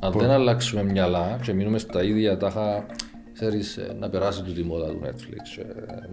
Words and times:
Αν 0.00 0.12
δεν 0.12 0.30
αλλάξουμε 0.30 0.82
μυαλά 0.84 1.38
και 1.42 1.52
μείνουμε 1.52 1.78
στα 1.78 2.02
ίδια 2.02 2.36
τάχα, 2.36 2.86
ξέρεις, 3.32 3.76
ε, 3.76 3.96
να 3.98 4.08
περάσει 4.08 4.42
του 4.42 4.52
τη 4.52 4.62
μόδα 4.62 4.86
του 4.86 5.00
Netflix 5.04 5.42
και 5.56 5.62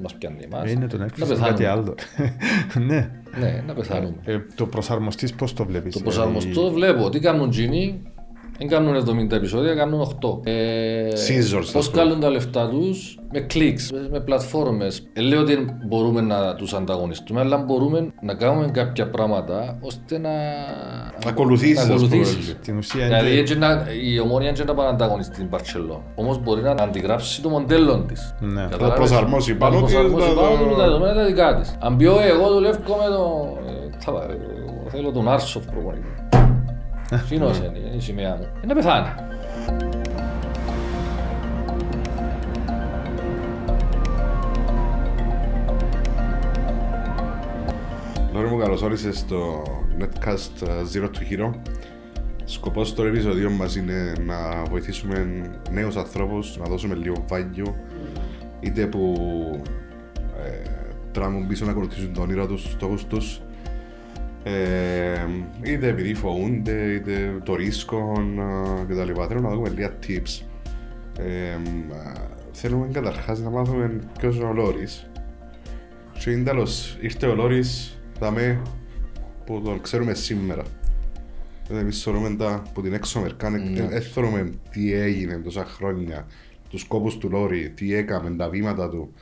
μας 0.01 0.15
πιάνει 0.15 0.43
εμάς. 0.43 0.67
Ε, 0.67 0.71
Είναι 0.71 0.87
το 0.87 0.97
να 0.97 1.05
Netflix 1.05 1.17
είναι 1.17 1.25
πεθάνουμε. 1.27 1.47
κάτι 1.47 1.65
άλλο. 1.65 1.95
Ναι. 2.87 3.09
Ναι, 3.39 3.63
να 3.67 3.73
πεθάνουμε. 3.73 4.15
Ε, 4.25 4.37
Το 4.55 4.65
προσαρμοστής 4.67 5.33
πώς 5.33 5.53
το 5.53 5.65
βλέπεις. 5.65 5.93
Το 5.93 5.99
δηλαδή, 5.99 6.17
προσαρμοστό 6.17 6.71
βλέπω 6.71 7.09
τι 7.09 7.19
κάνουν 7.19 7.49
τζίνοι, 7.49 8.01
δεν 8.57 8.67
κάνουν 8.67 8.95
70 9.29 9.31
επεισόδια, 9.35 9.73
κάνουν 9.75 10.01
8. 10.21 10.39
Ε, 10.43 11.07
Seasons, 11.09 11.59
ας 11.59 11.71
Πώς 11.71 11.89
πούμε. 11.89 12.01
κάνουν 12.01 12.19
τα 12.19 12.29
λεφτά 12.29 12.69
τους, 12.69 13.19
με 13.31 13.39
κλικς, 13.39 13.91
με, 13.91 14.07
με 14.11 14.19
πλατφόρμες. 14.19 15.07
Ε, 15.13 15.21
λέω 15.21 15.41
ότι 15.41 15.65
μπορούμε 15.87 16.21
να 16.21 16.55
τους 16.55 16.73
ανταγωνιστούμε, 16.73 17.39
αλλά 17.39 17.57
μπορούμε 17.57 18.13
να 18.21 18.33
κάνουμε 18.33 18.67
κάποια 18.71 19.09
πράγματα 19.09 19.77
ώστε 19.81 20.17
να, 20.17 20.29
Να 21.23 21.29
ακολουθήσεις, 21.29 21.75
να 21.87 21.93
ας 21.93 22.01
πούμε. 22.01 22.05
ακολουθήσεις. 22.05 22.55
Την 22.61 22.77
ουσία 22.77 23.05
Δηλαδή 23.05 23.29
είναι... 23.31 23.39
έτσι 23.39 23.57
να, 23.57 23.85
η 24.03 24.19
ομόνια 24.19 24.51
δεν 24.51 24.65
να 24.65 24.73
πάει 24.73 24.85
να 24.85 24.91
ανταγωνιστεί 24.91 25.35
την 25.37 25.49
Παρσελό. 25.49 26.03
Όμως 26.15 26.39
μπορεί 26.43 26.61
να 26.61 26.71
αντιγράψει 26.71 27.41
το 27.41 27.49
μοντέλο 27.49 27.97
της. 28.07 28.33
Ναι. 28.39 28.61
Καταλάβες; 28.61 28.87
Να 28.89 28.93
προσαρμόσει 28.93 29.51
Να 29.51 29.57
πάνω 29.57 29.81
της, 29.81 29.93
προσαρμόσει 29.93 30.27
να 30.27 30.41
πάνω 30.41 30.57
το- 30.57 30.63
του 30.69 30.75
τα 30.75 30.83
δεδομένα 30.83 31.13
τα 31.13 31.25
δικά 31.25 31.55
της. 31.59 31.75
Αν 31.79 31.97
πει 31.97 32.05
«Ω, 32.05 32.19
εγώ 32.19 32.53
δουλεύω 32.53 32.77
με 32.77 33.15
το... 33.15 33.57
ε, 33.67 33.97
θα 33.99 34.11
πάω, 34.11 34.21
εγώ 34.21 34.89
Θέλω 34.89 35.11
τον 35.11 35.29
Άρσοφ 35.29 35.65
προπονητή. 35.65 36.07
Σύνος 37.25 37.57
είναι, 37.57 37.77
είναι 37.77 37.95
η 37.95 37.99
σημαία 37.99 38.35
μου. 38.35 38.47
Ε, 38.63 38.65
Να 38.65 38.73
πεθάνει. 38.73 39.07
Λόρι 48.33 48.47
μου 48.49 48.57
καλώς 48.57 48.81
όρισες 48.81 49.17
στο 49.17 49.63
Netcast 49.99 50.67
uh, 50.67 50.67
Zero 50.93 51.05
to 51.05 51.31
Hero. 51.31 51.51
Σκοπός 52.45 52.93
του 52.93 53.01
επεισοδίου 53.01 53.51
μας 53.51 53.75
είναι 53.75 54.13
να 54.25 54.63
βοηθήσουμε 54.69 55.41
νέους 55.71 55.95
ανθρώπους, 55.95 56.57
να 56.57 56.65
δώσουμε 56.65 56.95
λίγο 56.95 57.25
value, 57.29 57.73
είτε 58.59 58.85
που 58.85 59.13
ε, 60.45 60.69
τράμουν 61.11 61.47
πίσω 61.47 61.65
να 61.65 61.71
ακολουθήσουν 61.71 62.13
το 62.13 62.21
όνειρο 62.21 62.47
τους, 62.47 62.61
τους 62.61 62.71
στόχους 62.71 63.05
τους, 63.05 63.35
ε, 63.35 63.41
είτε 65.63 65.87
επειδή 65.87 66.13
φοβούνται, 66.13 66.93
είτε 66.93 67.39
το 67.43 67.55
ρίσκο 67.55 68.13
ε, 68.87 68.93
κτλ. 68.93 69.21
Θέλω 69.27 69.41
να 69.41 69.49
δούμε 69.49 69.69
λίγα 69.69 69.97
tips. 70.07 70.45
Ε, 71.19 71.23
ε, 71.23 71.57
θέλουμε 72.51 72.87
καταρχάς 72.91 73.39
να 73.39 73.49
μάθουμε 73.49 73.99
ποιος 74.19 74.35
είναι 74.35 74.45
ο 74.45 74.53
Λόρις. 74.53 75.09
Και 76.19 76.31
είναι 76.31 76.43
τέλος, 76.43 76.97
ήρθε 77.01 77.27
ο 77.27 77.35
Λόρις, 77.35 77.99
δαμε 78.19 78.61
που 79.45 79.61
τον 79.61 79.81
ξέρουμε 79.81 80.13
σήμερα. 80.13 80.63
Δηλαδή 81.65 81.83
εμείς 81.83 82.03
θεωρούμε 82.03 82.35
τα 82.35 82.63
που 82.73 82.81
την 82.81 82.93
έξω 82.93 83.19
Αμερικάνη, 83.19 83.81
δεν 83.89 84.01
θεωρούμε 84.01 84.49
τι 84.71 84.93
έγινε 84.93 85.37
τόσα 85.37 85.65
χρόνια, 85.65 86.27
τους 86.69 86.81
σκόπους 86.81 87.17
του 87.17 87.29
Λόρι, 87.29 87.69
τι 87.69 87.93
έκαμε, 87.93 88.35
τα 88.35 88.49
βήματα 88.49 88.89
του. 88.89 89.13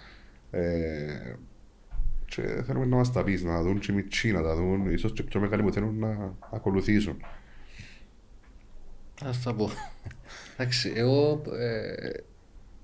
Ε, 2.37 2.41
και 2.41 2.63
θέλουμε 2.63 2.85
να 2.85 2.95
μας 2.95 3.11
τα 3.11 3.23
πεις, 3.23 3.43
να 3.43 3.61
δουν 3.61 3.79
και 3.79 3.91
οι 3.91 3.95
μητσί, 3.95 4.31
να 4.31 4.41
τα 4.41 4.55
δουν, 4.55 4.91
ίσως 4.91 5.13
και 5.13 5.23
πιο 5.23 5.39
μεγάλοι 5.39 5.63
που 5.63 5.71
θέλουν 5.71 5.99
να 5.99 6.33
ακολουθήσουν. 6.51 7.17
Ας 9.21 9.43
τα 9.43 9.53
πω. 9.53 9.69
Εντάξει, 10.57 10.93
εγώ 10.95 11.41
ε, 11.59 12.11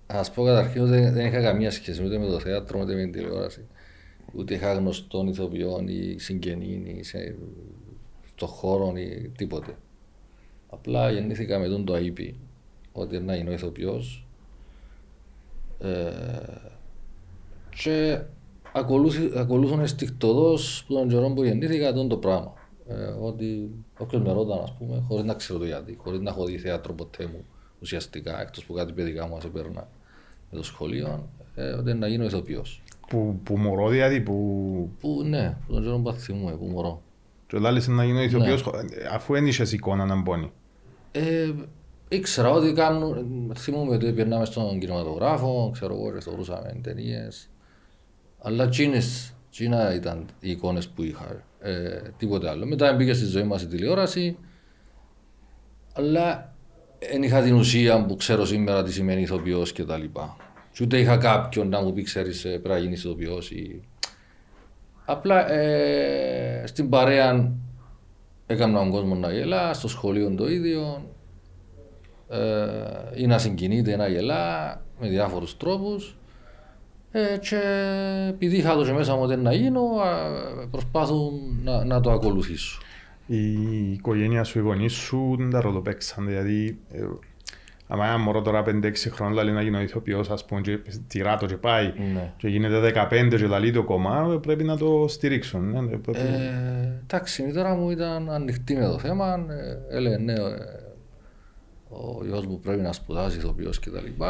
να 0.08 0.16
σας 0.16 0.31
πω 0.31 0.43
καταρχήν 0.43 0.81
ότι 0.81 1.09
δεν 1.09 1.25
είχα 1.25 1.41
καμία 1.41 1.71
σχέση 1.71 2.03
ούτε 2.05 2.17
με 2.17 2.25
το 2.25 2.39
θέατρο 2.39 2.80
ούτε 2.80 2.93
με 2.93 3.02
την 3.02 3.11
τηλεόραση. 3.11 3.66
Ούτε 4.33 4.53
είχα 4.53 4.73
γνωστών 4.73 5.27
ηθοποιών 5.27 5.88
ή 5.88 6.15
συγγενήν 6.19 6.86
ή 6.86 7.03
σε, 7.03 7.36
στο 8.36 8.45
χώρο 8.47 8.93
ή 8.97 9.31
τίποτε. 9.38 9.75
Απλά 10.69 11.11
γεννήθηκα 11.11 11.59
με 11.59 11.67
τον 11.67 11.86
το 11.86 11.93
αείπη 11.93 12.36
ότι 12.91 13.19
να 13.19 13.36
είναι 13.36 13.49
ο 13.49 13.53
ηθοποιός 13.53 14.27
ε, 15.80 16.11
και 17.83 18.13
ακολούθη- 18.13 18.25
ακολούθουν 19.36 19.80
αισθηκτοδός 19.80 20.83
που 20.87 20.93
τον 20.93 21.09
καιρό 21.09 21.30
που 21.30 21.43
γεννήθηκα 21.43 21.93
τον 21.93 22.08
το 22.08 22.17
πράγμα. 22.17 22.54
Ε, 22.87 23.14
ότι 23.21 23.70
όποιος 23.98 24.21
με 24.21 24.33
ρώταν, 24.33 24.59
ας 24.59 24.73
πούμε, 24.77 25.04
χωρίς 25.08 25.26
να 25.26 25.33
ξέρω 25.33 25.59
το 25.59 25.65
γιατί, 25.65 25.98
χωρίς 26.04 26.20
να 26.20 26.30
έχω 26.30 26.45
δει 26.45 26.58
θέατρο 26.58 26.93
ποτέ 26.93 27.26
μου 27.26 27.45
ουσιαστικά, 27.82 28.42
εκτός 28.42 28.65
που 28.65 28.73
κάτι 28.73 28.93
παιδικά 28.93 29.27
μου 29.27 29.36
ας 29.36 29.43
έπαιρνα 29.43 29.87
με 30.52 30.58
το 30.58 30.64
σχολείο, 30.64 31.30
ε, 31.55 31.64
ότι 31.64 31.93
να 31.93 32.08
γίνω 32.08 32.23
ηθοποιός. 32.23 32.82
Που, 33.08 33.39
που 33.43 33.58
μωρό 33.58 33.89
δηλαδή, 33.89 34.21
που... 34.21 34.89
Που 34.99 35.23
ναι, 35.23 35.58
που 35.67 35.73
τον 35.73 35.83
καιρό 35.83 35.98
που 35.98 36.11
θυμούμαι, 36.11 36.52
που 36.52 36.65
μωρώ. 36.65 37.02
Και 37.48 37.58
λάλης 37.58 37.88
να 37.88 38.05
γίνω 38.05 38.21
ηθοποιός, 38.21 38.70
αφού 39.14 39.33
δεν 39.33 39.48
είχες 39.48 39.71
εικόνα 39.71 40.05
να 40.05 40.21
μπώνει. 40.21 40.52
Ε, 41.11 41.52
ήξερα 42.09 42.52
ότι 42.52 42.73
κάνουν, 42.73 43.52
θυμούμαι 43.58 43.95
ότι 43.95 44.14
περνάμε 44.14 44.45
στον 44.45 44.80
κινηματογράφο, 44.80 45.70
ξέρω 45.73 45.93
εγώ, 45.93 46.14
και 46.14 46.20
θεωρούσαμε 46.20 46.80
ταινίες. 46.83 47.49
Αλλά 48.41 48.63
εκείνες, 48.63 49.33
εκείνα 49.52 49.93
ήταν 49.93 50.25
οι 50.39 50.49
εικόνες 50.49 50.87
που 50.87 51.03
είχα, 51.03 51.43
ε, 51.59 52.02
τίποτε 52.17 52.49
άλλο. 52.49 52.65
Μετά 52.65 52.93
μπήκε 52.93 53.13
στη 53.13 53.25
ζωή 53.25 53.43
μας 53.43 53.61
η 53.61 53.67
τηλεόραση, 53.67 54.37
αλλά 55.93 56.53
δεν 57.09 57.23
είχα 57.23 57.41
την 57.41 57.55
ουσία 57.55 58.05
που 58.05 58.15
ξέρω 58.15 58.45
σήμερα 58.45 58.83
τι 58.83 58.93
σημαίνει 58.93 59.21
ηθοποιός 59.21 59.71
και 59.71 59.83
τα 59.83 59.97
λοιπά. 59.97 60.35
Και 60.71 60.83
ούτε 60.83 60.99
είχα 60.99 61.17
κάποιον 61.17 61.69
να 61.69 61.81
μου 61.81 61.93
πει, 61.93 62.03
ξέρεις, 62.03 62.45
ε, 62.45 62.49
πρέπει 62.49 62.67
να 62.67 62.77
γίνεις 62.77 63.03
ηθοποιός 63.03 63.52
ή... 63.52 63.81
Απλά 65.05 65.52
ε, 65.52 66.63
στην 66.67 66.89
παρέα 66.89 67.52
έκανα 68.45 68.79
τον 68.79 68.89
κόσμο 68.89 69.15
να 69.15 69.31
γελά, 69.31 69.73
στο 69.73 69.87
σχολείο 69.87 70.35
το 70.35 70.49
ίδιο, 70.49 71.09
ε, 72.29 73.21
ή 73.21 73.27
να 73.27 73.37
συγκινείται, 73.37 73.95
να 73.95 74.08
γελά 74.08 74.81
με 74.99 75.08
διάφορους 75.08 75.58
τρόπους. 75.58 76.15
Ε, 77.11 77.38
και 77.38 77.60
επειδή 78.30 78.58
είχα 78.58 78.76
το 78.76 78.86
και 78.86 78.92
μέσα 78.92 79.16
μου 79.16 79.22
ότι 79.22 79.36
να 79.36 79.54
γίνω, 79.54 79.82
α, 79.82 80.67
προσπάθουν 80.72 81.32
να, 81.64 81.86
να 81.86 82.02
το 82.02 82.11
ακολουθήσω. 82.11 82.80
Η 83.26 83.92
οικογένεια 83.92 84.44
σου, 84.44 84.60
οι 84.60 84.61
γονείς 84.61 84.94
σου 84.94 85.36
δεν 85.39 85.50
τα 85.50 85.61
ρολοπαίξαν. 85.61 86.26
Δηλαδή, 86.27 86.77
ε, 86.92 87.04
άμα 87.88 88.05
ένα 88.08 88.17
μωρό 88.17 88.42
τώρα 88.42 88.64
5-6 88.66 89.10
χρόνια 89.11 89.44
λέει 89.44 89.54
να 89.54 89.61
γίνω 89.61 89.82
ηθοποιός, 89.82 90.30
ας 90.30 90.45
πούμε, 90.45 90.61
και 90.61 90.80
τυρά 91.08 91.38
το 91.38 91.45
και 91.45 91.55
πάει 91.58 91.94
Ναι. 92.14 92.33
και 92.38 92.48
γίνεται 92.48 92.80
15 93.10 93.36
και 93.38 93.48
λαλεί 93.48 93.71
το 93.71 93.83
κομμά, 93.83 94.39
πρέπει 94.42 94.64
να 94.64 94.77
το 94.77 95.05
στηρίξουν. 95.08 95.70
ναι, 95.70 95.82
ναι, 95.82 95.98
πρέπει- 95.98 96.17
Ε, 96.17 97.00
εντάξει, 97.04 97.42
η 97.42 97.45
μητέρα 97.45 97.76
μου 97.76 97.89
ήταν 97.89 98.30
ανοιχτή 98.30 98.76
με 98.76 98.86
το 98.86 98.98
θέμα. 99.00 99.45
Ε, 99.89 99.95
έλεγε 99.98 100.17
ναι, 100.17 100.33
ε, 100.33 100.38
ο 101.89 102.26
γιος 102.26 102.45
μου 102.45 102.60
πρέπει 102.60 102.82
να 102.82 102.94
σπουδάσει 102.94 103.38
ηθοποιός 103.38 103.80
κτλ. 103.80 104.23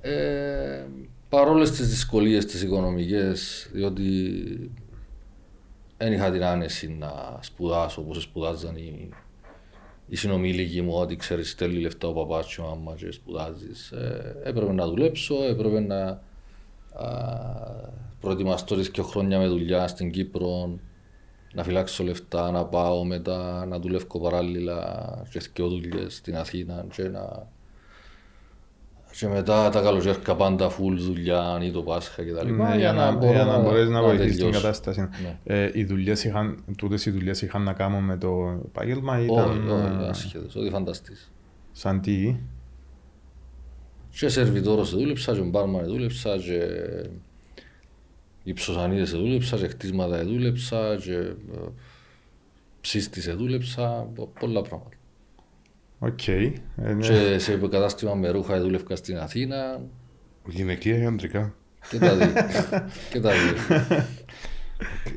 Ε, 0.00 0.84
παρόλες 1.28 1.70
τις 1.70 1.88
δυσκολίες 1.88 2.44
τις 2.44 2.62
οικονομικές, 2.62 3.68
διότι 3.72 4.70
δεν 5.96 6.12
είχα 6.12 6.30
την 6.30 6.44
άνεση 6.44 6.88
να 6.88 7.38
σπουδάσω 7.40 8.00
όπως 8.00 8.22
σπουδάζαν 8.22 8.76
οι, 8.76 9.08
οι 10.06 10.16
συνομήλικοι 10.16 10.82
μου, 10.82 10.94
ότι 10.94 11.16
ξέρεις 11.16 11.50
στέλνει 11.50 11.80
λεφτά 11.80 12.08
ο 12.08 12.12
παπάς 12.12 12.54
και 12.54 12.60
ο 12.60 12.64
μάμα 12.64 12.94
και 12.96 13.10
σπουδάζεις. 13.10 13.90
Ε, 13.90 14.36
έπρεπε 14.44 14.72
να 14.72 14.86
δουλέψω, 14.86 15.34
έπρεπε 15.44 15.80
να 15.80 16.06
α, 16.06 16.20
προετοιμαστώ 18.20 18.76
τις 18.76 18.90
και 18.90 19.02
χρόνια 19.02 19.38
με 19.38 19.46
δουλειά 19.46 19.88
στην 19.88 20.10
Κύπρο, 20.10 20.78
να 21.52 21.62
φυλάξω 21.62 22.04
λεφτά, 22.04 22.50
να 22.50 22.64
πάω 22.64 23.04
μετά 23.04 23.66
να 23.66 23.78
δουλεύω 23.78 24.20
παράλληλα 24.20 25.22
και 25.30 25.40
δύο 25.54 25.68
δουλειές 25.68 26.14
στην 26.14 26.36
Αθήνα 26.36 26.86
και 26.94 27.02
να... 27.02 27.56
Και 29.18 29.26
μετά 29.28 29.70
τα 29.70 29.80
καλοκαίρια 29.82 30.34
πάντα 30.36 30.70
full 30.70 30.96
δουλειά 30.96 31.58
ή 31.62 31.70
το 31.70 31.82
Πάσχα 31.82 32.24
και 32.24 32.32
τα 32.32 32.44
λοιπά. 32.44 32.68
Ναι, 32.68 32.76
για 32.78 32.92
να, 32.92 33.12
μπορώ 33.12 33.32
για 33.32 33.44
να 33.44 33.58
μπορείς 33.58 33.88
να 33.88 34.02
βοηθήσεις 34.02 34.30
την 34.30 34.38
τελειώσω. 34.44 34.60
κατάσταση. 34.60 35.00
Ναι. 35.00 35.38
Ε, 35.44 35.70
οι 35.74 35.84
δουλειές 35.84 36.24
είχαν, 36.24 36.64
τούτες 36.76 37.06
οι 37.06 37.10
δουλειές 37.10 37.42
είχαν 37.42 37.62
να 37.62 37.72
κάνουν 37.72 38.04
με 38.04 38.16
το 38.16 38.60
επάγγελμα 38.64 39.20
ή 39.20 39.26
Όχι, 39.28 39.32
ήταν 39.32 39.68
όχι, 39.70 40.02
ε, 40.04 40.08
ασχέτως, 40.08 40.54
ό,τι 40.56 40.70
φανταστείς. 40.70 41.32
σαν 41.72 42.00
τι; 42.00 42.36
Και 44.10 44.28
σερβιτόρος 44.28 44.90
δούλεψα, 44.90 45.32
και 45.32 45.40
μπάρμαν 45.40 45.86
δούλεψα, 45.86 46.36
και 46.36 46.60
υψοσανίδες 48.42 49.10
δούλεψα, 49.10 49.56
και 49.56 49.66
χτίσματα 49.68 50.24
δούλεψα, 50.24 50.96
και 50.96 51.14
ε, 51.14 51.34
ψίστης 52.80 53.34
δούλεψα, 53.36 54.08
πο- 54.14 54.32
πολλά 54.40 54.62
πράγματα. 54.62 54.96
Οκ. 55.98 56.28
Ε, 56.28 56.52
ναι. 56.76 57.08
Και 57.08 57.38
σε 57.38 57.56
κατάστημα 57.56 58.14
με 58.14 58.28
ρούχα 58.28 58.60
δούλευκα 58.60 58.96
στην 58.96 59.18
Αθήνα 59.18 59.80
Γυναικεία 60.46 60.98
ή 60.98 61.04
αντρικά. 61.04 61.54
και 61.90 61.98
τα 61.98 62.16
δύο. 62.16 62.32
και 63.12 63.20
τα 63.20 63.30
δύο. 63.30 63.76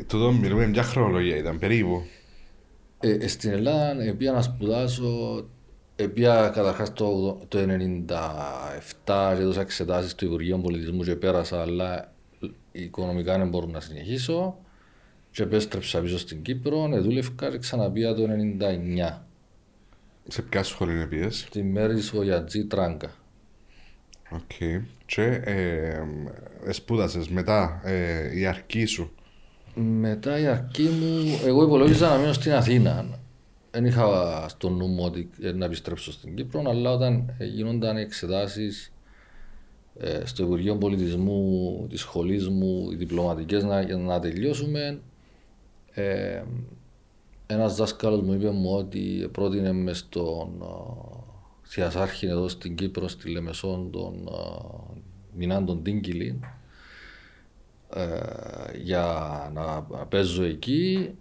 Τούτο 0.07 0.31
μιλούμε 0.31 0.67
μια 0.67 0.83
χρονολογία, 0.83 1.37
ήταν 1.37 1.59
περίπου. 1.59 2.03
Ε, 2.99 3.11
ε, 3.11 3.27
στην 3.27 3.51
Ελλάδα 3.51 4.03
ε, 4.03 4.11
πήγα 4.11 4.31
να 4.31 4.41
σπουδάσω, 4.41 5.43
ε, 5.95 6.07
πήγα 6.07 6.49
καταρχάς 6.49 6.93
το, 6.93 7.39
το 7.47 7.59
1997 7.59 9.35
και 9.35 9.41
έδωσα 9.41 9.61
εξετάσεις 9.61 10.11
στο 10.11 10.25
Υπουργείο 10.25 10.57
Πολιτισμού 10.57 11.03
και 11.03 11.15
πέρασα, 11.15 11.61
αλλά 11.61 12.13
οικονομικά 12.71 13.37
δεν 13.37 13.49
μπορώ 13.49 13.65
να 13.65 13.79
συνεχίσω 13.79 14.57
και 15.31 15.43
επέστρεψα 15.43 16.01
πίσω 16.01 16.17
στην 16.17 16.41
Κύπρο, 16.41 16.89
ε, 16.93 16.99
δούλευκα 16.99 17.49
και 17.49 17.57
ξαναπήγα 17.57 18.13
το 18.13 18.27
1999. 18.27 19.25
Σε 20.27 20.41
ποια 20.41 20.63
σχολή 20.63 21.07
πήγες; 21.07 21.39
Στης 21.39 21.63
Μαίρης 21.63 22.21
Βογιατζή 22.21 22.65
Τράγκα. 22.65 23.11
Οκ. 24.29 24.81
Και 25.05 25.23
ε, 25.43 26.03
ε, 26.65 26.71
σπούδασες 26.71 27.27
μετά 27.27 27.81
ε, 27.83 28.39
η 28.39 28.45
αρχή 28.45 28.85
σου; 28.85 29.11
Μετά 29.75 30.39
η 30.39 30.45
αρχή 30.45 30.83
μου, 30.83 31.39
εγώ 31.45 31.63
υπολόγιζα 31.63 32.09
να 32.09 32.17
μείνω 32.17 32.33
στην 32.33 32.51
Αθήνα. 32.51 33.19
Δεν 33.71 33.85
είχα 33.85 34.45
στο 34.49 34.69
νου 34.69 34.87
μου 34.87 35.03
ότι 35.03 35.29
ε, 35.41 35.51
να 35.51 35.65
επιστρέψω 35.65 36.11
στην 36.11 36.35
Κύπρο, 36.35 36.63
αλλά 36.67 36.91
όταν 36.91 37.35
ε, 37.37 37.45
γίνονταν 37.45 37.97
οι 37.97 38.01
εξετάσεις 38.01 38.93
ε, 39.99 40.21
στο 40.25 40.43
Υπουργείο 40.43 40.77
Πολιτισμού 40.77 41.85
της 41.89 41.99
σχολής 41.99 42.47
μου, 42.49 42.89
οι 42.91 42.95
διπλωματικές 42.95 43.63
να, 43.63 43.81
για 43.81 43.97
να 43.97 44.19
τελειώσουμε, 44.19 44.99
ε, 45.91 46.41
ένας 47.51 47.75
δάσκαλος 47.75 48.21
μου 48.21 48.33
είπε 48.33 48.49
μου 48.49 48.75
ότι 48.75 49.29
πρότεινε 49.31 49.71
μες 49.71 49.97
στον 49.97 50.49
Θιασάρχη 51.63 52.25
εδώ 52.25 52.47
στην 52.47 52.75
Κύπρο, 52.75 53.07
στη 53.07 53.29
Λεμεσόν, 53.29 53.91
τον 53.91 54.29
Μινάντον 55.35 55.83
Τίνκιλιν, 55.83 56.35
ε, 57.93 58.77
για 58.81 59.05
να 59.53 59.81
παίζω 60.05 60.43
εκεί. 60.43 61.15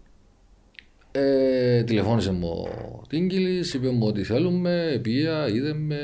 Ε, 1.13 1.83
τηλεφώνησε 1.83 2.33
μου 2.33 2.49
ο 2.49 3.03
Τίνκιλης, 3.09 3.75
είπε 3.75 3.91
μου 3.91 4.07
ότι 4.07 4.23
θέλουμε, 4.25 5.01
πήγα, 5.03 5.49
είδε 5.49 5.75
με, 5.75 5.99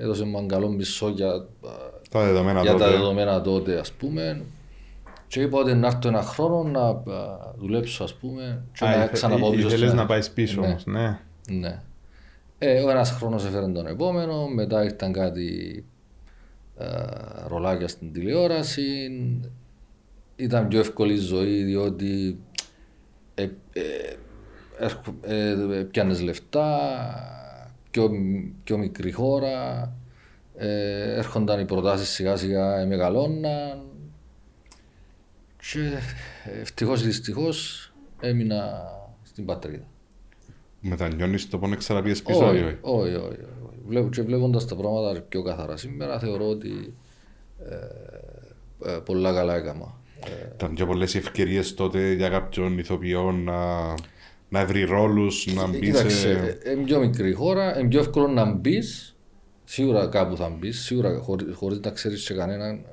έδωσε 0.00 0.24
μου 0.24 0.38
ένα 0.38 0.46
καλό 0.46 0.68
μισό 0.68 1.08
για, 1.08 1.46
Τα 2.10 2.24
δεδομένα 2.24 2.60
για 2.62 2.72
τότε. 2.72 2.84
τα 2.84 2.90
δεδομένα 2.90 3.40
τότε 3.40 3.78
ας 3.78 3.92
πούμε. 3.92 4.42
Και 5.28 5.40
είπα 5.40 5.58
ότι 5.58 5.74
να 5.74 5.86
έρθω 5.86 6.08
ένα 6.08 6.22
χρόνο 6.22 6.62
να 6.62 6.80
α, 7.14 7.52
δουλέψω 7.58 8.04
ας 8.04 8.14
πούμε 8.14 8.62
και 8.72 8.84
Α, 8.84 8.88
να 8.88 8.96
ήθε- 8.96 9.12
ξαναπάω 9.12 9.52
ή- 9.52 9.54
πίσω 9.54 9.66
ήθελες 9.66 9.84
στην 9.84 9.94
να 9.96 10.02
αρχή. 10.02 10.12
πάεις 10.12 10.30
πίσω 10.30 10.60
Ναι. 10.60 10.66
όμως, 10.66 10.86
ναι. 10.86 11.18
Ναι. 11.50 11.80
Ε, 12.58 12.80
ο 12.82 12.90
ένας 12.90 13.10
χρόνος 13.10 13.44
έφερε 13.46 13.66
τον 13.68 13.86
επόμενο, 13.86 14.48
μετά 14.48 14.84
ήρθαν 14.84 15.12
κάτι 15.12 15.84
ε, 16.78 16.86
ρολάκια 17.48 17.88
στην 17.88 18.12
τηλεόραση. 18.12 19.10
Ήταν 20.36 20.68
πιο 20.68 20.78
εύκολη 20.78 21.12
η 21.12 21.16
ζωή 21.18 21.62
διότι 21.62 22.38
ε, 23.34 23.42
ε, 23.42 23.82
έρχο- 24.78 25.14
ε, 25.22 25.54
πιάνες 25.90 26.20
λεφτά, 26.20 26.78
πιο, 27.90 28.10
πιο 28.64 28.78
μικρή 28.78 29.12
χώρα, 29.12 29.92
ε, 30.56 31.14
έρχονταν 31.16 31.60
οι 31.60 31.64
προτάσεις 31.64 32.08
σιγά 32.08 32.36
σιγά 32.36 32.86
μεγαλώναν 32.86 33.80
και 35.72 35.98
ευτυχώς 36.60 37.02
ή 37.02 37.06
δυστυχώς 37.06 37.90
έμεινα 38.20 38.82
στην 39.22 39.44
πατρίδα. 39.44 39.86
Μετανιώνεις 40.80 41.48
το 41.48 41.58
πόνο 41.58 41.76
ξαναπήγες 41.76 42.22
πίσω 42.22 42.44
ή 42.44 42.48
Όχι, 42.48 42.62
όχι. 42.62 42.76
όχι, 42.80 43.14
όχι. 43.14 43.40
όχι. 43.66 43.80
Βλέπω, 43.86 44.08
και 44.08 44.22
βλέποντας 44.22 44.66
τα 44.66 44.76
πράγματα 44.76 45.20
πιο 45.20 45.42
καθαρά 45.42 45.76
σήμερα 45.76 46.18
θεωρώ 46.18 46.48
ότι 46.48 46.94
ε, 47.58 48.92
ε, 48.92 48.98
πολλά 49.04 49.32
καλά 49.32 49.56
έκανα. 49.56 49.94
Ε, 50.24 50.48
Ήταν 50.54 50.74
πιο 50.74 50.86
πολλές 50.86 51.14
οι 51.14 51.18
ευκαιρίες 51.18 51.74
τότε 51.74 52.12
για 52.12 52.28
κάποιον 52.28 52.78
ηθοποιό 52.78 53.32
να, 53.32 53.94
να 54.48 54.66
βρει 54.66 54.84
ρόλους, 54.84 55.54
να 55.54 55.66
μπει 55.66 55.80
Κοίταξε, 55.80 56.18
σε... 56.18 56.58
είναι 56.72 56.84
πιο 56.84 56.98
μικρή 56.98 57.32
χώρα, 57.32 57.78
είναι 57.78 57.88
πιο 57.88 58.00
εύκολο 58.00 58.28
να 58.28 58.44
μπεις. 58.52 59.16
Σίγουρα 59.64 60.06
κάπου 60.06 60.36
θα 60.36 60.48
μπεις, 60.48 60.80
σίγουρα 60.84 61.18
χωρί, 61.18 61.52
χωρίς 61.52 61.80
να 61.80 61.90
ξέρεις 61.90 62.22
σε 62.22 62.34
κανέναν. 62.34 62.84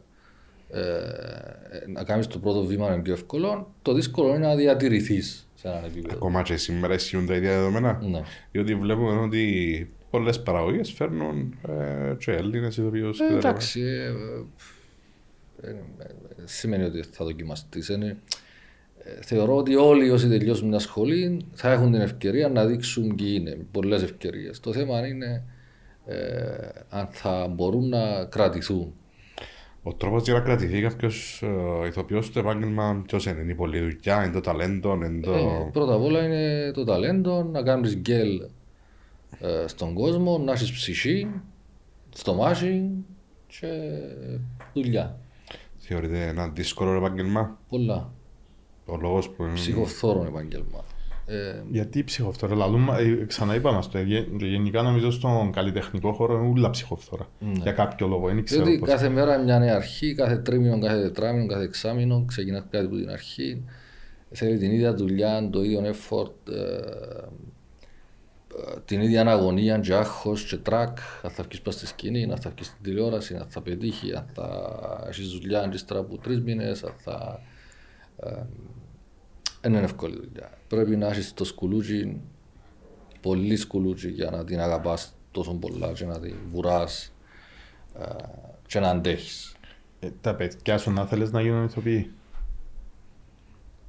Ε, 0.74 1.88
να 1.88 2.04
κάνεις 2.04 2.28
το 2.28 2.40
πρώτο 2.40 2.64
βήμα 2.66 2.94
είναι 2.94 3.02
πιο 3.02 3.14
εύκολο. 3.14 3.74
Το 3.82 3.94
δύσκολο 3.94 4.36
είναι 4.36 4.48
να 4.48 4.56
διατηρηθείς 4.56 5.48
σε 5.54 5.68
έναν 5.68 5.84
επίπεδο. 5.84 6.16
Ακόμα 6.16 6.42
και 6.42 6.58
σήμερα 6.58 6.94
ισχύουν 6.94 7.26
τα 7.26 7.36
ίδια 7.36 7.52
δεδομένα. 7.52 8.00
Ναι. 8.04 8.22
Διότι 8.52 8.76
βλέπουμε 8.76 9.20
ότι 9.20 9.92
πολλές 10.10 10.42
παραγωγές 10.42 10.92
φέρνουν 10.92 11.56
ε, 11.68 12.14
και 12.18 12.32
Έλληνες 12.32 12.78
ηθοποιούς. 12.78 13.20
Ε, 13.20 13.26
κτλ. 13.26 13.36
εντάξει, 13.36 13.82
ε, 13.82 14.14
ε, 15.62 15.70
ε, 15.70 15.70
ε, 15.70 16.06
σημαίνει 16.44 16.84
ότι 16.84 17.04
θα 17.12 17.26
δοκιμαστείς. 17.26 17.90
Είναι, 17.90 18.18
ε, 18.98 19.22
θεωρώ 19.22 19.56
ότι 19.56 19.76
όλοι 19.76 20.10
όσοι 20.10 20.28
τελειώσουν 20.28 20.68
μια 20.68 20.80
σχολή 20.80 21.46
θα 21.54 21.72
έχουν 21.72 21.92
την 21.92 22.02
ευκαιρία 22.02 22.50
να 22.50 22.66
δείξουν 22.66 23.16
ποιοι 23.16 23.36
είναι. 23.40 23.58
Πολλές 23.72 24.04
ευκαιρίες. 24.04 24.60
Το 24.60 24.74
θέμα 24.74 25.08
είναι 25.08 25.44
ε, 26.06 26.16
αν 26.90 27.08
θα 27.12 27.48
μπορούν 27.48 27.90
να 27.90 28.26
κρατηθούν. 28.26 28.94
Ο 29.84 29.94
τρόπος 29.94 30.24
για 30.24 30.34
να 30.34 30.40
κρατηθεί 30.40 30.82
κάποιος 30.82 31.42
ε, 31.84 31.88
ηθοποιός 31.88 32.26
στο 32.26 32.40
επάγγελμα 32.40 33.04
ποιος 33.08 33.26
είναι, 33.26 33.42
είναι 33.42 33.52
η 33.52 33.56
πολλή 33.56 33.80
δουλειά, 33.80 34.24
είναι 34.24 34.34
το 34.34 34.42
ταλέντο, 34.42 34.94
είναι 34.94 35.20
το... 35.20 35.34
Ε, 35.34 35.70
πρώτα 35.72 35.94
απ' 35.94 36.02
όλα 36.02 36.24
είναι 36.24 36.72
το 36.72 36.84
ταλέντο, 36.84 37.44
να 37.44 37.64
κάνεις 37.64 37.96
γκέλ 37.96 38.42
ε, 39.40 39.68
στον 39.68 39.94
κόσμο, 39.94 40.38
να 40.38 40.52
έχεις 40.52 40.72
ψυχή, 40.72 41.28
στομάχι 42.14 42.90
και 43.48 43.68
δουλειά. 44.74 45.20
Θεωρείται 45.78 46.28
ένα 46.28 46.48
δύσκολο 46.48 46.94
επάγγελμα. 46.94 47.58
Πολλά. 47.70 48.14
Ο 48.86 48.98
λόγος 48.98 49.30
που 49.30 49.44
είναι... 49.44 49.54
Ψυχοφθόρων 49.54 50.28
επάγγελμα. 50.28 50.84
Ε, 51.26 51.64
Γιατί 51.70 52.04
ψυχοφθόρα, 52.04 52.56
λαλούμε, 52.56 52.98
ε, 53.00 53.26
ξανά 53.26 53.56
είπα 53.56 53.72
μας 53.72 53.90
το, 53.90 54.00
γε- 54.00 54.42
γενικά 54.44 54.82
νομίζω 54.82 55.12
στον 55.12 55.52
καλλιτεχνικό 55.52 56.14
χώρο 56.14 56.38
είναι 56.38 56.48
ούλα 56.48 56.70
ψυχοφθόρα. 56.70 57.28
Για 57.40 57.72
κάποιο 57.72 58.08
λόγο, 58.08 58.28
δεν 58.28 58.44
ξέρω 58.44 58.64
Διότι 58.64 58.80
πώς. 58.80 58.90
κάθε 58.90 59.10
μέρα 59.10 59.36
είναι 59.36 59.44
μια 59.44 59.60
νέα 59.60 59.76
αρχή, 59.76 60.16
κάθε 60.16 60.38
τρίμηνο, 60.38 60.80
κάθε 60.80 61.02
τετράμινο, 61.02 61.46
κάθε 61.48 61.64
εξάμηνο, 61.64 62.24
ξεκινάς 62.28 62.64
κάτι 62.70 62.86
από 62.86 62.96
την 62.96 63.10
αρχή. 63.10 63.64
Θέλει 64.32 64.58
την 64.58 64.72
ίδια 64.72 64.94
δουλειά, 64.94 65.50
το 65.50 65.62
ίδιο 65.64 65.82
effort, 65.82 66.52
ε, 66.52 66.54
ε, 68.56 68.80
την 68.86 69.02
ίδια 69.02 69.28
αγωνία, 69.28 69.80
και 69.80 69.94
άγχος 69.94 70.44
και 70.46 70.58
τρακ, 70.58 70.98
αν 71.22 71.32
θα 71.32 71.44
βγεις 71.44 71.62
πας 71.62 71.74
στη 71.74 71.86
σκηνή, 71.88 72.24
αν 72.24 72.38
θα 72.38 72.50
βγεις 72.50 72.66
στην 72.68 72.84
τηλεόραση, 72.84 73.36
αν 73.36 73.46
θα 73.50 73.62
πετύχει, 73.62 74.16
αν 74.16 74.26
θα 74.34 75.06
έχεις 75.10 75.28
δουλειά 75.28 75.70
ύστερα 75.74 76.00
από 76.00 76.18
τρεις 76.18 76.42
μήνες, 76.42 76.84
αν 76.84 76.94
θα... 76.98 77.40
Ε, 78.18 78.32
δεν 79.62 79.74
είναι 79.74 79.84
εύκολη 79.84 80.16
δουλειά. 80.16 80.50
Πρέπει 80.74 80.96
να 80.96 81.08
έχεις 81.08 81.34
το 81.34 81.44
σκουλούτσι, 81.44 82.22
πολύ 83.22 83.56
σκουλούτσι 83.56 84.10
για 84.10 84.30
να 84.32 84.44
την 84.44 84.60
αγαπάς 84.60 85.14
τόσο 85.32 85.54
πολλά 85.54 85.92
και 85.92 86.06
να 86.06 86.20
την 86.20 86.36
βουράς 86.52 87.14
ε, 88.00 88.06
και 88.68 88.80
να 88.80 88.90
αντέχεις. 88.90 89.56
Ε, 90.00 90.10
τα 90.22 90.36
παιδιά 90.36 90.78
σου 90.78 90.92
να 90.92 91.06
θέλεις 91.06 91.32
να 91.32 91.42
γίνουν 91.42 91.64
ηθοποιοί; 91.66 92.12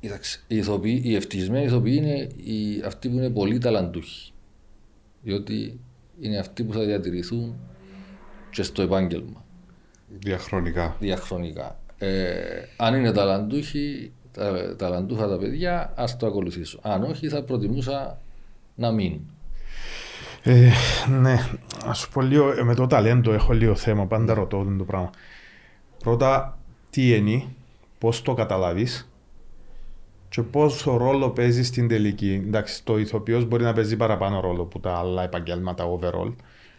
Κοίταξε, 0.00 0.40
οι, 0.46 0.56
ηθοποιοί, 0.56 1.00
οι 1.04 1.14
ευτυχισμένοι 1.14 1.64
ηθοποιοί 1.64 1.94
είναι 1.96 2.28
οι, 2.50 2.82
αυτοί 2.84 3.08
που 3.08 3.16
είναι 3.16 3.30
πολύ 3.30 3.58
ταλαντούχοι. 3.58 4.32
Διότι 5.22 5.80
είναι 6.20 6.38
αυτοί 6.38 6.64
που 6.64 6.72
θα 6.72 6.80
διατηρηθούν 6.84 7.54
και 8.50 8.62
στο 8.62 8.82
επάγγελμα 8.82 9.44
Διαχρονικά. 10.08 10.96
διαχρονικά. 11.00 11.78
Ε, 11.98 12.62
αν 12.76 12.94
είναι 12.94 13.12
ταλαντούχοι, 13.12 14.12
τα, 14.34 14.76
ταλαντούχα 14.76 15.28
τα 15.28 15.38
παιδιά, 15.38 15.92
ας 15.96 16.16
το 16.16 16.26
ακολουθήσω. 16.26 16.78
Αν 16.82 17.02
όχι, 17.02 17.28
θα 17.28 17.42
προτιμούσα 17.42 18.18
να 18.74 18.90
μην. 18.92 19.20
Ε, 20.42 20.70
ναι, 21.20 21.36
να 21.86 21.92
σου 21.94 22.10
πω 22.10 22.20
λίγο, 22.20 22.50
ε, 22.50 22.62
με 22.62 22.74
το 22.74 22.86
ταλέντο 22.86 23.32
έχω 23.32 23.52
λίγο 23.52 23.74
θέμα, 23.74 24.06
πάντα 24.06 24.34
ρωτώ 24.34 24.56
αυτό 24.58 24.76
το 24.76 24.84
πράγμα. 24.84 25.10
Πρώτα, 25.98 26.58
τι 26.90 27.16
είναι, 27.16 27.44
πώς 27.98 28.22
το 28.22 28.34
καταλάβεις 28.34 29.08
και 30.28 30.42
πόσο 30.42 30.96
ρόλο 30.96 31.30
παίζει 31.30 31.64
στην 31.64 31.88
τελική. 31.88 32.42
Εντάξει, 32.46 32.84
το 32.84 32.98
ηθοποιός 32.98 33.44
μπορεί 33.44 33.62
να 33.62 33.72
παίζει 33.72 33.96
παραπάνω 33.96 34.40
ρόλο 34.40 34.64
που 34.64 34.80
τα 34.80 34.92
άλλα 34.98 35.22
επαγγέλματα 35.22 35.84
overall, 35.98 36.32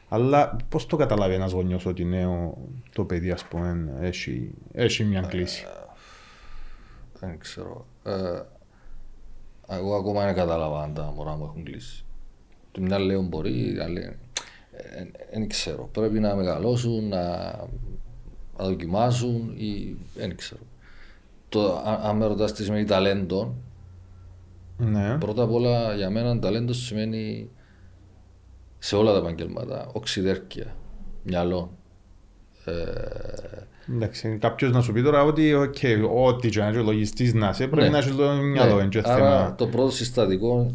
αλλά 0.09 0.55
πώς 0.69 0.85
το 0.85 0.95
καταλάβει 0.95 1.33
ένας 1.33 1.51
γονιός 1.51 1.85
ότι 1.85 2.03
ναι, 2.03 2.25
ο- 2.25 2.57
το 2.95 3.03
παιδί 3.03 3.31
ας 3.31 3.43
πούμε 3.45 3.93
έχει, 4.01 4.50
έχει 4.74 5.03
μια 5.03 5.21
κλίση; 5.21 5.65
Δεν 7.25 7.39
ξέρω. 7.39 7.86
Ε, 8.03 8.41
εγώ 9.70 9.96
ακόμα 9.96 10.25
δεν 10.25 10.36
κατάλαβα 10.36 10.82
αν 10.82 10.94
τα 10.94 11.13
μωρά 11.15 11.36
μου 11.36 11.44
έχουν 11.44 11.63
κλείσει. 11.63 12.05
Τη 12.72 12.82
μια 12.82 13.00
λέω 13.00 13.22
μπορεί, 13.22 13.74
η 13.75 13.79
άλλη 13.79 14.00
ε, 14.72 15.05
δεν 15.32 15.48
ξέρω. 15.50 15.89
Πρέπει 15.91 16.20
να 16.20 16.36
μεγαλώσουν, 16.36 17.08
να, 17.08 17.22
να 18.58 18.65
δοκιμάσουν 18.65 19.53
ή 19.58 19.98
δεν 20.15 20.36
ξέρω. 20.36 20.62
Το, 21.50 21.82
αν, 21.86 22.00
αν 22.01 22.17
με 22.17 22.25
ρωτάς 22.25 22.53
τι 22.53 22.63
σημαίνει 22.63 22.86
ταλέντο, 22.86 23.55
Ναι. 24.77 25.17
πρώτα 25.17 25.44
απ' 25.44 25.51
όλα 25.51 25.96
για 25.96 26.10
μένα 26.10 26.39
ταλέντος 26.39 26.77
σημαίνει 26.86 27.50
σε 28.77 28.96
όλα 28.96 29.12
τα 29.12 29.17
επαγγέλματα 29.17 29.89
οξυδέρκεια, 29.94 30.75
μυαλό. 31.24 31.72
Ε, 32.65 32.74
Εντάξει, 33.93 34.38
κάποιος 34.41 34.72
να 34.72 34.81
σου 34.81 34.91
πει 34.93 35.01
τώρα 35.01 35.24
ότι 35.24 35.53
οκ, 35.53 35.75
ό,τι 36.25 36.50
και 36.50 36.60
να 36.60 36.69
είσαι 36.69 36.79
λογιστής 36.79 37.34
να 37.34 37.50
είσαι, 37.50 37.67
πρέπει 37.67 37.84
Ναι. 37.84 37.89
να 37.89 37.98
έχει 37.98 38.12
το 38.12 38.31
μυαλό, 38.31 38.75
Ναι, 38.75 38.79
είναι 38.81 38.89
και 38.89 39.01
Άρα 39.03 39.15
θέμα. 39.15 39.55
το 39.55 39.67
πρώτο 39.67 39.91
συστατικό 39.91 40.72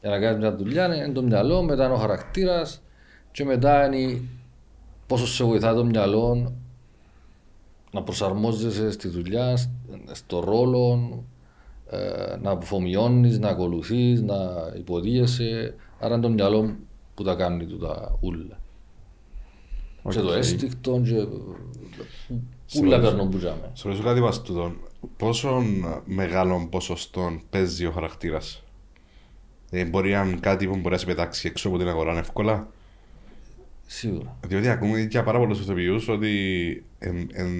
για 0.00 0.10
να 0.10 0.18
κάνεις 0.18 0.38
μια 0.38 0.56
δουλειά 0.56 0.96
είναι 0.96 1.12
το 1.12 1.22
μυαλό, 1.22 1.62
μετά 1.62 1.84
είναι 1.84 1.94
ο 1.94 1.96
χαρακτήρας 1.96 2.82
και 3.32 3.44
μετά 3.44 3.86
είναι 3.94 4.20
πόσο 5.06 5.26
σε 5.26 5.44
βοηθά 5.44 5.74
το 5.74 5.84
μυαλό 5.84 6.52
να 7.92 8.02
προσαρμόζεσαι 8.02 8.90
στη 8.90 9.08
δουλειά, 9.08 9.56
στο 10.12 10.40
ρόλο, 10.40 11.12
ε, 11.90 12.36
να 12.42 12.50
αφομοιώνεις, 12.50 13.38
να 13.38 13.48
ακολουθείς, 13.48 14.22
να 14.22 14.36
υποδύεσαι. 14.76 15.74
Άρα 16.00 16.14
είναι 16.14 16.22
το 16.22 16.30
μυαλό 16.30 16.60
που 16.62 16.76
που 17.14 17.22
τα 17.24 17.34
κάνει 17.34 17.64
του 17.66 17.78
τα 17.78 18.16
ούλα. 18.20 18.59
Οκ. 20.02 20.12
Και 20.12 20.20
το 20.20 20.32
ένστικτο 20.32 21.02
και 21.04 22.78
ούλα 22.80 23.00
παίρνουν 23.00 23.28
που 23.28 23.38
τζιαμέ. 23.38 23.70
Σε 23.72 23.88
ρωτήσω 23.88 24.04
κάτι 24.06 24.20
μας 24.20 24.42
τούτον. 24.42 24.76
Πόσο 25.16 25.62
μεγάλο 26.04 26.66
ποσοστό 26.70 27.40
παίζει 27.50 27.86
ο 27.86 27.90
χαρακτήρας; 27.90 28.62
Ε, 29.70 29.84
μπορεί 29.84 30.14
αν 30.14 30.40
κάτι 30.40 30.66
που 30.66 30.76
μπορεί 30.76 30.90
να 30.90 30.96
σε 30.98 31.06
πετάξει 31.06 31.48
έξω 31.48 31.68
από 31.68 31.78
την 31.78 31.88
αγορά 31.88 32.18
εύκολα; 32.18 32.68
Σίγουρα. 33.86 34.36
Διότι 34.46 34.68
ακούμε 34.68 35.00
για 35.00 35.22
πάρα 35.22 35.38
πολλούς 35.38 35.60
ηθοποιούς 35.60 36.08
ότι 36.08 36.82
εν, 36.98 37.28
εν, 37.32 37.50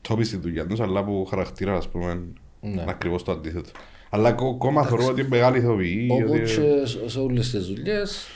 top 0.00 0.24
στη 0.24 0.36
δουλειά 0.36 0.66
τους, 0.66 0.80
αλλά 0.80 1.04
που 1.04 1.24
χαρακτήρας, 1.30 1.78
ας 1.78 1.88
πούμε, 1.88 2.14
Ναι. 2.14 2.70
είναι 2.70 2.84
ακριβώς 2.88 3.22
το 3.22 3.32
αντίθετο. 3.32 3.70
Αλλά 4.10 4.28
ακο- 4.28 4.48
ακόμα 4.54 4.82
θεωρώ 4.86 5.06
ότι 5.06 5.20
είναι 5.20 5.28
μεγάλη 5.28 5.58
ηθοποιή. 5.58 6.08
Όπως 6.10 6.30
ότι- 6.30 6.38
και 6.40 6.86
σε- 6.86 7.08
σε 7.08 7.18
όλες 7.20 7.50
τις 7.50 7.66
δουλειές 7.66 8.26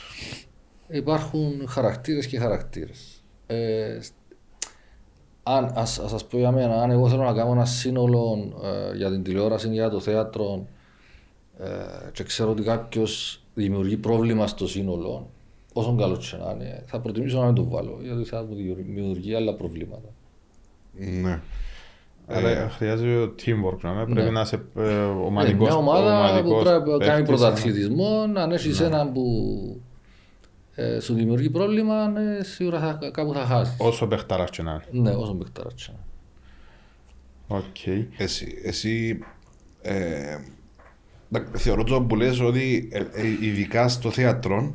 υπάρχουν 0.89 1.65
χαρακτήρες 1.69 2.27
και 2.27 2.39
χαρακτήρες. 2.39 3.23
Ε, 3.47 3.99
σ- 4.01 4.13
αν, 5.43 5.73
ας, 5.75 5.99
ας 5.99 6.11
σας 6.11 6.25
πω 6.25 6.39
για 6.39 6.51
μένα, 6.51 6.83
αν 6.83 6.91
εγώ 6.91 7.09
θέλω 7.09 7.23
να 7.23 7.33
κάνω 7.33 7.53
ένα 7.53 7.65
σύνολο 7.65 8.53
ε, 8.93 8.97
για 8.97 9.11
την 9.11 9.23
τηλεόραση 9.23 9.69
ή 9.69 9.73
για 9.73 9.91
το 9.91 10.01
θέατρο 10.01 10.67
ε, 11.59 12.11
και 12.13 12.23
ξέρω 12.23 12.51
ότι 12.51 12.63
κάποιος 12.63 13.43
δημιουργεί 13.55 13.97
πρόβλημα 13.97 14.47
στο 14.47 14.69
σύνολο, 14.69 15.31
όσο 15.73 15.95
καλό 15.99 16.17
και 16.17 16.37
να 16.45 16.51
είναι, 16.51 16.83
θα 16.87 17.01
προτιμήσω 17.01 17.39
να 17.41 17.47
μην 17.47 17.55
το 17.55 17.69
βάλω, 17.69 17.99
γιατί 18.03 18.25
θα 18.25 18.43
μου 18.43 18.55
δημιουργεί 18.55 19.35
άλλα 19.35 19.55
προβλήματα. 19.55 20.09
Ναι. 21.23 21.41
Άρα 22.27 22.69
χρειάζεται 22.71 23.33
teamwork, 23.43 23.79
να 23.81 24.05
πρέπει 24.05 24.31
να 24.31 24.41
είσαι 24.41 24.63
ε, 24.77 24.83
Ε, 24.83 25.05
ομαδικός 25.05 25.69
μια 25.69 25.77
ομάδα 25.77 26.11
που 26.11 26.17
ομαδικός 26.17 26.63
πρέπει 26.63 26.91
να 26.91 26.99
κάνει 26.99 27.25
παίχτης, 27.25 27.41
πρωταθλητισμό, 27.41 28.25
αν 28.37 28.53
έχεις 28.53 28.81
έναν 28.81 29.13
που 29.13 29.23
ε, 30.75 31.01
σου 31.01 31.15
δημιουργεί 31.15 31.51
πρόβλημα, 31.51 32.13
ε, 32.39 32.43
σίγουρα 32.45 32.79
θα, 32.81 33.11
κάπου 33.13 33.33
θα 33.33 33.45
χάσεις. 33.47 33.75
Όσο 33.79 34.07
παιχταράς 34.07 34.51
και 34.51 34.63
να 34.63 34.83
είναι. 34.93 35.11
Ναι, 35.11 35.17
όσο 35.17 35.35
παιχταράτσα. 35.35 35.93
Οκ. 37.49 37.87
Εσύ, 38.17 38.59
εσύ 38.65 39.19
ε, 39.83 40.37
εντάξει, 41.33 41.63
θεωρώ 41.63 41.85
το 41.85 42.03
που 42.03 42.17
λες 42.17 42.41
ότι 42.41 42.89
ε, 42.93 42.99
ε, 42.99 43.27
ειδικά 43.43 43.89
στο 43.89 44.11
θέατρο 44.11 44.71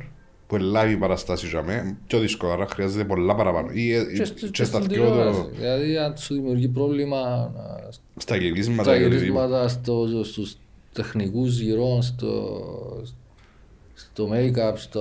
που 0.46 0.56
είναι 0.56 0.64
live 0.80 0.96
παραστάσεις 1.00 1.50
για 1.50 1.62
μέ, 1.62 1.96
πιο 2.06 2.18
δύσκολο, 2.18 2.52
άρα 2.52 2.66
χρειάζεται 2.66 3.04
πολλά 3.04 3.34
παραπάνω. 3.34 3.68
Ή, 3.72 3.92
ε, 3.94 4.04
Και, 4.16 4.24
στη- 4.24 4.40
και 4.40 4.48
και 4.50 4.64
στα 4.64 4.76
στην 4.82 4.92
δυο 4.94 5.04
το, 5.04 5.10
τηλεόραση. 5.10 5.48
Δηλαδή, 5.56 5.96
αν 5.98 6.16
σου 6.16 6.34
δημιουργεί 6.34 6.68
πρόβλημα 6.68 7.52
ε, 7.86 8.20
στα 8.20 8.36
γυρίσματα. 8.36 8.82
στα 8.82 8.92
ή 8.96 9.04
οτιδήποτε. 9.04 9.24
γυρίσματα, 9.24 9.68
στο, 9.68 10.06
στους 10.24 10.56
τεχνικούς 10.92 11.58
γυρών, 11.60 12.02
στο, 12.02 12.60
στο 14.12 14.28
make-up, 14.32 14.72
στα 14.74 15.00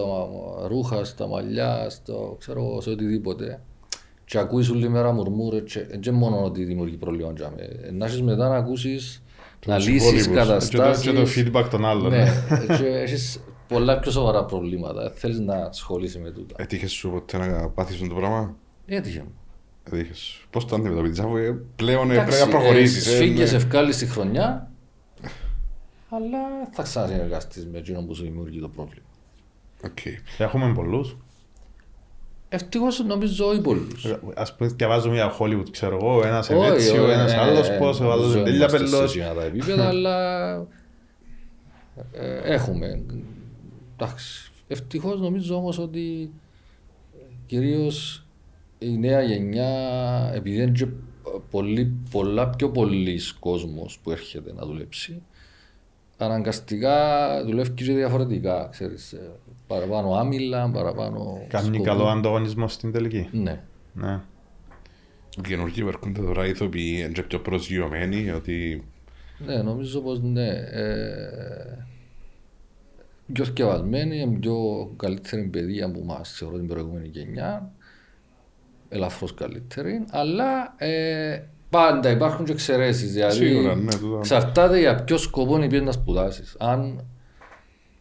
ρούχα, 0.67 1.03
στα 1.03 1.27
μαλλιά, 1.27 1.89
στο 1.89 2.35
ξέρω 2.39 2.63
εγώ, 2.63 2.81
σε 2.81 2.89
οτιδήποτε. 2.89 3.61
Και 4.25 4.37
ακούεις 4.37 4.69
όλη 4.69 4.89
μέρα 4.89 5.11
μουρμούρες 5.11 5.61
και 5.73 5.85
δεν 5.85 6.01
είναι 6.07 6.15
μόνο 6.15 6.43
ότι 6.43 6.63
δημιουργεί 6.63 6.95
πρόβλημα 6.95 7.33
για 7.35 7.53
μέ. 7.57 7.91
Να 7.91 8.05
έχεις 8.05 8.21
μετά 8.21 8.47
να 8.47 8.55
ακούσεις, 8.55 9.23
να 9.65 9.75
Τους 9.75 9.87
λύσεις 9.87 10.25
υπόλοιπους. 10.25 10.69
Και 10.69 10.77
το, 10.77 10.99
και 10.99 11.11
το 11.11 11.13
καταστάσεις. 11.13 11.43
feedback 11.51 11.67
των 11.69 11.85
άλλων. 11.85 12.09
Ναι, 12.09 12.27
και 12.77 12.87
έχεις 12.87 13.39
πολλά 13.67 13.99
πιο 13.99 14.11
σοβαρά 14.11 14.45
προβλήματα. 14.45 15.01
Δεν 15.01 15.11
Θέλεις 15.15 15.39
να 15.39 15.55
ασχολείσαι 15.55 16.19
με 16.19 16.31
τούτα. 16.31 16.55
Έτυχες 16.57 16.91
σου 16.91 17.09
ποτέ 17.09 17.37
να 17.37 17.69
πάθεις 17.69 17.99
το 17.99 18.15
πράγμα; 18.15 18.55
Έτυχε 18.85 19.19
μου. 19.19 19.33
Έτυχες. 19.91 20.45
Πώς 20.49 20.65
το 20.65 20.75
αντιμετωπίζεις, 20.75 21.19
αφού 21.19 21.35
ε, 21.37 21.61
πλέον 21.75 22.11
ε, 22.11 22.13
Εντάξει, 22.13 22.37
πρέπει 22.37 22.51
να 22.51 22.57
προχωρήσεις. 22.59 23.07
ε, 23.07 23.11
ε, 23.11 23.15
Σφίγγες 23.15 23.51
ναι. 23.51 23.57
ευκάλεις 23.57 23.97
τη 23.97 24.05
χρονιά, 24.05 24.68
αλλά 26.09 26.39
θα 26.71 26.83
ξανασυνεργαστείς 26.83 27.65
με 27.67 27.77
εκείνον 27.77 28.07
που 28.07 28.13
σου 28.15 28.23
δημιουργεί 28.23 28.59
το 28.59 28.69
πρόβλημα. 28.69 29.07
Οκ. 29.83 29.97
Έχουμε 30.37 30.73
πολλούς. 30.73 31.17
Ευτυχώς 32.49 33.05
νομίζω 33.05 33.47
όχι 33.47 33.61
πολλούς. 33.61 34.05
Ας 34.35 34.55
πούμε, 34.55 34.69
διαβάζω 34.69 35.09
μια 35.09 35.37
Hollywood, 35.39 35.69
ξέρω 35.71 35.95
εγώ, 36.01 36.21
ένας 36.25 36.49
Όχι, 36.49 36.65
Εμέτσιο, 36.65 37.03
όχι, 37.03 37.11
ένας 37.11 37.33
ε, 37.33 37.37
άλλος 37.37 37.69
ε, 37.69 37.77
πώς, 37.77 37.99
ο 37.99 38.03
άλλος 38.11 38.15
νομίζω 38.15 38.39
είναι 38.39 38.49
τέλεια 38.49 38.67
είμαστε 38.67 38.87
σε 38.87 38.95
πελός. 38.95 39.15
εκείνα 39.15 39.33
τα 39.33 39.43
επίπεδα, 39.43 39.87
αλλά 39.93 40.55
ε, 42.11 42.53
έχουμε. 42.53 43.03
Εντάξει. 43.93 44.51
Ευτυχώς 44.67 45.19
νομίζω 45.19 45.55
όμως 45.55 45.77
ότι 45.79 46.31
κυρίως 47.45 48.25
η 48.79 48.97
νέα 48.97 49.21
γενιά, 49.21 49.69
επειδή 50.33 50.61
είναι 50.61 50.71
και 50.71 50.87
πολύ, 51.49 51.93
πολλά 52.11 52.49
πιο 52.49 52.69
πολλοί 52.69 53.19
κόσμος 53.39 53.99
που 54.03 54.11
έρχεται 54.11 54.53
να 54.53 54.65
δουλέψει, 54.65 55.21
αναγκαστικά 56.25 56.97
δουλεύει 57.45 57.69
και 57.71 57.83
διαφορετικά, 57.93 58.67
ξέρεις, 58.71 59.13
ε, 59.13 59.31
παραπάνω 59.67 60.13
άμυλα, 60.15 60.69
παραπάνω 60.69 61.45
Κάνει 61.47 61.65
σκοπό. 61.65 61.83
καλό 61.83 62.07
ανταγωνισμό 62.07 62.67
στην 62.67 62.91
τελική. 62.91 63.29
Ναι. 63.31 63.61
Ναι. 63.93 64.19
Οι 65.37 65.41
καινούργοι 65.41 65.81
που 65.81 65.87
έρχονται 65.87 66.21
τώρα 66.21 66.45
οι 66.45 66.49
ηθοποιοί 66.49 66.95
είναι 66.99 67.11
και 67.11 67.23
πιο 67.23 67.39
προσγειωμένοι, 67.39 68.29
ότι 68.29 68.83
Ναι, 69.45 69.55
νομίζω 69.61 70.01
πως 70.01 70.21
ναι. 70.21 70.47
Ε, 70.49 71.85
πιο 73.33 73.43
σκευασμένη, 73.43 74.37
πιο 74.39 74.89
καλύτερη 74.97 75.43
παιδεία 75.43 75.85
από 75.85 75.99
εμάς, 75.99 76.31
θεωρώ 76.31 76.57
την 76.57 76.67
προηγούμενη 76.67 77.07
γενιά. 77.07 77.71
Ελαφρώς 78.89 79.33
καλύτερη, 79.33 80.03
αλλά 80.11 80.73
ε, 80.77 81.41
πάντα 81.69 82.09
υπάρχουν 82.09 82.45
και 82.45 82.51
εξαιρέσεις. 82.51 83.11
Δηλαδή, 83.11 83.45
Σίγουρα, 83.45 83.75
ναι, 83.75 83.95
τούτο. 83.95 84.17
εξαρτάται 84.17 84.79
για 84.79 85.03
ποιο 85.03 85.17
σκοπό 85.17 85.55
είναι 85.55 85.67
πήγες 85.67 85.85
να 85.85 85.91
σπουδάσεις. 85.91 86.55
Αν, 86.59 87.05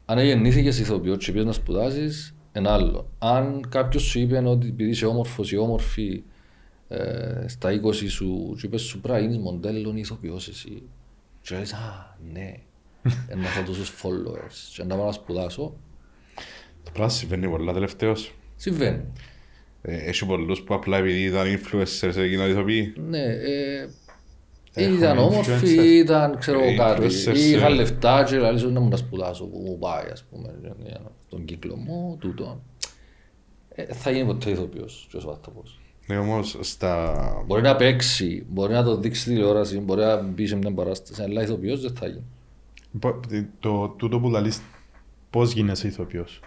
αν 0.04 0.18
γεννήθηκες 0.18 0.78
ηθοποιός 0.78 1.24
και 1.24 1.32
πήγες 1.32 1.46
να 1.46 1.52
σπουδάσεις, 1.52 2.34
ένα 2.52 2.72
άλλο. 2.72 3.10
Αν 3.18 3.64
κάποιος 3.68 4.02
σου 4.02 4.18
είπε 4.18 4.38
ότι 4.38 4.68
επειδή 4.68 4.90
είσαι 4.90 5.06
όμορφος 5.06 5.52
ή 5.52 5.56
όμορφη 5.56 6.22
ε, 6.88 7.44
στα 7.48 7.80
20 7.84 7.94
σου 8.08 8.56
και 8.60 8.66
είπες 8.66 8.82
σου 8.82 9.00
πρέπει 9.00 9.20
να 9.20 9.26
γίνεις 9.26 9.42
μοντέλο 9.42 9.92
ή 9.96 10.00
ηθοποιός 10.00 10.48
εσύ. 10.48 10.82
Και 11.40 11.56
λες, 11.56 11.72
α, 11.72 12.16
ναι, 12.32 12.54
ε, 13.28 13.34
να 13.40 13.48
έχω 13.48 13.62
τόσους 13.66 13.90
followers 14.02 14.72
και 14.74 14.84
να 14.84 14.96
πάω 14.96 15.06
να 15.06 15.12
σπουδάσω. 15.12 15.74
το 16.82 16.90
πράγμα 16.92 17.08
συμβαίνει 17.12 17.48
πολλά 17.48 17.72
τελευταίως. 17.72 18.34
Συμβαίνει. 18.56 19.04
Ε, 19.88 19.96
Έχει 19.96 20.26
πολλούς 20.26 20.62
που 20.62 20.74
απλά 20.74 20.96
επειδή 20.96 21.22
ήταν 21.24 21.46
influencers 21.46 22.16
έγιναν 22.16 22.50
ηθοποιοί. 22.50 22.94
Ναι, 23.08 23.22
ε, 23.24 23.88
Έχουμε 24.74 24.96
ήταν 24.96 25.18
όμορφοι, 25.18 25.50
influencers. 25.62 25.84
ήταν 26.02 26.38
ξέρω 26.38 26.60
Ε, 26.62 26.74
κάτι, 26.76 27.06
influencers, 27.06 27.36
ή 27.36 27.50
είχαν 27.50 27.72
ε. 27.72 27.74
λεφτά 27.74 28.24
και 28.24 28.36
λέει 28.38 28.72
να 28.72 28.80
μου 28.80 28.88
τα 28.88 28.96
σπουδάσω 28.96 29.44
που 29.44 29.58
μου 29.58 29.78
πάει 29.78 30.08
ας 30.12 30.24
πούμε 30.30 30.54
για 30.84 31.00
τον 31.28 31.44
κύκλο 31.44 31.76
μου, 31.76 32.16
τούτο. 32.20 32.60
Ε, 33.68 33.84
θα 33.94 34.10
γίνει 34.10 34.26
ποτέ 34.26 34.50
ηθοποιός 34.50 35.06
και 35.10 35.16
ο 35.16 35.20
Σβάτοπος. 35.20 35.80
Ναι, 36.06 36.18
όμως 36.18 36.56
στα... 36.60 37.14
Μπορεί 37.46 37.62
να 37.62 37.76
παίξει, 37.76 38.46
μπορεί 38.48 38.72
να 38.72 38.82
το 38.82 38.96
δείξει 38.96 39.20
στη 39.20 39.30
τηλεόραση, 39.30 39.78
μπορεί 39.78 40.00
να 40.00 40.22
μπει 40.22 40.46
σε 40.46 40.56
μια 40.56 40.72
παράσταση, 40.72 41.22
αλλά 41.22 41.42
ηθοποιός 41.42 41.80
δεν 41.80 41.94
θα 41.96 42.06
γίνει. 42.06 42.24
Πο- 42.98 43.20
Το, 43.60 43.88
τούτο 43.88 44.20
που 44.20 44.28
λαλείς, 44.30 44.60
πώς 45.30 45.52
γίνεσαι 45.52 45.86
ηθοποιός; 45.86 46.40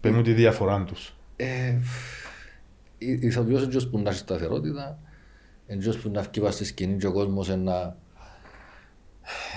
Πες 0.00 0.12
μου 0.12 0.22
τη 0.22 0.32
διαφορά 0.32 0.84
τους. 0.84 1.14
Ε, 1.44 1.80
η- 2.98 3.18
ηθοποιός 3.22 3.60
είναι 3.62 3.70
ποιος 3.70 3.88
που 3.88 3.98
να 3.98 4.10
έχει 4.10 4.18
σταθερότητα, 4.18 4.98
είναι 5.66 5.80
ποιος 5.80 5.98
που 5.98 6.10
να 6.10 6.22
βγει 6.22 6.50
στη 6.50 6.64
σκηνή 6.64 6.96
και 6.96 7.06
ο 7.06 7.12
κόσμος 7.12 7.48
είναι 7.48 7.56
να... 7.56 7.96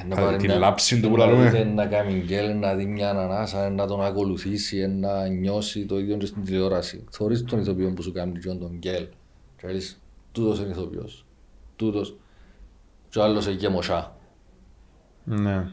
να 0.07 0.15
Α, 0.15 0.23
πάρει 0.25 0.37
την 0.37 0.45
μια- 0.49 0.57
λάψη 0.59 0.99
του 1.01 1.09
που 1.09 1.17
να 1.17 1.25
λαλούμε. 1.25 1.49
δει, 1.49 1.63
Να 1.63 1.85
κάνει 1.85 2.19
γκέλ, 2.25 2.57
να 2.57 2.75
δει 2.75 2.85
μια 2.85 3.09
ανανάσα, 3.09 3.69
να 3.69 3.87
τον 3.87 4.03
ακολουθήσει, 4.03 4.87
να 4.87 5.27
νιώσει 5.27 5.85
το 5.85 5.99
ίδιο 5.99 6.17
και 6.17 6.25
στην 6.25 6.43
τηλεόραση. 6.43 7.03
Θωρείς 7.11 7.43
τον 7.43 7.59
ηθοποιό 7.59 7.93
που 7.93 8.01
σου 8.01 8.11
κάνει 8.11 8.39
και 8.39 8.47
τον 8.47 8.75
γκέλ. 8.77 9.07
Και 9.57 9.67
λες, 9.67 9.99
τούτος 10.31 10.59
είναι 10.59 10.69
ηθοποιός. 10.69 11.25
Τούτος. 11.75 12.17
Και 13.09 13.19
ο 13.19 13.23
άλλος 13.23 13.47
έχει 13.47 13.57
γεμοσά. 13.57 14.17
Ναι. 15.23 15.67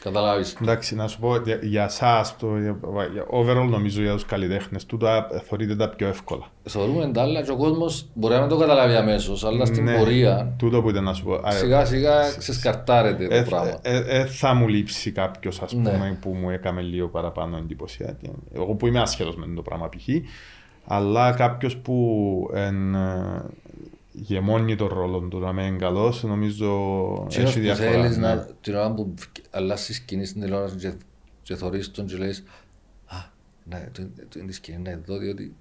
Καταλάβεις. 0.00 0.56
Εντάξει, 0.62 0.94
να 0.94 1.08
σου 1.08 1.18
πω 1.20 1.36
για, 1.36 1.58
για 1.62 1.84
εσάς, 1.84 2.36
το, 2.36 2.58
για, 2.58 2.76
για, 3.12 3.26
overall 3.30 3.68
νομίζω 3.68 4.02
για 4.02 4.12
τους 4.12 4.24
καλλιτέχνες, 4.24 4.86
τούτα 4.86 5.28
ε, 5.32 5.38
θεωρείτε 5.40 5.76
τα 5.76 5.88
πιο 5.88 6.08
εύκολα. 6.08 6.44
Θεωρούμε 6.62 7.10
τα 7.12 7.22
άλλα 7.22 7.42
και 7.42 7.50
ο 7.50 7.56
κόσμος 7.56 8.06
μπορεί 8.14 8.34
να 8.34 8.40
μην 8.40 8.48
το 8.48 8.56
καταλάβει 8.56 8.94
αμέσως, 8.94 9.44
αλλά 9.44 9.64
στην 9.64 9.84
Ναι. 9.84 9.96
πορεία 9.96 10.54
Τούτο 10.58 10.82
που 10.82 10.88
ήταν 10.88 11.04
να 11.04 11.12
σου 11.12 11.24
πω. 11.24 11.32
Α, 11.34 11.50
σιγά 11.50 11.84
σιγά 11.84 12.34
ξεσκαρτάρεται 12.38 13.26
ε, 13.30 13.42
το 13.42 13.48
πράγμα. 13.50 13.78
ε, 13.82 13.96
ε, 13.96 14.20
ε, 14.20 14.24
θα 14.26 14.54
μου 14.54 14.68
λείψει 14.68 15.10
κάποιος 15.10 15.60
ας 15.62 15.72
Ναι. 15.72 15.90
πούμε 15.90 16.18
που 16.20 16.30
μου 16.30 16.50
έκαμε 16.50 16.80
λίγο 16.80 17.08
παραπάνω 17.08 17.56
εντυπωσία. 17.56 18.16
Εγώ 18.54 18.74
που 18.74 18.86
είμαι 18.86 19.00
άσχετος 19.00 19.36
με 19.36 19.46
το 19.56 19.62
πράγμα 19.62 19.88
π.χ. 19.88 20.08
Αλλά 20.84 21.32
κάποιος 21.32 21.76
που 21.76 22.50
εν, 22.54 22.94
ε, 22.94 23.42
γεμώνει 24.12 24.76
τον 24.76 24.88
ρόλο 24.88 25.18
του 25.20 25.38
να 25.38 25.52
μένει 25.52 25.78
καλός 25.78 26.22
νομίζω 26.22 26.68
Τσίνος 27.28 27.48
έχει 27.50 27.58
που 27.58 27.64
διαφορά. 27.64 27.90
θέλεις 27.90 28.16
ναι. 28.16 28.26
να, 28.34 28.46
την 28.60 28.74
ώρα 28.74 28.92
που 28.92 29.14
αλλάσεις 29.50 29.96
σκηνή 29.96 30.24
στην 30.24 30.40
τηλεόραση 30.40 30.76
και, 30.76 30.92
και 31.42 31.54
θωρείς 31.54 31.90
τον 31.90 32.06
και 32.06 32.16
λες 32.16 32.42
«Α, 33.06 33.16
ναι, 33.64 33.88
το, 33.92 34.02
το 34.28 34.38
είναι 34.38 34.46
τη 34.46 34.52
σκηνή 34.54 34.78
να 34.78 35.00
δω 35.06 35.18
διότι 35.18 35.54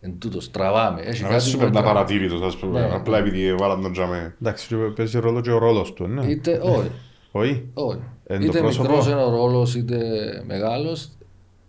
εν 0.00 0.18
τούτος, 0.18 0.50
τραβάμε». 0.50 1.00
Έχει 1.00 1.22
Να 1.22 1.28
κάτι 1.28 1.40
μην 1.42 1.50
σου 1.50 1.52
που 1.52 1.58
παίρνει 1.58 1.72
τραβά. 1.76 1.92
παρατήρητος, 1.92 2.42
ας 2.42 2.56
πούμε, 2.56 2.80
Ναι. 2.80 2.94
απλά 2.94 3.18
επειδή 3.18 3.54
βάλαν 3.54 3.82
τον 3.82 3.92
τζαμέ. 3.92 4.34
Εντάξει, 4.40 4.66
και 4.68 4.74
παίζει 4.76 5.18
ρόλο 5.18 5.40
και 5.40 5.50
ο 5.50 5.58
ρόλος 5.58 5.92
του, 5.92 6.06
ναι. 6.06 6.26
Είτε, 6.26 6.60
όχι, 6.62 6.90
Όχι. 7.30 7.64
όχι. 7.74 7.98
Εν 8.26 8.40
το 8.40 8.46
είτε 8.46 8.58
πρόσωπο. 8.58 8.88
μικρός 8.88 9.06
είναι 9.06 9.22
ο 9.22 9.30
ρόλος 9.30 9.74
είτε 9.74 9.98
μεγάλος, 10.46 11.08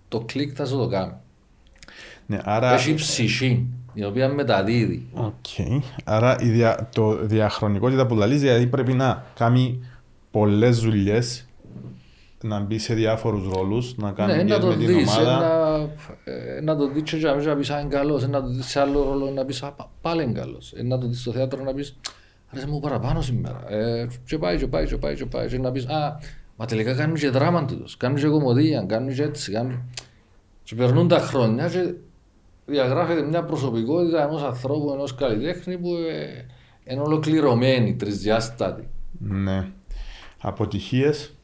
το 0.08 0.20
κλικ 0.25 0.51
θα 0.56 0.65
σου 0.65 0.77
το 0.77 0.88
κάνει. 0.88 1.13
Ναι, 2.25 2.39
άρα, 2.44 2.74
Έχει 2.74 2.94
ψυχή, 2.94 3.65
η 3.98 4.04
οποία 4.06 4.30
μεταδίδει. 4.30 5.08
Οκ. 5.13 5.46
Άρα 6.04 6.38
η 6.39 6.50
δια, 6.50 6.89
το 6.96 7.18
διαχρονικότητα 7.25 8.06
που 8.06 8.16
λαλείς, 8.16 8.42
δηλαδή 8.42 8.68
πρέπει 8.68 8.94
να 8.94 9.24
κάνει 9.36 9.86
πολλές 10.32 10.80
δουλειές, 10.80 11.48
να 12.44 12.60
μπει 12.60 12.77
σε 12.77 12.94
διάφορους 12.94 13.48
ρόλους, 13.54 13.98
να 13.98 14.12
κάνει 14.12 14.36
Ναι, 14.36 14.44
να 14.44 14.60
δουλειές 14.60 14.60
το 14.60 14.68
με 14.68 14.75
την 14.75 14.88
δεις, 14.98 15.18
ομάδα. 15.18 15.38
να, 15.39 15.77
ε, 16.32 16.62
να 16.62 16.75
το 16.75 16.88
δεις 16.92 17.01
και 17.04 17.18
για 17.18 17.34
να 17.34 17.56
πεις 17.56 17.70
αν 17.70 17.80
είναι 17.82 17.89
καλός, 17.96 18.27
να 18.27 18.42
το 18.42 18.48
δεις 18.50 18.66
σε 18.66 18.80
άλλο 18.80 19.04
ρόλο 19.04 19.30
να 19.32 19.46
πεις 19.46 19.63
«Α, 19.63 19.72
πα- 19.72 19.89
πάλι 20.01 20.24
είναι 20.24 20.39
καλός, 20.39 20.74
Ε, 20.74 20.84
να 20.84 20.98
το 20.98 21.08
δεις 21.08 21.22
στο 21.22 21.32
θέατρο 21.32 21.63
να 21.63 21.74
πεις 21.74 21.98
άρεσε 22.51 22.68
μου 22.68 22.80
παραπάνω 22.80 23.22
σήμερα, 23.22 23.63
ε, 23.74 24.08
και 24.25 24.38
πάει 24.38 24.58
και 24.58 24.68
πάει 24.68 24.86
και 24.86 24.98
πάει 24.98 25.16
και 25.16 25.25
πάει 25.25 25.48
και 25.48 25.58
να 25.60 25.72
πεις 25.72 25.86
α, 25.86 26.20
μα 26.56 26.66
τελικά 26.66 26.94
κάνουν 26.94 27.16
και 27.16 27.30
δράμα 27.30 27.66
τούτος, 27.66 27.98
κάνουν 27.98 28.18
και 28.18 28.27
κομμωδία, 28.27 28.86
κάνουν 28.88 29.13
και 29.13 29.24
έτσι, 29.24 29.51
κάνουν... 29.51 29.82
Και 30.63 30.75
περνούν 30.75 31.08
τα 31.08 31.20
χρόνια 31.20 31.68
και 31.70 31.94
διαγράφεται 32.68 33.22
μια 33.22 33.44
προσωπικότητα 33.44 34.24
ενός 34.24 34.44
ανθρώπου, 34.44 34.92
ενός 34.94 35.16
καλλιτέχνη 35.16 35.78
που 35.78 35.94
ε, 35.96 36.46
είναι 36.84 37.02
ολοκληρωμένη, 37.02 37.96
τρισδιάστατη. 37.96 38.88
Ναι. 39.20 39.72
Αποτυχίες; 40.42 41.36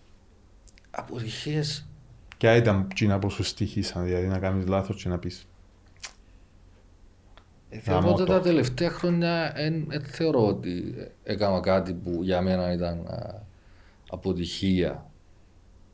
Αποτυχίες 0.91 1.87
Ποια 2.37 2.55
ήταν 2.55 2.87
εκείνα 2.91 3.19
που 3.19 3.29
σου 3.29 3.43
στοιχήσαν, 3.43 4.03
δηλαδή 4.03 4.27
να 4.27 4.39
κάνεις 4.39 4.67
λάθος 4.67 5.03
και 5.03 5.09
να 5.09 5.19
πεις. 5.19 5.45
Ε, 7.69 7.77
Θεωρώ 7.77 8.01
Γαμώτο. 8.01 8.21
ότι 8.21 8.31
τα 8.31 8.39
τελευταία 8.39 8.89
χρόνια 8.89 9.53
δεν 9.87 10.03
θεωρώ 10.05 10.47
ότι 10.47 10.95
έκανα 11.23 11.59
κάτι 11.59 11.93
που 11.93 12.19
για 12.21 12.41
μένα 12.41 12.73
ήταν 12.73 13.07
α, 13.07 13.41
αποτυχία. 14.09 15.05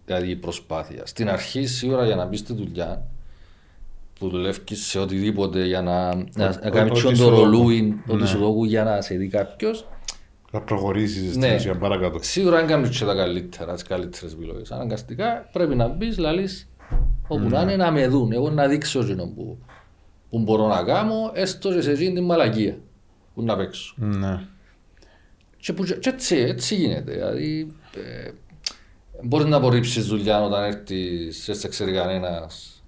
Δηλαδή 0.06 0.30
η 0.30 0.36
προσπάθεια. 0.36 1.06
Στην 1.06 1.30
αρχή 1.30 1.66
σίγουρα 1.66 2.06
για 2.06 2.16
να 2.16 2.26
μπεις 2.26 2.40
στη 2.40 2.54
δουλειά 2.54 3.09
που 4.20 4.30
δουλεύει 4.30 4.76
σε 4.76 5.00
οτιδήποτε 5.00 5.66
για 5.66 5.82
να, 5.82 6.16
να, 6.16 6.60
να 6.64 6.70
κάνει 6.70 6.90
ό,τι 6.90 7.00
τσιόν 7.00 7.16
σου 7.16 7.24
το 7.24 7.30
δώκουν. 7.30 7.44
ρολούιν, 7.52 7.94
ότι 8.08 8.22
Ναι. 8.22 8.28
σου 8.28 8.38
δώκουν 8.38 8.68
για 8.68 8.84
να 8.84 9.02
σε 9.02 9.16
δει 9.16 9.28
κάποιος. 9.28 9.88
Να 10.52 10.62
προχωρήσεις 10.62 11.28
στην 11.30 11.40
Ναι. 11.40 11.56
ουσία 11.56 11.78
παρακάτω. 11.78 12.20
Σίγουρα 12.22 12.58
δεν 12.58 12.68
κάνεις 12.68 12.98
και 13.00 13.06
τα 13.06 13.16
καλύτερα, 13.16 13.74
τις 13.74 13.84
καλύτερες 13.84 14.34
επιλογές. 14.34 14.72
Αναγκαστικά 14.72 15.50
πρέπει 15.52 15.76
να 15.76 15.88
μπεις, 15.88 16.18
λαλείς, 16.18 16.70
όπου 17.28 17.50
να 17.50 17.62
είναι 17.62 17.76
να 17.76 17.92
με 17.92 18.08
δουν. 18.08 18.32
Εγώ 18.32 18.50
να 18.50 18.68
δείξω 18.68 19.00
εκείνο 19.00 19.26
που, 19.36 19.58
που 20.30 20.40
μπορώ 20.40 20.68
να 20.68 20.84
κάνω, 20.84 21.32
έστω 21.34 21.74
και 21.74 21.82
σε 21.82 21.92
εκείνη 21.92 22.14
την 22.14 22.24
μαλακία 22.26 22.78
που 23.34 23.44
να 23.44 23.58
παίξω. 23.58 23.94
Ναι. 23.98 24.40
Και, 25.58 25.74
που, 25.74 25.84
και 25.84 26.10
έτσι, 26.10 26.36
έτσι 26.38 26.76
γίνεται. 26.76 27.12
Δηλαδή, 27.12 27.68
ε, 27.96 28.32
μπορείς 29.24 29.46
να 29.48 29.58
απορρίψεις 29.58 30.06
δουλειά 30.06 30.44
όταν 30.44 30.64
έρθεις, 30.64 31.44
δεν 31.46 31.56
σε 31.56 31.68
ξέρει 31.68 31.92
κανένας. 31.92 32.79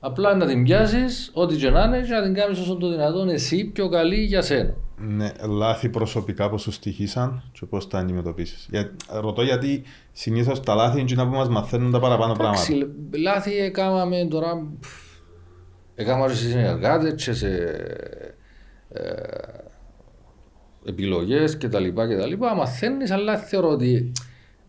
Απλά 0.00 0.34
να 0.34 0.46
την 0.46 0.64
πιάσεις, 0.64 1.30
ό,τι 1.34 1.56
και 1.56 1.70
να 1.70 1.84
είναι, 1.84 2.00
και 2.00 2.12
να 2.12 2.22
την 2.22 2.34
κάνεις 2.34 2.58
όσο 2.58 2.76
το 2.76 2.90
δυνατόν 2.90 3.28
εσύ 3.28 3.64
πιο 3.64 3.88
καλή 3.88 4.24
για 4.24 4.42
σένα. 4.42 4.74
Ναι, 4.96 5.32
λάθη 5.48 5.88
προσωπικά 5.88 6.50
που 6.50 6.58
σου 6.58 6.72
στοιχήσαν 6.72 7.42
και 7.52 7.66
πώς 7.66 7.88
τα 7.88 7.98
αντιμετωπίσεις. 7.98 8.68
Για, 8.70 8.90
ρωτώ 9.20 9.42
γιατί 9.42 9.82
συνήθως 10.12 10.60
τα 10.60 10.74
λάθη 10.74 10.92
είναι 10.92 11.02
εκείνα 11.02 11.28
που 11.28 11.34
μας 11.34 11.48
μαθαίνουν 11.48 11.90
τα 11.90 12.00
παραπάνω 12.00 12.32
πράγματα. 12.32 12.66
Εντάξει, 12.72 12.94
λάθη 13.10 13.58
έκαναμε 13.58 14.26
τώρα. 14.30 14.66
Έκαναμε 15.94 16.26
και 16.26 16.34
σε 16.34 16.48
συνεργάτες 16.48 17.24
και 17.24 17.32
σε 17.32 17.48
ε, 18.88 19.02
επιλογές 20.84 21.56
και 21.56 21.68
τα 21.68 21.78
λοιπά 21.78 22.08
και 22.08 22.16
τα 22.16 22.26
λοιπά. 22.26 22.54
Μαθαίνεις, 22.54 23.10
αλλά 23.10 23.36
δεν 23.36 23.46
θεωρώ 23.46 23.68
ότι 23.68 24.12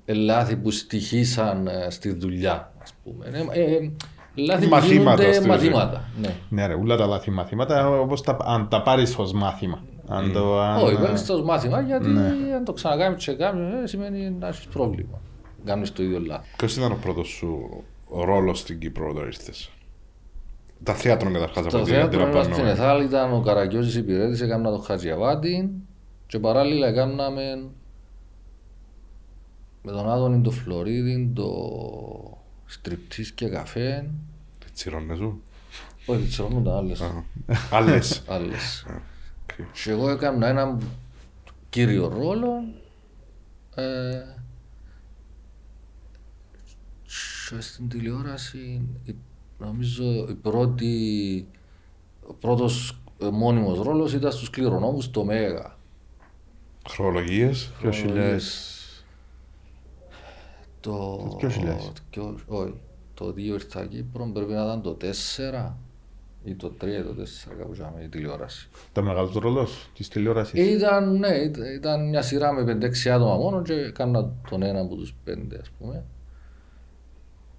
ε, 0.06 0.14
λάθη 0.14 0.56
που 0.56 0.72
στοιχήσαν 0.72 1.68
ε, 1.68 1.90
στη 1.90 2.12
δουλειά, 2.14 2.74
ας 2.82 2.94
πούμε. 3.04 3.26
Ε, 3.54 3.62
ε, 3.62 3.92
λάθη 4.36 4.64
που 4.64 4.70
Μαθήματα, 4.70 5.22
γίνονται 5.24 5.34
στην 5.34 5.52
ουσία. 5.52 5.72
μαθήματα. 5.72 6.04
Ναι. 6.22 6.36
Ναι 6.50 6.66
ρε, 6.66 6.74
ούλα 6.74 6.98
τα 6.98 7.06
λάθη 7.06 7.32
μαθήματα, 7.32 7.90
όπως 8.00 8.22
τα, 8.22 8.38
αν 8.44 8.68
τα 8.70 8.82
πάρεις 8.82 9.18
ως 9.18 9.32
μάθημα. 9.34 9.84
Αν 10.08 10.32
το, 10.32 10.60
αν, 10.62 10.82
Όχι, 10.84 10.96
παίρνεις 10.96 11.26
το 11.26 11.34
ως 11.34 11.42
μάθημα 11.44 11.82
γιατί 11.82 12.08
Ναι. 12.08 12.34
αν 12.56 12.64
το 12.66 12.74
ξανακάνεις 12.74 13.26
και 13.26 13.34
κάνεις, 13.34 13.74
ε, 13.84 13.88
σημαίνει 13.88 14.30
να 14.40 14.48
έχεις 14.48 14.66
πρόβλημα. 14.66 15.20
Κάνεις 15.66 15.94
το 15.94 16.04
ίδιο 16.04 16.20
λάθος. 16.20 16.48
Ποιος 16.58 16.76
ήταν 16.78 16.92
ο 16.92 16.98
πρώτος 17.02 17.28
σου 17.28 17.84
ρόλος 18.26 18.60
στην 18.60 18.80
Κύπρο 18.80 19.10
όταν 19.10 19.26
ήρθες; 19.26 19.70
Τα 20.84 20.94
θέατρο 20.94 21.32
καταρχάς 21.32 21.58
από 21.58 21.70
Το 21.70 21.78
ό,τι 21.78 21.90
θέατρο 21.92 22.20
μας 22.20 22.30
στην 22.30 22.40
αντιλαμβάνομαι. 22.40 22.72
Εθάλ 22.72 23.04
ήταν 23.04 23.34
ο 23.34 23.42
Καραγκιόζης 23.42 23.96
υπηρέτης, 23.96 24.42
έκανα 24.42 24.72
το 24.72 24.78
Χατζιαβάτη 24.78 25.70
και 26.28 26.40
παράλληλα 26.40 26.88
έκαναμε 26.88 27.64
με 29.84 29.92
τον 29.92 30.10
Άδωνη 30.10 30.42
το 30.42 30.52
Φλωρίδη, 30.52 31.32
το 31.36 31.48
στριπτής 32.72 33.32
και 33.32 33.48
καφέ. 33.50 34.10
Τι 34.60 34.72
τσιρώνες 34.74 35.18
σου. 35.18 35.42
Όχι, 36.06 36.24
τις 36.24 36.38
ήταν 36.38 36.68
άλλες. 36.68 37.02
Α, 37.02 37.24
Άλλες. 37.72 38.22
άλλες. 38.28 38.86
Οκ. 39.42 39.66
Και 39.84 39.92
εγώ 39.92 40.10
έκανα 40.10 40.48
έναν 40.48 40.82
κύριο 41.70 42.08
ρόλο 42.08 42.50
ε, 43.76 44.20
και 47.50 47.62
στην 47.62 47.90
τηλεόραση 47.90 48.82
η- 49.04 49.16
νομίζω 49.60 50.28
η 50.30 50.34
πρώτη 50.34 51.48
ο 52.28 52.34
πρώτος 52.34 53.02
ε, 53.22 53.28
μόνιμος 53.30 53.80
ρόλος 53.82 54.14
ήταν 54.14 54.32
στους 54.32 54.50
κληρονόμους 54.50 55.12
του 55.12 55.24
Mega. 55.24 55.78
Χρονολογίες. 56.90 57.72
2000. 57.84 58.40
Το, 60.82 60.92
Το 60.92 61.38
2000. 61.48 61.94
το- 62.10 62.36
όχι, 62.48 62.74
το 63.14 63.26
2 63.34 63.38
ήρθα 63.38 63.86
Κύπρο 63.86 64.30
πρέπει 64.34 64.52
να 64.52 64.64
ήταν 64.64 64.82
το 64.82 64.98
4 65.02 65.78
ή 66.44 66.56
το 66.56 66.72
3 66.82 66.88
ή 67.00 67.04
το 67.04 67.14
4 67.14 67.56
κάπου 67.58 67.74
είχαμε 67.74 68.02
η 68.04 68.08
τηλεόραση. 68.08 68.70
Τα 68.92 69.02
μεγάλος 69.02 69.34
ρόλος 69.34 69.90
της 69.96 70.08
τηλεόρασης. 70.08 70.60
Ήταν, 70.74 71.18
ναι, 71.18 71.28
ήταν- 71.28 71.74
ήταν 71.76 72.10
μια 72.10 72.22
σειρά 72.22 72.52
με 72.54 72.64
5-6 72.64 73.10
άτομα 73.10 73.36
μόνο 73.36 73.62
και 73.62 73.74
έκανα 73.74 74.32
τον 74.50 74.64
ένα 74.64 74.80
από 74.80 74.96
τους 74.96 75.16
πέντε 75.24 75.58
ας 75.62 75.70
πούμε. 75.70 76.04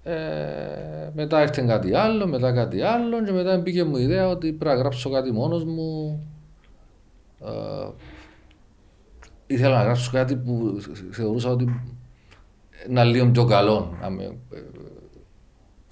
Ε, 0.03 1.09
μετά 1.15 1.41
ήρθε 1.41 1.61
κάτι 1.67 1.93
άλλο, 1.95 2.27
μετά 2.27 2.51
κάτι 2.53 2.81
άλλο 2.81 3.23
και 3.23 3.31
μετά 3.31 3.57
μπήκε 3.57 3.83
μου 3.83 3.97
η 3.97 4.03
ιδέα 4.03 4.27
ότι 4.27 4.51
πρέπει 4.53 4.75
να 4.75 4.81
γράψω 4.81 5.09
κάτι 5.09 5.31
μόνος 5.31 5.63
μου. 5.63 6.19
Ε, 7.45 7.89
ήθελα 9.47 9.77
να 9.77 9.83
γράψω 9.83 10.11
κάτι 10.11 10.35
που 10.35 10.77
θεωρούσα 11.11 11.49
ότι 11.49 11.81
είναι 12.89 13.03
λίγο 13.03 13.31
πιο 13.31 13.45
καλό. 13.45 13.97
να 14.01 14.09
με- 14.09 14.37
ε, 14.53 14.61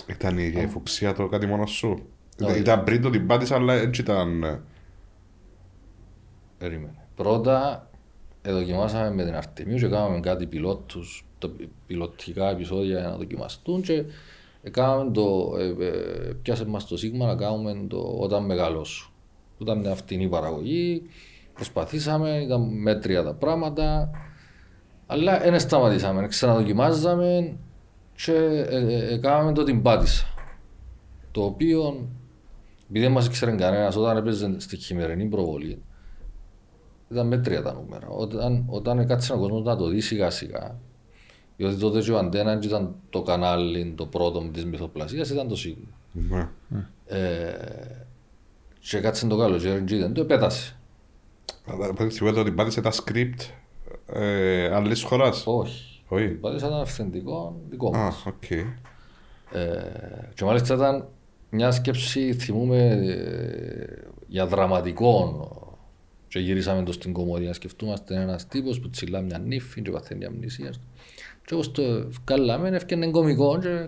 Ήταν 0.10 0.38
η 0.38 0.54
εφοξία 0.56 1.14
το 1.14 1.28
κάτι 1.28 1.46
μόνος 1.46 1.72
σου. 1.72 2.06
Όχι. 2.44 2.60
Ήταν 2.60 2.84
πριν 2.84 3.02
το 3.02 3.10
την 3.10 3.28
πάτησα 3.28 3.56
αλλά 3.56 3.74
έτσι 3.74 4.02
ήταν. 4.02 4.44
ε, 4.44 4.62
Περίμενε. 6.58 6.96
Πρώτα 7.16 7.88
ε, 8.42 8.52
δοκιμάσαμε 8.52 9.12
με 9.14 9.24
την 9.26 9.36
Αρτεμίου 9.36 9.78
και 9.78 9.88
κάναμε 9.88 10.20
κάτι 10.20 10.46
πιλότους, 10.46 11.26
το, 11.38 11.50
πι- 11.50 11.70
πιλωτικά 11.88 12.50
επεισόδια 12.50 13.00
για 13.00 13.10
να 13.10 13.16
δοκιμαστούν 13.18 13.82
και 13.82 14.04
έκαναμε 14.64 15.12
το, 15.12 15.56
ε, 15.60 15.86
ε, 15.86 16.34
πιάσε 16.42 16.66
μας 16.66 16.86
το 16.88 16.98
σίγμα 16.98 17.26
να 17.26 17.36
κάνουμε 17.36 17.86
το 17.88 18.16
όταν 18.20 18.46
μεγαλώσου. 18.46 19.12
Ήταν 19.58 19.80
μια 19.80 19.96
φτηνή 19.96 20.28
παραγωγή, 20.30 21.02
προσπαθήσαμε, 21.54 22.42
ήταν 22.44 22.62
μέτρια 22.62 23.24
τα 23.24 23.34
πράγματα, 23.34 24.10
αλλά 25.12 25.40
δεν 25.40 25.60
σταματήσαμε, 25.60 26.28
ξαναδοκιμάζαμε 26.28 27.58
και 28.16 28.32
ε, 28.32 28.78
ε, 28.78 29.14
ε, 29.14 29.18
κάναμε 29.18 29.54
το 29.54 29.64
την 29.64 29.82
πάτησα. 29.82 30.26
Το 31.32 31.44
οποίο, 31.44 32.08
επειδή 32.84 33.00
δεν 33.00 33.12
μας 33.12 33.26
ήξερε 33.26 33.52
κανένας, 33.52 33.96
όταν 33.96 34.18
έπαιζε 34.18 34.60
στη 34.60 34.78
χειμερινή 34.78 35.26
προβολή, 35.26 35.82
ήταν 37.10 37.28
μέτρια 37.28 37.62
τα 37.62 37.74
νούμερα. 37.74 38.08
Όταν, 38.08 38.64
όταν 38.68 39.08
κάτσε 39.08 39.34
ο 39.34 39.38
κόσμος 39.38 39.64
να 39.64 39.76
το 39.76 39.88
δει 39.88 40.00
σιγά 40.00 40.30
σιγά, 40.30 40.80
διότι 41.58 41.76
τότε 41.76 42.00
και 42.00 42.12
ο 42.12 42.18
Αντένα 42.18 42.60
ήταν 42.64 42.96
το 43.10 43.22
κανάλι 43.22 43.94
το 43.98 44.06
πρώτο 44.06 44.50
τη 44.54 44.66
μυθοπλασία, 44.66 45.26
ήταν 45.32 45.48
το 45.48 45.56
σίγμα. 45.56 45.88
ναι. 46.68 46.88
Ε, 47.06 47.52
και 48.80 49.00
κάτσε 49.00 49.28
το 49.28 49.38
καλοκαίρι 49.38 49.84
και 49.84 49.96
ήταν 49.96 50.14
το 50.14 50.22
επέτασε. 50.22 50.76
Αλλά 51.66 51.86
από 51.86 52.06
τη 52.06 52.14
στιγμή 52.14 52.34
ότι 52.34 52.44
την 52.44 52.56
πάτησε 52.56 52.82
τα 52.82 52.92
script 52.92 53.61
ε, 54.14 54.76
άλλης 54.76 55.04
χώρας. 55.04 55.44
Όχι. 55.46 56.04
Όχι. 56.08 56.28
Πάτησα 56.28 56.68
ήταν 56.68 56.80
αυθεντικό 56.80 57.62
δικό 57.70 57.88
Α, 57.96 57.98
μας. 57.98 58.26
οκ. 58.26 58.50
Ε, 58.52 58.68
και 60.34 60.44
μάλιστα 60.44 60.76
ήταν 60.76 61.08
μια 61.50 61.72
σκέψη, 61.72 62.34
θυμούμε, 62.34 62.78
ε, 62.78 64.10
για 64.28 64.46
δραματικό. 64.46 65.48
Και 66.28 66.40
γυρίσαμε 66.40 66.84
το 66.84 66.92
στην 66.92 67.14
κωμωδία. 67.14 67.54
Σκεφτούμαστε 67.54 68.16
ένας 68.16 68.48
τύπος 68.48 68.80
που 68.80 68.90
τσιλά 68.90 69.22
μια 69.22 69.38
νύφη 69.38 69.82
και 69.82 69.92
παθαίνει 69.92 70.26
αμνησία. 70.26 70.74
Και 71.46 71.54
όπως 71.54 71.72
το 71.72 71.84
βγάλαμε, 72.10 72.70
έφτιανε 72.70 73.12
κωμικό 73.12 73.60
και 73.60 73.88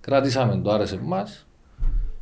κρατήσαμε 0.00 0.60
το, 0.62 0.70
άρεσε 0.70 0.94
εμάς. 0.94 1.46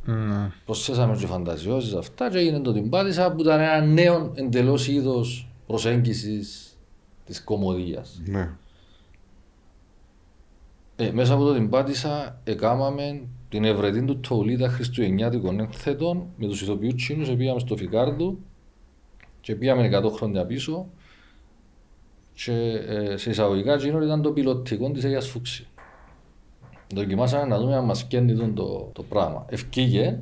Ναι. 0.05 0.51
Προσθέσαμε 0.65 1.15
και 1.15 1.25
φαντασιώσεις 1.25 1.93
αυτά 1.93 2.29
και 2.29 2.37
έγινε 2.37 2.59
το 2.59 2.73
την 2.73 2.89
πάτησα 2.89 3.31
που 3.31 3.41
ήταν 3.41 3.59
ένα 3.59 3.81
νέο 3.81 4.31
εντελώς 4.35 4.87
είδος 4.87 5.49
προσέγγισης 5.67 6.68
της 7.29 7.43
κομμωδίας. 7.43 8.21
Ναι. 8.25 8.49
Ε, 10.95 11.11
μέσα 11.11 11.33
από 11.33 11.43
το 11.43 11.53
την 11.53 11.69
πάτησα 11.69 12.41
έκαναμε 12.43 13.21
την 13.49 13.63
ευρετή 13.63 14.05
του 14.05 14.19
Τολίτα 14.19 14.69
Χριστουγεννιάτικων 14.69 15.59
έκθετων 15.59 16.27
με 16.37 16.47
τους 16.47 16.61
ηθοποιούς 16.61 16.95
Τσίνους, 16.95 17.29
πήγαμε 17.29 17.59
στο 17.59 17.75
Φικάρδο 17.75 18.37
και 19.41 19.55
πήγαμε 19.55 19.89
100 20.03 20.11
χρόνια 20.11 20.45
πίσω 20.45 20.87
και 22.33 22.53
ε, 22.87 23.17
σε 23.17 23.29
εισαγωγικά 23.29 23.77
Τσίνο 23.77 24.03
ήταν 24.03 24.21
το 24.21 24.31
πιλωτικό 24.31 24.91
της 24.91 25.03
Αγίας 25.03 25.27
Φούξης. 25.27 25.67
Δοκιμάσαμε 26.93 27.45
να 27.45 27.59
δούμε 27.59 27.75
αν 27.75 27.85
μας 27.85 28.03
καίνει 28.03 28.35
το, 28.35 28.47
το, 28.47 28.89
το 28.93 29.03
πράγμα. 29.03 29.45
Ευκήγε 29.49 30.19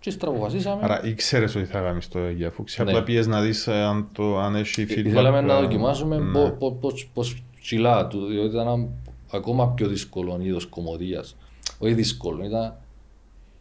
και 0.00 0.10
στραποφασίσαμε. 0.10 0.80
Άρα 0.84 1.04
ήξερες 1.06 1.54
ότι 1.54 1.64
θα 1.64 1.80
κάνεις 1.80 2.08
το 2.08 2.18
Αγία 2.18 2.50
Φούξη, 2.50 2.82
Ναι. 2.82 2.90
απλά 2.90 3.02
πήγες 3.02 3.26
να 3.26 3.40
δεις 3.40 3.66
ε, 3.66 3.72
αν, 3.74 4.08
το, 4.12 4.38
αν 4.38 4.54
έχει 4.54 4.86
feedback. 4.88 5.06
Ήθελαμε 5.06 5.40
να 5.40 5.56
ε, 5.56 5.60
δοκιμάσουμε 5.60 6.18
ναι. 6.18 6.32
πώ- 6.32 6.56
πώ- 6.58 6.76
πώς- 6.80 7.10
πώς 7.14 7.42
ψηλά 7.60 8.06
του, 8.06 8.26
διότι 8.26 8.54
ήταν 8.54 8.66
ένα 8.68 8.88
ακόμα 9.32 9.68
πιο 9.68 9.86
δύσκολο 9.88 10.38
είδος 10.42 10.66
κομμωδίας. 10.66 11.36
Όχι 11.78 11.94
δύσκολο, 11.94 12.44
ήταν... 12.44 12.74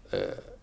ε, 0.10 0.18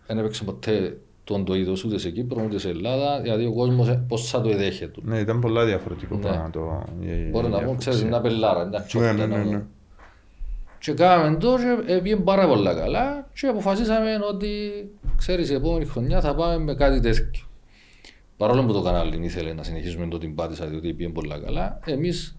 Δεν 0.07 0.17
έπαιξε 0.17 0.43
ποτέ 0.43 0.97
τον 1.23 1.45
το 1.45 1.55
είδος 1.55 1.83
ούτε 1.83 1.97
σε 1.97 2.09
Κύπρο 2.09 2.43
ούτε 2.45 2.59
σε 2.59 2.69
Ελλάδα, 2.69 3.21
γιατί 3.23 3.45
ο 3.45 3.53
κόσμος 3.53 3.87
ε, 3.87 4.03
πώς 4.07 4.29
θα 4.29 4.41
το 4.41 4.49
εδέχεται. 4.49 4.99
Ναι, 5.03 5.19
ήταν 5.19 5.39
πολλά 5.39 5.65
διαφορετικό 5.65 6.15
Ναι. 6.15 6.21
πράγμα 6.21 6.49
το 6.49 6.83
η- 7.01 7.05
η 7.07 7.29
Μπορεί 7.31 7.47
να 7.47 7.55
Αγία 7.55 7.65
πούμε, 7.67 7.77
ξέρεις, 7.77 7.99
Φούξη. 7.99 8.13
μια 8.13 8.21
πελάρα, 8.21 8.65
μια 8.65 8.79
Ναι, 8.79 8.85
τσόφτα. 8.85 9.13
ναι, 9.13 9.25
ναι, 9.25 9.35
να- 9.37 9.43
ναι. 9.43 9.63
Και 10.79 10.93
κάναμε 10.93 11.37
το 11.37 11.55
και 11.85 11.93
ε, 11.93 11.97
πήγε 11.99 12.15
πάρα 12.15 12.47
πολλά 12.47 12.73
καλά 12.75 13.27
και 13.33 13.47
αποφασίσαμε 13.47 14.19
ότι 14.29 14.49
ξέρεις 15.17 15.49
η 15.49 15.53
επόμενη 15.53 15.85
χρονιά 15.85 16.21
θα 16.21 16.35
πάμε 16.35 16.57
με 16.57 16.75
κάτι 16.75 16.99
τέτοιο. 16.99 17.43
Παρόλο 18.37 18.65
που 18.65 18.73
το 18.73 18.81
κανάλι 18.81 19.25
ήθελε 19.25 19.53
να 19.53 19.63
συνεχίσουμε 19.63 20.07
το 20.07 20.17
την 20.17 20.35
πάτησα 20.35 20.65
διότι 20.65 20.93
πήγε 20.93 21.09
πολλά 21.09 21.39
καλά, 21.39 21.79
εμείς 21.85 22.37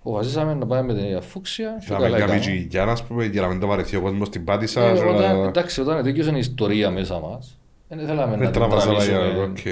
αποφασίσαμε 0.00 0.54
να 0.54 0.66
πάμε 0.66 0.82
με 0.82 0.94
την 0.94 1.02
Αγία 1.02 1.20
Φούξια 1.20 1.76
και 1.80 1.84
Θέλαμε 1.86 2.04
καλά 2.04 2.18
να 2.18 2.24
έκαμε. 2.24 2.40
κάνουμε 2.40 2.66
για 2.70 2.84
να 2.84 2.96
πούμε, 3.08 3.24
για 3.24 3.40
να 3.40 3.46
μην 3.48 3.60
το 3.60 3.66
βαρεθεί 3.66 3.96
ο 3.96 4.00
κόσμος 4.00 4.26
στην 4.26 4.44
πάτησα. 4.44 4.80
Ε, 4.84 4.94
και 4.94 5.04
όταν, 5.04 5.40
να- 5.40 5.46
εντάξει, 5.48 5.80
όταν 5.80 6.02
τέτοιος 6.02 6.26
είναι 6.26 6.36
η 6.36 6.40
ιστορία 6.40 6.90
μέσα 6.90 7.20
μας, 7.20 7.58
δεν 7.88 8.06
θέλαμε 8.06 8.30
να 8.36 8.42
Δεν 8.42 8.52
την 8.52 8.60
τραβάς 8.60 8.86
άλλα 8.86 9.04
για 9.04 9.12
τραβήσουμε. 9.18 9.44
οκ. 9.44 9.64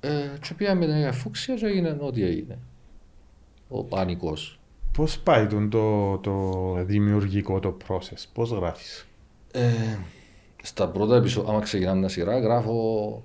Ε, 0.00 0.38
και 0.40 0.54
πήγαμε 0.56 0.78
με 0.80 0.86
την 0.86 0.94
Αγία 0.94 1.12
Φούξια 1.12 1.54
και 1.54 1.66
έγινε 1.66 1.96
ό,τι 2.00 2.24
έγινε. 2.24 2.58
Ο 3.68 3.84
πανικός. 3.84 4.58
Πώς 4.96 5.18
πάει 5.18 5.46
τον 5.46 5.70
το, 5.70 6.16
το 6.18 6.74
δημιουργικό 6.84 7.60
το 7.60 7.76
process, 7.88 8.24
πώς 8.32 8.50
γράφεις; 8.50 9.06
Ε, 9.52 9.70
στα 10.62 10.88
πρώτα 10.88 11.16
επεισόδια, 11.16 11.50
άμα 11.50 11.60
ξεκινάμε 11.60 11.98
μια 11.98 12.08
σειρά, 12.08 12.38
γράφω. 12.38 13.22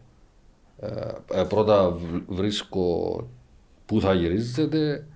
Ε, 0.79 1.39
ε, 1.39 1.43
πρώτα 1.43 1.91
β- 1.91 2.33
βρίσκω 2.33 3.15
πού 3.85 4.01
θα 4.01 4.13
γυρίζεται, 4.13 5.07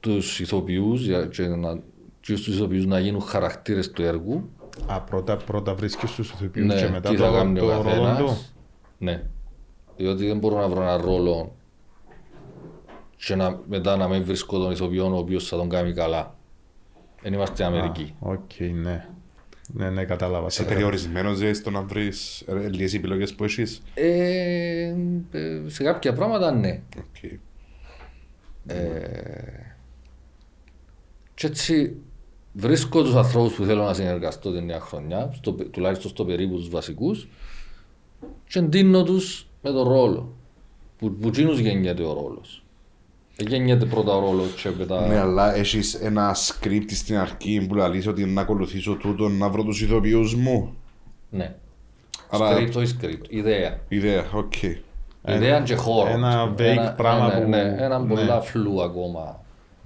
τους 0.00 0.40
ηθοποιούς, 0.40 1.04
για, 1.06 1.26
και 1.26 1.46
να, 1.46 1.80
και 2.20 2.36
στους 2.36 2.54
ηθοποιούς 2.54 2.86
να 2.86 2.98
γίνουν 2.98 3.20
χαρακτήρες 3.20 3.90
του 3.90 4.02
έργου. 4.02 4.48
Α, 4.86 5.00
πρώτα, 5.00 5.36
πρώτα 5.36 5.74
βρίσκεις 5.74 6.10
τους 6.14 6.30
ηθοποιούς 6.30 6.66
Ναι, 6.66 6.74
και 6.80 6.88
μετά 6.88 7.10
τι 7.10 7.16
το, 7.16 7.24
θα 7.24 7.30
κάνει 7.30 7.60
ο 7.60 7.62
το 7.62 7.68
ρόλο 7.68 7.82
του; 7.82 8.04
καθένας. 8.04 8.54
Ναι. 8.98 9.24
Διότι 9.96 10.26
δεν 10.26 10.38
μπορώ 10.38 10.56
να 10.56 10.68
βρω 10.68 10.82
ένα 10.82 10.96
ρόλο 10.96 11.56
και 13.26 13.34
να, 13.34 13.60
μετά 13.68 13.96
να 13.96 14.08
μην 14.08 14.24
βρίσκω 14.24 14.58
τον 14.58 14.70
ηθοποιό 14.70 15.06
ο 15.06 15.18
οποίος 15.18 15.48
θα 15.48 15.56
τον 15.56 15.68
κάνει 15.68 15.92
καλά. 15.92 16.36
Δεν 17.22 17.32
είμαστε 17.32 17.64
Αμερική. 17.64 18.14
Οκ, 18.18 18.50
ναι. 18.58 19.08
Ναι, 19.72 19.90
ναι, 19.90 20.04
κατάλαβα. 20.04 20.46
Είσαι 20.46 20.62
κατάλαβα. 20.62 20.86
περιορισμένος 20.86 21.38
δηλαδή, 21.38 21.54
στο 21.54 21.70
να 21.70 21.82
βρεις 21.82 22.40
ε, 22.40 22.68
λίγες 22.68 22.94
επιλογές 22.94 23.34
που 23.34 23.44
έχεις; 23.44 23.82
Ε, 23.94 24.94
ε, 25.30 25.62
σε 25.66 25.82
κάποια 25.82 26.12
πράγματα 26.12 26.52
ναι. 26.52 26.80
Οκ. 26.98 27.22
Ε, 28.66 29.76
και 31.34 31.46
έτσι 31.46 31.96
βρίσκω 32.52 33.02
τους 33.02 33.14
ανθρώπους 33.14 33.54
που 33.54 33.64
θέλω 33.64 33.84
να 33.84 33.94
συνεργαστώ 33.94 34.52
την 34.52 34.64
νέα 34.64 34.80
χρονιά, 34.80 35.30
στο, 35.34 35.52
τουλάχιστον 35.52 36.10
στο 36.10 36.24
περίπου 36.24 36.54
τους 36.54 36.68
βασικούς, 36.68 37.28
και 38.48 38.58
εντείνω 38.58 39.02
τους 39.02 39.48
με 39.62 39.70
τον 39.70 39.88
ρόλο. 39.88 40.32
Που, 40.98 41.12
που 41.12 41.28
εκείνους 41.28 41.58
γεννιέται 41.58 42.02
ο 42.02 42.12
ρόλος. 42.12 42.62
Δεν 43.40 43.46
γεννιέται 43.46 43.84
πρώτα 43.84 44.16
ο 44.16 44.20
ρόλος 44.20 44.52
και 44.62 44.70
μετά... 44.78 45.06
Ναι, 45.06 45.18
αλλά 45.18 45.54
έχεις 45.54 45.94
ένα 45.94 46.34
script 46.34 46.90
στην 46.90 47.16
αρχή 47.18 47.66
που 47.68 47.74
λαλείς 47.74 48.06
ότι 48.06 48.24
να 48.24 48.40
ακολουθήσω 48.40 48.94
τούτο, 48.94 49.28
να 49.28 49.48
βρω 49.48 49.62
τους 49.62 49.82
ηθοποιούς 49.82 50.34
μου. 50.34 50.74
Ναι. 51.30 51.54
Άρα- 52.30 52.56
Script, 52.58 52.72
όχι 52.76 52.96
script, 53.00 53.28
ιδέα. 53.28 53.78
Ιδέα, 53.88 54.24
οκ. 54.32 54.52
Ιδέα 55.28 55.60
και 55.60 55.74
χώρο. 55.74 56.10
ένα 56.10 56.28
ας 56.42 56.48
πούμε. 56.48 56.74
vague 56.90 56.96
πράγμα 56.96 57.34
ναι, 57.34 57.40
που- 57.44 57.48
Ναι, 57.48 57.76
ένα 57.78 57.98
ναι. 57.98 58.08
πολλά 58.14 58.40
φλου 58.40 58.82
ακόμα. 58.82 59.40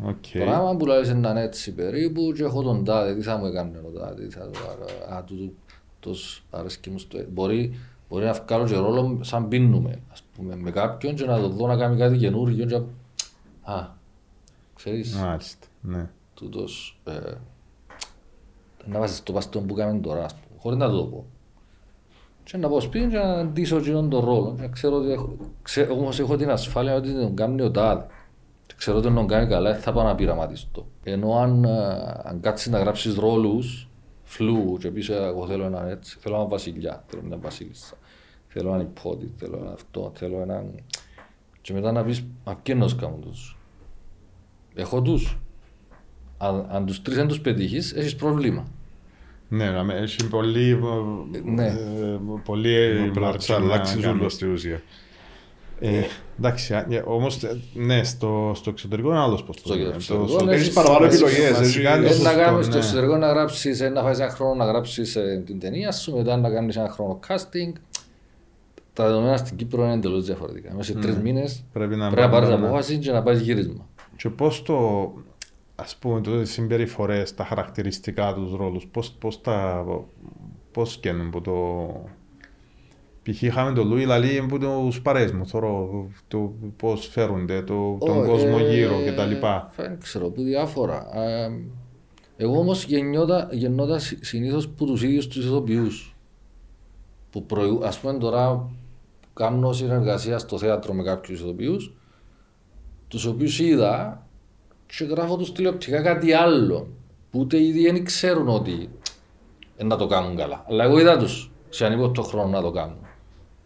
Οκ. 0.04 0.44
Πράγμα 0.44 0.76
που 0.76 0.86
λέει 0.86 1.00
να 1.14 1.30
είναι 1.30 1.42
έτσι 1.42 1.72
περίπου 1.74 2.32
και 2.36 2.42
έχω 2.42 2.62
τον 2.62 2.84
τάδε, 2.84 3.14
τι 3.14 3.22
θα 3.22 3.36
μου 3.38 3.46
έκανε 3.46 3.78
ο 3.86 3.98
τάδε, 3.98 4.26
τι 4.26 4.34
θα 4.34 4.40
του 4.46 4.60
κάνω, 4.66 5.16
α, 5.18 5.24
τούτου, 5.24 5.54
τους 6.00 6.44
αρέσκει 6.50 6.90
μου 6.90 6.98
στο... 6.98 7.18
Μπορεί, 7.32 7.74
μπορεί 8.08 8.24
να 8.24 8.32
βγάλω 8.32 8.64
και 8.66 8.74
ρόλο 8.76 9.18
σαν 9.22 9.48
πίνουμε, 9.48 9.98
ας 10.12 10.22
πούμε, 10.36 10.56
με 10.56 10.70
κάποιον 10.70 11.14
και 11.14 11.24
να 11.24 11.40
το 11.40 11.48
δω 11.48 11.66
να 11.66 11.76
κάνει 11.76 11.96
κάτι 11.96 12.16
καινούργιο 12.16 12.64
και... 12.66 12.80
Α, 13.62 13.86
ξέρεις, 14.74 15.14
Μάλιστα, 15.14 15.66
ναι. 15.80 16.10
τούτος... 16.34 17.00
Ε, 17.04 17.34
να 18.84 18.98
βάζεις 18.98 19.16
στο 19.16 19.32
παστόν 19.32 19.66
που 19.66 19.74
κάνουμε 19.74 20.00
τώρα, 20.00 20.24
ας 20.24 20.34
πούμε, 20.34 20.60
χωρίς 20.60 20.78
να 20.78 20.90
το 20.90 21.04
πω. 21.04 21.24
Και 22.44 22.56
να 22.56 22.68
πάω 22.68 22.80
σπίτι 22.80 23.08
και 23.08 23.16
να 23.16 23.44
ντύσω 23.44 23.76
εκείνον 23.76 24.10
τον 24.10 24.24
ρόλο. 24.24 24.54
Και 24.56 24.62
να 24.62 24.68
ξέρω 24.68 24.96
ότι 24.96 25.10
έχω, 25.10 25.36
ξέ, 25.62 25.82
όμως 25.82 26.18
έχω 26.18 26.36
την 26.36 26.50
ασφάλεια 26.50 26.94
ότι 26.94 27.14
τον 27.14 27.36
κάνει 27.36 27.62
ο 27.62 27.70
τάδε. 27.70 28.06
Και 28.66 28.74
ξέρω 28.76 28.98
ότι 28.98 29.12
τον 29.12 29.26
κάνει 29.26 29.48
καλά, 29.48 29.72
δεν 29.72 29.80
θα 29.80 29.92
πάω 29.92 30.04
να 30.04 30.14
πειραματιστώ. 30.14 30.86
Ενώ 31.02 31.36
αν, 31.36 31.64
ε, 31.64 32.20
αν 32.22 32.40
κάτσεις 32.40 32.70
να 32.70 32.78
γράψεις 32.78 33.14
ρόλους, 33.14 33.88
φλού 34.22 34.76
και 34.80 34.90
πεις 34.90 35.08
«Ε, 35.08 35.14
εγώ 35.14 35.46
θέλω 35.46 35.64
έναν 35.64 35.88
έτσι, 35.88 36.16
θέλω 36.20 36.34
έναν 36.34 36.48
βασιλιά, 36.48 37.04
θέλω 37.06 37.22
μια 37.22 37.36
βασίλισσα, 37.36 37.94
θέλω 38.48 38.68
έναν 38.68 38.80
υπότη, 38.80 39.32
θέλω 39.36 39.56
έναν 39.56 39.72
αυτό, 39.72 40.12
θέλω 40.14 40.40
έναν... 40.40 40.74
Και 41.62 41.72
μετά 41.72 41.92
να 41.92 42.02
πεις, 42.04 42.24
μα 42.44 42.56
ποιον 42.62 42.96
κάνουν 43.00 43.20
τους. 43.20 43.56
Έχω 44.74 45.02
τους. 45.02 45.38
Αν, 46.38 46.66
αν 46.70 46.86
τους 46.86 47.02
τρεις 47.02 47.16
δεν 47.16 47.28
τους 47.28 47.40
πετύχεις, 47.40 47.92
έχεις 47.92 48.16
πρόβλημα. 48.16 48.64
Ναι, 49.48 49.70
να 49.70 49.82
με- 49.82 49.94
έχει 49.94 50.28
πολύ... 50.28 50.78
ναι. 51.44 51.66
ε, 51.66 51.74
Πολύ... 52.44 52.94
Πρέπει 53.00 53.20
να 53.20 53.32
τους 53.32 53.50
αλλάξεις 53.50 54.06
όλο 54.06 54.28
στη 54.28 54.46
ουσία. 54.46 54.82
Ε, 55.80 56.02
εντάξει, 56.38 56.74
α, 56.74 56.86
ε, 56.90 57.02
όμως, 57.06 57.42
ε, 57.42 57.60
ναι, 57.74 58.04
στο, 58.04 58.52
στο 58.54 58.70
εξωτερικό 58.70 59.08
είναι 59.08 59.18
άλλος 59.18 59.44
πώς 59.44 59.56
το 59.56 59.62
Στο 59.64 59.74
λέμε. 59.74 59.94
εξωτερικό, 59.94 60.26
Το- 60.26 60.32
στο- 60.32 60.44
ναι, 60.44 60.50
Έχεις 60.52 60.62
έχεις 60.64 60.74
παραπάνω 60.74 61.06
βασικά- 61.06 61.28
επιλογές. 61.28 61.58
βασικά 61.58 61.88
έχεις- 61.90 61.98
είναι 62.00 62.06
Ε, 62.08 62.12
σωστό, 62.12 62.36
να 62.36 62.42
κάνεις 62.44 62.64
στο 62.66 62.74
ναι. 62.74 62.80
εξωτερικό 62.80 63.16
να 63.16 63.26
γράψεις, 63.28 63.80
ε, 63.80 63.88
να 63.88 64.02
φάεις 64.02 64.18
ένα 64.18 64.30
χρόνο 64.30 64.54
να 64.54 64.64
γράψεις 64.64 65.16
ε, 65.16 65.42
την 65.46 65.58
ταινία 65.60 65.92
σου, 65.92 66.16
μετά 66.16 66.36
να 66.36 66.50
κάνεις 66.50 66.76
ένα 66.76 66.88
χρόνο 66.90 67.20
casting. 67.28 67.72
Τα 68.92 69.06
δεδομένα 69.06 69.36
στην 69.36 69.56
Κύπρο 69.56 69.84
είναι 69.84 69.92
εντελώς 69.92 70.24
διαφορετικά. 70.26 70.74
Μέσα 70.74 70.92
σε 70.92 70.98
τρεις 70.98 71.16
μήνες 71.18 71.64
Πρέπει 71.72 71.96
να 71.96 72.10
πρέπει 72.10 72.20
να 72.22 72.28
πάρεις 72.32 72.48
πάμε, 72.48 72.60
ναι. 72.60 72.66
απόφαση 72.66 72.98
και 72.98 73.12
να 73.12 73.22
πάρεις 73.22 73.40
γύρισμα. 73.40 73.88
Και 74.16 74.28
πώς 74.28 74.62
το, 74.62 74.76
ας 75.74 75.96
πούμε, 75.96 76.20
το 76.20 76.40
οι 76.40 76.44
συμπεριφορές, 76.44 77.34
τα 77.34 77.44
χαρακτηριστικά 77.44 78.34
τους 78.34 78.54
ρόλους, 78.56 78.86
πώς, 78.86 79.10
πώς 79.10 79.40
τα, 79.40 79.84
πώς 80.72 80.92
σκαίνουν 80.92 81.30
που 81.30 81.40
το... 81.40 81.86
Π.χ. 83.22 83.42
είχαμε 83.42 83.72
τον 83.72 83.88
Λούι 83.88 84.04
Λαλή 84.04 84.46
που 84.48 84.58
τους 84.58 85.02
παρέες 85.02 85.32
μου, 85.32 85.46
θωρώ, 85.46 86.06
το 86.28 86.52
πώς 86.76 87.06
φέρονται, 87.06 87.62
το, 87.62 87.98
τον 88.00 88.22
Ω, 88.22 88.26
κόσμο 88.26 88.56
ε, 88.60 88.74
γύρω 88.74 89.02
και 89.04 89.12
τα 89.12 89.24
λοιπά. 89.24 89.72
Δεν 89.76 89.98
ξέρω, 90.00 90.28
που 90.28 90.42
διάφορα. 90.42 91.08
Ε, 91.20 91.50
εγώ 92.36 92.58
όμως 92.58 92.84
γεννιότα, 92.84 93.48
γεννότα 93.52 93.98
συ- 93.98 94.24
συνήθως 94.24 94.68
που 94.68 94.86
τους 94.86 95.02
ίδιους 95.02 95.26
τους 95.26 95.44
ηθοποιούς. 95.44 96.16
Που 97.30 97.46
προηγου, 97.46 97.86
ας 97.86 97.98
πούμε 97.98 98.18
τώρα 98.18 98.70
κάνω 99.34 99.72
συνεργασία 99.72 100.38
στο 100.38 100.58
θέατρο 100.58 100.92
με 100.92 101.02
κάποιους 101.02 101.40
ηθοποιούς, 101.40 101.92
τους 103.08 103.24
οποίους 103.24 103.58
είδα 103.60 104.26
και 104.86 105.04
γράφω 105.04 105.36
τους 105.36 105.52
τηλεοπτικά 105.52 106.02
κάτι 106.02 106.32
άλλο, 106.32 106.88
που 107.30 107.38
ούτε 107.40 107.62
ήδη 107.62 107.82
δεν 107.82 108.04
ξέρουν 108.04 108.48
ότι 108.48 108.88
ε, 109.76 109.84
να 109.84 109.96
το 109.96 110.06
κάνουν 110.06 110.36
καλά. 110.36 110.64
Αλλά 110.68 110.84
εγώ 110.84 110.98
είδα 111.00 111.18
τους 111.18 111.50
σε 111.68 111.86
ανίποτο 111.86 112.22
χρόνο 112.22 112.48
να 112.48 112.60
το 112.60 112.70
κάνουν. 112.70 112.96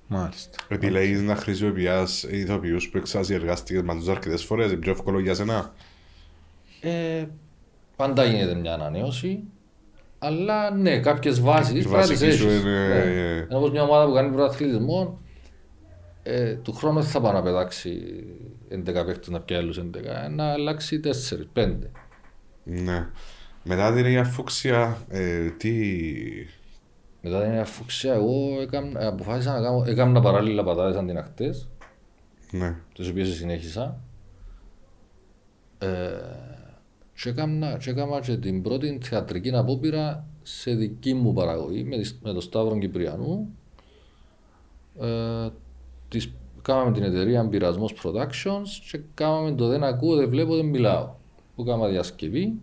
Μάλιστα. 0.08 0.58
Επιλέγεις 0.68 1.22
να 1.22 1.36
χρησιμοποιάς 1.36 2.22
ηθοποιούς 2.22 2.88
που 2.88 2.96
εξαζιεργάστηκες 2.96 3.82
μαζί 3.82 3.98
τους 3.98 4.08
αρκετές 4.08 4.44
φορές, 4.44 4.66
είναι 4.70 4.76
πιο 4.80 4.90
εύκολο 4.92 5.18
για 5.20 5.34
σένα; 5.34 5.72
Ε, 6.80 7.24
πάντα 7.96 8.24
γίνεται 8.24 8.54
μια 8.54 8.72
ανανέωση. 8.74 9.42
Αλλά 10.18 10.70
ναι, 10.70 10.98
κάποιες 11.00 11.40
βάσεις 11.40 11.68
Η 11.70 11.72
πρέπει 11.88 11.94
να 11.94 12.00
τις 12.00 12.08
βασική 12.10 12.30
σου 12.30 12.48
έχεις. 12.48 12.60
είναι- 12.62 12.88
Ναι. 13.04 13.10
Είναι 13.10 13.46
όπως 13.50 13.70
μια 13.70 13.82
ομάδα 13.82 14.06
που 14.06 14.12
κάνει 14.12 14.30
πρωταθλητισμό. 14.34 15.18
Ε, 16.28 16.54
του 16.54 16.72
χρόνου 16.72 17.00
δεν 17.00 17.08
θα 17.08 17.20
πάει 17.20 17.32
να 17.32 17.42
πετάξει 17.42 18.00
11 18.70 18.84
παίχτες 19.06 19.28
να 19.28 19.40
πιάει 19.40 19.58
άλλους 19.60 19.78
11, 19.78 19.82
να 20.30 20.52
αλλάξει 20.52 21.00
4-5. 21.54 21.76
Ναι. 22.64 23.08
Μετά 23.64 23.94
την 23.94 24.04
Αγία 24.04 24.24
Φούξια, 24.24 24.98
ε, 25.08 25.50
τι... 25.50 25.72
Μετά 27.20 27.42
την 27.42 27.58
αφουξία, 27.58 28.12
εγώ 28.14 28.60
έκανα, 28.60 29.02
ε, 29.02 29.06
αποφάσισα 29.06 29.52
να 29.52 29.60
κάνω, 29.60 29.84
έκανα 29.86 30.20
παράλληλα 30.20 30.64
πατάτες 30.64 30.96
αντινακτές, 30.96 31.68
Ναι. 32.50 32.76
τις 32.94 33.08
οποίες 33.08 33.28
συνέχισα. 33.28 34.00
Ε, 35.78 35.86
και 37.22 37.28
έκανα, 37.28 37.76
και 37.76 37.90
έκανα 37.90 38.20
και 38.20 38.36
την 38.36 38.62
πρώτη 38.62 38.98
θεατρική 39.02 39.50
απόπειρα 39.56 40.26
σε 40.42 40.74
δική 40.74 41.14
μου 41.14 41.32
παραγωγή 41.32 41.84
με, 41.84 41.98
τη- 41.98 42.12
με 42.22 42.32
τον 42.32 42.40
Σταύρο 42.40 42.78
Κυπριανού. 42.78 43.54
Ε, 45.00 45.48
της, 46.08 46.32
κάναμε 46.62 46.92
την 46.92 47.02
εταιρεία 47.02 47.48
Πειρασμός 47.48 47.94
Productions 48.02 48.68
και 48.90 49.00
κάναμε 49.14 49.54
το 49.54 49.68
«Δεν 49.68 49.84
ακούω, 49.84 50.16
δεν 50.16 50.28
βλέπω, 50.28 50.56
δεν 50.56 50.66
μιλάω» 50.66 51.14
που 51.56 51.64
κάναμε 51.64 51.88
διασκευή 51.88 52.54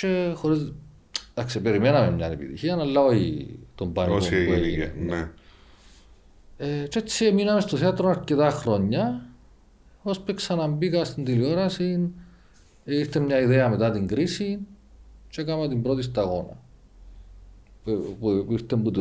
και 0.00 0.32
χωρίς... 0.34 0.72
Εντάξει, 1.34 1.60
περιμέναμε 1.60 2.10
μια 2.10 2.26
επιτυχία, 2.26 2.76
αλλά 2.76 3.00
όχι 3.00 3.58
τον 3.74 3.92
πανικό 3.92 4.16
Όσοι 4.16 4.46
που 4.46 4.52
έγινε. 4.52 4.84
έγινε. 4.84 4.92
Ναι. 4.98 5.30
Ε, 6.56 6.86
και 6.88 6.98
έτσι 6.98 7.32
μείναμε 7.32 7.60
στο 7.60 7.76
θέατρο 7.76 8.08
αρκετά 8.08 8.50
χρόνια, 8.50 9.26
ώσπου 10.02 10.34
ξαναμπήκα 10.34 11.04
στην 11.04 11.24
τηλεόραση, 11.24 12.12
ήρθε 12.84 13.18
μια 13.20 13.40
ιδέα 13.40 13.68
μετά 13.68 13.90
την 13.90 14.06
κρίση 14.06 14.58
και 15.28 15.40
έκανα 15.40 15.68
την 15.68 15.82
πρώτη 15.82 16.02
σταγόνα. 16.02 16.64
Που, 17.86 18.16
που 18.46 18.52
ήρθε 18.52 18.74
από 18.74 18.90
το 18.90 19.00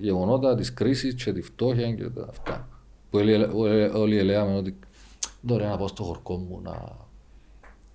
γεγονότα 0.00 0.54
της 0.54 0.74
κρίσης 0.74 1.14
και 1.14 1.32
τη 1.32 1.42
φτώχεια 1.42 1.92
και 1.92 2.08
τα 2.08 2.26
αυτά. 2.30 2.68
Που 3.10 3.18
όλοι, 3.18 3.34
όλοι, 3.34 3.90
όλοι 3.94 4.22
λέγαμε 4.22 4.56
ότι 4.56 4.78
τώρα 5.46 5.68
να 5.68 5.76
πάω 5.76 5.88
στο 5.88 6.02
χορκό 6.02 6.36
μου 6.36 6.60
να, 6.62 7.04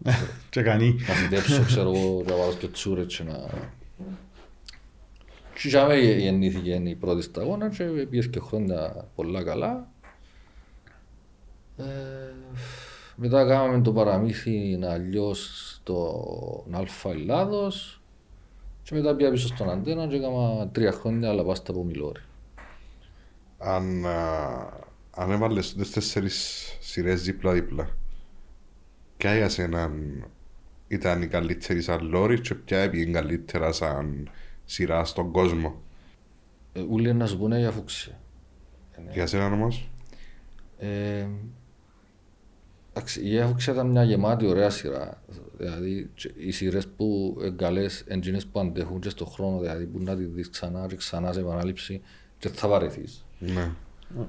Και 0.50 0.62
κανεί. 0.62 0.96
να 1.08 1.14
φυτέψω, 1.14 1.64
ξέρω 1.64 1.92
εγώ, 1.96 2.24
να 2.28 2.36
βάλω 2.36 2.54
και 2.54 2.68
τσούρες 2.68 3.16
και 3.16 3.24
να... 3.24 3.50
Και 5.62 5.68
για 5.68 5.86
μένα 5.86 6.02
γεννήθηκε 6.02 6.72
η 6.72 6.96
πρώτη 6.96 7.22
σταγόνα 7.22 7.70
και 7.70 7.84
πήγες 7.84 8.30
και 8.30 8.40
χρόνια 8.40 9.08
πολλά 9.16 9.44
καλά. 9.44 9.88
Ε, 11.78 11.84
μετά 13.16 13.46
κάναμε 13.48 13.82
το 13.82 13.94
παραμύθι 13.94 14.80
αλλιώς 14.84 15.72
στον 15.76 16.76
Αλφα 16.76 17.10
Ελλάδος 17.10 17.99
και 18.90 18.96
μετά 18.96 19.16
πήγα 19.16 19.32
πίσω 19.32 19.48
στον 19.48 19.70
Αντένα 19.70 20.08
και 20.08 20.16
έκανα 20.16 20.68
τρία 20.68 20.92
χρόνια 20.92 21.30
αλλά 21.30 21.44
πάστα 21.44 21.72
από 21.72 21.84
Μιλόρι. 21.84 22.22
Αν, 23.58 24.06
α, 24.06 24.70
αν 25.12 25.32
έβαλες 25.32 25.74
τις 25.74 25.92
τέσσερις 25.92 26.68
σειρές 26.80 27.24
δίπλα-δίπλα, 27.24 27.90
ποια 29.18 29.36
για 29.36 29.50
σένα 29.50 29.92
ήταν 30.88 31.22
η 31.22 31.28
καλύτερη 31.28 31.82
σαν 31.82 32.08
λόρι 32.08 32.42
και 32.42 32.56
ποια 32.56 32.80
έπιε 32.80 33.06
καλύτερα 33.06 33.72
σαν 33.72 34.30
σειρά 34.66 35.06
στον 35.06 35.32
κόσμο; 35.32 35.82
Ε, 36.74 36.82
Ούλοι 36.82 37.14
να 37.14 37.26
σου 37.26 37.38
πούνε 37.38 37.60
για 37.60 37.72
φούξια. 37.72 38.20
Για 39.12 39.28
σένα 39.28 39.46
όμως, 39.46 39.90
Ε, 40.78 41.28
εντάξει, 43.00 43.22
η 43.28 43.38
Έφοξια 43.38 43.74
ήταν 43.74 43.88
μια 43.88 44.04
γεμάτη 44.04 44.48
ωραία 44.48 44.70
σειρά. 44.70 45.24
Δηλαδή 45.58 46.10
και 46.14 46.32
οι 46.38 46.52
σειρές 46.52 46.88
που 46.88 47.38
εγκαλές 47.42 48.04
εντζήνες 48.08 48.46
που 48.46 48.60
αντέχουν 48.60 49.00
και 49.00 49.10
στον 49.10 49.28
χρόνο, 49.28 49.60
δηλαδή 49.60 49.86
που 49.86 50.00
να 50.04 50.16
τη 50.16 50.24
δεις 50.24 50.50
ξανά 50.50 50.86
και 50.88 50.96
ξανά 50.96 51.34
σε 51.34 51.40
επανάληψη 51.40 52.02
και 52.38 52.50
θα 52.50 52.68
βαρεθείς. 52.68 53.26
ναι. 53.40 53.72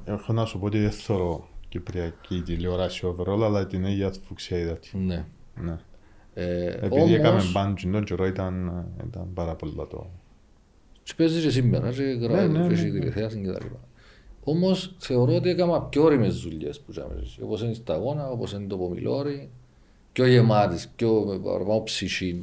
Έχω 0.04 0.32
να 0.32 0.44
σου 0.44 0.58
πω 0.58 0.66
ότι 0.66 0.78
δεν 0.78 0.90
θέλω 0.90 1.48
κυπριακή 1.68 2.42
τηλεόραση 2.42 3.14
overall, 3.16 3.42
αλλά 3.42 3.66
την 3.66 3.84
Αγία 3.84 4.12
Φουξιά 4.26 4.58
είδα 4.58 4.76
τη. 4.78 4.96
Ναι. 4.96 5.24
Ναι. 5.54 5.78
Ε, 6.34 6.66
Επειδή 6.66 7.14
έκαμε 7.14 7.28
όμως, 7.28 7.52
μπάντζι 7.52 7.90
τον 7.90 8.04
καιρό 8.04 8.26
ήταν, 8.26 8.84
ήταν 9.08 9.28
πάρα 9.34 9.54
πολλά 9.54 9.86
το... 9.86 10.10
και 11.02 11.12
παίζεις 11.16 11.42
και 11.42 11.50
σήμερα 11.50 11.90
και 11.90 12.02
γράφεις 12.02 12.48
ναι, 12.48 12.52
και 12.52 12.58
ναι, 12.58 12.66
έχεις 12.66 12.82
ναι. 12.82 12.90
τηλεθέαση 12.90 13.40
και 13.40 13.46
τα 13.46 13.58
λοιπά. 13.62 13.78
Όμως 14.44 14.94
θεωρώ 14.98 15.34
ότι 15.34 15.48
έκανα 15.48 15.82
πιο 15.82 16.02
όριμες 16.04 16.40
δουλειές 16.40 16.80
που 16.80 16.92
είχαμε 16.92 17.14
εσύ. 17.22 17.42
Όπως 17.42 17.60
είναι 17.62 17.70
η 17.70 17.74
Σταγόνα, 17.74 18.30
όπως 18.30 18.52
είναι 18.52 18.66
το 18.66 18.76
Πομιλόρι, 18.76 19.50
πιο 20.12 20.26
γεμάτες, 20.26 20.88
πιο 20.96 21.24
με 21.26 21.38
παραπάνω 21.38 21.82
ψυχή. 21.82 22.40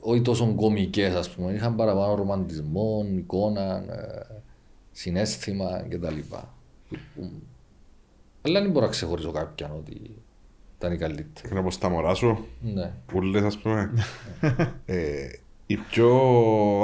Όχι 0.00 0.20
τόσο 0.22 0.54
κομικές 0.54 1.14
ας 1.14 1.30
πούμε, 1.30 1.52
είχαν 1.52 1.76
παραπάνω 1.76 2.14
ρομαντισμό, 2.14 3.06
εικόνα, 3.16 3.76
ε, 3.76 4.26
συνέστημα 4.92 5.86
κτλ. 5.88 6.18
Που- 7.14 7.30
Αλλά 8.42 8.60
δεν 8.60 8.70
μπορώ 8.70 8.84
να 8.84 8.90
ξεχωρίσω 8.90 9.30
κάποιον 9.30 9.70
ότι 9.70 10.10
ήταν 10.78 10.92
η 10.92 10.96
καλύτερη. 10.96 11.48
Είναι 11.50 11.58
όπως 11.60 11.78
τα 11.78 11.88
μωρά 11.88 12.14
σου, 12.14 12.46
Ναι. 12.62 12.92
ούλες 13.14 13.42
ας 13.42 13.58
πούμε. 13.58 13.92
ε, 14.86 15.28
η 15.66 15.76
πιο 15.76 16.10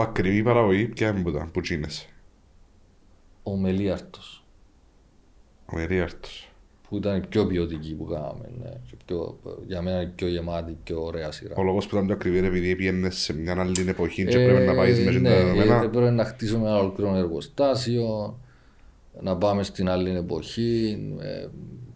ακριβή 0.00 0.42
παραγωγή 0.42 0.84
ποια 0.86 1.08
είναι 1.08 1.22
που 1.22 1.28
ήταν, 1.28 1.50
που 1.50 1.60
τσίνεσαι. 1.60 2.08
Ο 3.46 3.56
Μελίαρτος. 3.56 4.44
Ο 5.66 5.76
Μερίαρτος. 5.76 6.48
που 6.88 6.96
ήταν 6.96 7.16
η 7.16 7.26
πιο 7.26 7.46
ποιοτική 7.46 7.94
που 7.94 8.04
κάναμε. 8.04 8.50
Ναι. 8.62 8.70
Και 8.90 8.96
πιο, 9.06 9.38
για 9.66 9.82
μένα 9.82 10.02
η 10.02 10.06
πιο 10.06 10.28
γεμάτη, 10.28 10.70
η 10.70 10.76
πιο 10.84 11.04
ωραία 11.04 11.32
σειρά. 11.32 11.54
Ο 11.56 11.62
λόγος 11.62 11.86
που 11.86 11.94
ήταν 11.94 12.06
πιο 12.06 12.14
ακριβή 12.14 12.38
είναι 12.38 12.46
επειδή 12.46 12.76
πήγαινες 12.76 13.16
σε 13.16 13.32
μια 13.32 13.60
άλλη 13.60 13.88
εποχή 13.88 14.24
και 14.24 14.44
πρέπει 14.44 14.66
να 14.66 14.74
πάεις 14.74 15.04
μέσα 15.04 15.18
ναι, 15.18 15.28
τα 15.28 15.34
γιατί 15.34 15.58
δεδομένα. 15.58 15.90
πρέπει 15.90 16.14
να 16.14 16.24
χτίσουμε 16.24 16.68
ένα 16.68 16.78
ολοκληρώνο 16.78 17.16
εργοστάσιο, 17.16 18.38
να 19.20 19.36
πάμε 19.36 19.62
στην 19.62 19.88
άλλη 19.88 20.10
εποχή, 20.10 20.98
ε, 21.20 21.46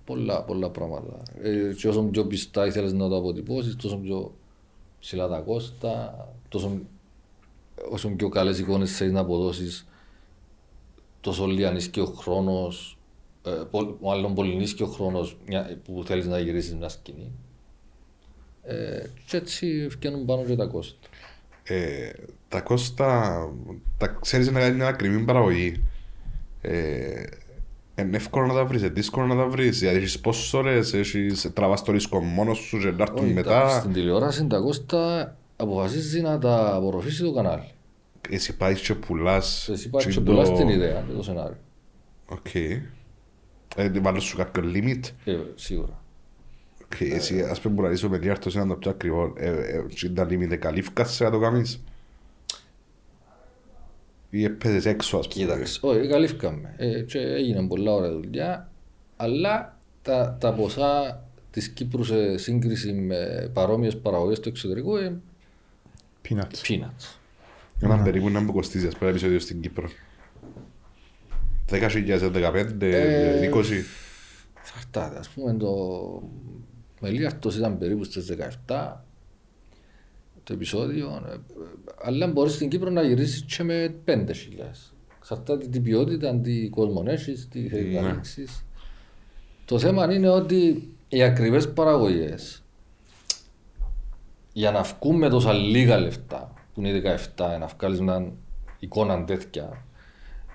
πολλά, 0.04 0.42
πολλά 0.42 0.70
πράγματα. 0.70 1.22
Ε, 1.42 1.72
και 1.76 1.88
όσο 1.88 2.02
πιο 2.02 2.24
πιστά 2.26 2.66
ήθελες 2.66 2.92
να 2.92 3.08
το 3.08 3.16
αποτυπώσεις, 3.16 3.76
τόσο 3.76 3.96
πιο 3.96 4.34
ψηλά 5.00 5.28
τα 5.28 5.38
κόστα, 5.38 6.26
τόσο, 6.48 6.80
όσο 7.90 8.08
πιο 8.08 8.28
καλές 8.28 8.58
εικόνες 8.58 8.96
θέλεις 8.96 9.12
να 9.12 9.20
αποδώσεις, 9.20 9.87
τόσο 11.20 11.46
λιανίσκει 11.46 12.00
ο 12.00 12.04
χρόνος, 12.04 12.98
ε, 13.46 13.50
πο- 13.70 13.96
μάλλον 14.02 14.34
πολυνίσκει 14.34 14.82
ο 14.82 14.86
χρόνος 14.86 15.36
μια- 15.46 15.78
που 15.84 16.02
θέλεις 16.06 16.26
να 16.26 16.38
γυρίσεις 16.38 16.74
μια 16.74 16.88
σκηνή. 16.88 17.30
Ε, 18.62 19.02
και 19.26 19.36
έτσι 19.36 19.86
φτιάχνουν 19.90 20.24
πάνω 20.24 20.44
και 20.44 20.56
τα 20.56 20.66
κόστα. 20.66 21.08
Ε, 21.62 22.10
τα 22.48 22.60
κόστα, 22.60 23.38
τα 23.98 24.06
ξέρεις 24.20 24.50
να 24.50 24.60
κάνει 24.60 24.74
μια 24.76 24.86
ακριβή 24.86 25.18
παραγωγή. 25.24 25.82
Ε, 26.60 27.22
είναι 27.98 28.16
εύκολο 28.16 28.46
να 28.46 28.54
τα 28.54 28.64
βρεις, 28.64 28.80
είναι 28.80 28.90
δύσκολο 28.90 29.26
να 29.26 29.36
τα 29.36 29.46
βρεις. 29.48 29.78
Δηλαδή 29.78 29.96
έχεις 29.98 30.20
πόσες 30.20 30.52
ώρες, 30.54 30.92
έχεις, 30.94 31.50
τραβάς 31.54 31.82
το 31.82 31.92
ρίσκο 31.92 32.20
μόνος 32.20 32.58
σου 32.58 32.78
και 32.78 32.90
να 32.90 33.02
έρθουν 33.02 33.16
Όχι, 33.18 33.26
τα- 33.28 33.32
μετά. 33.34 33.68
Στην 33.78 33.92
τηλεόραση 33.92 34.46
τα 34.46 34.58
κόστα 34.58 35.36
αποφασίζεις 35.56 36.22
να 36.22 36.38
τα 36.38 36.74
απορροφήσεις 36.74 37.20
το 37.20 37.32
κανάλι. 37.32 37.70
Εσύ 38.30 38.56
πάει 38.56 38.74
και 38.80 38.94
πουλάς. 38.94 39.68
Εσύ 39.68 39.90
πάει 39.90 40.04
και 40.04 40.12
το- 40.12 40.20
πουλάς 40.20 40.52
την 40.54 40.68
ιδέα 40.68 41.04
και 41.08 41.12
το 41.12 41.22
σενάριο. 41.22 41.56
Οκ. 42.28 42.54
Ε, 42.54 43.90
βάλλουν 44.00 44.20
σου 44.20 44.36
κάποιο 44.36 44.62
limit; 44.74 45.00
Ε, 45.24 45.36
σίγουρα. 45.54 46.02
Οκ, 46.84 47.00
Εσύ 47.00 47.40
ας 47.42 47.60
πούμε 47.60 47.74
μπορεί 47.74 47.86
να 47.88 47.92
είσαι 47.94 48.06
ο 48.06 48.08
Μελιάρτος 48.08 48.54
είναι 48.54 48.66
το 48.66 48.74
πιο 48.74 48.90
ακριβό. 48.90 49.32
Ε, 49.36 49.48
ε, 49.50 49.84
και 49.94 50.08
τα 50.08 50.26
limit 50.30 50.56
καλύφκαν 50.56 51.12
σε 51.12 51.24
να 51.24 51.30
το 51.30 51.38
κάνεις; 51.38 51.80
Ή 54.30 54.44
έπαιζες 54.44 54.86
έξω 54.86 55.18
ας 55.18 55.28
πούμε. 55.28 55.44
Κοίταξε, 55.44 55.78
όχι, 55.82 56.08
καλύφκαμε. 56.08 56.74
Ε, 56.76 57.00
και 57.00 57.18
έγινε 57.18 57.66
πολλά 57.66 57.92
ωραία 57.92 58.12
δουλειά, 58.12 58.70
αλλά 59.16 59.78
τα, 60.02 60.36
τα 60.40 60.52
ποσά 60.54 61.22
της 61.50 61.68
Κύπρου 61.68 62.04
σε 62.04 62.36
σύγκριση 62.38 62.92
με 62.92 63.50
παρόμοιες 63.52 63.96
παραγωγές 63.96 64.40
του 64.40 64.48
εξωτερικού 64.48 64.96
είναι 64.96 65.20
Peanuts. 66.28 66.66
peanuts. 66.68 67.17
Έναν 67.80 68.02
περίπου 68.02 68.28
να 68.30 68.40
μου 68.40 68.52
κοστίζει 68.52 68.86
ας 68.86 68.96
πούμε 68.96 69.10
επεισόδιο 69.10 69.38
στην 69.38 69.60
Κύπρο. 69.60 69.88
10.000, 71.70 72.30
15, 72.32 72.82
Ε, 72.82 73.50
20. 73.54 73.84
Φαρτάται, 74.62 75.18
ας 75.18 75.28
πούμε 75.28 75.54
το 75.54 75.72
Μελίαρτος 77.00 77.56
ήταν 77.56 77.78
περίπου 77.78 78.04
στις 78.04 78.26
17 78.66 79.04
το 80.44 80.52
επεισόδιο, 80.52 81.22
ε, 81.32 81.36
αλλά 82.02 82.26
μπορείς 82.26 82.52
στην 82.54 82.68
Κύπρο 82.68 82.90
να 82.90 83.02
γυρίσεις 83.02 83.42
και 83.56 83.62
με 83.62 83.94
5.000. 84.04 84.92
Εξαρτάται 85.18 85.66
την 85.66 85.82
ποιότητα, 85.82 86.36
τι 86.40 86.68
κόσμο 86.68 87.02
έχεις, 87.06 87.48
τι 87.48 87.68
θέλεις 87.68 87.94
να 87.94 88.00
Ναι. 88.00 88.08
ανοίξεις. 88.08 88.64
Το 89.64 89.78
θέμα 89.78 90.14
είναι 90.14 90.28
ότι 90.28 90.88
οι 91.08 91.22
ακριβές 91.22 91.72
παραγωγές 91.72 92.62
για 94.52 94.70
να 94.70 94.82
βγουν 94.82 95.16
με 95.16 95.28
τόσα 95.28 95.52
λίγα 95.52 95.98
λεφτά, 95.98 96.54
που 96.78 96.86
είναι 96.86 97.18
17, 97.36 97.58
να 97.60 97.66
βγάλεις 97.66 98.00
μια 98.00 98.32
εικόνα 98.78 99.24
τέτοια, 99.24 99.84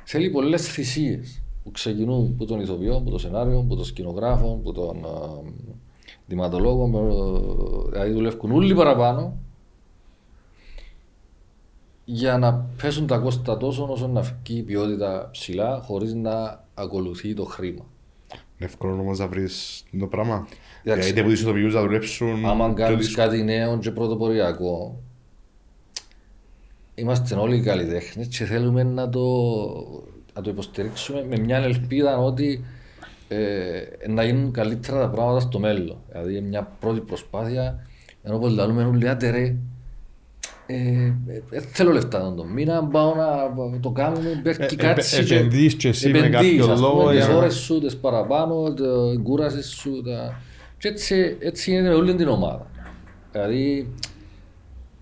θέλει 0.04 0.30
πολλές 0.30 0.68
θυσίες 0.68 1.42
που 1.64 1.72
ξεκινούν 1.72 2.32
από 2.34 2.46
τον 2.46 2.60
ηθοποιό, 2.60 2.96
από 2.96 3.10
το 3.10 3.18
σενάριο, 3.18 3.60
από 3.60 3.76
τον 3.76 3.86
σκηνογράφο, 3.86 4.60
από 4.62 4.72
τον 4.72 4.96
ε, 4.96 5.52
δηματολόγο, 6.26 6.86
ε, 6.86 7.90
δηλαδή 7.92 8.12
δουλεύουν 8.12 8.52
όλοι 8.52 8.76
παραπάνω 8.76 9.38
για 12.06 12.38
να 12.38 12.66
πέσουν 12.82 13.08
τα 13.08 13.18
κόστα 13.18 13.58
τόσο 13.58 13.88
όσο 13.92 14.08
να 14.08 14.22
βγει 14.22 14.58
η 14.58 14.62
ποιότητα 14.62 15.30
ψηλά 15.32 15.82
χωρίς 15.86 16.14
να 16.14 16.64
ακολουθεί 16.74 17.34
το 17.34 17.46
χρήμα. 17.46 17.86
Είναι 18.58 18.70
εύκολο 18.72 18.94
όμως 18.94 19.20
να 19.20 19.28
βρεις 19.28 19.84
το 20.00 20.08
πράγμα. 20.08 20.48
Εντάξει. 20.84 21.10
Είτε 21.10 21.24
που 21.24 21.30
τους 21.30 21.42
ηθοποιούς 21.42 21.74
να 21.74 21.82
δουλέψουν. 21.82 22.46
Άμα 22.46 22.66
πιο 22.66 22.74
κάνεις 22.74 23.06
δύσκολο. 23.06 23.28
κάτι 23.28 23.44
νέο 23.44 23.78
και 23.78 23.92
πρωτοποριακό, 23.92 25.02
είμαστε 26.96 27.36
όλοι 27.36 27.62
καλλιτέχνες 27.62 28.28
και 28.28 28.46
θέλουμε 28.46 28.84
να 28.84 29.10
το, 29.10 29.22
να 30.34 30.42
το 30.42 30.50
υποστηρίξουμε 30.50 31.26
με 31.30 31.38
μια 31.40 31.58
ελπίδα 31.58 32.18
ότι 32.18 32.64
ε, 33.28 34.08
να 34.08 34.24
γίνουν 34.24 34.52
καλύτερα 34.52 35.00
τα 35.00 35.10
πράγματα 35.10 35.40
στο 35.40 35.60
μέλλον. 35.60 35.98
Δηλαδή 36.12 36.42
μια 36.42 36.72
πρώτη 36.80 37.00
προσπάθεια, 37.00 37.86
ενώ 38.24 38.38
πως 38.40 38.54
λαλούμε 38.56 38.84
όλοι 38.84 39.10
άντε 39.10 39.30
ρε, 39.30 39.56
ε, 40.66 40.76
ε, 40.76 41.42
ε, 41.50 41.60
θέλω 41.60 41.92
λεφτά 41.92 42.24
να 42.24 42.36
το 42.36 42.44
μήνα, 42.44 42.84
πάω 42.84 43.14
να 43.16 43.80
το 43.80 43.90
κάνουμε, 43.90 44.40
μπέρκει 44.44 44.74
Ε, 44.74 44.78
κάτι. 44.78 45.02
επε- 45.18 45.32
επενδύεις 45.32 45.76
και 45.76 45.88
εσύ 45.88 46.10
με 46.10 46.30
κάποιο 46.30 46.76
λόγο 46.80 47.10
Τις 47.10 47.18
για 47.18 47.28
να- 47.28 47.36
ώρες 47.36 47.54
σου, 47.56 47.80
τις 47.80 47.98
παραπάνω, 47.98 48.74
την 48.74 49.24
κούραση 49.24 49.64
σου. 49.64 50.02
Τα... 50.02 50.40
Και 50.78 50.88
έτσι, 50.88 51.36
έτσι 51.40 51.72
γίνεται 51.72 51.90
με 51.90 51.96
όλη 51.96 52.16
την 52.16 52.28
ομάδα. 52.28 52.68
Δηλαδή, 53.32 53.88
α, 53.88 54.13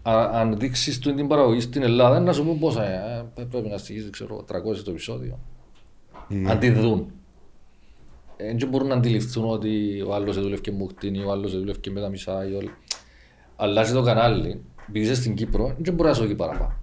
αν 0.03 0.57
δείξεις 0.59 0.99
του 0.99 1.13
την 1.15 1.27
παραγωγή 1.27 1.59
στην 1.59 1.81
Ελλάδα, 1.83 2.19
να 2.19 2.33
σου 2.33 2.45
πούν 2.45 2.59
πόσα 2.59 2.83
ε, 2.85 3.25
πέ- 3.35 3.45
πρέπει 3.47 3.67
να 3.69 3.77
στοιχείς, 3.77 4.09
ξέρω, 4.11 4.45
300 4.51 4.83
το 4.83 4.91
επεισόδιο. 4.91 5.39
Αν 6.47 6.59
τη 6.59 6.69
δουν. 6.71 7.11
Ε, 8.37 8.53
Δεν 8.55 8.69
μπορούν 8.69 8.87
να 8.87 8.95
αντιληφθούν 8.95 9.49
ότι 9.49 10.01
ο 10.07 10.13
άλλος 10.13 10.35
δούλευε 10.39 10.61
και 10.61 10.71
μουκτίνει, 10.71 11.23
ο 11.23 11.31
άλλος 11.31 11.51
δούλευε 11.57 11.79
και 11.79 11.91
με 11.91 12.01
τα 12.01 12.09
μισά. 12.09 12.47
ή 12.49 12.53
όλα. 12.53 12.77
Αλλάζει 13.55 13.93
το 13.93 14.01
κανάλι, 14.03 14.61
επειδή 14.89 15.05
είσαι 15.05 15.15
στην 15.15 15.35
Κύπρο, 15.35 15.75
δεν 15.77 15.93
μπορεί 15.93 16.09
να 16.09 16.15
σου 16.15 16.25
δει 16.25 16.35
παραπάνω. 16.35 16.73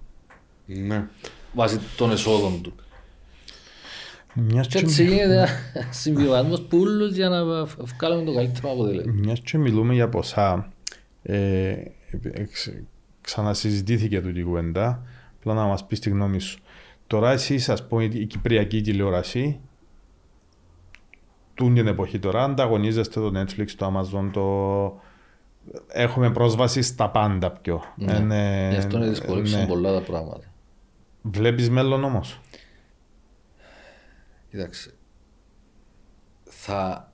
Ναι. 0.65 1.07
Βάσει 1.53 1.79
των 1.97 2.11
εσόδων 2.11 2.61
του. 2.61 2.73
Μιας 4.33 4.67
Και 4.67 4.79
και, 4.79 4.85
έτσι 4.85 5.03
γίνεται 5.03 5.33
ένα 5.33 5.47
συμβιβασμός 5.89 6.61
που 6.61 6.77
όλους 6.79 7.15
για 7.15 7.29
να 7.29 7.45
β- 7.45 7.81
βγάλουμε 7.83 8.23
το 8.31 8.33
καλύτερο 8.33 8.71
αποτέλεσμα. 8.71 9.11
μιας 9.15 9.39
και 9.39 9.57
μιλούμε 9.57 9.93
για 9.93 10.09
ποσά, 10.09 10.71
ε, 11.23 11.75
εξ- 12.31 12.71
ξανασυζητήθηκε 13.29 14.21
τούτη 14.21 14.39
η 14.39 14.43
κουβέντα, 14.43 15.03
απλά 15.37 15.53
να 15.53 15.63
μας 15.63 15.85
πεις 15.85 15.99
τη 15.99 16.09
γνώμη 16.09 16.39
σου. 16.39 16.59
Τώρα 17.07 17.31
εσείς, 17.31 17.69
ας 17.69 17.87
πούμε, 17.87 18.03
η 18.03 18.25
κυπριακή 18.25 18.81
τηλεόραση, 18.81 19.59
τούν 21.53 21.73
την 21.73 21.87
εποχή 21.87 22.19
τώρα, 22.19 22.43
ανταγωνίζεστε 22.43 23.19
το 23.19 23.31
Netflix, 23.39 23.67
το 23.77 23.93
Amazon, 23.93 24.29
το... 24.31 25.01
Έχουμε 25.87 26.31
πρόσβαση 26.31 26.81
στα 26.81 27.09
πάντα 27.09 27.51
πιο. 27.51 27.83
Ναι. 27.95 28.69
Γι' 28.71 28.77
αυτό 28.77 28.97
είναι 28.97 29.07
δυσκολεύσουν 29.07 29.59
ναι. 29.59 29.67
πολλά 29.67 29.93
τα 29.93 30.01
πράγματα. 30.01 30.45
Βλέπεις 31.21 31.69
μέλλον 31.69 32.03
όμως; 32.03 32.39
Κοίταξε. 34.49 34.93
Θα, 36.43 37.11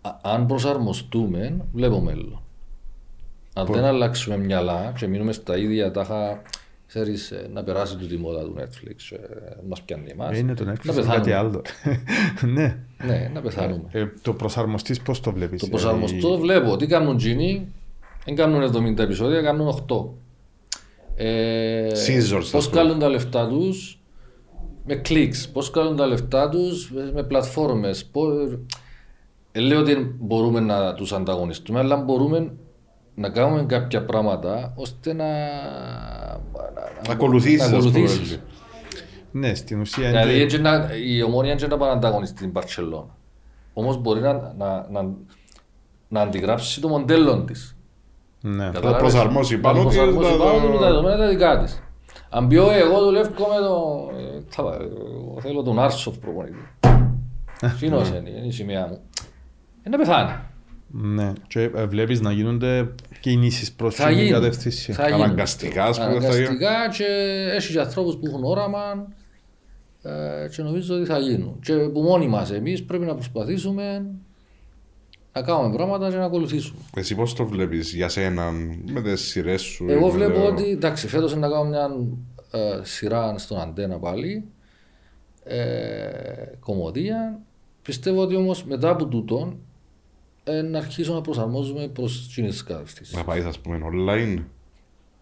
α- 0.00 0.18
αν 0.22 0.46
προσαρμοστούμε, 0.46 1.64
βλέπω 1.72 2.00
μέλλον. 2.00 2.45
Αν 3.58 3.66
δεν 3.66 3.84
αλλάξουμε 3.84 4.36
μυαλά 4.38 4.92
και 4.98 5.06
μείνουμε 5.06 5.32
στα 5.32 5.56
ίδια 5.56 5.90
τάχα, 5.90 6.42
ξέρεις, 6.86 7.30
ε, 7.30 7.48
να 7.52 7.62
περάσει 7.62 7.96
του 7.96 8.06
τη 8.06 8.16
μόδα 8.16 8.40
του 8.42 8.54
Netflix, 8.58 9.16
ε, 9.16 9.18
μας 9.68 9.82
πιάνει 9.82 10.10
εμάς. 10.10 10.34
Ε, 10.36 10.38
Είναι 10.38 10.54
το 10.54 10.64
να 10.64 10.72
Netflix, 10.72 10.84
είναι 10.84 10.94
πεθάνουμε. 10.94 11.14
κάτι 11.16 11.32
άλλο. 11.32 11.62
ναι. 12.54 12.78
Ναι, 13.06 13.30
να 13.34 13.40
πεθάνουμε. 13.40 13.88
Ε, 13.90 14.06
το 14.22 14.32
προσαρμοστής 14.32 15.00
πώς 15.00 15.20
το 15.20 15.32
βλέπεις. 15.32 15.60
Το 15.60 15.66
δηλαδή; 15.66 15.84
προσαρμοστώ 15.84 16.38
βλέπω 16.38 16.76
τι 16.76 16.86
κάνουν 16.86 17.18
Gini, 17.20 17.62
δεν 18.24 18.34
κάνουν 18.36 18.62
70 18.96 18.98
επεισόδια, 18.98 19.42
κάνουν 19.42 19.68
8. 19.88 20.08
Ε, 21.14 21.88
Scissors, 21.88 22.38
ας 22.38 22.50
πώς 22.50 22.68
πούμε. 22.68 22.80
κάνουν 22.82 22.98
τα 22.98 23.08
λεφτά 23.08 23.48
τους; 23.48 24.00
Με 24.86 24.94
κλικς, 24.94 25.48
πώς 25.48 25.70
κάνουν 25.70 25.96
τα 25.96 26.06
λεφτά 26.06 26.48
τους; 26.48 26.90
Με, 26.90 27.10
με 27.14 27.22
πλατφόρμες. 27.22 28.04
Πώς... 28.04 28.58
Ε, 29.52 29.60
λέω 29.60 29.80
ότι 29.80 30.14
μπορούμε 30.18 30.60
να 30.60 30.94
τους 30.94 31.12
ανταγωνιστούμε, 31.12 31.78
αλλά 31.78 31.96
μπορούμε 31.96 32.52
να 33.18 33.28
κάνουμε 33.28 33.64
κάποια 33.64 34.04
πράγματα 34.04 34.72
ώστε 34.76 35.12
να, 35.12 35.24
να, 37.06 37.12
ακολουθήσεις, 37.12 37.58
να 37.70 37.76
ας 37.76 37.84
πούμε, 37.84 37.88
ακολουθήσεις. 37.88 38.20
έτσι. 38.20 38.40
Ναι, 39.30 39.54
στην 39.54 39.80
ουσία 39.80 40.08
Δηλαδή 40.08 40.32
είναι... 40.34 40.42
έτσι 40.42 40.60
να, 40.60 40.88
η 41.06 41.22
ομόνια 41.22 41.54
δεν 41.56 41.68
να 41.68 41.76
πάει 41.76 41.88
να 41.88 41.94
ανταγωνιστεί 41.94 42.40
την 42.42 42.52
Παρσελώνα. 42.52 43.16
Όμως 43.72 43.96
μπορεί 44.00 44.20
να, 44.20 44.32
να, 44.58 44.86
να, 44.90 45.10
να 46.08 46.20
αντιγράψει 46.20 46.80
το 46.80 46.88
μοντέλο 46.88 47.44
της. 47.44 47.76
Ναι. 48.40 48.64
Καταλάβες. 48.64 48.98
προσαρμόσει 49.00 49.58
πάνω 49.58 49.82
Να 49.82 49.88
της, 49.88 49.96
προσαρμόσει 49.96 50.30
να- 50.38 50.44
πάνω 50.44 50.60
του 50.66 50.72
με 50.72 50.78
τα 50.78 50.86
δεδομένα 50.86 51.16
τα 51.16 51.28
δικά 51.28 51.58
της. 51.62 51.82
Αν 52.30 52.48
πει 52.48 52.56
«Ω, 52.56 52.70
εγώ 52.70 53.00
δουλεύω 53.04 53.28
με 53.30 53.58
το... 53.66 54.10
ε, 54.18 54.40
θα- 54.48 54.76
εγώ 54.80 55.36
θέλω 55.40 55.62
τον 55.62 55.78
Άρσοφ 55.78 56.18
προπονητή. 56.18 56.68
Σύνος 57.78 58.08
είναι, 58.08 58.30
είναι 58.30 58.46
η 58.46 58.50
σημαία 58.50 58.86
μου. 58.86 59.00
Ε, 59.82 59.88
να 59.88 59.98
πεθάνει. 59.98 60.30
Ναι. 60.90 61.32
Και 61.48 61.60
ε, 61.74 61.86
βλέπεις 61.86 62.20
να 62.20 62.32
γίνονται 62.32 62.88
κινήσεις 63.20 63.72
προς 63.72 63.94
Θα 63.94 64.06
την 64.08 64.16
γίνει. 64.16 64.30
κατεύθυνση. 64.30 64.92
Θα 64.92 65.08
γίνει. 65.08 65.22
Αναγκαστικά, 65.22 65.84
ας 65.84 65.98
πούμε, 65.98 66.12
θα 66.12 66.18
γίνει. 66.18 66.46
Αναγκαστικά 66.46 66.88
και 66.96 67.04
έχει 67.54 67.72
και 67.72 67.80
ανθρώπους 67.80 68.16
που 68.16 68.26
έχουν 68.26 68.44
όραμα 68.44 69.08
ε, 70.02 70.48
και 70.48 70.62
νομίζω 70.62 70.94
ότι 70.94 71.04
θα 71.04 71.18
γίνουν. 71.18 71.58
Και 71.62 71.74
που 71.74 72.00
μόνοι 72.00 72.28
μας 72.28 72.50
εμείς 72.50 72.84
πρέπει 72.84 73.04
να 73.04 73.14
προσπαθήσουμε 73.14 74.06
να 75.32 75.42
κάνουμε 75.42 75.74
πράγματα 75.76 76.10
και 76.10 76.16
να 76.16 76.24
ακολουθήσουμε. 76.24 76.78
Εσύ 76.96 77.14
πώς 77.14 77.34
το 77.34 77.46
βλέπεις 77.46 77.94
για 77.94 78.08
σένα 78.08 78.50
με 78.92 79.02
τις 79.02 79.20
σειρές 79.20 79.62
σου. 79.62 79.86
Εγώ 79.88 80.06
με 80.06 80.12
βλέπω 80.12 80.34
το- 80.40 80.46
ότι 80.46 80.70
εντάξει, 80.70 81.08
φέτος 81.08 81.34
να 81.36 81.48
κάνω 81.48 81.64
μια 81.64 81.90
ε, 82.50 82.80
σειρά 82.82 83.38
στον 83.38 83.60
αντένα 83.60 83.98
πάλι, 83.98 84.44
ε, 85.44 85.66
κομμωδία. 86.60 87.40
Πιστεύω 87.82 88.20
ότι 88.22 88.36
όμως 88.36 88.64
μετά 88.64 88.90
από 88.90 89.06
τούτον 89.06 89.58
ε, 90.48 90.62
να 90.62 90.78
αρχίσω 90.78 91.14
να 91.14 91.20
προσαρμόζουμε 91.20 91.88
προς 91.88 92.26
εκείνες 92.26 92.50
τις 92.50 92.62
κατευθύνσεις. 92.62 93.16
Να 93.16 93.24
πάεις, 93.24 93.44
ας 93.44 93.58
πούμε, 93.58 93.80
online. 93.92 94.44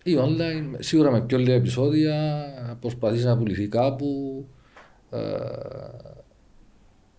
Ή 0.02 0.16
online, 0.18 0.74
σίγουρα 0.78 1.10
με 1.10 1.20
πιο 1.20 1.38
λίγα 1.38 1.54
επεισόδια, 1.54 2.44
προσπαθήσει 2.80 3.24
να 3.24 3.38
πουληθεί 3.38 3.68
κάπου 3.68 4.44
ε, 5.10 5.18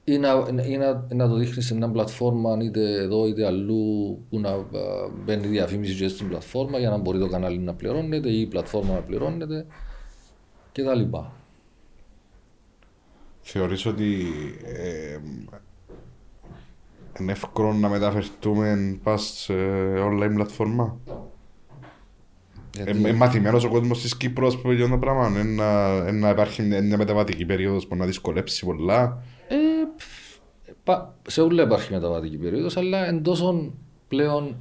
ή, 0.04 0.18
να, 0.18 0.46
ή 0.66 0.78
να, 0.78 1.08
να 1.14 1.28
το 1.30 1.36
δείχνεις 1.36 1.66
σε 1.66 1.76
μια 1.76 1.90
πλατφόρμα 1.90 2.58
είτε 2.62 3.02
εδώ 3.02 3.28
είτε 3.28 3.46
αλλού 3.46 4.18
που 4.30 4.40
να 4.40 4.50
ε, 4.50 4.64
μπαίνει 5.24 5.48
διαφήμιση 5.48 5.96
και 5.96 6.08
στην 6.08 6.28
πλατφόρμα 6.28 6.80
για 6.80 6.90
να 6.90 6.98
μπορεί 6.98 7.20
το 7.20 7.28
κανάλι 7.28 7.60
να 7.60 7.74
πληρώνεται 7.74 8.30
ή 8.30 8.40
η 8.40 8.46
πλατφόρμα 8.46 8.94
να 8.94 9.02
πληρώνεται 9.02 9.66
και 10.72 10.84
τα 10.84 10.96
λοιπά. 10.96 11.34
Θεωρείς 13.42 13.86
ότι 13.86 14.26
ε, 14.64 15.18
είναι 17.20 17.32
εύκολο 17.32 17.74
να 17.74 17.90
μεταφερθούμε 17.90 18.98
πας 19.04 19.22
σε 19.24 19.54
online 19.98 20.32
πλατφόρμα. 20.34 20.98
Γιατί- 22.76 23.04
Ε, 23.06 23.10
ε, 23.10 23.14
μαθημένος 23.14 23.64
ο 23.64 23.70
κόσμος 23.70 24.02
της 24.02 24.18
Κύπρου 24.18 24.48
που 24.62 24.72
για 24.72 24.88
το 24.90 24.98
πράγμα. 24.98 25.40
Ε, 25.40 25.44
να, 25.44 25.82
ε, 26.08 26.12
να 26.12 26.30
υπάρχει 26.30 26.62
μια, 26.62 26.82
μια 26.82 26.98
μεταβατική 26.98 27.46
περίοδος 27.46 27.88
που 27.88 27.96
να 27.96 28.06
δυσκολέψει 28.06 28.66
πολλά. 28.66 29.24
Ε, 29.48 29.56
πα- 30.84 31.16
σε 31.28 31.42
όλα 31.42 31.64
υπάρχει 31.64 31.94
μεταβατική 31.94 32.38
περίοδος, 32.38 32.78
αλλά 32.78 33.08
εντός 33.08 33.70
πλέον 34.08 34.56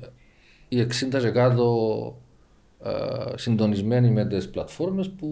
οι 0.68 0.80
60 0.80 1.18
και 1.20 1.30
κάτω 1.30 2.16
ε, 2.84 3.36
συντονισμένοι 3.36 4.10
με 4.10 4.26
τις 4.26 4.50
πλατφόρμες 4.50 5.10
που 5.10 5.28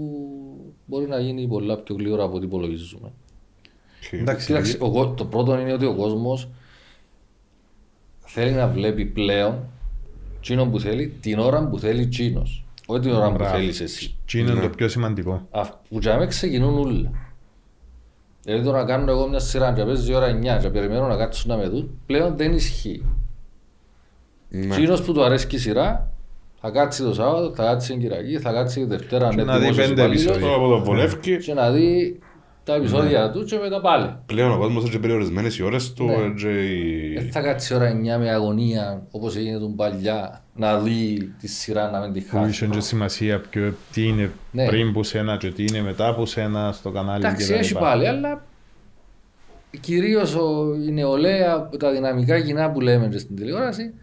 μπορεί 0.86 1.06
να 1.08 1.18
γίνει 1.20 1.46
πολλά 1.46 1.76
πιο 1.78 1.94
γλύωρα 1.94 2.24
από 2.24 2.36
ό,τι 2.36 2.44
υπολογίζουμε. 2.46 3.12
Εντάξει, 4.10 4.46
Κοίταξε, 4.46 4.76
ο 4.80 4.90
κο- 4.90 5.10
το 5.10 5.24
πρώτο 5.24 5.58
είναι 5.60 5.72
ότι 5.72 5.84
ο 5.86 5.94
κόσμος 5.94 6.48
θέλει 8.32 8.50
να 8.52 8.66
βλέπει 8.68 9.04
πλέον 9.04 9.58
τσίνο 10.40 10.66
που 10.66 10.80
θέλει 10.80 11.08
την 11.20 11.38
ώρα 11.38 11.68
που 11.68 11.78
θέλει 11.78 12.06
τσίνος. 12.06 12.64
Όχι 12.86 13.00
την 13.00 13.10
ώρα 13.12 13.28
που 13.28 13.34
Μπράβο. 13.34 13.54
θέλεις 13.56 13.80
εσύ. 13.80 14.14
Τι 14.26 14.38
είναι 14.38 14.52
Ναι. 14.52 14.60
το 14.60 14.68
πιο 14.68 14.88
σημαντικό. 14.88 15.46
Αφ- 15.50 15.72
Που 15.88 15.98
για 16.00 16.12
μένα 16.14 16.26
ξεκινούν 16.26 16.78
όλα. 16.78 17.10
Δηλαδή 18.44 18.64
το 18.64 18.72
να 18.72 18.84
κάνω 18.84 19.10
εγώ 19.10 19.28
μια 19.28 19.38
σειρά 19.38 19.72
και 19.72 19.82
παίζει 19.84 20.10
η 20.10 20.14
ώρα 20.14 20.26
9 20.26 20.58
και 20.60 20.68
περιμένω 20.68 21.06
να 21.06 21.16
κάτσουν 21.16 21.50
να 21.50 21.56
με 21.56 21.68
δουν, 21.68 21.90
πλέον 22.06 22.36
δεν 22.36 22.52
ισχύει. 22.52 23.04
Ναι. 24.48 24.74
Εκείνος 24.74 25.02
που 25.02 25.12
του 25.12 25.24
αρέσει 25.24 25.46
η 25.50 25.58
σειρά, 25.58 26.10
θα 26.60 26.70
κάτσει 26.70 27.02
το 27.02 27.14
Σάββατο, 27.14 27.54
θα 27.54 27.64
κάτσει 27.64 27.90
την 27.92 28.00
Κυριακή, 28.00 28.38
θα 28.38 28.52
κάτσει 28.52 28.80
τη 28.80 28.86
Δευτέρα 28.86 29.28
Και 29.28 29.36
με 29.36 29.42
να 29.44 29.52
δει 29.54 29.60
δημόσιος 29.60 29.86
πέντε 29.88 30.00
υπαλλήλος 30.00 30.24
επεισόδια. 30.24 30.46
Τώρα 30.48 30.62
που 30.62 30.68
το 30.68 30.84
βολεύει, 30.84 31.38
και 31.38 31.54
να 31.54 31.70
δει 31.70 32.18
τα 32.64 32.74
επεισόδια 32.74 33.30
του 33.30 33.44
και 33.44 33.58
μετά 33.58 33.80
πάλι. 33.80 34.16
πλέον 34.26 34.52
ο 34.52 34.58
κόσμος 34.58 34.84
έχει 34.84 34.98
περιορισμένες 34.98 35.58
οι 35.58 35.62
ώρες 35.62 35.92
του. 35.92 36.04
Ναι. 36.04 36.12
ε, 36.14 36.32
και 36.36 36.48
οι- 36.48 37.14
Δεν 37.14 37.32
θα 37.32 37.40
κάτσει 37.40 37.72
η 37.72 37.76
ώρα 37.76 37.86
9 37.88 38.18
με 38.18 38.30
αγωνία 38.30 39.02
όπως 39.10 39.36
έγινε 39.36 39.58
τον 39.58 39.76
παλιά 39.76 40.42
να 40.54 40.78
δει 40.78 41.32
τη 41.40 41.48
σειρά 41.48 41.90
να 41.90 42.00
μην 42.00 42.12
τη 42.12 42.20
Που 42.20 42.36
χάσει. 42.36 42.50
είχε 42.50 42.66
και 42.66 42.80
σημασία 42.80 43.40
πιο 43.40 43.74
τι 43.92 44.02
είναι 44.06 44.30
Ναι. 44.52 44.66
πριν 44.66 44.92
που 44.92 45.02
σένα 45.02 45.36
και 45.36 45.50
τι 45.50 45.64
είναι 45.64 45.80
μετά 45.82 46.14
που 46.14 46.26
σένα 46.26 46.72
στο 46.72 46.90
κανάλι 46.90 47.24
Εντάξει, 47.24 47.46
και 47.46 47.52
τα 47.52 47.58
έχει 47.58 47.68
λοιπά. 47.68 47.80
πάλι, 47.80 48.06
αλλά 48.08 48.44
κυρίως 49.80 50.36
η 50.86 50.90
νεολαία, 50.92 51.68
τα 51.78 51.92
δυναμικά 51.92 52.40
κοινά 52.40 52.70
που 52.70 52.80
λέμε 52.80 53.08
και 53.08 53.18
στην 53.18 53.36
τηλεόραση, 53.36 53.94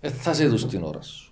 ε, 0.00 0.08
θα 0.08 0.32
σε 0.34 0.46
δουν 0.46 0.58
στην 0.58 0.82
ώρα 0.82 1.02
σου. 1.02 1.23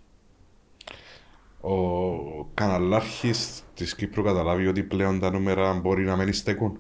Ο 1.65 2.45
καναλάρχης 2.55 3.63
της 3.75 3.95
Κύπρου 3.95 4.23
καταλάβει 4.23 4.67
ότι 4.67 4.83
πλέον 4.83 5.21
τα 5.21 5.31
νούμερα 5.31 5.73
μπορεί 5.73 6.05
να 6.05 6.17
μην 6.17 6.33
στέκουν. 6.33 6.79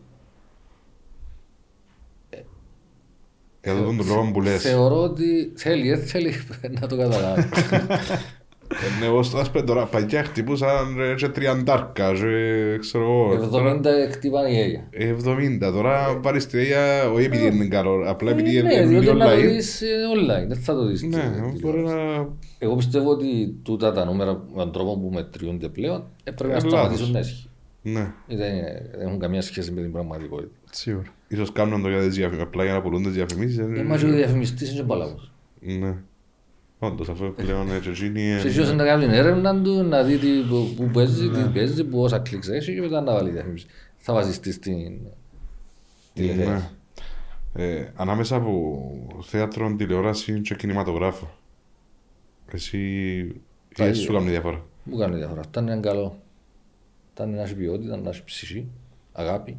Για 3.62 3.74
τον 3.74 3.96
τον 3.96 4.06
λόγο 4.06 4.30
που 4.32 4.40
λες. 4.40 4.62
Θεωρώ 4.62 5.02
ότι 5.02 5.52
θέλει, 5.56 5.88
δεν 5.94 6.06
θέλει 6.06 6.34
να 6.80 6.86
το 6.86 6.96
καταλάβει. 6.96 7.48
Ναι, 9.00 9.06
εγώ 9.06 9.22
στο 9.22 9.38
άσπρε 9.38 9.62
τώρα 9.62 9.86
παλιά 9.86 10.24
χτυπούσαν 10.24 10.94
ρε, 10.96 11.14
και 11.14 11.28
τριαντάρκα, 11.28 12.12
και 12.12 12.78
ξέρω 12.80 13.04
εγώ. 13.04 13.48
τώρα- 13.48 13.80
70 13.80 13.86
χτύπανε 14.10 14.48
η 14.50 14.58
Αίγια. 14.60 14.88
70, 14.90 15.72
τώρα 15.72 16.18
πάρεις 16.22 16.46
τη 16.46 16.58
Αίγια, 16.58 17.10
όχι 17.10 17.24
επειδή 17.24 17.46
είναι 17.46 17.66
καλό, 17.66 18.02
απλά 18.06 18.30
επειδή 18.30 18.56
Ε, 18.56 18.60
είναι 18.60 18.68
Ναι, 18.74 18.86
διότι 18.86 19.04
λίγο 19.04 19.12
να 19.16 19.24
το 19.26 19.32
live. 19.32 19.40
δεις 19.40 19.82
ε, 19.82 19.86
online, 20.16 20.48
δεν 20.48 20.56
θα 20.56 20.74
το 20.74 20.86
δεις. 20.86 21.02
Ναι, 21.02 21.22
στη- 21.50 21.60
μπορεί 21.60 21.80
να... 21.80 21.94
Εγώ 22.58 22.76
πιστεύω 22.76 23.10
ότι 23.10 23.54
τούτα 23.62 23.92
τα 23.92 24.04
νούμερα 24.04 24.32
με 24.32 24.62
τον 24.62 24.72
τρόπο 24.72 24.98
που 24.98 25.10
μετριούνται 25.14 25.68
πλέον 25.68 26.04
ε, 26.24 26.30
πρέπει 26.30 26.50
να 26.52 26.56
Ε, 26.56 26.60
σταματήσουν 26.60 26.90
λάθος. 27.06 27.10
να 27.12 27.18
ισχύουν. 27.18 27.50
Ναι, 27.82 28.12
Δεν, 28.36 28.54
είναι- 28.56 28.90
δεν 28.96 29.06
έχουν 29.06 29.18
καμία 29.18 29.42
σχέση 29.42 29.70
με 29.72 29.80
την 29.80 29.92
πραγματικότητα. 29.92 30.50
Σίγουρα. 30.70 31.06
ίσως 31.28 31.52
κάνουν 31.52 31.82
το 31.82 31.88
για 31.88 31.98
τις 31.98 32.14
διαφημίσεις, 32.14 32.46
απλά 32.46 32.64
για 32.64 32.72
να 32.72 32.82
πουλούν 32.82 33.02
τις 33.02 33.12
διαφημίσεις. 33.12 33.56
δεν 33.56 33.66
Ε, 33.74 33.78
είναι- 33.78 33.88
μα 33.88 33.96
και 33.96 34.04
ο 34.06 34.08
διαφημιστής 34.10 34.70
είναι 34.70 34.78
και 34.80 34.86
παλαβός. 34.86 35.32
Ναι. 35.60 35.94
Όντως, 36.84 37.08
αφού 37.08 37.34
πλέον 37.34 37.70
έτσι 37.70 37.90
γίνει... 37.90 38.38
Σε 38.40 38.48
ποιος 38.48 38.72
να 38.72 38.84
κάνει 38.84 39.04
την 39.04 39.14
έρευνα 39.14 39.62
του, 39.62 39.82
να 39.82 40.02
δει 40.02 40.18
τι, 40.18 40.42
που, 40.48 40.74
που 40.76 40.90
παίζει, 40.92 41.28
τι 41.28 41.42
παίζει, 41.54 41.84
που 41.84 42.02
όσα 42.02 42.18
κλικς 42.18 42.48
έχει 42.48 42.74
και 42.74 42.80
μετά 42.80 43.00
να 43.00 43.12
βάλει 43.12 43.30
διαφήμιση. 43.30 43.66
Θα 43.96 44.12
βασιστεί 44.12 44.52
στην 44.52 44.98
τηλεθέαση. 46.12 46.68
Ναι. 47.54 47.64
Ε, 47.64 47.92
ανάμεσα 47.96 48.36
από 48.36 48.80
θέατρο, 49.22 49.74
τηλεόραση 49.76 50.40
και 50.40 50.54
κινηματογράφο. 50.54 51.30
Εσύ 52.52 53.26
Τα 53.74 53.84
τι 53.84 53.90
ίδια. 53.90 54.02
σου 54.02 54.12
κάνει 54.12 54.30
διαφορά; 54.30 54.64
Μου 54.84 54.98
κάνει 54.98 55.16
διαφορά. 55.16 55.40
Αυτά 55.40 55.60
είναι 55.60 55.76
καλό. 55.80 56.18
Αυτά 57.08 57.24
είναι 57.24 57.36
να 57.36 57.42
έχει 57.42 57.54
ποιότητα, 57.54 57.96
να 57.96 58.08
έχει 58.08 58.24
ψυχή, 58.24 58.68
αγάπη, 59.12 59.56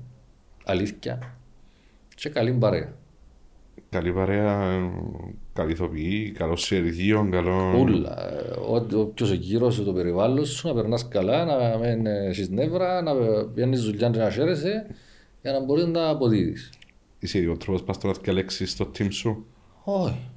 αλήθεια 0.64 1.20
και 2.16 2.30
καλή 2.30 2.52
παρέα. 2.52 2.94
Καλή 3.90 4.12
παρέα, 4.14 4.64
ε, 4.72 4.92
καλή 5.54 5.72
ηθοποιή, 5.72 6.32
καλό 6.32 6.56
συνεργείο, 6.56 7.28
καλό... 7.32 7.78
Ούλα. 7.80 8.30
Ε, 8.34 8.54
ό,τι- 8.70 8.96
Όποιος 8.96 9.32
ο 9.32 9.34
γύρος 9.34 9.74
σου, 9.74 9.84
το 9.84 9.94
περιβάλλον 9.94 10.46
σου, 10.46 10.68
να 10.68 10.74
περνάς 10.74 11.08
καλά, 11.08 11.46
να 11.46 11.78
μην 11.78 12.06
έχεις 12.06 12.50
νεύρα, 12.50 13.02
να 13.02 13.12
πιάνεις 13.56 13.84
δουλειά 13.84 14.10
και 14.10 14.18
να 14.20 14.30
χαίρεσαι 14.30 14.86
για 15.42 15.52
να 15.52 15.64
μπορείς 15.64 15.86
να 15.86 16.10
αποδίδεις. 16.10 16.70
Είσαι 17.20 17.48
ο 17.52 17.58
τρόπος 17.58 17.84
πας 17.84 17.98
τώρα 17.98 18.14
και 18.22 18.32
λέξεις 18.32 18.72
στο 18.72 18.92
team 18.98 19.08
σου; 19.10 19.46
Όχι. 19.84 20.30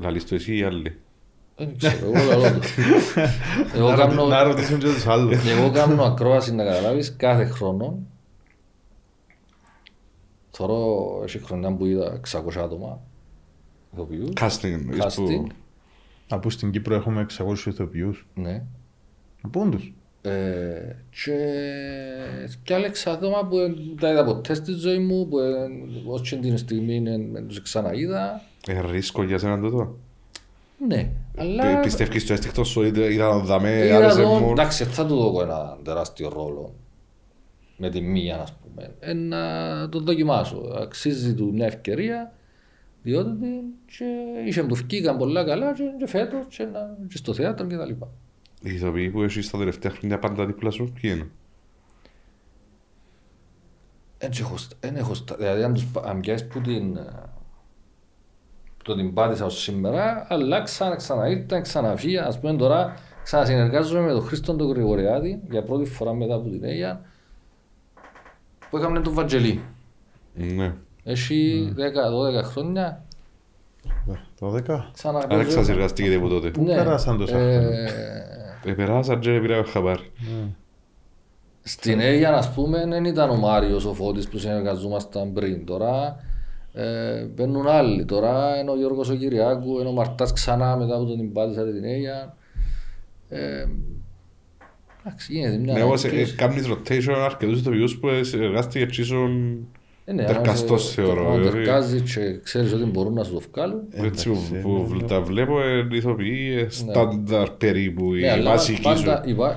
Λαλείς 0.00 0.26
το 0.26 0.34
εσύ 0.34 0.52
ή 0.54 0.58
οι 0.58 0.62
άλλοι; 0.62 0.96
Δεν 1.56 1.76
ξέρω, 1.76 2.06
εγώ 2.14 2.24
λαλώ 2.28 2.58
το. 2.58 2.66
Εγώ 3.76 3.88
Να 3.88 3.94
ρωτη- 3.94 4.08
κάνω- 4.08 4.26
Να 4.26 4.42
ρωτήσουν 4.42 4.78
και 4.78 4.86
τους 4.86 5.06
άλλους. 5.06 5.48
Εγώ 5.50 5.70
κάνω 5.70 6.02
ακρόαση 6.02 6.54
να 6.54 6.64
καταλάβεις 6.64 7.16
κάθε 7.16 7.44
χρόνο. 7.44 7.98
Θωρώ, 10.60 11.20
έχει 11.24 11.38
χρονιά 11.38 11.72
που 11.72 11.86
είδα 11.86 12.20
600 12.32 12.38
άτομα 12.56 13.00
ηθοποιούς. 13.92 14.28
Casting 14.40 14.72
εννοείς 14.72 15.04
Casting. 15.04 15.14
που... 15.14 15.46
Από 16.28 16.50
στην 16.50 16.70
Κύπρο 16.70 16.94
έχουμε 16.94 17.26
600 17.38 17.66
ηθοποιούς. 17.66 18.26
Ναι. 18.34 18.62
Από 19.42 19.60
όντως. 19.60 19.92
Ε, 20.22 20.30
και, 21.24 21.38
και 22.62 22.74
άλλα 22.74 22.90
άτομα 23.06 23.46
που 23.46 23.56
δεν 23.56 23.76
τα 24.00 24.10
είδα 24.10 24.24
ποτέ 24.24 24.54
στη 24.54 24.72
ζωή 24.72 24.98
μου, 24.98 25.28
που 25.28 25.38
ε, 25.38 25.68
ως 26.06 26.28
και 26.28 26.36
την 26.36 26.58
στιγμή 26.58 27.00
δεν 27.32 27.46
τους 27.48 27.62
ξαναείδα. 27.62 28.42
Ε, 28.66 28.80
ρίσκο 28.90 29.22
για 29.22 29.38
σένα 29.38 29.60
τούτο; 29.60 29.96
Ναι, 30.86 31.10
αλλά... 31.36 31.74
Πι- 31.74 31.82
Πιστεύεις 31.82 32.26
το 32.26 32.32
αίσθηκτο 32.32 32.64
σου 32.64 32.82
είδα 32.82 33.10
είδα 33.10 33.28
να 33.28 33.38
δαμε, 33.38 33.70
Είδα 33.70 33.96
άρεσε 33.96 34.20
εδώ, 34.20 34.38
μου; 34.38 34.50
εντάξει, 34.50 34.84
θα 34.84 35.06
του 35.06 35.16
δω 35.16 35.42
ένα 35.42 35.78
τεράστιο 35.82 36.28
ρόλο 36.28 36.74
με 37.78 37.90
τη 37.90 38.00
μία, 38.00 38.40
ας 38.40 38.52
πούμε. 38.52 38.94
Ε, 39.00 39.12
να 39.12 39.88
το 39.88 40.00
δοκιμάσω. 40.00 40.72
Αξίζει 40.80 41.34
του 41.34 41.52
μια 41.52 41.66
ευκαιρία, 41.66 42.32
διότι 43.02 43.30
και 43.86 44.04
είχε 44.46 44.62
μου 44.62 44.74
βγήκαν 44.74 45.16
πολλά 45.16 45.44
καλά 45.44 45.72
και, 45.72 45.82
και 45.98 46.06
φέτος 46.06 46.46
και, 46.56 46.64
να, 46.64 46.96
και 47.08 47.16
στο 47.16 47.34
θέατρο 47.34 47.66
και 47.66 47.76
τα 47.76 47.86
λοιπά. 47.86 48.08
Οι 48.62 48.72
ηθοποιοί 48.72 49.10
που 49.10 49.22
έχεις 49.22 49.50
τα 49.50 49.58
τελευταία 49.58 49.92
χρόνια 49.92 50.18
πάντα 50.18 50.46
δίπλα 50.46 50.70
σου, 50.70 50.92
ποιοι 51.00 51.10
είναι; 51.14 51.28
Έτσι 54.18 54.42
έχω, 54.42 54.56
στα- 54.56 54.76
εν 54.80 54.96
έχω 54.96 55.14
στα- 55.14 55.36
δηλαδή 55.36 55.62
αν, 55.62 55.74
τους, 55.74 55.86
πα- 55.86 56.02
αν 56.06 56.20
πιάσεις 56.20 56.46
που 56.48 56.60
την, 56.60 56.96
ε, 56.96 57.00
που 58.76 58.84
το 58.84 58.94
την 58.94 59.14
πάτησα 59.14 59.44
ως 59.44 59.62
σήμερα, 59.62 60.26
αλλάξα, 60.28 60.96
ξαναήρθα, 60.96 61.60
ξαναφύγα. 61.60 62.26
Ας 62.26 62.40
πούμε 62.40 62.56
τώρα 62.56 62.94
ξανασυνεργάζομαι 63.22 64.00
με 64.06 64.12
τον 64.12 64.22
Χρήστον 64.22 64.56
τον 64.58 64.68
Γρηγοριάδη 64.68 65.42
για 65.50 65.62
πρώτη 65.62 65.84
φορά 65.90 66.14
μετά 66.14 66.34
από 66.34 66.48
την 66.48 66.64
Αίγια 66.64 67.00
που 68.70 68.76
έκαμε 68.76 69.00
τον 69.00 69.14
Βαγγελί. 69.14 69.62
Ναι. 70.34 70.74
Έχει 71.04 71.68
10-12 72.40 72.42
χρόνια 72.44 73.04
Το 74.38 74.54
10. 74.54 74.62
Άρα 74.68 74.90
ξαναπέζω. 74.92 75.44
ξανασυργαστήκετε 75.46 76.14
από 76.14 76.28
τότε. 76.28 76.50
Πού 76.50 76.64
περάσαν 76.64 77.18
τόσα 77.18 77.32
χρόνια; 77.32 77.50
ε, 77.50 77.90
Ε, 78.64 78.72
περάσαν 78.72 79.20
και 79.20 79.38
πήρα 79.40 79.64
χαμπάρι. 79.64 80.12
Στην 81.62 82.00
Αίγια, 82.00 82.34
ας 82.34 82.52
πούμε, 82.52 82.86
δεν 82.86 83.04
ήταν 83.04 83.30
ο 83.30 83.36
Μάριος 83.36 83.84
ο 83.84 83.94
Φώτης 83.94 84.28
που 84.28 84.38
συνεργαζόμασταν 84.38 85.32
πριν. 85.32 85.66
Τώρα 85.66 86.16
ε, 86.72 87.22
μπαίνουν 87.24 87.66
άλλοι. 87.68 88.04
Τώρα 88.04 88.58
είναι 88.58 88.70
ο 88.70 88.76
Γιώργος 88.76 89.08
ο 89.10 89.14
Κυριάκου, 89.14 89.78
είναι 89.78 89.88
ο 89.88 89.92
Μαρτάς 89.92 90.32
ξανά 90.32 90.76
μετά 90.76 90.94
από 90.94 91.04
τον 91.04 91.16
την 91.16 91.32
πάτησα 91.32 91.64
την 91.64 91.84
Αίγια. 91.84 92.36
Ε, 93.28 93.64
εντάξει, 95.04 95.32
γίνεται 95.32 95.56
μια 95.56 95.72
Ναι, 95.72 95.82
όμως 95.82 96.04
ε, 96.04 96.08
ανακύκλωση. 96.08 96.34
κάνεις 96.36 96.66
rotation 96.68 97.14
αρκετούς 97.24 97.58
ηθοποιούς 97.60 97.98
που 97.98 98.08
εργάστηκε 98.34 98.86
και 98.86 99.00
ήσουν 99.00 99.58
Ε, 100.04 100.12
ναι, 100.12 100.24
τερκαστός 100.24 100.82
αν 100.82 100.88
είσαι- 100.90 101.02
θεωρώ. 101.02 101.30
αν 101.32 101.38
δηλαδή. 101.38 101.56
τερκάζεις 101.56 102.14
και 102.14 102.40
ξέρεις 102.42 102.72
ότι 102.72 102.84
μπορούν 102.84 103.12
να 103.12 103.24
σου 103.24 103.32
το 103.32 103.42
βγάλουν. 103.52 103.80
Έτσι 103.90 103.98
Εντάξει, 104.30 104.60
που- 104.62 104.86
που 104.88 104.94
ναι, 104.94 105.02
τα 105.02 105.20
βλέπω 105.20 105.60
ε, 105.60 105.86
ηθοποιοί 105.90 106.54
ε, 106.58 106.68
στάνταρ 106.68 107.50
περίπου, 107.50 108.12
Ναι, 108.12 108.18
η 108.26 108.28
αλλά 108.28 108.50
βασική 108.50 108.76
σου. 108.76 108.82
πάντα, 108.82 109.22
η 109.26 109.34
βα- 109.34 109.56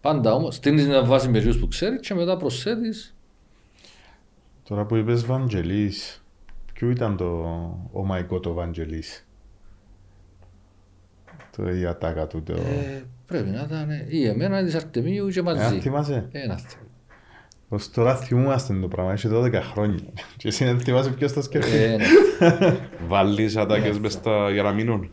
πάντα 0.00 0.32
όμως 0.34 0.54
στείνεις 0.54 0.86
μια 0.86 1.04
βάση 1.04 1.28
με 1.28 1.38
εκείνους 1.38 1.58
που 1.58 1.68
ξέρεις 1.68 2.00
και 2.00 2.14
μετά 2.14 2.36
προσθέτεις 2.36 3.12
Τώρα 4.68 4.84
που 4.84 4.96
είπες 4.96 5.26
Βαντζελής, 5.26 6.22
ποιο 6.72 6.90
ήταν 6.90 7.16
το 7.16 7.26
ο 7.92 8.04
μαϊκό 8.04 8.40
το 8.40 8.52
Βαντζελής; 8.52 9.26
Το 11.56 11.68
η 11.74 11.86
ατάκα 11.86 12.26
του 12.26 12.42
το... 12.42 12.52
Ε, 12.52 13.02
πρέπει 13.28 13.50
να 13.50 13.62
ήταν 13.66 13.88
ή 14.08 14.26
εμένα 14.26 14.64
της 14.64 14.74
Αρτεμίου 14.74 15.28
και 15.28 15.38
Ε, 15.38 15.42
αν 15.50 15.56
μαζί. 15.56 15.80
θυμάσαι. 15.80 16.28
Ένα 16.32 16.56
θυμό. 16.56 16.82
Ως 17.68 17.90
τώρα 17.90 18.16
θυμούμαστε 18.16 18.74
το 18.80 18.88
πράγμα, 18.88 19.12
έχει 19.12 19.28
12 19.32 19.52
χρόνια. 19.62 19.98
Και 20.36 20.48
εσύ 20.48 20.64
δεν 20.64 20.80
θυμάσαι 20.80 21.10
ποιος 21.10 21.32
το 21.32 21.42
σκέφτεται. 21.42 21.92
Ε, 21.92 21.96
ναι. 21.96 22.76
Βάλεις 23.08 23.56
ατάκες 23.56 23.98
μες 23.98 24.12
στα 24.12 24.50
για 24.50 24.62
να 24.62 24.72
μείνουν. 24.72 25.10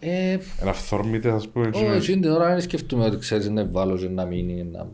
Ε, 0.00 0.38
Ένα 0.60 0.72
φθόρμητες 0.72 1.32
ας 1.32 1.48
πούμε. 1.48 1.70
και- 1.70 1.84
όχι, 1.84 2.12
την 2.20 2.30
ώρα 2.30 2.48
δεν 2.48 2.60
σκεφτούμε 2.60 3.04
ότι 3.04 3.16
ξέρεις 3.16 3.48
να 3.48 3.66
βάλω 3.66 3.96
και 3.96 4.08
να 4.08 4.24
μείνει. 4.24 4.64
Να... 4.64 4.86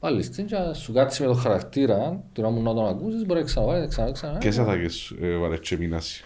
Πάλι 0.00 0.22
στην 0.22 0.46
και 0.46 0.54
να 0.56 0.74
σου 0.74 0.92
κάτσεις 0.92 1.20
με 1.20 1.26
το 1.26 1.32
χαρακτήρα, 1.34 2.22
την 2.32 2.44
ώρα 2.44 2.52
μου 2.52 2.62
να 2.62 2.74
τον 2.74 2.86
ακούσεις, 2.88 3.26
μπορεί 3.26 3.40
να 3.40 3.46
ξαναβάλεις, 3.46 3.82
να 3.82 3.88
ξαναβάλεις, 3.88 4.18
ξαναβάλεις. 4.20 4.48
Ποιες 4.48 4.58
ατάκες 4.66 5.14
ε, 5.20 5.36
βάλες 5.36 5.58
και 5.60 5.76
μείνας. 5.76 6.24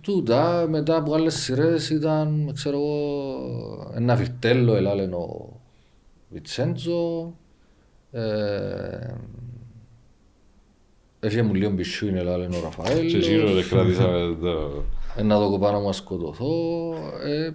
Τούτα, 0.00 0.66
μετά 0.68 0.96
από 0.96 1.14
άλλες 1.14 1.34
σειρές 1.34 1.90
ήταν, 1.90 2.50
ξέρω 2.54 2.76
εγώ, 2.76 3.92
ένα 3.94 4.14
Βιτέλο, 4.14 4.74
ελάλεν 4.74 5.12
ο 5.12 5.60
Βιτσέντζο. 6.28 7.34
Ε, 8.10 9.14
Έφυγε 11.20 11.42
μου 11.42 11.54
λίγο 11.54 11.70
μπισούιν, 11.70 12.16
ελάλεν 12.16 12.52
ο 12.52 12.60
Ραφαέλ. 12.62 13.06
Και 13.06 13.16
γύρω 13.18 13.52
δεν 13.52 13.68
κράτησαμε 13.68 14.36
το... 14.40 14.84
Να 15.22 15.38
δω 15.38 15.58
πάνω 15.58 15.80
μου 15.80 15.86
να 15.86 15.92
σκοτωθώ. 15.92 16.94
Ε, 17.24 17.50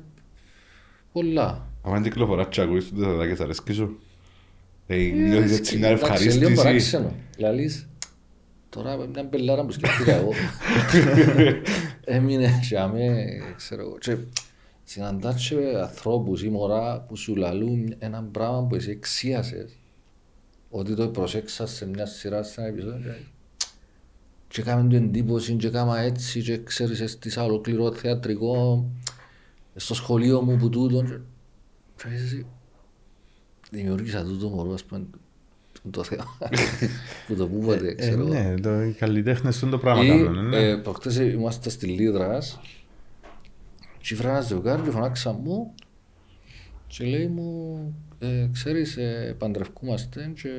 πολλά. 1.12 1.68
Αν 1.84 2.04
κυκλοφοράς 2.04 2.48
και 2.50 2.62
ακούεις 2.62 2.92
τις 2.92 3.04
ατάκες 3.04 3.40
αρέσκει 3.40 3.74
σου. 3.74 4.00
Ε, 4.88 4.96
νιώθεις 4.96 5.58
έτσι 5.58 5.78
μια 5.78 5.88
Εντάξει, 5.90 6.24
λίγο 6.24 6.34
ευχαρίστηση. 6.34 6.64
παράξενο. 6.64 7.14
Λαλείς, 7.38 7.90
τώρα 8.70 8.98
μια 9.14 9.24
μπελάρα 9.24 9.66
που 9.66 9.72
σκέφτηκα 9.72 10.16
εγώ. 10.16 10.32
Έμεινε 12.04 12.60
για 12.64 12.88
με, 12.88 13.26
ξέρω 13.56 13.82
εγώ. 13.82 13.97
Και 13.97 14.18
συναντάς 14.84 15.47
και 15.49 15.78
ανθρώπους 15.82 16.43
ή 16.43 16.49
μωρά 16.49 17.02
που 17.02 17.16
σου 17.16 17.36
λαλούν 17.36 17.95
ένα 17.99 18.24
πράγμα 18.24 18.64
που 18.68 18.76
εσύ 18.76 18.89
εξίασες. 18.89 19.76
Ότι 20.70 20.93
το 20.95 21.08
προσέξας 21.10 21.72
σε 21.72 21.86
μια 21.88 22.06
σειρά, 22.06 22.43
σε 22.43 22.62
ένα 22.62 22.70
επεισόδιο. 22.70 22.99
και- 23.02 23.26
Και 24.47 24.62
έκαμε 24.62 24.89
την 24.89 25.04
εντύπωση 25.04 25.54
και 25.56 25.68
έκαμα 25.68 25.99
έτσι 25.99 26.41
και 26.41 26.64
ξέρεις 26.64 26.99
έστησα 27.02 27.43
ολοκληρώ 27.43 27.91
θεατρικό 27.93 28.89
στο 29.76 29.93
σχολείο 29.93 30.41
μου 30.41 30.58
που 30.58 30.70
τούτον. 30.70 31.06
και- 31.08 31.20
Και 32.08 32.14
είσαι 32.16 32.24
εσύ, 32.24 32.45
δημιούργησα 33.72 34.24
τούτο 34.24 34.49
μωρό, 34.49 34.74
ας 34.74 34.84
πούμε, 34.84 35.06
το 35.92 36.04
θέμα. 36.04 36.26
που 37.28 37.36
το 37.36 37.48
πούμε, 37.48 37.74
Ε, 37.76 37.94
ξέρω. 37.94 38.20
εγώ. 38.20 38.34
ναι, 38.34 38.56
το, 38.60 38.84
οι 38.84 38.92
καλλιτέχνες 38.92 39.60
του 39.60 39.70
το 39.70 39.78
πράγμα 39.78 40.04
Ή, 40.04 40.08
κάνουν. 40.08 40.50
ναι. 40.50 40.58
ε, 40.58 40.76
προχτές 40.76 41.16
είμαστε 41.18 41.70
στη 41.70 41.86
Λίδρας 41.88 42.60
και 44.02 44.16
βρήκα 44.16 44.30
ένα 44.32 44.42
ζευγάρι 44.42 44.82
και 44.82 44.90
φωνάξα 44.90 45.34
μου 45.34 45.74
και 46.88 47.06
λέει 47.06 47.28
μου, 47.28 47.78
ε, 48.20 48.48
ξέρεις, 48.54 48.98
ε, 48.98 49.36
παντρευκούμαστε 49.40 50.32
και 50.42 50.50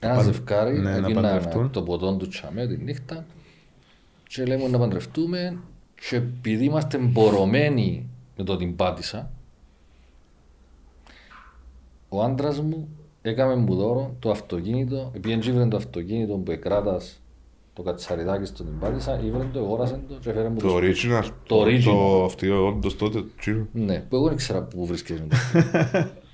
ένας 0.00 0.16
Παν- 0.24 0.34
ζευγάρι 0.34 0.78
ναι, 0.78 0.90
να 0.90 0.96
έπιναν 1.06 1.22
παντρευτούν. 1.22 1.70
το 1.70 1.82
ποτόν 1.82 2.18
του 2.18 2.28
τσαμέ 2.28 2.66
τη 2.66 2.76
νύχτα 2.76 3.24
και 4.28 4.44
λέμε 4.44 4.68
να 4.68 4.78
παντρευτούμε 4.78 5.58
και 6.08 6.16
επειδή 6.16 6.64
είμαστε 6.64 6.98
μπορωμένοι 6.98 8.08
με 8.36 8.44
το 8.44 8.56
την 8.56 8.76
πάτησα, 8.76 9.30
ο 12.12 12.22
άντρας 12.22 12.60
μου 12.60 12.88
έκαμε 13.22 13.54
μου 13.56 13.74
δώρο 13.74 14.16
το 14.18 14.30
αυτοκίνητο, 14.30 15.10
επειδή 15.14 15.34
έγιβρε 15.34 15.66
το 15.66 15.76
αυτοκίνητο 15.76 16.34
που 16.34 16.50
εκράτας 16.50 17.20
το 17.72 17.82
κατσαριδάκι 17.82 18.44
στον 18.44 18.66
την 18.66 18.78
πάτησα, 18.78 19.20
ήβρε 19.24 19.44
το, 19.52 19.60
αγόρασε 19.60 20.00
το 20.08 20.14
και 20.20 20.30
έφερε 20.30 20.48
μου 20.48 20.58
Το 20.58 20.68
το 20.68 20.76
original. 20.76 21.24
Το 21.46 21.62
original. 21.62 21.82
Το 21.84 22.24
αυτό, 22.24 22.66
όντως 22.66 22.96
τότε. 22.96 23.24
τσίρο. 23.38 23.66
Ναι, 23.72 23.98
που 24.08 24.16
εγώ 24.16 24.24
δεν 24.24 24.32
ήξερα 24.32 24.62
πού 24.62 24.86
βρίσκεσαι. 24.86 25.26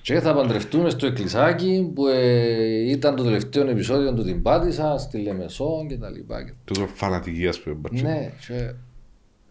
και 0.03 0.20
θα 0.20 0.35
παντρευτούμε 0.35 0.91
στο 0.91 1.07
εκκλησάκι 1.07 1.91
που 1.95 2.07
ε, 2.07 2.91
ήταν 2.91 3.16
το 3.16 3.22
τελευταίο 3.22 3.68
επεισόδιο 3.68 4.14
του 4.14 4.24
την 4.24 4.43
πάτησα, 4.43 4.99
στη 4.99 5.18
Λεμεσό 5.18 5.87
και 5.89 5.97
τα 5.97 6.11
λοιπά. 6.11 6.45
και- 6.45 6.53
Τόσο 6.64 6.87
φανατική 6.87 7.47
ας 7.49 7.61
πούμε. 7.61 7.74
μπατσί. 7.74 8.03
Ναι, 8.03 8.33
και 8.47 8.72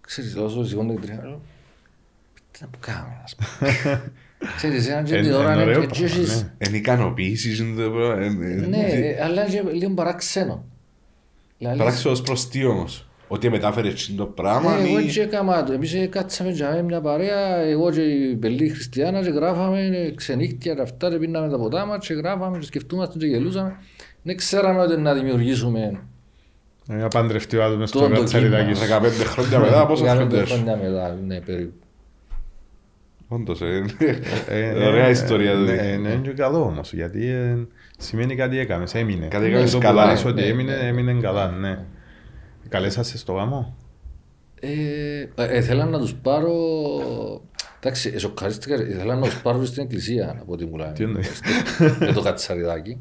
ξέρεις, 0.02 0.36
όσο 0.36 0.66
σηκώνω 0.66 0.92
την 0.94 1.02
τρίχα, 1.02 1.24
λέω, 1.26 1.42
τι 2.52 2.60
να 2.62 2.68
που 2.68 2.78
κάνουμε, 2.82 3.22
ας 3.24 3.36
πούμε. 3.36 3.72
Ξέρεις, 4.56 4.88
έναν 4.90 5.04
και 5.04 5.16
Εν- 5.16 5.24
την 5.24 5.34
ώρα 5.34 5.48
εν 5.52 5.54
είναι 5.54 5.64
ωραίο 5.64 5.80
και 5.82 5.88
πράγμα, 5.88 6.06
έχεις- 6.06 6.42
ναι. 6.44 6.52
Εν 6.58 6.74
ικανοποίησης 6.74 7.60
είναι 7.60 7.84
το 7.84 7.90
πράγμα. 7.90 8.24
εν- 8.24 8.42
εν- 8.42 8.70
Ναι, 8.70 8.84
τι- 8.84 9.08
ε, 9.08 9.24
αλλά 9.24 9.42
είναι 9.48 9.60
και 9.62 9.72
λίγο 9.72 9.92
παράξενο. 9.94 10.66
Δηλαδή, 11.58 11.78
Παράξενο 11.78 12.14
ως 12.14 12.22
προς 12.22 12.48
τι 12.50 12.66
όμως; 12.66 13.08
Ότι 13.28 13.50
μετάφερε 13.50 13.88
έτσι 13.88 14.12
το 14.14 14.26
πράγμα 14.26 14.76
Ναι, 14.78 14.88
εγώ 14.88 15.00
ή... 15.00 15.04
έτσι 15.04 15.20
έκαμα 15.20 15.64
το. 15.64 15.74
Εμείς 15.74 15.94
ε, 15.94 16.06
κάτσαμε 16.06 16.50
για 16.52 16.70
μένα 16.70 16.82
μια 16.84 17.02
παρέα, 17.02 17.56
εγώ 17.58 17.92
και 17.92 18.02
η 18.02 18.36
Πελή 18.36 18.70
Χριστιανά 18.70 19.22
και 19.22 19.30
γράφαμε 19.30 19.80
ε, 19.82 20.12
ξενύχτια 20.12 20.74
και 20.74 20.82
αυτά 20.82 21.10
και 21.10 21.18
πίναμε 21.18 21.50
τα 21.50 21.58
ποτά 21.58 21.86
μας 21.86 22.08
και 22.08 22.14
γράφαμε 22.14 22.58
και 22.58 22.66
σκεφτούμαστε 22.66 23.18
και 23.18 23.26
γελούσαμε. 23.26 23.76
Δεν 24.22 24.38
ξέραμε 24.38 24.80
ότι 24.82 24.98
να 25.02 25.14
δημιουργήσουμε 25.14 26.00
Ε, 26.90 26.94
Να 26.96 27.08
παντρευτεί 27.08 27.58
ο 27.58 27.64
άτομος 27.64 27.90
στο 27.90 28.00
Τον 28.00 28.14
το 28.14 28.20
κατσαριδάκι 28.20 28.64
κύμα. 28.74 28.76
σου. 28.76 28.92
15 28.92 29.26
χρόνια 29.26 29.60
μετά, 29.60 29.86
πόσα 29.86 30.04
για 30.04 30.12
χρόνια 30.14 30.30
πέντε 30.30 30.46
σου. 30.46 30.54
χρόνια 30.54 30.76
μετά, 30.84 31.18
ναι, 31.28 31.40
περίπου. 31.40 31.74
Όντως, 33.36 33.62
ε, 33.62 33.86
Ε, 34.50 34.70
είναι 34.76 34.86
ωραία 34.88 35.06
ε, 35.06 35.10
ιστορία. 35.10 35.52
ε, 35.52 35.56
δηλαδή. 35.56 35.76
Ναι, 35.78 35.98
ναι, 35.98 36.10
είναι 36.10 36.28
και 36.28 36.32
καλό 36.34 36.62
όμως, 36.62 36.94
γιατί 36.94 37.28
ε, 37.28 37.58
σημαίνει 37.98 38.36
κάτι 38.36 38.58
έκαμες, 38.60 38.96
έμεινε. 38.96 39.28
Κάτι 39.28 39.46
έκαμες 39.46 39.72
Το 39.72 39.78
που 39.78 39.84
καλά, 39.84 40.06
λες 40.06 40.26
ότι 40.26 40.42
ναι, 40.42 40.48
έμεινε, 40.48 40.76
ναι. 40.76 40.88
έμεινε 40.88 41.14
καλά, 41.22 41.52
ναι. 41.52 41.80
Καλέσασαι 42.70 43.18
στο 43.18 43.34
γάμο; 43.34 43.76
Ε, 44.60 44.70
ε, 45.44 45.58
ήθελα 45.58 45.86
να 45.86 46.00
τους 46.00 46.14
πάρω... 46.16 46.54
Εντάξει, 47.80 48.12
ε, 48.16 48.18
σοκαρίστηκα, 48.18 48.76
ήθελα 48.76 49.16
να 49.16 49.22
τους 49.22 49.42
πάρω 49.42 49.66
στην 49.66 49.84
εκκλησία, 49.84 50.38
από 50.42 50.54
ό,τι 50.54 50.66
μου 50.66 50.78
λένε. 50.78 50.92
Τι 50.94 51.04
εννοείς; 51.04 51.40
με 52.00 52.12
το 52.14 52.22
κατσαριδάκι. 52.22 52.98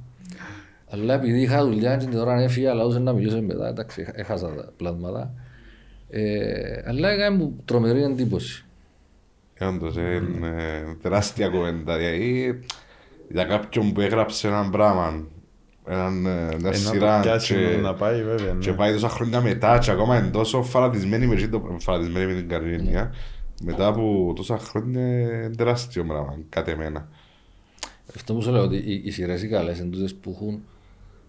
Αλλά 0.89 1.15
επειδή 1.15 1.41
είχα 1.41 1.65
δουλειά 1.65 1.97
και 1.97 2.07
την 2.07 2.19
ώρα 2.19 2.41
έφυγα, 2.43 2.71
αλλά 2.71 2.85
όσο 2.85 2.99
να 2.99 3.13
μιλήσω 3.13 3.43
μετά, 3.43 3.69
εντάξει, 3.69 4.01
έχα- 4.01 4.13
έχασα 4.17 4.55
τα 4.55 4.73
πλάσματα. 4.77 5.35
Ε, 6.11 6.83
αλλά 6.87 7.11
έκανε 7.11 7.37
μου 7.37 7.57
τρομερή 7.65 8.03
εντύπωση. 8.03 8.65
Όντως, 9.61 9.97
ε, 9.97 10.23
είναι 10.35 10.53
τεράστια 11.03 11.49
κουβέντα. 11.49 11.97
Δηλαδή, 11.97 12.61
για 13.29 13.45
κάποιον 13.45 13.93
που 13.93 14.01
έγραψε 14.01 14.49
έναν 14.49 14.71
πράγμα, 14.71 15.27
έναν, 15.87 16.27
ε, 16.27 16.31
μια 16.31 16.49
Ε, 16.53 16.57
να 16.57 16.71
το 16.71 16.77
σειρά 16.77 17.21
πιάσει 17.21 17.55
και, 17.55 17.77
να 17.77 17.95
πάει 17.95 18.23
βέβαια. 18.23 18.57
και 18.59 18.71
ναι. 18.71 18.77
πάει 18.77 18.93
τόσα 18.93 19.09
χρόνια 19.09 19.41
μετά 19.41 19.79
και 19.79 19.91
ακόμα 19.91 20.19
είναι 20.19 20.31
τόσο 20.31 20.63
φανατισμένη 20.63 21.27
με, 21.27 21.49
το, 21.49 21.77
φανατισμένη 21.79 22.33
με 22.33 22.39
την 22.39 22.49
Καρολίνια, 22.49 23.15
μετά 23.63 23.87
από 23.87 24.33
τόσα 24.37 24.59
χρόνια 24.59 25.01
είναι 25.01 25.51
τεράστιο 25.57 26.05
πράγμα, 26.05 26.39
κάτι 26.49 26.71
εμένα. 26.71 27.09
Αυτό 28.17 28.35
που 28.35 28.43
σου 28.43 28.51
λέω 28.51 28.63
ότι 28.63 28.77
οι, 28.77 29.03
οι 29.05 29.11
σειρές 29.11 29.43
οι 29.43 29.49
καλές 29.49 29.79
είναι 29.79 29.91
τούτες 29.91 30.15
που 30.15 30.31
έχουν 30.37 30.63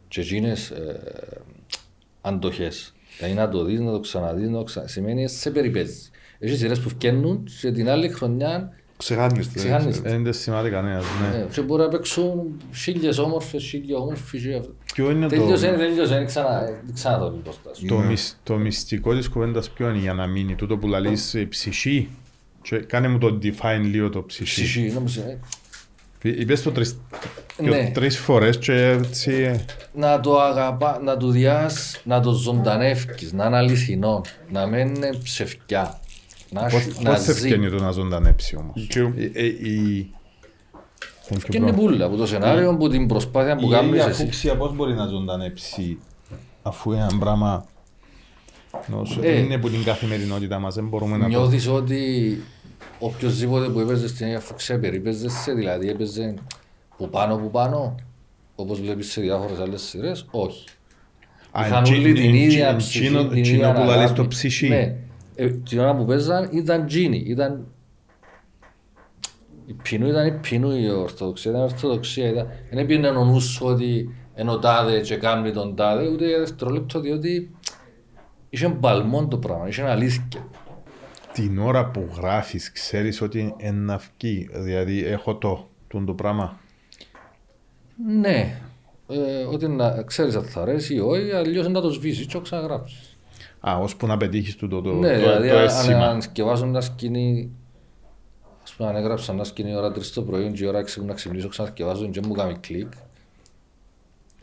και 0.08 0.22
εκείνες 0.22 0.70
ε, 0.70 1.00
αντοχές. 2.22 2.94
Δηλαδή 3.18 3.36
να 3.36 3.50
το 3.50 3.64
δεις, 3.64 3.80
να 3.80 3.92
το 3.92 4.00
ξαναδείς, 4.00 4.50
να 4.50 4.58
το 4.58 4.64
ξανα... 4.64 4.88
σημαίνει 4.88 5.28
σε 5.28 5.52
περιπέζεις. 5.52 6.12
Έχει 6.40 6.56
σειρές 6.58 6.80
που 6.80 6.90
φκαίνουν 6.90 7.44
και 7.62 7.72
την 7.72 7.90
άλλη 7.90 8.10
χρονιά 8.10 8.72
Ξεχάνεις 8.98 9.48
το. 9.48 9.54
Ξεχάνεις 9.56 9.86
έτσι. 9.86 10.02
το. 10.02 10.10
Ε, 10.10 10.18
Δεν 10.18 10.34
θυμάται 10.34 10.70
κανένας, 10.70 11.04
ναι. 11.22 11.38
ε, 11.38 11.46
και 11.52 11.62
μπορεί 11.62 11.82
να 11.82 11.88
παίξουν 11.88 12.62
χίλιες 12.76 13.18
όμορφες, 13.18 13.64
χίλια 13.64 13.98
όμορφοι 13.98 14.40
και 14.42 14.56
αυτό. 14.56 14.72
Ποιο 14.94 15.12
είναι 15.12 15.28
το... 15.28 15.36
Τελείωσε, 15.36 15.68
τελείωσε, 15.78 16.14
δεν 16.14 16.26
ξανά, 16.26 16.60
δεν 16.86 16.94
ξανά 16.94 17.18
το 17.20 17.34
μπροστά 17.44 17.74
σου. 17.74 17.86
Το, 17.86 17.98
μυς- 17.98 18.38
το 18.44 18.56
μυστικό 18.56 19.16
της 19.16 19.30
κουβέντας 19.30 19.70
ποιο 19.70 19.90
είναι 19.90 19.98
για 19.98 20.14
να 20.14 20.28
μείνει 20.28 20.56
τούτο 20.56 20.78
που 20.78 20.88
λαλείς 20.88 21.34
ε, 21.34 21.46
ψυχή; 21.46 22.10
Και 22.62 22.78
κάνε 22.78 23.08
μου 23.08 23.18
το 23.18 23.40
define 23.44 23.82
λίγο 23.84 24.10
το 24.10 24.24
ψυχή. 24.24 24.64
Ψυχή, 24.64 24.92
νομίζω, 24.94 25.22
ε, 25.22 25.38
Είπες 26.30 26.62
το 26.62 26.72
τρεις, 26.72 26.98
Ναι. 27.58 27.70
και 27.86 27.92
τρεις 27.94 28.18
φορές 28.20 28.58
και 28.58 28.74
έτσι 28.90 29.32
ε, 29.32 29.60
να 29.94 30.20
το 30.20 30.40
αγαπά, 30.42 31.00
να 31.04 31.18
το 31.18 31.30
διάς, 31.30 32.02
να 32.04 32.20
το 32.20 32.32
ζωντανεύκεις, 32.32 33.34
να 33.34 33.46
είναι 33.46 33.58
αληθινό, 33.58 34.22
να 34.52 34.66
μην 34.68 34.96
είναι 34.96 35.10
ψευκιά. 35.24 36.00
Να, 36.50 36.62
πώς, 36.62 36.74
έχει- 36.74 37.04
να 37.04 37.12
πώς 37.14 37.22
σε 37.24 37.34
ζει. 37.34 37.48
ευκαινεί 37.48 37.70
το 37.70 37.84
να 37.84 37.92
ζωντανέψει 37.92 38.56
όμως; 38.56 38.88
Και- 38.90 39.00
Ε, 39.00 39.32
ε, 39.34 39.46
η... 39.46 40.10
Και 41.50 41.58
είναι 41.58 41.74
πουλα 41.74 42.06
από 42.06 42.16
το 42.16 42.26
σενάριο, 42.28 42.70
από 42.70 42.90
την 42.90 43.08
προσπάθεια 43.08 43.56
που 43.56 43.68
Η 43.68 43.72
κάνεις 43.72 43.90
ίδια 43.92 44.06
εσύ. 44.06 44.22
αφούξια 44.22 44.58
πώς 44.58 44.76
μπορεί 44.76 44.94
να 44.94 45.06
ζωντανέψει 45.08 45.98
αφού 46.62 46.92
ένα 46.92 47.12
πράγμα 47.20 47.66
νόσο- 48.88 49.20
Ε. 49.24 49.40
είναι 49.40 49.58
που 49.58 49.70
την 49.70 49.84
καθημερινότητα 49.84 50.60
μας, 50.60 50.76
δεν 50.76 50.88
μπορούμε 50.88 51.18
να 51.18 51.24
το... 51.24 51.30
Νιώθεις 51.30 51.68
ότι 51.68 52.42
οποιοςδήποτε 53.00 53.70
που 53.70 53.80
έπαιζες 53.80 54.10
στην 54.10 54.26
ίδια 54.28 54.40
φουξία 54.40 54.80
περίπαιζεσαι, 54.80 55.54
δηλαδή 55.54 55.90
έπαιζε 55.90 56.34
που 56.98 57.10
πάνω 57.10 57.38
που 57.38 57.52
πάνω, 57.52 57.96
όπως 58.56 58.82
βλέπεις 58.82 59.12
σε 59.12 59.22
διάφορες 59.22 59.60
άλλες 59.60 59.82
σειρές, 59.82 60.26
όχι. 60.32 60.66
Α, 61.52 61.66
Είχαν 61.68 61.80
εντζι- 61.84 61.98
όλοι 61.98 62.14
την 62.14 62.24
εντζι- 62.30 62.36
ίδια 62.44 62.68
εντζίνο- 62.68 62.78
ψυχή, 62.78 63.08
την 63.30 63.38
εντζίνο 63.40 63.58
ίδια 63.58 63.74
που 63.74 63.82
λαλείς 65.38 65.44
αγάπη. 65.44 65.44
το 65.44 65.44
ψυχή. 65.44 65.44
Ναι. 65.44 65.46
Ε, 65.46 65.50
την 65.50 65.80
ώρα 65.80 65.96
που 65.96 66.06
παίζαν 66.06 66.50
ήταν 66.52 66.86
τζίνι, 66.86 67.24
ήταν... 67.26 67.68
Η 69.66 69.74
πινού 69.74 70.08
ήταν 70.08 70.28
η 70.28 70.32
πινού, 70.32 70.72
η 70.72 70.90
ορθοδοξία 70.90 71.52
ήταν 71.52 71.64
η 71.64 71.66
ορθοδοξία. 71.66 72.30
Ήταν... 72.30 72.48
Δεν 72.70 72.78
έπαιρνε 72.78 73.08
ο 73.08 73.26
νους 73.26 73.44
σου 73.44 73.66
ότι 73.66 74.16
είναι 74.36 74.52
ο 74.52 74.60
τάδε 74.60 75.00
και 75.00 75.16
κάνει 75.16 75.52
τον 75.52 75.76
τάδε, 75.76 76.08
ούτε 76.08 76.28
για 76.28 76.40
δευτερόλεπτο, 76.40 77.00
διότι 77.00 77.56
είχε 78.50 78.68
μπαλμόν 78.68 79.30
το 79.30 79.38
πράγμα, 79.38 79.68
είχε 79.68 79.82
αλήθεια. 79.82 80.48
Την 81.34 81.60
ώρα 81.60 81.92
που 81.92 82.10
γράφεις 82.18 82.72
ξέρεις 82.72 83.22
ότι 83.22 83.56
είναι 83.58 83.72
να 83.72 83.98
βγει, 83.98 84.50
δηλαδή 84.54 85.06
έχω 85.06 85.36
το, 85.36 85.70
τούν 85.88 86.06
το 86.06 86.14
πράγμα; 86.14 86.60
Ναι, 88.08 88.62
ε, 89.08 89.44
ότι 89.44 89.68
να 89.68 90.04
ξέρεις 90.04 90.36
αν 90.36 90.44
θα 90.44 90.62
αρέσει 90.62 90.96
ή 90.96 91.00
όχι, 91.00 91.32
αλλιώς 91.32 91.68
να 91.68 91.82
το 91.82 91.90
σβήσεις 91.90 92.26
και 92.26 92.34
το 92.34 92.42
ξαναγράψεις. 92.42 93.05
Α, 93.70 93.78
ώσπου 93.78 94.08
να 94.08 94.18
πετύχεις 94.18 94.56
τούτο 94.56 94.82
το, 94.82 94.94
ναι, 94.94 95.14
το, 95.14 95.20
δηλαδή 95.20 95.50
το 95.50 95.58
αν, 95.58 95.64
αίσθημα. 95.64 96.06
αν 96.08 96.22
σκευάζω 96.22 96.66
ένα 96.66 96.82
σκηνή, 96.82 97.52
ας 98.64 98.74
πούμε 98.74 98.90
αν 98.90 98.96
έγραψα 98.96 99.32
ένα 99.34 99.44
σκηνή 99.44 99.70
η 99.72 99.76
ώρα 99.76 99.92
3 99.92 100.02
το 100.14 100.22
πρωί 100.22 100.52
και 100.52 100.64
η 100.64 100.68
ώρα 100.68 100.84
6 100.84 101.04
να 101.06 101.14
ξυπνήσω 101.14 101.48
ξανασκευάζω 101.48 102.10
και 102.10 102.22
μου 102.26 102.34
κάνει 102.34 102.58
κλικ, 102.58 102.92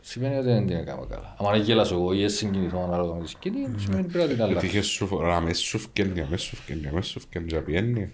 σημαίνει 0.01 0.35
ότι 0.35 0.45
δεν 0.45 0.67
την 0.67 0.75
έκανα 0.75 1.05
καλά. 1.09 1.35
Αν 1.53 1.61
γέλασω 1.61 1.95
εγώ 1.95 2.13
ή 2.13 2.29
συγκινηθώ 2.29 2.83
ανάλογα 2.83 3.13
με 3.13 3.23
τη 3.23 3.29
σκηνή, 3.29 3.67
σημαίνει 3.77 4.07
πρέπει 4.07 4.27
να 4.27 4.33
την 4.33 4.41
αλλάξω. 4.43 4.65
Έτυχες 4.65 4.85
σου 4.85 5.07
φορά, 5.07 5.35
αμέσως 5.35 5.65
σου 5.65 5.79
φκένει, 5.79 6.21
αμέσως 6.21 6.47
σου 6.47 6.55
φκένει, 6.55 6.87
αμέσως 6.87 7.11
σου 7.11 7.19
φκένει 7.19 7.45
και 7.45 7.59
πιένει. 7.59 8.11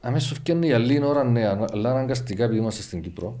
Αμέσως 0.00 0.38
φτιάχνει 0.38 0.66
για 0.66 0.78
λίγη 0.78 1.04
ώρα, 1.04 1.24
ναι, 1.24 1.46
αλλά 1.46 1.90
αναγκαστικά 1.90 2.44
επειδή 2.44 2.58
είμαστε 2.58 2.82
στην 2.82 3.02
Κύπρο 3.02 3.38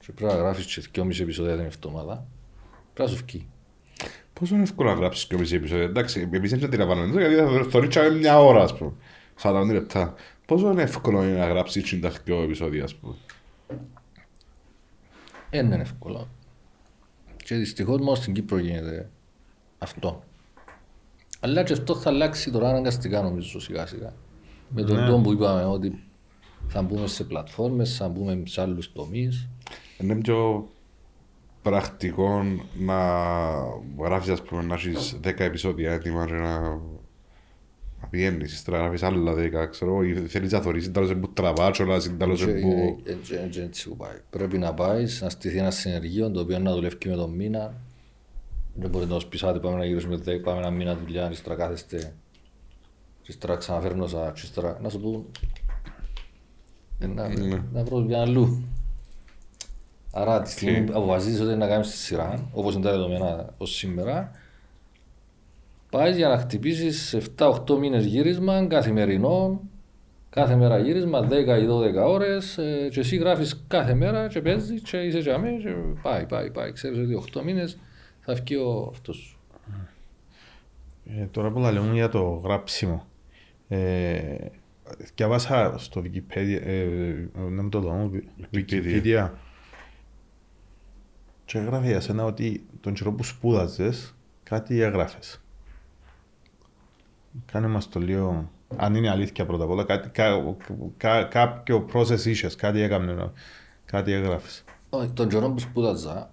και 0.00 0.12
πρέπει 0.12 0.32
να 0.32 0.38
γράφεις 0.38 0.66
και 0.66 0.88
δυόμιση 0.92 1.22
επεισόδια 1.22 1.56
την 1.56 1.64
εβδομάδα, 1.64 2.26
πρέπει 2.94 3.10
να 3.10 3.16
σου 3.16 3.24
βγει. 3.26 3.48
Πόσο 4.38 4.54
είναι 4.54 4.62
εύκολο 4.62 4.90
να 4.90 4.96
γράψεις 4.96 5.26
και 5.26 5.36
μισή 5.38 5.54
επεισόδια. 5.54 5.84
Εντάξει, 5.84 6.28
εμείς 6.32 6.50
δεν 6.50 6.64
αντιλαμβάνομαι 6.64 7.12
το 7.12 7.18
γιατί 7.18 7.34
θα 7.34 7.66
το 7.70 7.78
ρίξαμε 7.78 8.10
μια 8.10 8.40
ώρα, 8.40 8.62
ας 8.62 8.76
πούμε. 8.76 8.92
40 9.42 9.72
λεπτά. 9.72 10.14
Πόσο 10.46 10.70
είναι 10.70 10.82
εύκολο 10.82 11.22
είναι 11.22 11.38
να 11.38 11.46
γράψεις 11.46 12.00
52 12.26 12.42
επεισόδια, 12.42 12.84
ας 12.84 12.94
πούμε; 12.94 13.14
Δεν 15.50 15.66
είναι 15.66 15.76
εύκολο. 15.76 16.28
Και 17.44 17.54
δυστυχώς 17.54 17.98
μόνο 17.98 18.14
στην 18.14 18.34
Κύπρο 18.34 18.58
γίνεται 18.58 19.10
αυτό. 19.78 20.22
Αλλά 21.40 21.62
και 21.62 21.72
αυτό 21.72 21.94
θα 21.94 22.10
αλλάξει 22.10 22.50
τώρα 22.50 22.68
αναγκαστικά 22.68 23.22
νομίζω 23.22 23.60
σιγά 23.60 23.86
σιγά. 23.86 24.12
Με 24.68 24.82
τον 24.82 25.06
τόπο 25.06 25.20
που 25.20 25.32
είπαμε 25.32 25.64
ότι 25.64 26.02
θα 26.68 26.82
μπούμε 26.82 27.06
σε 27.06 27.24
πλατφόρμες, 27.24 27.96
θα 27.96 28.08
μπούμε 28.08 28.42
σε 28.44 28.60
άλλους 28.60 28.92
τομείς. 28.92 29.48
Είναι 29.98 30.14
πιο 30.14 30.68
πρακτικό 31.62 32.42
να 32.78 32.96
γράφεις, 33.98 34.28
ας 34.30 34.42
πούμε, 34.42 34.62
να 34.62 34.74
έχεις 34.74 35.16
10 35.22 35.44
επεισόδια 35.44 35.92
έτοιμα 35.92 36.26
και 36.26 36.32
να 36.32 36.80
να 38.00 38.06
πηγαίνεις, 38.08 38.52
ύστερα 38.52 38.76
να 38.76 38.82
γράφεις 38.82 39.02
άλλα 39.02 39.34
10, 39.34 39.66
ξέρω 39.70 39.90
εγώ, 39.90 40.02
ή 40.02 40.14
θέλεις 40.14 40.52
να 40.52 40.60
θωρείς, 40.60 40.84
συντάλλως 40.84 41.14
που 41.14 41.32
τραβάτσολα, 41.32 42.00
συντάλλως 42.00 42.44
Και- 42.44 42.52
που... 42.52 43.00
ε, 43.04 43.10
ε, 43.10 43.36
ε, 43.36 43.60
ε, 43.60 43.62
έτσι 43.62 43.88
που 43.88 43.96
πάει. 43.96 44.16
Πρέπει 44.30 44.58
να 44.58 44.74
πάεις, 44.74 45.20
να 45.22 45.28
στηθεί 45.30 45.56
ένα 45.58 45.70
συνεργείο 45.70 46.30
το 46.30 46.40
οποίο 46.40 46.58
να 46.58 46.72
δουλεύει 46.74 46.96
και 46.96 47.08
με 47.08 47.14
τον 47.14 47.30
μήνα. 47.30 47.74
Δεν 48.74 48.90
μπορείτε 48.90 49.10
να 49.12 49.18
τους 49.18 49.26
πεις 49.28 49.42
άντε 49.42 49.58
πάμε 49.58 49.76
να 49.76 49.84
γυρίσουμε 49.84 50.16
10, 50.16 50.40
πάμε 50.44 50.58
ένα 50.58 50.70
μήνα 50.70 50.96
δουλειά, 50.96 51.30
ύστερα 51.30 51.54
κάθεστε. 51.54 52.14
Και 53.22 53.32
ύστερα 53.32 53.56
ξαναφέρνω 53.56 54.06
σα, 54.06 54.30
και 54.32 54.40
ύστερα 54.44 54.78
να 54.82 54.88
σου 54.88 55.00
πούν 55.00 55.26
ε, 56.98 57.06
να, 57.06 57.28
να 57.72 57.84
βρω 57.84 58.00
δουλειά 58.00 58.20
αλλού. 58.20 58.62
Άρα 60.20 60.42
τη 60.42 60.50
στιγμή 60.50 60.82
που 60.82 60.92
αποφασίζεις 60.94 61.40
ότι 61.40 61.54
να 61.54 61.66
κάνεις 61.66 61.90
τη 61.90 61.96
σειρά, 61.96 62.48
όπως 62.52 62.74
είναι 62.74 62.84
τα 62.84 62.90
δεδομένα 62.90 63.54
ως 63.58 63.74
σήμερα, 63.74 64.30
Πάεις 65.90 66.16
για 66.16 66.28
να 66.28 66.38
χτυπήσεις 66.38 67.16
7-8 67.36 67.78
μήνες 67.78 68.04
γύρισμα 68.04 68.66
καθημερινό, 68.66 69.60
κάθε 70.30 70.56
μέρα 70.56 70.78
γύρισμα 70.78 71.28
10 71.28 71.32
ή 71.32 71.66
12 71.66 72.06
ώρες 72.06 72.58
ε, 72.58 72.88
και 72.92 73.00
εσύ 73.00 73.16
γράφεις 73.16 73.64
κάθε 73.68 73.94
μέρα 73.94 74.28
και 74.28 74.40
παίζεις 74.40 74.82
και 74.82 74.96
είσαι 74.96 75.18
για 75.18 75.38
μένα 75.38 75.58
και 75.58 75.74
πάει, 76.02 76.26
πάει, 76.26 76.50
πάει. 76.50 76.72
Ξέρεις 76.72 76.98
ότι 76.98 77.22
8 77.38 77.42
μήνες 77.42 77.78
θα 78.20 78.34
βγει 78.34 78.56
ο 78.56 78.88
αυτός 78.92 79.16
σου. 79.16 79.38
Ε, 81.04 81.24
τώρα 81.24 81.50
που 81.50 81.58
λέμε 81.58 81.92
για 81.92 82.08
το 82.08 82.40
γράψιμο. 82.44 83.06
Ε, 83.68 84.36
διαβάσα 85.14 85.74
στο 85.78 86.02
Wikipedia, 86.04 86.60
ε, 86.64 86.82
να 87.34 87.62
μην 87.62 87.70
το 87.70 87.80
δω, 87.80 88.10
Wikipedia. 88.54 89.30
Και 91.48 91.58
έγραφε 91.58 91.86
για 91.86 92.00
σένα 92.00 92.24
ότι 92.24 92.66
τον 92.80 92.94
καιρό 92.94 93.12
που 93.12 93.22
σπούδαζες, 93.22 94.14
κάτι 94.42 94.80
έγραφες. 94.80 95.40
Κάνε 97.52 97.66
μας 97.66 97.88
το 97.88 98.00
λίγο, 98.00 98.50
αν 98.76 98.94
είναι 98.94 99.10
αλήθεια 99.10 99.46
πρώτα 99.46 99.64
απ' 99.64 99.70
όλα, 99.70 99.84
κάτι, 99.84 100.08
κα, 100.08 100.56
κα, 100.96 101.24
κάποιο 101.24 101.86
process 101.92 102.24
είχες, 102.24 102.56
κάτι 102.56 102.80
έκαμε, 102.80 103.32
κάτι 103.84 104.12
έγραφες. 104.12 104.64
Όχι, 104.90 105.10
Τον 105.10 105.28
καιρό 105.28 105.50
που 105.50 105.58
σπούδαζα, 105.58 106.30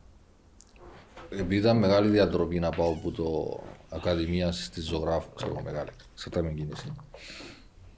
επειδή 1.30 1.55
ήταν 1.55 1.78
μεγάλη 1.78 2.09
διατροπή 2.09 2.59
να 2.59 2.70
πάω 2.70 2.89
από 2.89 3.11
το 3.11 3.59
Ακαδημία 3.89 4.51
στη 4.51 4.82
Ζωγράφου, 4.82 5.34
ξέρω 5.36 5.61
μεγάλη, 5.63 5.89
σε 6.13 6.30
τα 6.30 6.41
κίνηση. 6.41 6.93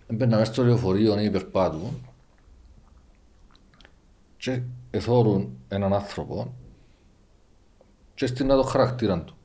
Έμπαινα 0.07 0.37
μέσα 0.37 0.53
στο 0.53 0.63
λεωφορείο 0.63 1.19
ή 1.19 1.29
περπάτου 1.29 2.01
και 4.37 4.61
εθώρουν 4.91 5.57
έναν 5.67 5.93
άνθρωπο 5.93 6.53
και 8.17 8.25
στην 8.25 8.47
το 8.47 8.63
χαρακτήρα 8.63 9.21
του. 9.21 9.35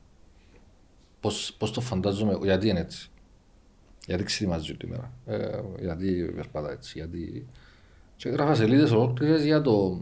Πώς, 1.19 1.55
πώς 1.57 1.71
το 1.71 1.81
φαντάζομαι, 1.81 2.37
γιατί 2.41 2.67
είναι 2.69 2.79
έτσι. 2.79 3.09
Γιατί 4.05 4.23
ξετοιμάζει 4.23 4.69
όλη 4.69 4.77
τη 4.77 4.87
μέρα. 4.87 5.11
Ε, 5.25 5.61
γιατί 5.79 6.31
περπατά 6.35 6.71
έτσι. 6.71 6.93
Γιατί... 6.95 7.47
Και 8.15 8.29
έγραφα 8.29 8.55
σελίδες 8.55 8.91
ολόκληρες 8.91 9.43
για 9.43 9.61
το 9.61 10.01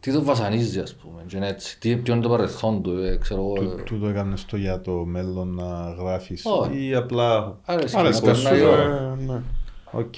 τι 0.00 0.12
το 0.12 0.22
βασανίζει, 0.22 0.80
ας 0.80 0.94
πούμε, 0.94 1.22
και 1.26 1.36
είναι 1.36 1.48
έτσι. 1.48 1.78
Τι, 1.78 1.96
ποιο 1.96 2.14
είναι 2.14 2.22
το 2.22 2.28
παρελθόν 2.28 2.82
του, 2.82 2.98
ε, 2.98 3.16
ξέρω 3.16 3.40
εγώ. 3.40 3.52
Του, 3.52 3.76
ε. 3.78 3.82
του 3.82 3.98
το 3.98 4.06
έκανες 4.06 4.44
το 4.44 4.56
για 4.56 4.80
το 4.80 4.92
μέλλον 4.92 5.54
να 5.54 5.90
γράφεις 5.98 6.44
Όχι. 6.44 6.86
ή 6.86 6.94
απλά... 6.94 7.58
Άρεσε 7.64 7.98
Άρεσε 7.98 8.26
να 8.26 8.32
περνάει 8.32 8.60
η 8.60 8.64
ώρα. 8.64 9.16
ε, 9.20 9.22
ναι. 9.24 9.42
Οκ. 9.90 10.14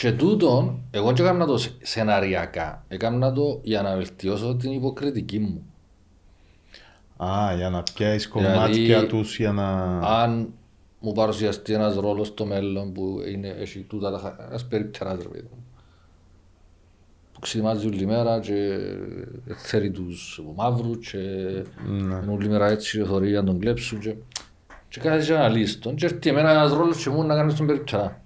Και 0.00 0.12
τούτον, 0.12 0.80
εγώ 0.90 1.12
δεν 1.12 1.24
έκανα 1.26 1.46
το 1.46 1.58
σε- 1.58 1.72
σεναριακά. 1.82 2.84
Έκανα 2.88 3.32
το 3.32 3.60
για 3.62 3.82
να 3.82 3.96
βελτιώσω 3.96 4.56
την 4.56 4.72
υποκριτική 4.72 5.38
μου. 5.38 5.62
Α, 7.24 7.54
για 7.56 7.70
να 7.70 7.82
πιάσεις 7.94 8.30
Δηλαδή, 8.34 8.54
κομμάτια 8.54 9.06
τους 9.06 9.36
για 9.36 9.52
να... 9.52 9.98
Αν 9.98 10.48
μου 11.00 11.12
παρουσιαστεί 11.12 11.72
ένας 11.72 11.94
ρόλος 11.94 12.26
στο 12.26 12.44
μέλλον 12.46 12.92
που 12.92 13.22
είναι, 13.32 13.48
έχει 13.48 13.80
τούτα 13.80 14.10
τα 14.10 14.18
χα- 14.18 14.46
ένας 14.48 14.66
περιπτεράς 14.66 15.22
ρε 15.22 15.28
παιδί 15.28 15.48
μου. 15.50 15.64
Που 17.32 17.40
ξυμάζει 17.40 17.86
όλη 17.86 18.06
μέρα 18.06 18.40
και 18.40 18.78
θέλει 19.56 19.90
τους 19.90 20.42
μαύρους 20.56 21.10
και 21.10 21.18
Ναι. 21.18 22.14
είναι 22.14 22.32
όλη 22.32 22.48
μέρα 22.48 22.66
έτσι 22.68 22.98
και 22.98 23.04
θωρεί 23.04 23.32
να 23.32 23.44
τον 23.44 23.58
κλέψουν 23.58 23.98
και, 24.00 24.14
και 24.88 25.00
κάθεσαι 25.00 25.32
και 25.32 25.38
αναλύσεις 25.38 25.78
τον 25.78 25.94
και 25.94 26.04
έρθει 26.06 26.28
εμένα 26.30 26.50
ένας 26.50 26.72
ρόλος 26.72 27.02
και 27.02 27.10
μου 27.10 27.22
να 27.22 27.34
κάνεις 27.34 27.54
τον 27.54 27.66
περίπτερα. 27.66 28.22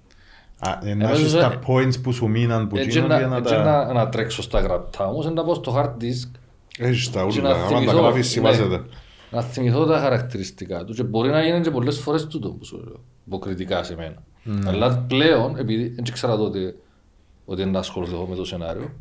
Α, 0.65 0.79
ε, 0.83 0.85
να 0.85 0.89
Εμένα 0.91 1.09
έχεις 1.09 1.29
ζω- 1.29 1.39
τα 1.39 1.59
points 1.67 2.01
που 2.03 2.11
σου 2.11 2.27
μείναν 2.27 2.67
που 2.67 2.77
Έτσι 2.77 2.89
γίνονται 2.89 3.17
για 3.17 3.27
να, 3.27 3.31
να 3.31 3.37
έτσι 3.37 3.53
τα... 3.53 3.63
να, 3.63 3.93
να 3.93 4.09
τρέξω 4.09 4.41
στα 4.41 4.59
γραπτά 4.59 5.07
μου, 5.11 5.21
σαν 5.21 5.33
να 5.33 5.43
πω 5.43 5.53
στο 5.53 5.73
hard 5.77 6.03
disk 6.03 6.29
Έχεις 6.77 7.11
τα 7.11 7.25
και 7.29 7.39
ούλα, 7.39 7.49
να 7.49 7.55
άμα 7.55 7.69
τα 7.69 7.75
θυμηθώ, 7.77 7.97
γράφεις 7.99 8.15
ναι, 8.17 8.23
συμβάζεται. 8.23 8.81
να 9.31 9.41
θυμηθώ 9.41 9.85
τα 9.85 9.99
χαρακτηριστικά 9.99 10.83
του 10.83 10.93
και 10.93 11.03
μπορεί 11.03 11.29
να 11.29 11.43
γίνει 11.43 11.61
και 11.61 11.71
πολλές 11.71 11.99
φορές 11.99 12.27
τούτο 12.27 12.49
που 12.49 12.65
σου 12.65 12.77
λέω, 12.85 12.99
υποκριτικά 13.27 13.83
σε 13.83 13.95
μένα. 13.95 14.23
Αλλά 14.67 14.97
πλέον, 15.07 15.57
επειδή 15.57 15.87
δεν 15.87 16.03
ξέρα 16.13 16.37
τότε 16.37 16.75
ότι 17.45 17.63
δεν 17.63 17.75
ασχοληθώ 17.75 18.25
με 18.29 18.35
το 18.35 18.45
σενάριο, 18.45 18.91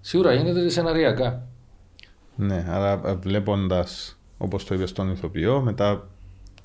σίγουρα 0.00 0.32
γίνεται 0.34 0.68
σεναριακά. 0.68 1.46
Ναι, 2.36 2.66
άρα 2.68 3.00
ε, 3.04 3.14
βλέποντας, 3.14 4.18
όπως 4.38 4.64
το 4.64 4.74
είπες 4.74 4.90
στον 4.90 5.10
ηθοποιό, 5.10 5.60
μετά 5.60 6.08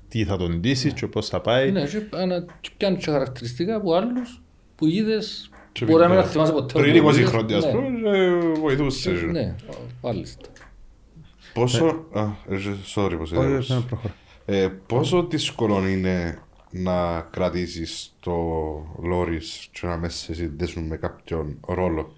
τι 0.10 0.26
θα 0.26 0.38
τον 0.38 0.60
ντύσεις 0.60 0.93
και 0.93 1.07
πώς 1.07 1.28
θα 1.28 1.41
πάει. 1.41 1.72
Ναι, 1.72 1.86
και, 1.86 2.01
ανα, 2.12 2.45
και 2.62 2.70
πιάνει 2.78 2.97
και 2.97 3.12
χαρακτηριστικά 3.12 3.76
από 3.76 3.93
άλλους 3.93 4.41
που 4.76 4.86
είδες, 4.88 5.49
Και 5.72 5.86
μπορεί 5.86 5.99
να 6.01 6.07
μην 6.07 6.16
πριν- 6.18 6.26
τα 6.26 6.32
θυμάσαι 6.32 6.51
ποτέ. 6.51 6.80
Πριν 6.80 6.89
ότι 6.89 6.99
20 6.99 7.18
είδες. 7.18 7.30
χρόνια, 7.30 7.57
ας 7.57 7.66
Ναι. 7.66 7.72
πούμε, 7.72 8.18
ε, 8.18 8.38
βοηθούσες. 8.60 9.22
Ναι, 9.24 9.55
μάλιστα. 10.01 10.45
Πόσο... 11.53 12.05
Α, 12.14 12.22
ε, 12.49 12.57
sorry 12.95 13.16
πως 13.18 13.32
Όχι, 13.32 13.47
είδες. 13.49 13.70
ναι, 13.70 13.80
προχωρά. 13.80 14.14
Ε, 14.45 14.68
πόσο 14.88 15.24
δύσκολο 15.24 15.88
είναι 15.88 16.38
να 16.72 17.22
κρατήσεις 17.22 18.16
το 18.20 18.34
λόρις 19.03 19.68
και 19.72 19.88
να 19.88 19.97
μέσα 19.97 20.18
σε 20.18 20.34
συνδέσουν 20.34 20.84
με 20.88 20.97
κάποιον 20.97 21.57
ρόλο; 21.68 22.14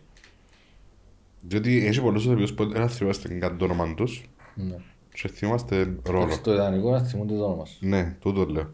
Διότι 1.42 1.86
έχει 1.86 2.02
πολλούς 2.02 2.26
ηθοποιούς 2.26 2.54
που 2.54 2.66
δεν 2.70 2.90
θυμάστε 2.90 3.28
καν 3.34 3.58
το 3.58 3.66
όνομα 3.66 3.94
τους 3.94 4.24
Ναι. 4.56 4.76
Και 5.14 5.28
θυμάστε 5.28 5.94
ρόλο. 6.04 6.32
Στο 6.32 6.54
ιδανικό 6.54 6.92
να 6.92 7.00
θυμούνται 7.04 7.36
το 7.38 7.46
όνομα 7.46 7.66
σου. 7.66 7.78
Ναι, 7.88 8.16
τούτο 8.20 8.46
λέω. 8.46 8.70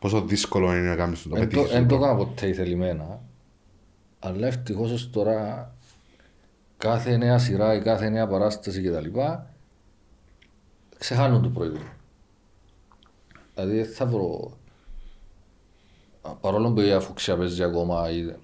Πόσο 0.00 0.20
δύσκολο 0.22 0.76
είναι 0.76 0.88
να 0.88 0.96
κάνεις 0.96 1.22
το 1.22 1.28
Δεν 1.30 1.40
το, 1.48 1.56
πετύχεις. 1.56 1.72
εν 1.76 1.88
το 1.88 1.96
το. 1.98 2.04
έκανα 2.04 2.16
ποτέ 2.18 2.46
ηθελημένα. 2.48 3.20
Αλλά 4.18 4.46
ευτυχώς 4.46 4.90
ως 4.92 5.10
τώρα 5.10 5.70
κάθε 6.78 7.16
νέα 7.16 7.38
σειρά 7.38 7.74
ή 7.74 7.80
κάθε 7.80 8.08
νέα 8.08 8.26
παράσταση 8.26 8.82
κτλ. 8.82 9.18
ξεχάνουν 10.98 11.42
το 11.42 11.48
προηγούμενο. 11.48 11.90
Δηλαδή 13.54 13.76
δεν 13.76 13.86
θα 13.92 14.06
βρω. 14.06 14.52
Α, 16.22 16.30
Παρόλο 16.30 16.72
που 16.72 16.80
η 16.80 16.92
αφούξια 16.92 17.36
παίζει 17.36 17.62
ακόμα, 17.62 18.10
ή... 18.10 18.34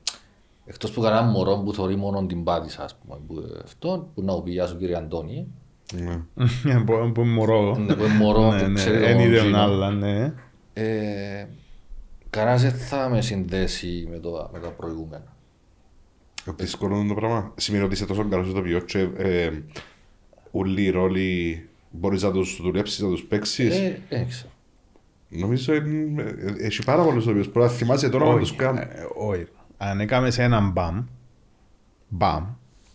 εκτός 0.65 0.91
που 0.91 1.01
κανένα 1.01 1.23
μωρό 1.23 1.57
που 1.57 1.73
θωρεί 1.73 1.97
μόνο 1.97 2.27
την 2.27 2.45
πάτησα, 2.45 2.85
ας 2.85 2.95
πούμε, 2.97 3.19
που, 3.27 3.61
αυτό, 3.65 4.11
που 4.15 4.23
να 4.23 4.43
πει 4.43 4.51
γεια 4.51 4.67
σου 4.67 4.77
κύριε 4.79 4.97
Αντώνη, 4.97 5.35
Ναι. 5.35 5.41
Ναι, 5.41 5.47
που 6.87 7.13
που 7.13 7.21
είναι 7.21 7.33
μωρό. 7.33 7.77
Ναι, 7.77 7.95
που 7.95 8.05
είναι 8.05 8.15
μωρό, 8.15 8.53
Ναι, 8.53 8.61
που 8.63 8.69
ναι, 8.69 8.75
ξέρει 8.75 8.99
το 8.99 9.05
εν 9.07 9.19
είδε 9.19 9.37
μοντζίνο. 9.37 9.59
άλλα, 9.59 9.91
ναι. 9.91 10.33
ε, 10.73 11.47
κανένας 12.31 12.63
δεν 12.63 12.73
θα 12.73 13.09
με 13.09 13.21
συνδέσει 13.21 14.07
με, 14.11 14.19
το, 14.19 14.51
με 14.53 14.59
τα 14.59 14.69
προηγούμενα. 14.69 15.37
Δύσκολο 16.57 16.97
είναι 16.97 17.09
το 17.09 17.15
πράγμα. 17.15 17.53
Σημαίνει 17.57 17.85
ότι 17.85 17.95
είσαι 17.95 18.07
τόσο 18.07 18.29
καλός 18.29 18.49
ηθοποιός 18.49 18.85
και 18.85 19.09
ε, 19.17 19.51
όλοι 20.51 20.83
οι 20.83 20.91
ρόλοι 20.91 21.69
μπορείς 21.91 22.23
να 22.23 22.31
τους 22.33 22.59
δουλέψεις, 22.63 22.99
να 23.01 23.09
τους 23.09 23.23
παίξεις. 23.25 23.79
Ε, 23.79 24.01
δεν 24.09 24.29
ξέρω. 24.29 24.51
Νομίζω 25.29 25.75
είναι- 25.75 26.23
ε, 26.23 26.65
έχει 26.67 26.85
πάρα 26.85 27.03
πολλούς 27.03 27.25
ηθοποιούς. 27.25 27.49
Πρέπει 27.49 27.67
να 27.67 27.73
θυμάσαι 27.73 28.09
τώρα 28.09 28.25
να 28.33 28.39
τους 28.39 28.51
Όχι, 28.51 28.59
κάνουν. 28.59 28.79
ε, 28.79 28.89
όχι. 29.29 29.47
Αν 29.79 30.01
έκαμες 30.01 30.35
σε 30.35 30.43
έναν 30.43 30.71
μπαμ, 30.71 31.05
μπαμ, 32.09 32.45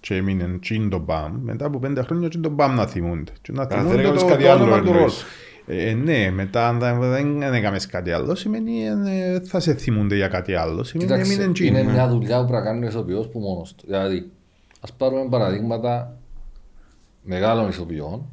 και 0.03 0.15
έμεινε 0.15 0.57
τσιν 0.61 0.89
το 0.89 0.99
μπαμ, 0.99 1.33
μετά 1.41 1.65
από 1.65 1.79
πέντε 1.79 2.01
χρόνια 2.01 2.29
τσιν 2.29 2.41
το 2.41 2.49
μπαμ 2.49 2.73
να 2.75 2.85
θυμούνται. 2.87 3.31
Και 3.41 3.51
να 3.51 3.65
δεν 3.65 3.77
θυμούνται 3.79 3.99
έκαμες 4.01 4.21
το, 4.21 4.27
κάτι 4.27 4.43
το 4.43 4.51
άλλο, 4.51 4.63
όνομα 4.63 4.77
του 4.79 4.83
ρόλου. 4.85 4.97
εννοείς. 4.97 5.23
Ε, 5.67 5.93
ναι, 5.93 6.31
μετά 6.31 6.67
αν 6.67 6.79
δεν- 6.79 6.99
δεν 6.99 7.41
έκαμες 7.53 7.85
κάτι 7.85 8.11
άλλο, 8.11 8.35
σημαίνει 8.35 8.83
ε, 9.07 9.39
θα 9.39 9.59
σε 9.59 9.73
θυμούνται 9.73 10.15
για 10.15 10.27
κάτι 10.27 10.53
άλλο. 10.55 10.83
Σημαίνει 10.83 11.09
Κοίταξε, 11.09 11.33
έμεινε 11.33 11.51
τσιν. 11.53 11.67
είναι 11.67 11.81
ναι. 11.81 11.91
μια 11.91 12.07
δουλειά 12.09 12.39
που 12.39 12.47
πρέπει 12.47 12.63
να 12.63 12.69
κάνει 12.71 12.85
ο 12.85 12.87
ηθοποιός 12.87 13.29
που 13.29 13.39
μόνος 13.39 13.75
του. 13.75 13.85
Δηλαδή, 13.85 14.31
ας 14.81 14.93
πάρουμε 14.93 15.27
παραδείγματα 15.29 16.17
μεγάλων 17.23 17.69
ηθοποιών, 17.69 18.25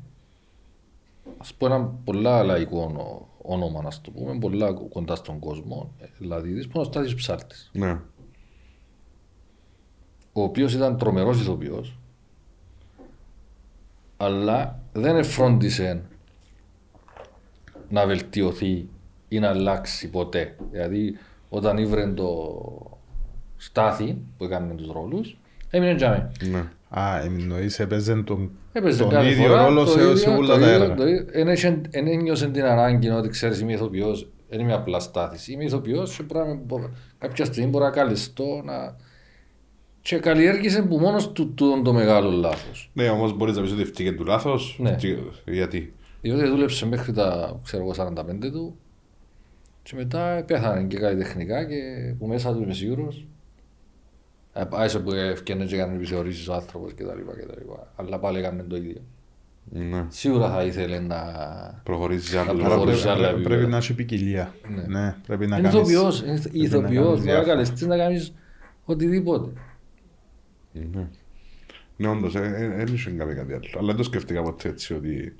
ας 1.38 1.54
πω 1.54 1.66
ένα 1.66 1.80
πολλά 2.04 2.42
λαϊκό 2.42 2.82
όνο- 2.82 3.28
όνομα, 3.42 3.82
να 3.82 3.88
το 4.02 4.10
πούμε, 4.10 4.38
πολλά 4.38 4.72
κοντά 4.90 5.14
στον 5.14 5.38
κόσμο, 5.38 5.92
ε, 5.98 6.06
Λαδίδης, 6.18 6.64
που 6.66 6.72
είναι 6.74 6.86
ο 6.86 6.90
Στάθης 6.90 7.14
Ψάρτης, 7.14 7.70
Ναι. 7.72 7.98
Ο 10.40 10.44
οποίος 10.44 10.74
ήταν 10.74 10.96
τρομερός 10.98 11.40
ηθοποιός, 11.40 11.98
αλλά 14.16 14.78
δεν 14.92 15.16
εφρόντισε 15.16 16.02
να 17.88 18.06
βελτιωθεί 18.06 18.88
ή 19.28 19.38
να 19.38 19.48
αλλάξει 19.48 20.08
ποτέ. 20.10 20.56
Δηλαδή, 20.70 21.18
όταν 21.48 21.78
ήβρε 21.78 22.06
το 22.06 22.52
στάθη 23.56 24.16
που 24.38 24.44
έκανε 24.44 24.74
τους 24.74 24.92
ρόλους, 24.92 25.36
έμεινε 25.70 25.94
τζάμε. 25.94 26.30
Ναι. 26.50 26.64
Α, 27.00 27.20
εννοείς 27.20 27.78
έπαιζε 27.80 28.14
τον, 28.22 28.50
Έπαιζε 28.72 29.02
τον 29.02 29.10
κάθε 29.10 29.28
ίδιο 29.30 29.48
φορά 29.48 29.64
ρόλο 29.64 29.84
το 29.84 29.90
σε, 29.90 30.00
ίδιο, 30.00 30.16
σε 30.16 30.28
όλα 30.30 30.54
το 30.54 30.60
τα 30.60 30.66
ίδιο, 30.70 30.82
έργα. 30.82 30.94
το 30.94 31.06
ίδιο. 31.08 31.26
Εν 31.32 31.48
είχε- 31.48 31.80
εν 31.90 32.06
ένιωσε 32.06 32.48
την 32.48 32.64
ανάγκη 32.64 33.08
ότι 33.10 33.28
ξέρεις 33.28 33.60
είμαι 33.60 33.72
ηθοποιός, 33.72 34.30
δεν 34.48 34.60
είμαι 34.60 34.72
απλά 34.72 35.00
στάθης. 35.00 35.48
Είμαι 35.48 35.64
ηθοποιός 35.64 36.16
και 36.16 36.22
πρέπει 36.22 36.48
να 36.48 36.54
μπο- 36.54 36.90
κάποια 37.18 37.44
στιγμή 37.44 37.70
μπορώ 37.70 37.84
να 37.84 37.90
καλεστώ 37.90 38.62
να... 38.64 38.96
Και 40.02 40.18
καλλιέργησε 40.18 40.82
που 40.82 40.98
μόνος 40.98 41.32
του 41.32 41.54
τούτον 41.54 41.82
το 41.84 41.92
μεγάλο 41.92 42.30
λάθος. 42.30 42.90
Ναι, 42.92 43.08
όμως 43.08 43.36
μπορείς 43.36 43.56
να 43.56 43.62
πεις 43.62 43.72
ότι 43.72 43.84
φτύγε 43.84 44.12
του 44.12 44.24
λάθος. 44.24 44.76
Ναι. 44.80 44.96
Τι- 44.96 45.16
Γιατί; 45.46 45.92
Διότι 46.20 46.48
δούλεψε 46.48 46.86
μέχρι 46.86 47.12
τα 47.12 47.58
ξέρω 47.64 47.82
εγώ 47.82 47.92
45 47.94 48.50
του 48.52 48.76
και 49.82 49.92
μετά 49.96 50.44
πέθανε 50.46 50.82
και 50.86 50.98
καλλιτεχνικά 50.98 51.64
και 51.64 51.74
που 52.18 52.26
μέσα 52.26 52.52
του 52.54 52.62
είμαι 52.62 52.72
σίγουρος 52.72 53.26
ε, 54.52 54.62
Άισε 54.70 54.98
που 54.98 55.12
ευκαινέ 55.12 55.64
και 55.64 55.74
έκανε 55.74 55.94
επιθεωρήσεις 55.94 56.48
ο 56.48 56.54
άνθρωπος 56.54 56.92
και 56.92 57.04
τα 57.04 57.14
λοιπά 57.14 57.32
και 57.38 57.46
τα 57.46 57.54
λοιπά. 57.58 57.92
Αλλά 57.96 58.18
πάλι 58.18 58.38
έκανε 58.38 58.62
το 58.62 58.76
ίδιο. 58.76 59.00
Ναι. 59.72 60.06
Σίγουρα 60.08 60.50
θα 60.50 60.62
ήθελε 60.64 60.98
να... 60.98 61.16
Προχωρήσει 61.84 62.34
Να 62.34 62.40
άλλο. 62.40 62.52
προχωρήσει. 62.62 62.68
Άρα 62.68 62.76
Χωρίς 62.78 63.02
πρέπει, 63.02 63.18
άλλα 63.18 63.28
πρέπει, 63.28 63.44
επίπεδα. 63.52 63.68
να 63.68 63.76
έχει 63.76 63.94
ποικιλία. 63.94 64.54
Ναι. 64.68 65.00
Ναι, 65.00 65.16
πρέπει 65.26 65.46
να 65.46 65.58
Είναι 65.58 65.68
κάνεις... 65.68 65.90
ηθοποιός, 65.90 66.20
είναι 66.22 66.40
πρέπει 66.40 66.58
να 66.58 66.64
ηθοποιός, 66.64 66.82
κάνεις 66.94 67.04
μπορεί 67.06 67.16
να 67.18 67.22
διάφορα. 67.32 67.46
καλεστείς 67.52 67.86
να 67.86 67.96
κάνεις 67.96 68.32
οτιδήποτε. 68.84 69.50
Ναι. 70.72 71.08
Ναι, 71.96 72.08
όντως, 72.08 72.32
δεν 72.32 72.86
είχε 72.92 73.10
κάνει 73.10 73.34
κάτι 73.34 73.52
άλλο. 73.52 73.64
Αλλά 73.78 73.86
δεν 73.86 73.96
το 73.96 74.02
σκέφτηκα 74.02 74.42
ποτέ 74.42 74.68
έτσι 74.68 74.94
ότι... 74.94 75.34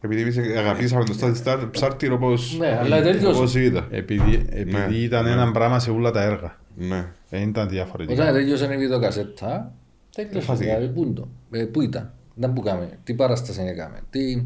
Επειδή 0.00 0.20
εμείς 0.20 0.38
αγαπήσαμε 0.38 1.04
το 1.04 1.12
Στάδι 1.34 1.70
ψάρτυρ 1.70 2.12
όπως... 2.12 2.56
Ναι, 2.58 2.78
αλλά 2.78 3.02
τελείωσε. 3.02 3.26
Όπως 3.26 3.54
είδα. 3.54 3.88
Επειδή, 3.90 4.46
επειδή 4.50 4.76
Ναι, 4.76 4.96
ήταν 4.96 5.24
ναι. 5.24 5.30
ένα 5.30 5.52
πράγμα 5.52 5.78
σε 5.78 5.90
όλα 5.90 6.10
τα 6.10 6.22
έργα. 6.22 6.58
Ναι. 6.76 7.06
Δεν 7.28 7.48
ήταν 7.48 7.68
διαφορετικά. 7.68 8.22
Όταν 8.22 8.34
τέλειωσε 8.34 8.74
η 8.74 8.76
βιντεοκασέτα, 8.76 9.74
τέλειωσε. 10.14 10.38
Εφάθηκε. 10.38 10.64
Δηλαδή, 10.64 10.88
πού 10.88 11.02
είναι 11.02 11.12
το, 11.12 11.28
ε, 11.50 11.64
πού 11.64 11.80
ήταν, 11.80 12.12
δεν 12.34 12.52
που 12.52 12.60
κάμε, 12.60 12.98
τι 13.04 13.14
παράσταση 13.14 13.62
έκαμε, 13.62 14.00
τι... 14.10 14.42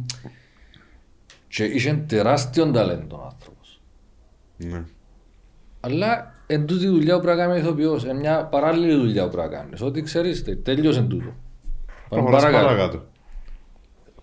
Και 1.49 1.65
είχε 1.65 2.05
τεράστιο 2.07 2.71
ταλέντο 2.71 3.17
ο 3.17 3.25
άνθρωπος. 3.33 3.81
Ναι. 4.57 4.85
Αλλά 5.81 6.35
εν 6.51 6.67
τούτη 6.67 6.87
δουλειά 6.89 7.15
που 7.17 7.23
πρέπει 7.23 7.39
να 7.39 7.45
κάνει 7.47 7.59
ο 7.59 7.63
ηθοποιός, 7.63 8.05
εν 8.05 8.17
μια 8.17 8.45
παράλληλη 8.45 8.95
δουλειά 8.95 9.25
που 9.25 9.31
πρέπει 9.37 9.49
να 9.53 9.57
κάνεις, 9.59 9.81
ότι 9.83 10.03
ξέρεις, 10.03 10.45
τε- 10.45 10.63
τέλειωσε 10.65 11.03
τούτο. 11.03 11.33
Πάμε 12.09 12.23
Προχωράς 12.23 12.43
παρακάτω. 12.43 12.67
παρακάτω. 12.67 13.05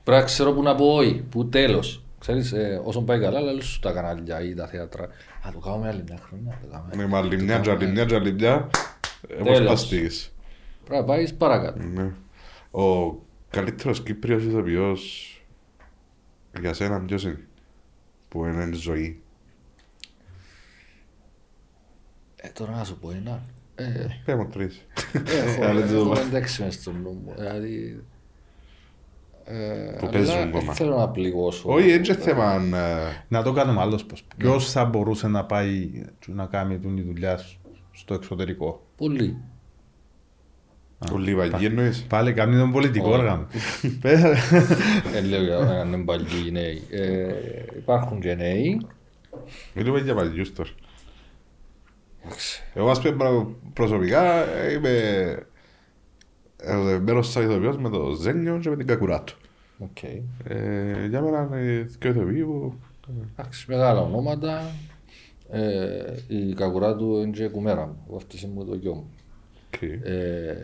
Πρέπει 0.03 0.19
να 0.19 0.25
ξέρω 0.25 0.53
που 0.53 0.61
να 0.61 0.75
πω 0.75 0.85
όχι, 0.95 1.23
που 1.29 1.49
τέλος. 1.49 2.03
Ξέρεις, 2.19 2.51
ε, 2.51 2.81
όσο 2.83 3.01
πάει 3.01 3.19
καλά, 3.19 3.41
λέω 3.41 3.61
σου 3.61 3.79
τα 3.79 3.91
κανάλια 3.91 4.41
ή 4.41 4.53
τα 4.53 4.67
θέατρα. 4.67 5.03
Α, 5.47 5.49
το 5.53 5.59
κάνουμε 5.59 5.87
άλλη 5.87 6.03
μια 6.07 6.17
χρονιά, 6.27 6.59
το 6.61 6.67
κάνουμε. 6.71 6.95
Ναι, 6.95 7.05
μα 7.05 7.21
λιμνιά, 7.21 7.59
τζαλιμνιά, 7.59 8.05
τζαλιμνιά. 8.05 8.69
Όπως 9.39 9.53
Τέλος. 9.57 9.69
παστείς. 9.69 10.33
Πρέπει 10.85 10.99
να 11.01 11.05
πάεις 11.07 11.33
παρακάτω. 11.33 11.83
Ναι. 11.83 12.11
Ο 12.83 13.15
καλύτερος 13.49 14.03
Κύπριος 14.03 14.43
ηθοποιός 14.43 15.29
για 16.59 16.73
σένα 16.73 16.99
ποιος 17.01 17.23
είναι 17.23 17.47
που 18.29 18.45
είναι 18.45 18.69
ζωή; 18.73 19.21
Ε, 22.45 22.49
τώρα 22.53 22.71
να 22.71 22.83
σου 22.83 22.97
πω 22.99 23.11
ένα. 23.11 23.41
Ε, 23.75 23.83
Πες 24.25 24.35
μου 24.35 24.47
τρεις. 24.49 24.85
Έχω, 25.13 25.63
Ε, 25.63 25.67
αλλά 25.67 25.79
δεν 25.79 25.89
το 25.95 26.01
έχω 26.01 26.09
πα- 26.09 26.19
εντάξει 26.21 26.63
μες 26.63 26.73
στο 26.73 26.91
νου 26.91 27.21
μου. 27.25 27.33
Δηλαδή, 27.37 28.03
ε, 29.45 29.53
Που 29.97 29.97
αλλά 30.01 30.09
παίζουν 30.09 30.35
δεν 30.35 30.47
ακόμα. 30.47 30.73
θέλω 30.73 30.97
να 30.97 31.09
πληγώσω. 31.09 31.69
Όχι, 31.73 31.89
έτσι 31.91 32.13
θέμα. 32.13 32.53
ε, 32.53 33.23
Να 33.27 33.43
το 33.43 33.51
κάνουμε 33.53 33.81
άλλος 33.81 34.05
πώς. 34.05 34.23
Ποιος 34.37 34.71
θα 34.71 34.85
μπορούσε 34.85 35.27
να 35.27 35.45
πάει 35.45 35.89
να 36.25 36.45
κάνει 36.45 36.77
τη 36.79 37.01
δουλειά 37.01 37.39
στο 37.91 38.13
εξωτερικό. 38.13 38.85
Πολύ. 38.97 39.37
Ο 41.13 41.17
Λιβαγί 41.17 41.65
εννοείς; 41.65 42.03
Πάλι 42.09 42.33
κάνει 42.33 42.57
τον 42.57 42.71
πολιτικό 42.71 43.09
Όχι. 43.09 43.19
όργανο. 43.19 43.47
Δεν 45.13 45.25
λέω 45.25 45.43
για 45.43 45.55
έναν 45.57 45.93
εμπαλιού 45.93 46.51
νέοι. 46.51 46.81
Ε, 46.91 47.33
υπάρχουν 47.77 48.19
και 48.19 48.35
νέοι. 48.35 48.81
Μιλούμε 49.73 49.99
για 49.99 50.15
παλιούς 50.15 50.53
τώρα. 50.53 50.69
Εντάξει. 52.25 52.63
Εγώ 52.73 52.89
ας 52.89 53.01
πούμε 53.01 53.47
προσωπικά 53.73 54.49
ε, 54.55 54.73
είμαι 54.73 55.37
ερωτευμένος 56.57 57.31
σαν 57.31 57.43
ηθοποιός 57.43 57.77
με 57.77 57.89
το 57.89 58.11
Ζένιο 58.11 58.59
και 58.59 58.69
με 58.69 58.75
την 58.75 58.87
Κακουράτου. 58.87 59.37
Οκ. 59.77 60.03
Ε, 60.03 61.07
Για 61.09 61.21
μένα 61.21 61.49
είναι 61.51 61.87
δύο 61.99 62.09
ηθοποιοί 62.09 62.43
που... 62.43 62.73
Εντάξει, 63.31 63.65
μεγάλα 63.67 64.01
ονόματα. 64.01 64.71
Ε, 65.49 66.13
η 66.27 66.53
κακουρά 66.53 66.95
του 66.95 67.17
είναι 67.21 67.31
και 67.31 67.47
κουμέρα 67.47 67.85
μου. 67.85 68.03
Εγώ 68.07 68.15
αυτή 68.15 68.47
μου 68.47 68.65
το 68.65 68.75
γιο 68.75 68.93
μου. 68.93 69.09
Οκ. 69.73 69.81
Ε, 69.81 70.55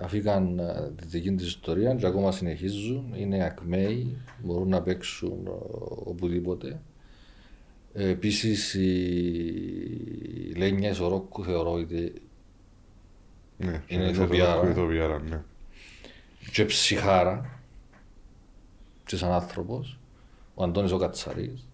αφήκαν 0.00 0.58
ε, 0.58 0.90
τη 1.00 1.06
δική 1.06 1.32
της 1.32 1.46
ιστορία 1.46 1.94
και 1.94 2.06
ακόμα 2.06 2.32
συνεχίζουν. 2.32 3.14
Είναι 3.16 3.44
ακμαίοι, 3.44 4.16
μπορούν 4.42 4.68
να 4.68 4.82
παίξουν 4.82 5.46
ε, 5.46 5.50
οπουδήποτε. 6.04 6.80
Ε, 7.94 8.08
Επίσης 8.08 8.74
η 8.74 8.84
Λένια 10.56 10.90
Σορόκου 10.90 11.44
θεωρώ 11.44 11.72
ότι 11.72 12.22
Ναι, 13.56 13.82
Είναι 13.86 14.04
ηθοποιάρα. 14.04 14.68
ηθοποιάρα, 14.70 15.18
ναι. 15.18 15.42
και 16.52 16.64
ψυχάρα 16.64 17.58
και 19.06 19.16
σαν 19.16 19.32
άνθρωπος. 19.32 19.98
Ο 20.54 20.64
Αντώνης 20.64 20.92
ο 20.92 20.96
Κατσαρής, 20.98 21.66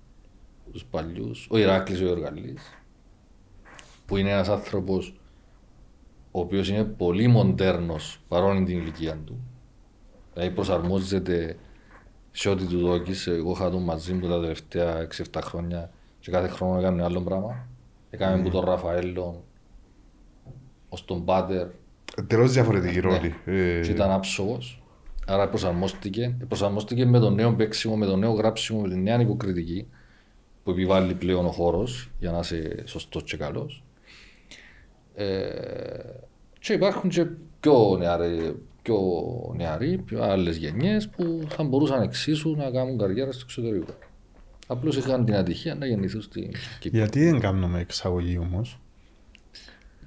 τους 0.73 0.85
παλιούς, 0.85 1.47
ο 1.51 1.59
Ηράκλης 1.59 2.01
ο 2.01 2.05
Ιωργαλής, 2.05 2.63
που 4.07 4.17
είναι 4.17 4.31
ένας 4.31 4.49
άνθρωπος 4.49 5.15
ο 6.31 6.41
οποίος 6.41 6.69
είναι 6.69 6.85
πολύ 6.85 7.27
μοντέρνος 7.27 8.21
παρόλη 8.29 8.65
την 8.65 8.79
ηλικία 8.79 9.17
του. 9.27 9.41
Δηλαδή 10.35 10.51
προσαρμόζεται 10.55 11.57
σε 12.31 12.49
ό,τι 12.49 12.65
του 12.67 12.79
δόκεις. 12.81 13.27
Εγώ 13.27 13.51
είχα 13.51 13.71
τον 13.71 13.83
μαζί 13.83 14.13
μου 14.13 14.29
τα 14.29 14.41
τελευταία 14.41 15.07
6-7 15.33 15.41
χρόνια 15.43 15.91
και 16.21 16.31
κάθε 16.31 16.49
χρόνο 16.49 16.79
έκανε 16.79 17.03
άλλο 17.05 17.21
πράγμα. 17.21 17.67
Έκαμε 18.11 18.43
που 18.43 18.51
τον 18.51 18.65
Ραφαέλο 18.65 19.45
ως 20.89 21.05
τον 21.05 21.25
Πάτερ 21.25 21.67
Τελώς 22.27 22.53
διαφορετική 22.53 22.95
ναι. 22.95 23.01
ρόλη. 23.01 23.35
Ε, 23.45 23.81
και 23.81 23.91
ήταν 23.91 24.11
άψογος. 24.11 24.83
Άρα 25.27 25.49
προσαρμόστηκε. 25.49 26.37
Προσαρμόστηκε 26.49 27.07
με 27.07 27.19
το 27.19 27.31
νέο 27.31 27.55
παίξιμο, 27.55 27.97
με 27.97 28.07
το 28.07 28.17
νέο 28.17 28.33
γράψιμο, 28.33 28.81
με 28.81 28.89
τη 28.89 28.97
νέα 28.97 29.17
νοικοκριτική 29.17 29.87
που 30.65 30.71
επιβάλλει 30.71 31.15
πλέον 31.15 31.47
ο 31.47 31.51
χώρος 31.51 32.11
για 32.19 32.31
να 32.31 32.39
είσαι 32.39 32.83
σωστός 32.85 33.23
και 33.23 33.37
καλός. 33.37 33.85
Ε, 35.15 35.49
και 36.61 36.73
υπάρχουν 36.73 37.11
και 37.11 37.27
πιο 37.61 37.97
νεαροί, 37.99 38.57
πιο 38.83 38.99
νεαροί, 39.57 39.99
πιο 39.99 40.23
άλλες 40.23 40.57
γενιές 40.57 41.09
που 41.09 41.41
θα 41.49 41.63
μπορούσαν 41.63 42.03
εξίσου 42.03 42.55
να 42.57 42.71
κάνουν 42.71 42.99
καριέρα 42.99 43.33
στο 43.33 43.43
εξωτερικό. 43.45 43.93
Απλώς 44.71 44.97
είχαν 44.97 45.25
την 45.25 45.35
ατυχία 45.35 45.75
να 45.75 45.87
γεννηθούν 45.87 46.23
στην 46.23 46.51
Κύπρο. 46.79 46.99
Γιατί 46.99 47.25
δεν 47.25 47.41
κάνουμε 47.41 47.81
εξαγωγή 47.81 48.39
όμως; 48.39 48.81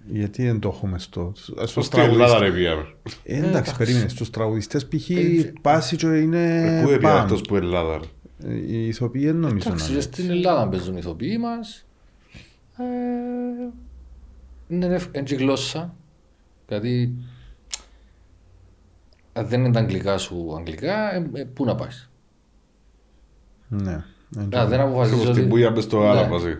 Γιατί 0.08 0.44
δεν 0.46 0.60
το 0.60 0.70
έχουμε 0.74 1.00
στο, 1.00 1.32
στους 1.36 1.74
Πώς 1.74 1.86
στην 1.86 2.00
Ελλάδα 2.00 2.38
τραγουδιστές. 2.38 2.50
ρε 2.50 2.52
πήγαμε. 2.56 2.94
Ε, 3.24 3.48
εντάξει, 3.48 3.76
περίμενε. 3.76 4.08
Στους 4.08 4.30
τραγουδιστές 4.30 4.88
π.χ. 4.88 5.10
Έτσι. 5.10 5.54
πάση 5.62 5.96
και 5.96 6.08
είναι 6.08 6.82
Πού 6.84 6.90
έπιε 6.90 7.10
μπαμ. 7.10 7.18
αυτός 7.22 7.42
που 7.42 7.56
είναι 7.56 7.66
Ελλάδα 7.66 7.98
ρε. 7.98 8.06
Ε, 8.50 8.56
Οι 8.56 8.88
ηθοποιοί 8.88 9.26
δεν 9.26 9.36
νομίζω 9.36 9.64
να 9.70 9.74
Εντάξει, 9.74 9.86
και 9.88 9.92
είναι. 9.94 10.02
στην 10.02 10.30
Ελλάδα 10.30 10.70
παίζουν 10.70 10.94
οι 10.96 11.00
ηθοποιοί 11.02 11.38
μας. 11.42 11.86
Ε, 12.78 12.84
είναι 14.68 14.86
ευ- 14.86 15.16
είναι 15.16 15.24
και 15.26 15.36
γλώσσα. 15.36 15.96
Γιατί 16.68 17.14
αν 19.34 19.48
δεν 19.48 19.60
είναι 19.64 19.72
τα 19.74 19.80
αγγλικά 19.80 20.18
σου 20.18 20.56
αγγλικά, 20.58 21.14
ε, 21.16 21.30
ε, 21.34 21.44
πού 21.44 21.66
να 21.66 21.76
πάει. 21.76 21.90
Ναι. 23.68 24.04
Δεν 24.36 24.56
Αν 24.60 24.70
δεν 24.70 24.80
αποφασίζεις 24.80 25.18
Όπως 25.20 25.30
ότι, 25.32 25.40
την 25.40 25.50
πουιά 25.50 25.72
μες 25.72 25.84
στο 25.84 26.00
Ναι. 26.00 26.08
άλλο 26.08 26.28
μαζί. 26.28 26.60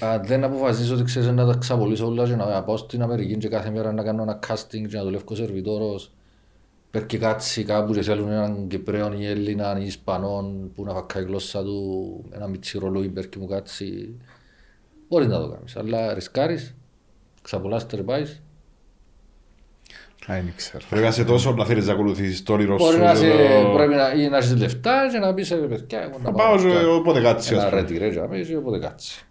αν 0.00 0.22
δεν 0.24 0.44
αποφασίζεις 0.44 0.90
ότι 0.90 1.02
ξέρεις 1.02 1.28
να 1.28 1.46
τα 1.46 1.54
ξαπολύσω 1.58 2.06
όλα 2.06 2.24
και 2.28 2.36
να 2.36 2.62
πάω 2.64 2.76
στην 2.76 3.02
Αμερική 3.02 3.36
και 3.36 3.48
κάθε 3.48 3.70
μέρα 3.70 3.92
να 3.92 4.02
κάνω 4.02 4.22
ένα 4.22 4.38
casting 4.48 4.88
και 4.88 4.96
να 4.96 5.02
δουλεύω 5.04 5.34
σερβιτόρος 5.34 6.12
Πέρ 6.90 7.06
και 7.06 7.18
κάτσει 7.18 7.64
κάπου 7.64 7.92
και 7.92 8.02
θέλουν 8.02 8.30
έναν 8.30 8.66
Κυπρέον 8.68 9.20
ή 9.20 9.26
Έλληνα 9.26 9.78
ή 9.80 9.84
Ισπανόν 9.86 10.70
που 10.74 10.84
να 10.84 10.92
φακάει 10.94 11.22
η 11.22 11.26
γλώσσα 11.26 11.62
του 11.62 12.24
ένα 12.30 12.46
μιτσί 12.46 12.78
ρολόι 12.78 13.08
πέρ 13.08 13.28
και 13.28 13.38
μου 13.38 13.46
κάτσει 13.46 14.16
Μπορείς 15.08 15.26
να 15.28 15.40
το 15.40 15.48
κάνεις, 15.48 15.76
αλλά 15.76 16.14
ρισκάρεις, 16.14 16.74
ξαπολάς 17.42 17.86
τερπάεις 17.86 18.30
Α, 18.30 18.34
δεν 20.34 20.52
ξέρω. 20.56 20.84
Πρέπει 20.88 21.02
να 21.02 21.08
είσαι 21.08 21.24
τόσο 21.24 21.52
να 21.52 21.64
θέλεις 21.64 21.86
να 21.86 21.92
ακολουθήσεις 21.92 22.42
το 22.42 22.52
όνειρο 22.52 22.76
Μπορεί 22.76 22.92
σου. 22.96 23.02
να, 23.02 23.14
σε, 23.14 23.26
το- 23.28 23.72
πρέπει 23.76 23.94
να, 23.94 24.12
ή 24.12 24.28
να 24.28 24.36
έχεις 24.36 24.56
λεφτά 24.56 25.08
και 25.12 25.18
να 25.18 25.34
πεις 25.34 25.50
«Ε, 25.50 25.54
παιδιά, 25.54 26.00
εγώ 26.02 26.18
Να 26.22 26.30
να 26.30 26.36
πάω 26.36 26.46
πάω 26.56 26.58
και 26.70 26.84
όποτε 26.84 27.20
κάτσει. 27.20 27.54
ας 27.54 27.60
ένα 27.60 27.68
πούμε. 27.70 27.80
ρετυρέ 27.80 28.08
και 28.08 28.18
να 28.20 28.26
πεις, 28.26 28.54
όποτε 28.58 28.78
κάτσει. 28.78 29.24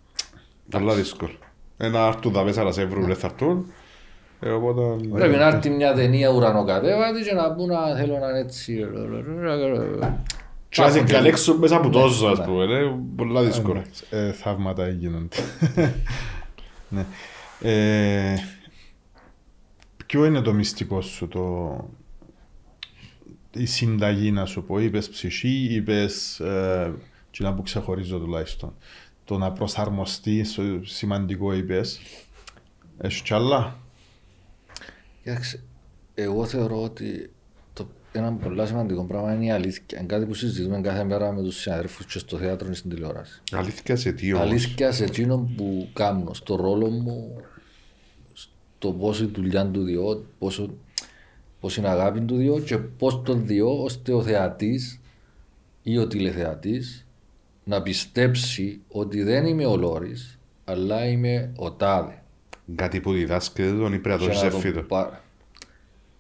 Πολλά 0.70 0.94
δύσκολο. 0.94 1.32
Ένα 1.78 2.08
άρτου 2.08 2.32
τα 2.32 2.44
μέσα 2.44 2.64
να 2.64 2.72
σε 2.72 2.86
βρουν, 2.86 3.06
δεν 3.06 3.16
θα 3.16 3.28
έρθουν. 3.28 3.72
Ε, 4.40 4.50
οπότε... 4.50 4.82
Πρέπει 5.14 5.36
να 5.36 5.48
έρθει 5.48 5.70
μια 5.70 5.94
ταινία 5.94 6.30
ουρανοκατέβατη 6.30 7.22
και 7.22 7.34
να 7.34 7.52
πούν 7.54 7.68
να 7.68 7.96
θέλω 7.96 8.18
να 8.18 8.30
είναι 8.30 8.40
έτσι. 8.40 8.86
Και 10.70 10.82
να 10.82 10.88
σε 10.90 10.94
Υπάρχουν 10.98 11.16
καλέξουν 11.16 11.58
μέσα 11.58 11.76
από 11.76 11.90
τόσο, 11.90 12.28
ας 12.28 12.40
ναι. 12.40 12.46
πούμε. 12.46 12.64
Είναι 12.64 12.96
πολλά 13.16 13.44
δύσκολο. 13.44 13.78
Εντάξει, 13.80 14.04
ε, 14.10 14.32
θαύματα 14.32 14.88
γίνονται. 14.90 15.36
ναι. 20.08 20.14
Ε, 20.14 20.20
ποιο 20.20 20.26
είναι 20.26 20.42
το 20.42 20.54
μυστικό 20.54 21.02
σου, 21.02 21.28
το... 21.28 21.90
η 23.52 23.66
συνταγή 23.66 24.32
να 24.32 24.46
σου 24.46 24.64
πω, 24.64 24.80
είπες 24.80 25.10
ψυχή, 25.10 25.68
είπες 25.76 26.40
ε, 26.40 26.94
τι 27.32 27.44
να 27.44 27.54
που 27.54 27.62
ξεχωρίζω 27.62 28.20
τουλάχιστον. 28.20 28.74
Το 29.24 29.38
να 29.38 29.52
προσαρμοστεί, 29.52 30.44
στο 30.44 30.64
σημαντικό 30.84 31.54
είπες. 31.54 32.00
Έχει 32.98 33.24
κι 33.24 33.34
άλλα; 33.34 33.80
Κοίταξε, 35.24 35.64
εγώ 36.14 36.46
θεωρώ 36.46 36.84
ότι 36.84 37.32
το, 37.74 37.88
ένα 38.12 38.34
πολύ 38.34 38.68
σημαντικό 38.68 39.06
πράγμα 39.06 39.34
είναι 39.34 39.46
η 39.46 39.52
αλήθεια. 39.52 39.98
Είναι 39.98 40.08
κάτι 40.08 40.26
που 40.26 40.34
συζητούμε 40.34 40.82
κάθε 40.82 41.04
μέρα 41.04 41.32
με 41.32 41.44
τους 41.44 41.56
συναδέλφους 41.56 42.06
και 42.06 42.20
στο 42.20 42.38
θέατρο 42.38 42.68
και 42.68 42.74
στην 42.76 42.90
τηλεόραση. 42.90 43.42
Αλήθεια 43.52 43.96
σε 43.96 44.12
τι 44.12 44.34
όμως; 44.34 44.46
Αλήθεια 44.46 44.92
σε 44.92 45.04
εκείνο 45.04 45.54
που 45.58 45.90
κάνω, 45.94 46.34
στο 46.34 46.56
ρόλο 46.56 46.90
μου, 46.90 47.42
στο 48.78 48.92
πόσο 48.92 49.24
η 49.24 49.28
δουλειά 49.36 49.68
του 49.68 49.84
διό, 49.84 50.26
πόσο 50.40 50.70
πώς 51.60 51.78
είναι 51.78 51.88
αγάπη 51.88 52.22
του 52.22 52.36
διό 52.36 52.60
και 52.60 52.78
πώς 52.78 53.22
το 53.24 53.34
διό 53.34 53.84
ώστε 53.84 54.14
ο 54.14 54.22
θεατής 54.22 55.00
ή 55.84 55.98
ο 55.98 56.08
τηλεθεατής 56.08 57.06
να 57.64 57.82
πιστέψει 57.82 58.82
ότι 58.88 59.24
δεν 59.24 59.46
είμαι 59.46 59.66
ο 59.66 59.76
Λόρης 59.78 60.40
αλλά 60.66 61.08
είμαι 61.08 61.52
ο 61.56 61.72
Τάδε. 61.72 62.22
Κάτι 62.76 63.00
που 63.00 63.12
διδάσκεται 63.14 63.78
τον 63.78 63.94
ή 63.94 64.00
πρέπει 64.00 64.22
να 64.24 64.28
το 64.28 64.32
Και 64.32 64.44
να 64.46 64.50
τον 64.50 64.52
ζεφίδω. 64.52 64.82
πά- 64.82 65.22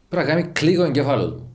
Πρέπει 0.09 0.25
να 0.27 0.33
κάνει 0.33 0.47
κλικ 0.47 0.79
ο 0.79 0.83
εγκέφαλο 0.83 1.31
του. 1.31 1.49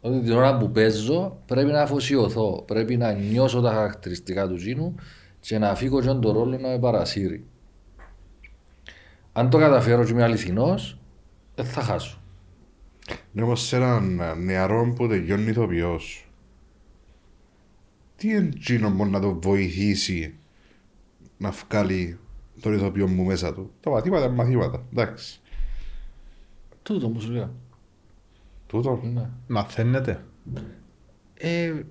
Ότι 0.00 0.20
την 0.20 0.32
ώρα 0.32 0.56
που 0.56 0.70
παίζω 0.70 1.38
πρέπει 1.46 1.70
να 1.70 1.82
αφοσιωθώ, 1.82 2.62
πρέπει 2.66 2.96
να 2.96 3.12
νιώσω 3.12 3.60
τα 3.60 3.70
χαρακτηριστικά 3.70 4.48
του 4.48 4.54
τζίνου 4.54 4.94
και 5.40 5.58
να 5.58 5.74
φύγω 5.74 6.00
και 6.00 6.06
τον 6.06 6.20
ρόλο 6.32 6.58
να 6.58 6.68
με 6.68 6.78
παρασύρει. 6.78 7.44
Αν 9.38 9.50
το 9.50 9.58
καταφέρω 9.58 10.04
και 10.04 10.10
είμαι 10.10 10.22
αληθινός, 10.22 10.98
δεν 11.54 11.64
θα 11.64 11.82
χάσω. 11.82 12.20
Ναι, 13.32 13.42
όμως 13.42 13.60
σε 13.60 13.76
έναν 13.76 14.20
νεαρό 14.44 14.92
που 14.96 15.08
τελειώνει 15.08 15.50
ηθοποιός, 15.50 16.28
τι 18.16 18.34
εντζήνο 18.34 18.90
μπορεί 18.90 19.10
να 19.10 19.20
το 19.20 19.40
βοηθήσει 19.40 20.34
να 21.38 21.50
βγάλει 21.50 22.18
τον 22.60 22.72
ηθοποιό 22.72 23.06
μου 23.06 23.24
μέσα 23.24 23.54
του; 23.54 23.70
Τα 23.80 23.90
μαθήματα, 23.90 24.28
μαθήματα, 24.28 24.82
εντάξει. 24.92 25.40
Τούτο 26.82 27.08
μου 27.08 27.20
σου 27.20 27.30
λέω. 27.30 27.54
Τούτο; 28.66 29.00
Ναι. 29.02 29.28
Μαθαίνετε. 29.46 30.24
Ε, 31.34 31.82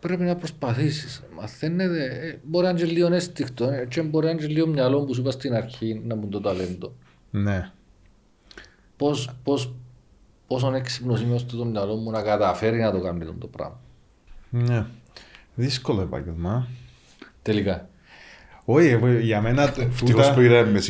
πρέπει 0.00 0.22
να 0.22 0.36
προσπαθήσεις. 0.36 1.22
Μαθαίνετε, 1.34 2.04
ε, 2.04 2.38
μπορεί 2.44 2.64
να 2.64 2.70
είναι 2.70 2.78
και 2.78 2.84
λίγο 2.86 3.12
αίσθηκτο 3.14 3.64
ε, 3.70 3.86
και 3.88 4.02
μπορεί 4.02 4.24
να 4.24 4.30
είναι 4.30 4.40
και 4.40 4.46
λίγο 4.46 4.66
μυαλό 4.66 5.04
που 5.04 5.14
σου 5.14 5.20
είπα 5.20 5.30
στην 5.30 5.54
αρχή 5.54 6.02
να 6.04 6.14
μου 6.16 6.28
το 6.28 6.40
ταλέντο. 6.40 6.94
Ναι. 7.30 7.70
πώς, 8.96 9.30
πώς, 9.42 9.74
πόσο 10.46 10.74
έξυπνος 10.74 11.20
είμαι 11.20 11.34
ώστε 11.34 11.56
το 11.56 11.64
μυαλό 11.64 11.94
μου 11.94 12.10
να 12.10 12.22
καταφέρει 12.22 12.78
να 12.80 12.90
το 12.92 13.00
κάνει 13.00 13.24
το 13.38 13.46
πράγμα. 13.46 13.80
Ναι. 14.50 14.86
Δύσκολο 15.54 16.00
επάγγελμα. 16.00 16.68
Τελικά. 17.42 17.88
Όχι, 18.64 18.86
εγώ- 18.88 19.18
για 19.18 19.40
μένα 19.40 19.70
τ- 19.70 19.78
Ευτυχώς 19.78 20.28
που 20.28 20.34
τούτα... 20.34 20.42
είδαμε 20.42 20.80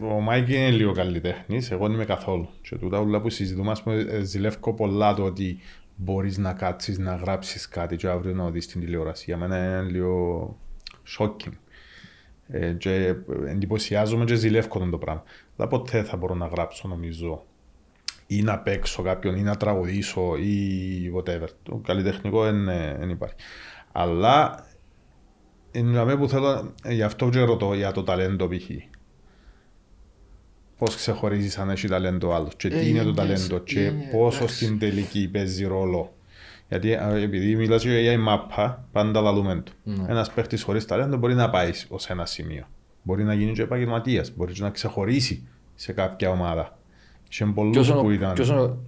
Ο 0.00 0.20
Μάικ 0.20 0.48
είναι 0.48 0.70
λίγο 0.70 0.92
καλλιτέχνης, 0.92 1.70
εγώ 1.70 1.86
δεν 1.86 1.94
είμαι 1.94 2.04
καθόλου. 2.04 2.48
Και 2.62 2.76
τούτα 2.76 2.98
όλα 2.98 3.20
που 3.20 3.30
συζητούμε, 3.30 3.70
ας 3.70 3.82
πούμε, 3.82 4.06
ε, 4.10 4.22
ζηλεύω 4.22 4.74
πολλά 4.74 5.14
το 5.14 5.24
ότι 5.24 5.58
μπορείς 5.96 6.38
να 6.38 6.52
κάτσεις 6.52 6.98
να 6.98 7.14
γράψεις 7.14 7.68
κάτι 7.68 7.96
και 7.96 8.08
αύριο 8.08 8.34
να 8.34 8.50
δεις 8.50 8.66
την 8.66 8.80
τηλεόραση. 8.80 9.24
Για 9.26 9.36
μένα 9.36 9.56
είναι 9.56 9.90
λίγο 9.90 10.56
shocking. 11.18 11.52
Ε, 12.48 12.72
και 12.72 13.14
εντυπωσιάζομαι 13.46 14.24
και 14.24 14.34
ζηλεύω 14.34 14.78
τον 14.78 14.90
το 14.90 14.98
πράγμα. 14.98 15.22
Αλλά 15.56 15.68
ποτέ 15.68 16.02
θα 16.02 16.16
μπορώ 16.16 16.34
να 16.34 16.46
γράψω 16.46 16.88
νομίζω 16.88 17.44
ή 18.26 18.42
να 18.42 18.58
παίξω 18.58 19.02
κάποιον 19.02 19.36
ή 19.36 19.42
να 19.42 19.56
τραγουδήσω 19.56 20.36
ή 20.36 21.12
whatever. 21.16 21.48
Το 21.62 21.80
καλλιτεχνικό 21.84 22.42
δεν 22.42 22.64
δεν 22.98 23.10
υπάρχει. 23.10 23.34
Αλλά 23.92 24.64
είναι 25.72 25.90
για 25.90 26.04
μένα 26.04 26.18
που 26.18 26.28
θέλω, 26.28 26.72
ε, 26.82 26.92
γι' 26.92 27.02
αυτό 27.02 27.28
και 27.28 27.40
ρωτώ 27.40 27.74
για 27.74 27.92
το 27.92 28.02
ταλέντο 28.02 28.48
π.χ. 28.48 28.70
Πώς 30.80 30.94
ξεχωρίζεις 30.96 31.58
αν 31.58 31.70
έχει 31.70 31.88
ταλέντο 31.88 32.28
ο 32.28 32.34
άλλος 32.34 32.54
και 32.56 32.68
τι 32.68 32.76
Ε, 32.76 32.88
είναι 32.88 33.02
το 33.02 33.10
yes, 33.10 33.14
ταλέντο 33.14 33.58
και 33.58 33.84
ε, 33.84 33.90
πόσο 34.12 34.36
εντάξει. 34.42 34.64
στην 34.64 34.78
τελική 34.78 35.28
παίζει 35.28 35.64
ρόλο. 35.64 36.12
Γιατί 36.68 36.94
α, 36.94 37.16
επειδή 37.16 37.56
μιλάς 37.56 37.82
για 37.84 38.12
η 38.12 38.16
μάπα, 38.16 38.88
πάντα 38.92 39.20
λαλούμε 39.20 39.62
το. 39.64 39.72
Ναι. 39.84 40.04
Ένας 40.08 40.30
παίχτης 40.32 40.62
χωρίς 40.62 40.84
ταλέντο 40.84 41.16
μπορεί 41.16 41.34
να 41.34 41.50
πάει 41.50 41.70
ως 41.88 42.06
ένα 42.08 42.26
σημείο. 42.26 42.64
Μπορεί 43.02 43.24
να 43.24 43.34
γίνει 43.34 43.52
και 43.52 43.62
επαγγελματίας, 43.62 44.32
μπορεί 44.36 44.52
και 44.52 44.62
να 44.62 44.70
ξεχωρίσει 44.70 45.46
σε 45.74 45.92
κάποια 45.92 46.30
ομάδα. 46.30 46.78
Και 47.22 47.28
Ποιος 47.28 47.52
πολλούς 47.54 47.88
είναι, 47.88 47.96
που 48.00 48.06
ο- 48.06 48.10
ήταν. 48.10 48.32
ποιος 48.34 48.48
είναι 48.48 48.60
ο 48.60 48.78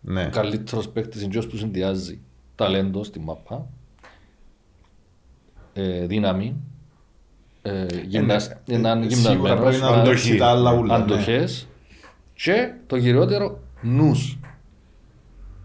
Ναι. 0.00 0.24
καλύτερος 0.24 0.88
παίκτης 0.88 1.20
είναι 1.22 1.30
ποιος 1.30 1.46
που 1.46 1.56
συνδυάζει 1.56 2.18
ταλέντο 2.54 3.04
στη 3.04 3.20
μάπα, 3.20 3.66
ε, 5.72 6.06
δύναμη, 6.06 6.56
ε, 7.62 7.86
γυμνασ... 8.06 8.46
Ε, 8.46 8.56
έναν 8.66 9.02
ε, 9.02 9.06
γυμνασμένος, 9.06 9.32
Σίγουρα 9.48 9.56
πρέπει 9.56 9.80
να 9.80 9.88
αν- 9.88 9.98
αντοχεί 10.00 10.36
τα 10.36 10.46
άλλα 10.46 10.72
ούλα. 10.72 10.98
ναι. 10.98 11.02
αντοχές 11.04 11.68
και 12.34 12.72
το 12.86 12.98
κυριότερο 12.98 13.58
νους. 13.80 14.38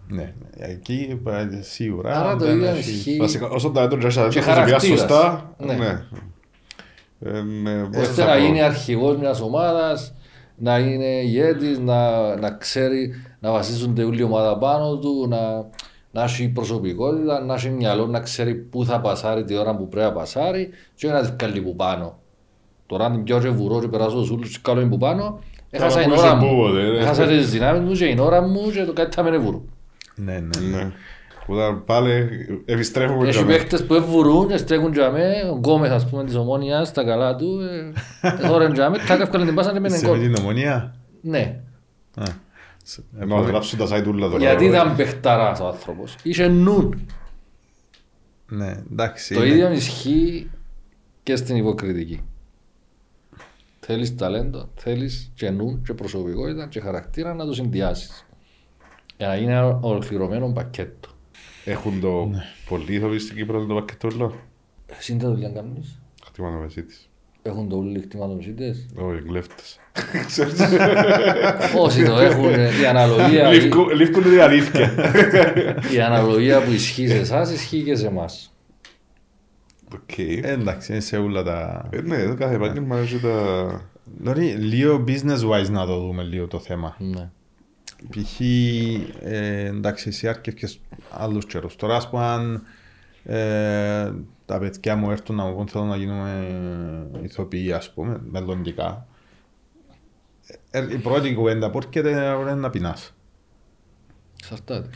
Ναι, 0.07 0.21
ναι. 0.57 0.65
εκεί 0.65 1.19
ε, 1.27 1.61
σίγουρα. 1.61 2.19
Άρα 2.19 2.35
το 2.35 2.45
δεν 2.45 2.55
ίδιο 2.55 2.69
έχει- 2.69 2.91
ισχύει 2.91 3.17
Βασικά, 3.17 3.47
όσο 3.47 3.69
τα 3.69 3.81
έντονα 3.81 4.01
και 4.01 4.07
Και 4.07 4.11
χαρακτήρα 4.41 4.43
χαρακτήρας. 4.43 4.83
σωστά, 4.99 5.55
Ναι. 5.57 5.73
ναι. 5.73 6.03
Ε, 7.19 7.41
ναι, 7.41 7.73
δεν 7.91 8.01
ώστε 8.01 8.21
θα 8.21 8.25
να 8.25 8.33
πω. 8.35 8.39
γίνει 8.45 8.61
αρχηγός 8.61 9.17
μιας 9.17 9.41
ομάδας, 9.41 10.13
να 10.57 10.77
είναι 10.79 11.05
ηγέτης, 11.05 11.79
να, 11.79 12.35
να 12.35 12.51
ξέρει 12.51 13.13
να 13.39 13.51
βασίζονται 13.51 14.03
όλη 14.03 14.19
η 14.19 14.23
ομάδα 14.23 14.57
πάνω 14.57 14.97
του, 14.97 15.25
να, 15.29 15.37
να 16.15 16.23
έχει 16.23 16.47
προσωπικότητα, 16.49 17.39
να 17.43 17.53
έχει 17.53 17.69
μυαλό, 17.69 18.05
να 18.07 18.19
ξέρει 18.19 18.53
πού 18.55 18.85
θα 18.85 18.99
πασάρει 19.01 19.43
τη 19.43 19.55
ώρα 19.57 19.75
που 19.75 19.87
πρέπει 19.87 20.07
να 20.07 20.13
πασάρει 20.13 20.69
και 20.95 21.07
να 21.07 21.21
τη 21.21 21.31
βγάλει 21.39 21.61
που 21.61 21.75
πάνω. 21.75 22.19
Τώρα 22.85 23.05
αν 23.05 23.11
την 23.11 23.23
πιάω 23.23 23.39
και 23.39 23.49
βουρώ 23.49 23.79
και 23.79 23.87
περάσω 23.87 24.15
τους 24.15 24.29
ούλους 24.29 24.49
και 24.51 24.59
κάνω 24.61 24.81
είναι 24.81 24.89
που 24.89 24.97
πάνω, 24.97 25.39
έχασα 25.69 25.99
Άρα 25.99 26.05
την 26.07 26.13
που 26.13 26.19
ώρα 26.19 26.27
είσαι 26.27 26.35
μου. 26.35 26.49
πούποτε, 26.49 26.81
ναι. 26.81 26.97
Έχασα 26.97 27.25
τις 27.27 27.49
δυνάμεις 27.51 27.81
μου 27.81 27.91
και 27.91 28.05
την 28.05 28.19
ώρα 28.19 28.41
μου 28.41 28.71
και 28.73 28.83
το 28.83 28.93
κάτι 28.93 29.15
θα 29.15 29.23
με 29.23 29.37
βουρού. 29.37 29.63
Ναι, 30.15 30.33
ναι. 30.33 30.77
Ναι. 30.77 30.91
Όταν 31.47 31.83
πάλι 31.85 32.27
επιστρέφουμε 32.65 33.27
Έχει 33.27 33.37
για 33.37 33.45
μένα. 33.45 33.57
παίχτες 33.57 33.85
που 33.85 34.05
βουρούν 34.07 34.47
και 34.47 34.57
στέκουν 34.57 34.93
για 34.93 35.11
με, 35.11 35.23
ο 35.51 35.55
Γκόμες 35.55 35.89
ας 35.89 36.09
πούμε 36.09 36.23
της 36.23 36.35
ομόνιας, 36.35 36.91
τα 36.93 37.03
καλά 37.03 37.35
του, 37.35 37.59
ε, 38.21 38.29
τώρα 38.49 38.69
για 38.69 38.89
με, 38.89 38.97
τα 39.07 39.13
έφκαλε 39.13 39.45
την 39.45 39.55
πάσα 39.55 39.71
και 39.73 39.79
μένει 39.79 39.95
Είσαι 39.95 40.05
με 40.05 40.11
γκολ. 40.17 40.19
την 40.21 40.35
ομονία. 40.39 40.95
Ναι. 41.21 41.59
Α, 42.85 42.87
σε- 42.87 43.03
ε, 43.19 43.25
Να 43.25 43.39
γράψουν 43.41 43.77
τα 43.79 43.85
site 43.85 44.07
ούλα 44.07 44.27
τώρα. 44.27 44.37
Γιατί 44.39 44.65
ήταν 44.65 44.95
παιχταράς 44.95 45.59
ο 45.59 45.67
άνθρωπος. 45.67 46.15
Είχε 46.23 46.47
νουν. 46.47 47.07
Ναι, 48.49 48.83
εντάξει. 48.91 49.33
Το 49.33 49.43
είναι- 49.43 49.53
ίδιο 49.53 49.71
ισχύει 49.71 50.49
και 51.23 51.35
στην 51.35 51.55
υποκριτική. 51.55 52.21
Θέλεις 53.79 54.15
ταλέντο, 54.15 54.69
θέλεις 54.75 55.31
και 55.35 55.49
νουν 55.49 55.81
και 55.83 55.93
προσωπικότητα 55.93 56.67
και 56.67 56.79
χαρακτήρα 56.79 57.33
να 57.33 57.45
το 57.45 57.53
συνδυάσεις. 57.53 58.25
Για 59.17 59.27
να 59.27 59.35
γίνει 59.37 59.51
ένα 59.51 59.79
ολοκληρωμένο 59.81 60.51
πακέτο. 60.51 61.09
Έχουν 61.65 61.99
το 61.99 62.25
Ναι. 62.25 62.43
πολύ 62.69 62.93
ηθοποιοί 62.95 63.19
στην 63.19 63.35
Κύπρο 63.35 63.65
το 63.65 63.73
πακετούλο. 63.73 64.35
Εσύ 64.85 65.15
τι 65.15 65.25
δουλειά 65.25 65.49
κάνεις. 65.49 65.99
Κτηματομεσίτης. 66.25 67.09
Έχουν 67.47 67.69
το 67.69 67.77
όλοι 67.77 67.99
κτηματομεσίτες. 67.99 68.85
Όχι, 68.95 69.21
κλέφτες. 69.21 69.79
Όσοι 71.85 72.05
το 72.05 72.17
έχουν, 72.19 72.53
ε, 72.53 72.69
η 72.81 72.85
αναλογία, 72.85 73.53
η, 73.53 73.69
Λίφκουν 73.95 74.23
την 74.23 74.41
αλήθεια. 74.41 74.91
η 75.95 75.99
αναλογία 75.99 76.61
που 76.61 76.71
ισχύει 76.71 77.07
σε 77.07 77.17
εσάς 77.17 77.51
ισχύει 77.51 77.83
και 77.83 77.95
σε 77.95 78.07
εμάς. 78.07 78.53
Οκ. 79.93 80.17
Ε, 80.17 80.39
Εντάξει, 80.41 80.91
είναι 80.91 81.01
σε 81.01 81.17
όλα 81.17 81.43
τα... 81.43 81.89
Ε, 81.91 82.01
Ναι, 82.01 82.25
το 82.25 82.35
κάθε 82.35 82.55
επάγγελμα 82.55 82.97
έχει 82.97 83.19
τα... 83.19 83.81
Δηλαδή, 84.17 84.45
λίγο 84.45 85.03
business 85.07 85.49
wise 85.49 85.69
να 85.69 85.85
το 85.85 85.99
δούμε 85.99 86.23
λίγο 86.23 86.47
το 86.47 86.59
θέμα. 86.59 86.95
Ναι. 86.99 87.29
Π.χ. 88.09 88.39
Ε, 89.23 89.65
εντάξει, 89.65 90.09
εσύ 90.09 90.27
άρκευκες 90.27 90.79
άλλους 91.11 91.45
καιρούς. 91.45 91.75
Τώρα, 91.75 91.95
ας 91.95 92.09
πούμε, 92.09 92.23
αν 92.23 92.63
ε, 93.23 94.11
τα 94.45 94.59
παιδιά 94.59 94.95
μου 94.95 95.11
έρθουν 95.11 95.35
να 95.35 95.43
μου 95.43 95.55
πούν 95.55 95.67
θέλω 95.67 95.83
να 95.83 95.95
γίνουμε 95.95 96.47
ηθοποιοί, 97.23 97.71
ας 97.71 97.93
πούμε, 97.93 98.19
μελλοντικά. 98.31 99.07
Ε, 100.71 100.87
η 100.93 100.97
πρώτη 100.97 101.33
κουβέντα 101.33 101.69
που 101.69 101.77
έρχεται 101.77 102.09
είναι 102.41 102.53
να 102.55 102.69
πεινάς. 102.69 103.13
Εξαρτάται. 104.41 104.89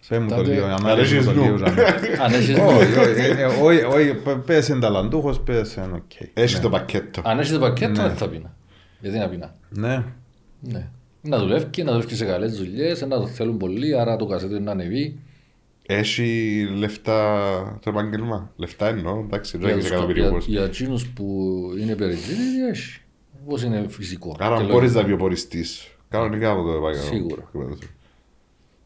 Σε 0.00 0.18
μου 0.18 0.28
το 0.28 0.34
Τότε- 0.36 0.52
λίγο, 0.52 0.64
Αλλά 0.64 0.74
ανάλυση 0.74 1.14
μου 1.18 1.24
το 1.24 1.30
έχεις 1.30 1.42
λίγο. 1.42 1.52
νου. 1.52 1.58
Ζανέ. 1.58 1.82
Αν 2.22 2.32
έχεις 2.32 2.48
Όχι, 2.48 2.60
νου, 2.60 2.66
όχι, 3.00 3.20
ε, 3.20 3.40
ε, 3.40 3.44
όχι, 3.44 3.82
όχι, 3.82 4.14
πε- 4.14 4.36
πες 4.36 4.68
είναι 4.68 4.80
ταλαντούχος, 4.80 5.40
πες 5.40 5.74
είναι 5.74 5.92
οκ. 5.94 6.10
Έχει 6.34 6.54
Ναι. 6.54 6.60
το 6.60 6.70
πακέτο. 6.70 7.22
αν 7.24 7.38
έχεις 7.38 7.52
το 7.52 7.58
πακέτο 7.58 8.02
Ναι. 8.02 8.08
δεν 8.08 8.16
θα 8.16 8.28
πεινά. 8.28 8.54
Γιατί 9.00 9.18
να 9.18 9.28
πεινά; 9.28 9.54
Ναι. 9.68 10.04
Ναι. 10.60 10.88
Να 11.20 11.38
δουλεύει 11.38 11.64
και 11.64 11.82
να 11.84 11.90
δουλεύει 11.92 12.08
και 12.08 12.14
σε 12.14 12.24
καλές 12.24 12.56
δουλειές, 12.56 13.00
να 13.00 13.18
το 13.18 13.26
θέλουν 13.26 13.56
πολύ, 13.56 13.98
άρα 13.98 14.16
το 14.16 14.26
κασέτο 14.26 14.54
είναι 14.54 14.64
να 14.64 14.70
ανεβεί. 14.70 15.18
Έχει 15.86 16.60
λεφτά 16.76 17.78
το 17.82 17.90
επάγγελμα. 17.90 18.52
Λεφτά 18.56 18.88
εννοώ, 18.88 19.18
εντάξει, 19.18 19.58
δεν 19.58 19.66
Για, 19.66 19.70
έχεις 19.70 19.82
τους, 19.84 19.92
εκατομμύριο 19.92 20.22
για, 20.22 20.32
πώς. 20.32 20.46
για 20.46 20.64
εκείνους 20.64 21.06
που 21.08 21.24
είναι 21.80 21.94
περιζήτητοι, 21.94 22.66
έχει. 22.70 23.00
Πώς 23.46 23.62
είναι 23.62 23.86
φυσικό. 23.88 24.36
Άρα 24.38 24.56
Και 24.56 24.62
μπορείς 24.62 24.74
λογικό. 24.80 25.00
να 25.00 25.06
βιοποριστείς. 25.06 25.88
Κανονικά 26.08 26.50
από 26.50 26.62
το 26.62 26.72
επάγγελμα. 26.72 27.06
Σίγουρα. 27.06 27.50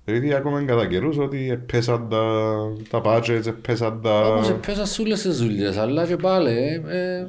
Δηλαδή 0.04 0.34
ακόμα 0.34 0.64
κατά 0.64 0.86
καιρούς 0.86 1.18
ότι 1.18 1.62
πέσαν 1.72 2.08
τα, 2.08 2.56
τα 2.90 3.02
budgets, 3.04 3.54
πέσαν 3.62 4.00
τα... 4.02 4.20
Όμως 4.20 4.48
έπαιζα 4.48 4.84
σε 4.86 5.02
όλες 5.02 5.22
τις 5.22 5.38
δουλειές, 5.38 5.76
αλλά 5.76 6.06
και 6.06 6.16
πάλι 6.16 6.50
ε, 6.50 6.74
ε, 6.96 7.28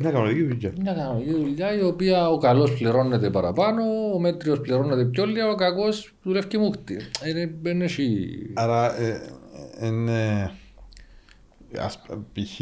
Μια 0.00 0.10
κανονική 0.10 0.42
δουλειά. 0.42 0.72
μια 0.80 0.92
κανονική 0.92 1.30
δουλειά 1.30 1.74
η 1.74 1.82
οποία 1.82 2.28
ο 2.28 2.38
καλός 2.38 2.72
πληρώνεται 2.76 3.30
παραπάνω, 3.30 3.82
ο 4.14 4.18
μέτριος 4.18 4.60
πληρώνεται 4.60 5.04
πιο 5.04 5.26
λίγα, 5.26 5.50
ο 5.50 5.54
κακός 5.54 6.14
δουλεύει 6.22 6.58
μούχτη. 6.58 6.96
Είναι, 7.28 7.54
δεν 7.62 7.82
έχει... 7.82 8.28
Άρα, 8.54 9.00
ε, 9.00 9.20
είναι... 9.82 10.50
ας- 11.78 12.02
π.χ. 12.32 12.60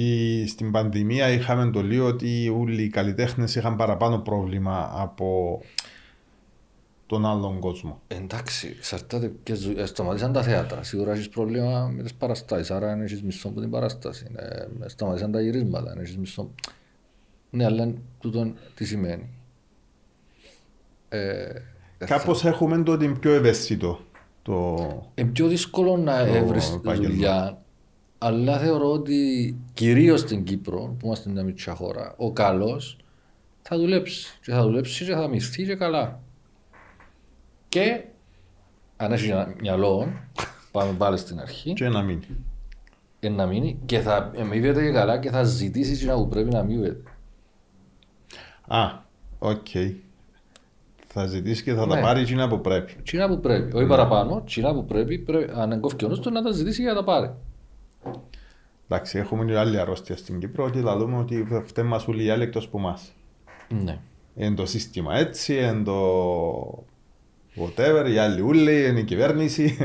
στην 0.49 0.71
πανδημία 0.71 1.29
είχαμε 1.29 1.71
το 1.71 1.83
λίγο 1.83 2.07
ότι 2.07 2.55
όλοι 2.59 2.83
οι 2.83 2.89
καλλιτέχνες 2.89 3.55
είχαν 3.55 3.77
παραπάνω 3.77 4.19
πρόβλημα 4.19 4.91
από 4.95 5.61
τον 7.07 7.27
άλλον 7.27 7.59
κόσμο. 7.59 8.01
Εντάξει, 8.09 8.75
εξαρτάται 8.77 9.33
και 9.43 9.55
ζου... 9.55 9.75
ε, 9.77 9.87
σταματήσαν 9.87 10.33
τα 10.33 10.43
θέατρα. 10.43 10.83
Σίγουρα 10.83 11.13
έχεις 11.13 11.29
πρόβλημα 11.29 11.93
με 11.97 12.03
τις 12.03 12.15
παραστάσεις, 12.15 12.71
άρα 12.71 12.91
αν 12.91 13.01
έχεις 13.01 13.23
μισθό 13.23 13.49
από 13.49 13.61
την 13.61 13.71
παράσταση. 13.71 14.27
Ε, 14.37 14.89
σταματήσαν 14.89 15.33
τα 15.33 15.41
γυρίσματα, 15.41 15.91
αν 15.91 15.99
έχεις 15.99 16.17
μισθό... 16.19 16.51
Ναι, 17.57 17.65
αλλά 17.65 17.93
τούτο 18.21 18.53
τι 18.75 18.85
σημαίνει; 18.85 19.29
Ε, 21.09 21.47
Κάπως 21.99 22.45
έχουμε 22.45 22.83
το 22.83 22.93
ότι 22.93 23.05
είναι 23.05 23.19
πιο 23.19 23.33
ευαίσθητο. 23.33 24.01
Το... 24.43 24.77
Είναι 25.15 25.31
πιο 25.31 25.47
δύσκολο 25.47 25.97
να 25.97 26.27
Το 26.27 26.47
βρεις 26.47 26.71
επάγγελμα. 26.71 27.09
δουλειά, 27.15 27.63
αλλά 28.19 28.59
θεωρώ 28.59 28.93
ότι 28.93 29.57
κυρίως 29.75 30.21
στην 30.21 30.45
Κύπρο, 30.45 30.97
που 30.99 31.07
είμαστε 31.07 31.31
μια 31.31 31.43
μικρή 31.43 31.71
χώρα, 31.71 32.15
ο 32.17 32.33
καλός 32.33 32.99
θα 33.63 33.77
δουλέψει. 33.77 34.39
Και 34.43 34.53
θα 34.53 34.63
δουλέψει 34.63 35.05
και 35.05 35.13
θα 35.13 35.29
μισθεί 35.29 35.65
και 35.65 35.75
καλά. 35.75 36.21
Και 37.69 38.05
αν 38.97 39.13
έχεις 39.13 39.31
ένα 39.31 39.55
μυαλό, 39.61 40.13
πάμε 40.73 40.93
πάλι 40.93 41.17
στην 41.17 41.41
αρχή, 41.41 41.73
και 41.73 41.89
να 41.89 42.03
μείνει. 42.03 42.27
και 43.19 43.29
να 43.29 43.47
μείνει 43.47 43.79
και 43.87 43.99
θα 44.01 44.33
αμείβεται 44.39 44.83
και 44.83 44.91
καλά 44.93 45.19
και 45.19 45.31
θα 45.31 45.43
ζητήσεις 45.43 45.99
και 46.01 46.07
να 46.07 46.15
που 46.15 46.29
πρέπει 46.29 46.51
να 46.51 46.59
αμείβεται. 46.59 47.11
Α, 48.67 48.91
οκ. 49.39 49.67
Θα 51.07 51.27
ζητήσεις 51.27 51.63
και 51.63 51.75
θα 51.75 51.87
τα 51.87 51.95
Ναι. 51.95 52.01
πάρει 52.01 52.21
εκείνα 52.21 52.49
που 52.49 52.61
πρέπει. 52.61 52.93
Τσίνα 53.03 53.29
που 53.29 53.41
πρέπει, 53.41 53.77
όχι 53.77 53.87
παραπάνω, 53.87 54.43
τσίνα 54.47 54.75
που 54.75 54.85
πρέπει, 54.85 55.19
πρέπει 55.19 55.53
αν 55.55 55.81
κόφει 55.81 56.05
ο 56.05 56.09
νους 56.09 56.21
του 56.21 56.31
να 56.31 56.43
τα 56.43 56.51
ζητήσει 56.51 56.83
και 56.83 56.89
να 56.89 56.95
τα 56.95 57.05
πάρει. 57.05 57.31
Εντάξει, 58.89 59.19
έχουμε 59.19 59.45
και 59.45 59.59
άλλη 59.59 59.81
αρρώστια 59.81 60.17
στην 60.17 60.39
Κύπρο 60.41 60.65
ότι 60.65 60.81
λαλούμε 60.81 61.17
ότι 61.17 61.47
φταίμε 61.65 61.89
μας 61.89 62.09
όλοι 62.09 62.25
οι 62.25 62.31
άλλοι 62.31 62.43
εκτός 62.43 62.69
που 62.69 62.79
μας. 62.79 63.13
Ναι. 63.69 63.99
Είναι 64.35 64.55
το 64.55 64.67
σύστημα 64.67 65.17
έτσι, 65.17 65.55
είναι 65.55 65.83
το 65.83 66.85
whatever, 67.59 68.11
οι 68.13 68.19
άλλοι 68.19 68.41
ούλοι, 68.41 68.87
είναι 68.89 69.01
η 69.01 69.05
κυβέρνηση, 69.05 69.77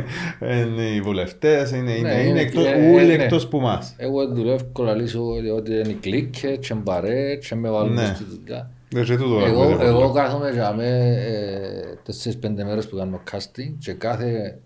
είναι 0.42 0.82
οι 0.96 1.02
βουλευτές, 1.02 1.72
είναι, 1.72 1.92
είναι, 1.92 2.10
Ναι, 2.14 2.20
είναι 2.20 2.30
είναι- 2.30 2.40
εκτός, 2.40 2.66
ε, 2.66 2.92
όλοι 2.94 3.06
ναι. 3.18 3.24
εκτός 3.24 3.48
που 3.48 3.60
μας. 3.60 3.96
Εγώ 3.98 4.28
δουλεύω 4.28 4.72
να 4.80 4.94
λύσω 4.96 5.24
ότι 5.56 5.72
είναι 5.74 5.98
κλίκε, 6.00 6.56
και 6.56 6.74
μπαρέ, 6.74 7.36
και 7.36 7.56
με 7.56 7.70
βάλουν 7.70 7.94
Ναι. 7.94 8.12
στη 8.16 8.24
δουλειά. 8.24 8.72
Ναι, 8.94 9.04
και 9.04 9.18
τούτο 9.18 9.40
Εγώ, 9.46 9.62
ακούγεται 9.62 9.86
εγώ 9.86 10.00
πολύ. 10.02 10.14
κάθομαι 10.14 10.50
για 10.52 10.74
με 10.74 10.88
ε, 11.26 11.96
τέσσερις 12.04 12.38
πέντε 12.38 12.64
μέρες 12.64 12.88
που 12.88 12.96
κάνω 12.98 13.22
casting 13.32 13.74
και 13.80 13.94
κάθε 13.94 14.60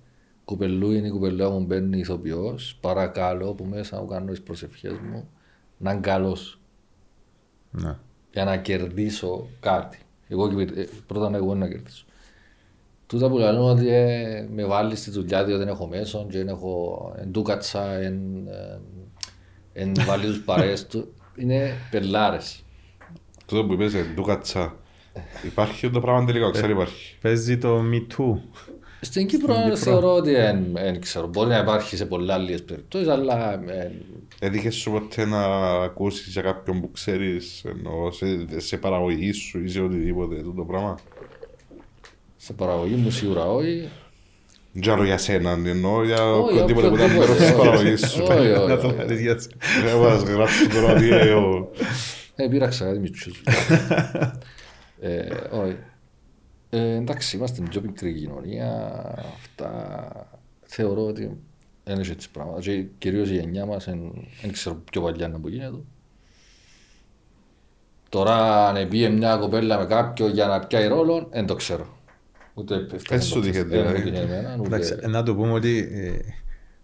κουπελού 0.46 0.92
είναι 0.92 1.08
η 1.08 1.10
κουπελούα 1.10 1.50
μου 1.50 1.60
μπαίνει 1.66 1.98
ηθοποιός, 2.00 2.78
παρακαλώ 2.82 3.54
που 3.54 3.64
μέσα 3.66 4.00
μου 4.02 4.08
κάνω 4.08 4.26
τις 4.32 4.42
προσευχές 4.42 4.92
μου 5.12 5.30
να 5.78 5.92
είναι 5.92 6.00
καλός 6.02 6.60
Ναι. 7.72 7.96
για 8.34 8.44
να 8.44 8.58
κερδίσω 8.58 9.48
κάτι. 9.60 9.98
Εγώ, 10.28 10.50
κυβε- 10.50 10.78
ε, 10.78 10.88
πρώτα 11.08 11.32
εγώ 11.36 11.56
να 11.56 11.68
κερδίσω. 11.68 12.06
Τούτα 13.08 13.30
που 13.30 13.38
λένε 13.38 13.60
ότι 13.60 13.88
ε, 13.88 14.48
με 14.54 14.66
βάλεις 14.66 15.00
στη 15.00 15.12
δουλειά 15.12 15.44
διότι 15.44 15.60
δεν 15.60 15.74
έχω 15.74 15.88
μέσον 15.88 16.30
και 16.30 16.38
δεν 16.38 16.48
έχω 16.48 17.14
εντούκατσα, 17.18 17.94
εν, 17.94 18.48
ε, 18.48 18.80
εν 19.74 19.94
βάλει 20.08 20.26
τους 20.26 20.42
παρέες 20.42 20.88
του, 20.88 21.14
είναι 21.36 21.74
πελάρες. 21.92 22.64
Τούτο 23.46 23.66
που 23.66 23.74
είπες, 23.74 23.94
ε, 23.94 24.06
ντούκατσα. 24.14 24.76
Υπάρχει 25.46 25.90
το 25.90 26.00
πράγμα 26.00 26.26
τελικά, 26.26 26.52
ξέρω 26.52 26.72
υπάρχει. 26.72 27.18
Παίζει 27.22 27.58
το 27.58 27.82
Me 27.92 28.14
Too. 28.14 28.40
Στην 29.02 29.28
Κύπρο 29.28 29.76
θεωρώ 29.76 30.14
ότι 30.14 30.32
δεν 30.74 31.00
ξέρω, 31.00 31.28
μπορεί 31.28 31.50
να 31.50 31.58
υπάρχει 31.58 31.96
σε 31.98 32.06
πολλά 32.06 32.34
άλλες 32.34 32.64
περιπτώσεις, 32.64 33.08
αλλά 33.08 33.54
ε, 33.54 33.92
Έτυχες 34.40 34.76
σου 34.76 34.92
ποτέ 34.92 35.26
να 35.26 35.46
ακούσεις 35.84 36.28
για 36.28 36.42
κάποιον 36.42 36.82
που 36.82 36.92
ξέρεις, 36.92 37.66
εννοώ, 37.66 38.12
σε, 38.12 38.60
σε 38.60 38.78
παραγωγή 38.78 39.32
σου 39.32 39.64
ή 39.64 39.68
σε 39.68 39.82
οτιδήποτε 39.82 40.36
τούτο 40.36 40.64
πράγμα; 40.64 41.00
Σε 42.46 42.54
παραγωγή 42.54 42.96
μου 42.96 43.10
σίγουρα 43.12 43.46
όχι. 43.46 43.90
Δεν 44.72 44.82
ξέρω 44.82 45.04
για 45.04 45.18
σένα, 45.18 45.52
εννοώ 45.52 46.04
για 46.04 46.32
Όχι, 46.32 46.58
οτιδήποτε 46.58 46.90
που 46.90 46.96
ήταν 46.96 47.06
οποιοδήποτε. 47.12 47.32
μέρος 47.34 47.38
της 47.38 47.54
παραγωγής 47.56 48.10
σου. 48.12 48.24
Όχι, 48.24 48.32
όχι, 48.52 48.68
Να 48.68 48.78
το 48.78 48.88
όχι. 48.88 48.96
πάρεις 48.96 49.20
για 49.22 49.40
σένα. 49.40 49.56
Δεν 49.86 49.98
μας 50.00 50.22
γράψει 50.24 50.68
τώρα 50.70 50.94
τι 50.94 51.10
έχω. 51.10 51.72
Ε, 52.36 52.48
πήραξα 52.48 52.86
κάτι 52.86 53.00
μητσούς. 53.00 53.44
ε, 55.02 55.28
όχι. 55.52 55.76
Ε, 56.70 56.96
εντάξει, 56.96 57.38
είμαστε 57.38 57.62
μια 57.62 57.70
πιο 57.70 57.82
μικρή 57.82 58.14
κοινωνία. 58.14 58.70
Αυτά 59.36 60.30
θεωρώ 60.64 61.06
ότι 61.06 61.38
δεν 61.84 62.00
έχει 62.00 62.12
έτσι 62.12 62.32
πράγματα. 62.32 62.62
Και 62.62 62.86
κυρίως 62.98 63.30
η 63.30 63.34
γενιά 63.36 63.66
μας 63.66 63.86
δεν 64.42 64.52
ξέρω 64.52 64.76
πιο 64.92 65.02
παλιά 65.02 65.28
να 65.28 65.40
που 65.40 65.48
γίνεται. 65.48 65.78
Τώρα 68.10 68.68
αν 68.68 68.88
πήγε 68.88 69.10
μια 69.10 69.36
κοπέλα 69.36 69.78
με 69.80 69.86
κάποιον 69.86 70.32
για 70.32 70.46
να 70.48 70.60
πιάει 70.60 70.88
ρόλο, 70.88 71.28
δεν 71.32 71.46
το 71.46 71.56
ξέρω. 71.56 71.95
Ούτε 72.58 72.86
Δεν 73.10 73.22
σου 73.22 73.40
τύχε, 73.42 73.64
δεν 73.64 73.80
μου 73.86 73.88
δηλαδή. 73.88 74.02
τύχε 74.12 74.22
εμένα, 74.22 74.56
ούτε- 74.60 74.66
Εντάξει, 74.68 74.96
ε, 75.02 75.08
να 75.08 75.24
το 75.24 75.36
πούμε 75.36 75.52
ότι 75.52 75.78
ε, 75.92 76.34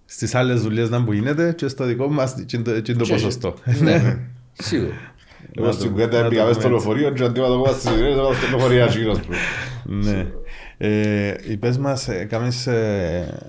στις 0.05 0.35
άλλες 0.35 0.61
δουλειές 0.61 0.89
να 0.89 1.03
που 1.03 1.13
γίνεται 1.13 1.53
και 1.53 1.67
στο 1.67 1.85
δικό 1.85 2.07
μας 2.09 2.33
και 2.45 2.55
είναι 2.57 2.65
το- 2.65 2.81
και 2.81 2.91
είναι 2.91 2.99
το 3.01 3.05
Και- 3.07 3.13
ποσοστό. 3.13 3.53
Ναι, 3.81 4.19
σίγουρα. 4.53 4.93
Εγώ 5.57 5.71
στην 5.71 5.91
κουέτα 5.91 6.17
να 6.17 6.23
το 6.23 6.29
πήγαμε 6.29 6.51
στο 6.53 6.61
πούμε 6.61 6.73
λεωφορείο 6.73 7.11
και 7.11 7.23
αντί 7.23 7.39
να 7.39 7.47
το 7.47 7.57
πούμε 7.57 7.71
στις 7.71 7.91
ιδέες, 7.91 8.15
εγώ 8.17 8.33
στο 8.33 8.47
λεωφορείο 8.49 8.83
αγίνος. 8.83 9.19
Ναι. 9.83 10.27
Ε, 10.77 11.35
είπες 11.47 11.77
μας, 11.77 12.07
ε, 12.07 12.23
κάνεις 12.25 12.67
ε, 12.67 13.41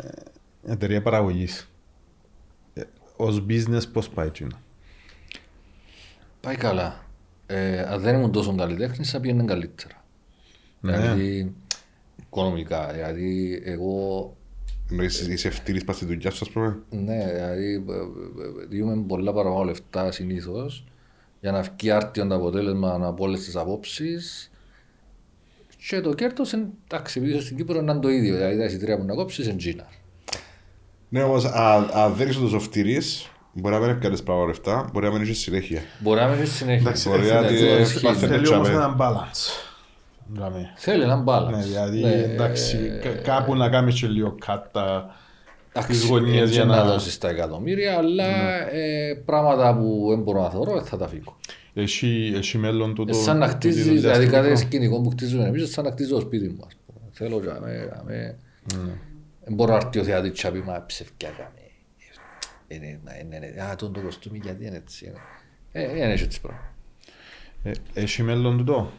εταιρεία 0.66 1.02
παραγωγής. 1.02 1.70
Ε, 2.74 2.80
ως 3.16 3.44
business 3.48 3.82
πώς 3.92 4.08
πάει 4.08 4.26
εκείνο; 4.26 4.56
Πάει 6.40 6.56
καλά. 6.56 7.04
Ε, 7.46 7.80
αν 7.80 8.00
δεν 8.00 8.14
ήμουν 8.14 8.32
τόσο 8.32 8.54
καλλιτέχνης 8.54 9.10
θα 9.10 9.20
πήγαινε 9.20 9.44
καλύτερα. 9.44 10.04
Ναι. 10.80 10.96
Δηλαδή, 10.98 11.54
οικονομικά. 12.36 12.90
Δηλαδή, 12.92 13.60
εγώ, 13.64 14.36
Εννοείς 14.90 15.20
είσαι 15.20 15.48
ευτήρης 15.48 15.84
πας 15.84 15.96
στη 15.96 16.04
δουλειά 16.04 16.30
σου, 16.30 16.38
ας 16.42 16.50
πούμε. 16.50 16.78
ναι, 16.90 17.32
δηλαδή, 17.34 17.84
ε, 17.88 17.92
ε, 17.92 17.96
ε, 18.62 18.66
διούμε 18.68 19.04
πολλά 19.08 19.32
παραπάνω 19.32 19.64
λεφτά 19.64 20.12
συνήθως 20.12 20.84
για 21.40 21.52
να 21.52 21.60
βγει 21.62 21.90
άρτιο 21.90 22.26
το 22.26 22.34
αποτέλεσμα 22.34 23.00
από 23.02 23.24
όλες 23.24 23.44
τις 23.44 23.56
απόψεις 23.56 24.50
και 25.88 26.00
το 26.00 26.14
κέρδος, 26.14 26.52
είναι- 26.52 26.68
εντάξει, 26.88 27.18
επειδή 27.20 27.40
στην 27.40 27.56
Κύπρο 27.56 27.78
είναι 27.78 27.98
το 27.98 28.08
ίδιο, 28.08 28.34
δηλαδή 28.36 28.58
τα 28.58 28.64
εισιτήρια 28.64 28.98
που 28.98 29.04
να 29.04 29.14
κόψεις 29.14 29.46
είναι 29.46 29.56
Gina. 29.64 29.84
Ναι, 31.08 31.22
όμως, 31.22 31.44
α- 31.44 31.90
αν 31.94 32.14
δεν 32.14 32.28
είσαι 32.28 32.40
τόσο 32.40 32.56
ευτήρης, 32.56 33.30
μπορεί 33.52 33.74
να 33.74 33.80
μην 33.80 33.90
έπιανες 33.90 34.22
πράγματα 34.22 34.46
λεφτά, 34.46 34.88
μπορεί 34.92 35.06
να 35.06 35.12
μην 35.12 35.22
έχεις 35.22 35.38
συνέχεια. 35.38 35.80
Μπορεί 35.98 36.20
να 36.20 36.28
μην 36.28 36.40
έχει 36.40 36.50
συνέχεια. 36.50 36.80
Εντάξει, 36.80 37.08
μπορεί 37.08 37.22
Ναι, 37.22 37.28
να 37.32 37.40
ναι, 37.40 37.46
τη- 37.48 37.54
αυτό 37.54 37.66
έχει 37.66 37.82
ισχύει. 37.82 38.04
πάθει- 38.06 38.28
Θέλει 38.28 38.42
τσάμε. 38.42 38.56
όμως 38.56 38.68
ένα 38.68 38.96
balance. 39.00 39.71
Δηλαδή, 40.32 40.66
Θέλει 40.76 41.02
έναν 41.02 41.24
balance. 41.28 41.50
Ναι, 41.50 41.62
δηλαδή, 41.62 42.00
Ναι, 42.00 42.10
εντάξει, 42.12 42.76
ε, 42.76 43.08
κα- 43.08 43.14
κάπου 43.14 43.56
να 43.56 43.68
κάνεις 43.68 44.00
και 44.00 44.06
λίγο 44.06 44.36
κάτα 44.46 45.06
τις 45.72 45.82
Εντάξει, 45.82 46.06
γωνίες 46.06 46.40
έτσι 46.40 46.52
για 46.52 46.64
να 46.64 46.76
να... 46.76 46.84
δώσεις 46.84 47.18
τα 47.18 47.28
εκατομμύρια, 47.28 47.96
αλλά 47.96 48.26
ε, 48.72 49.14
πράγματα 49.24 49.76
που 49.76 50.06
δεν 50.10 50.22
μπορώ 50.22 50.42
να 50.42 50.50
θεωρώ 50.50 50.72
δεν 50.72 50.84
θα 50.84 50.96
τα 50.96 51.08
φύγω. 51.08 51.36
Έχει, 51.74 52.32
έχει 52.36 52.58
μέλλον 52.58 52.94
τούτο. 52.94 53.16
Ε, 53.18 53.20
σαν 53.22 53.38
να 53.38 53.46
τούτη 53.46 53.56
χτίζεις, 53.56 53.84
δουλειά 53.84 54.00
δηλαδή 54.00 54.20
στην 54.20 54.32
κάθε 54.32 54.48
Κύπρο. 54.48 54.66
σκηνικό 54.66 55.00
που 55.00 55.10
χτίζουμε 55.10 55.44
εμείς, 55.46 55.70
σαν 55.72 55.84
να 55.84 55.90
χτίζω 55.90 56.14
το 56.14 56.20
σπίτι 56.20 56.48
μου. 56.48 56.64
ας 56.66 56.72
πούμε. 56.86 57.08
Θέλω 57.12 57.40
για 57.42 57.58
με, 57.60 57.72
για 57.88 58.02
με. 58.06 58.36
Ναι. 58.74 58.92
Δεν 59.44 59.54
μπορώ 59.54 59.70
να 59.70 59.76
έρθει 59.76 59.98
ο 59.98 60.04
θεατής 60.04 60.40
και 60.40 60.46
να 60.46 60.52
πει, 60.52 60.58
μα 60.62 60.84
ψευκιά 60.86 61.28
κάμε. 61.28 61.50
Ε, 62.68 62.78
ναι, 62.78 62.98
ναι, 63.04 63.38
ναι, 63.38 63.46
ναι. 63.54 63.62
Α, 63.62 63.76
τον 63.76 63.92
το 63.92 64.00
κοστούμι 64.00 64.40
γιατί 64.42 64.66
είναι 64.66 64.76
έτσι. 64.76 65.12
Ε, 65.72 65.86
δεν 65.86 66.10
έχει 66.10 66.22
έτσι 66.24 66.40
πράγμα. 66.40 66.60
Ε, 67.62 67.70
Έχει 67.94 68.22
μέλλον 68.22 68.56
τούτο; 68.58 68.90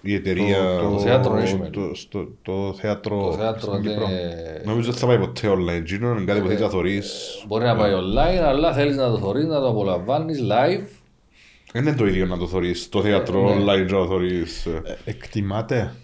Η 0.00 0.14
εταιρεία... 0.14 0.78
το 0.80 0.98
θέατρο 0.98 1.36
έχει 1.36 1.54
μέλλον. 1.54 1.72
το- 1.72 1.94
στο- 1.94 2.28
Το 2.42 2.74
θέατρο 2.80 3.20
Το 3.22 3.32
θέατρο 3.32 3.60
στην 3.60 3.82
δεν 3.82 3.92
Κύπρο. 3.92 4.08
είναι... 4.08 4.62
Νομίζω 4.64 4.90
ότι 4.90 4.98
θα 4.98 5.06
πάει 5.06 5.18
ποτέ 5.18 5.48
online, 5.48 5.82
Gino, 5.90 6.00
είναι 6.16 6.24
κάτι 6.24 6.40
που 6.40 6.46
θέλεις 6.46 6.60
να 6.60 6.68
θωρείς. 6.68 7.38
Μπορεί 7.46 7.64
να 7.64 7.76
πάει 7.76 7.92
online, 7.94 8.42
αλλά 8.42 8.72
θέλεις 8.72 8.96
να 8.96 9.10
το 9.10 9.18
θωρείς, 9.18 9.44
να 9.44 9.60
το 9.60 9.68
απολαμβάνεις 9.68 10.40
live. 10.42 10.86
Δεν 11.72 11.82
είναι 11.86 11.94
το 11.96 12.06
ίδιο 12.06 12.26
να 12.26 12.38
το 12.38 12.46
θωρείς 12.46 12.88
το 12.88 13.02
θέατρο 13.02 13.54
Ναι. 13.54 13.62
online 13.62 13.86
και 13.86 13.92
να 13.92 13.98
το 13.98 14.06
θωρείς. 14.06 14.66
ε. 14.66 14.82
Ε, 14.84 14.96
Εκτιμάται 15.04 15.94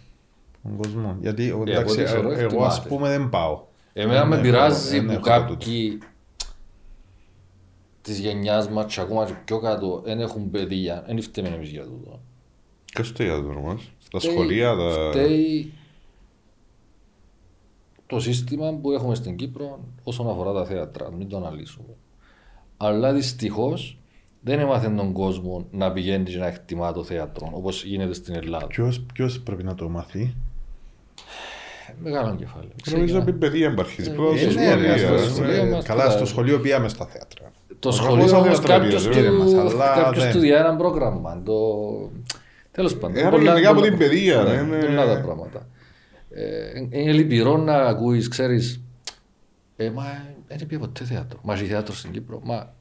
τον 0.62 0.76
κόσμο. 0.76 1.16
Γιατί 1.20 1.50
από 1.50 1.62
εντάξει, 1.66 1.94
ό,τι 1.94 2.04
ξέρω, 2.04 2.30
ε, 2.30 2.32
εγώ 2.32 2.42
εκτιμάται. 2.42 2.66
ας 2.66 2.82
πούμε 2.82 3.08
δεν 3.08 3.28
πάω. 3.28 3.60
Εμένα 3.92 4.18
Δεν 4.18 4.28
με 4.28 4.34
έχω- 4.34 4.42
πειράζει 4.44 4.96
δεν 4.98 5.06
που 5.06 5.12
έχω 5.12 5.20
κάποιοι 5.20 5.98
της 8.02 8.18
γενιάς 8.18 8.68
μας 8.68 8.94
και 8.94 9.00
ακόμα 9.00 9.24
και 9.24 9.32
πιο 9.44 9.60
κάτω 9.60 10.00
δεν 10.04 10.20
έχουν 10.20 10.50
παιδεία. 10.50 11.04
Δεν 11.06 11.22
φταίμε 11.22 11.48
εμείς 11.48 11.70
για 11.70 11.82
τούτο. 11.82 12.20
Και 12.94 13.02
στο 13.02 13.24
θέατρο 13.24 13.60
μας; 13.60 13.82
Τα 14.10 14.18
Φταίει- 14.18 14.32
σχολεία, 14.34 14.76
τα... 14.76 14.90
Φταίει 15.10 15.72
το 18.06 18.20
σύστημα 18.20 18.72
που 18.82 18.90
έχουμε 18.92 19.14
στην 19.14 19.36
Κύπρο 19.36 19.78
όσον 20.02 20.28
αφορά 20.30 20.52
τα 20.52 20.64
θέατρα, 20.64 21.10
μην 21.12 21.28
το 21.28 21.36
αναλύσουμε. 21.36 21.88
Αλλά 22.76 23.12
δυστυχώς 23.12 23.98
δεν 24.40 24.58
έμαθαν 24.58 24.96
τον 24.96 25.12
κόσμο 25.12 25.66
να 25.70 25.92
πηγαίνει 25.92 26.24
και 26.24 26.36
να 26.38 26.46
εκτιμά 26.46 26.92
το 26.92 27.04
θέατρο 27.04 27.50
όπως 27.52 27.84
γίνεται 27.84 28.14
στην 28.14 28.34
Ελλάδα. 28.34 28.66
Ποιος, 28.66 29.00
ποιος 29.14 29.40
πρέπει 29.40 29.62
να 29.62 29.74
το 29.74 29.88
μάθει; 29.88 30.34
Μεγάλο 32.02 32.36
κεφάλαιο. 32.36 32.70
Νομίζω 32.90 33.18
ότι 33.18 33.30
η 33.30 33.32
παιδεία 33.32 33.70
υπάρχει. 33.70 34.02
Ε, 34.02 34.08
Πρώτα 34.10 34.34
ε, 34.38 34.50
στο 34.50 34.60
ναι, 34.60 34.74
ρε, 34.74 34.98
σχολείο, 34.98 34.98
στο 34.98 35.14
ε. 35.14 35.28
σχολείο 35.28 35.54
Ε, 35.66 35.70
μας 35.70 35.84
Καλά, 35.84 36.02
τώρα- 36.04 36.16
στο 36.16 36.24
σχολείο 36.26 36.60
πήγαμε 36.60 36.88
στα 36.88 37.06
θέατρα. 37.06 37.50
Το 37.78 37.88
Ο 37.88 37.92
σχολείο 37.92 38.24
Ραφώος 38.24 38.32
όμως 38.32 38.58
αθεατραπείας, 38.58 39.02
κάποιος 39.04 39.22
ρε, 39.24 39.30
του, 39.30 39.36
μας, 39.38 39.54
αλλά 39.54 39.94
κάποιος 40.02 40.24
δεν- 40.24 40.32
του 40.32 40.38
διά 40.38 40.58
ένα 40.58 40.76
πρόγραμμα. 40.76 41.42
Το... 42.74 42.80
Τέλος 42.80 42.96
πάντων. 42.96 43.16
Ε, 43.16 43.20
άρα 43.20 43.30
πολλά- 43.30 43.52
γενικά 43.52 43.70
από 43.70 43.78
πολλά- 43.80 43.90
την 43.90 43.98
παιδεία, 43.98 44.42
Ναι, 44.42 44.62
ναι, 44.62 44.76
ναι. 44.76 44.84
Πολλά 44.84 45.06
τα 45.06 45.20
πράγματα. 45.20 45.66
Ε, 46.30 47.00
είναι 47.00 47.12
λυπηρό 47.12 47.56
να 47.56 47.76
ακούεις, 47.76 48.28
ξέρεις, 48.28 48.80
ε, 49.76 49.90
μα 49.90 50.04
δεν 50.48 50.66
πήγε 50.66 50.78
ποτέ 50.80 51.04
θέατρο. 51.04 51.38
Μα 51.42 51.54
έχει 51.54 51.64
θέατρο 51.64 51.94
στην 51.94 52.10
Κύπρο. 52.10 52.40
Μα... 52.44 52.72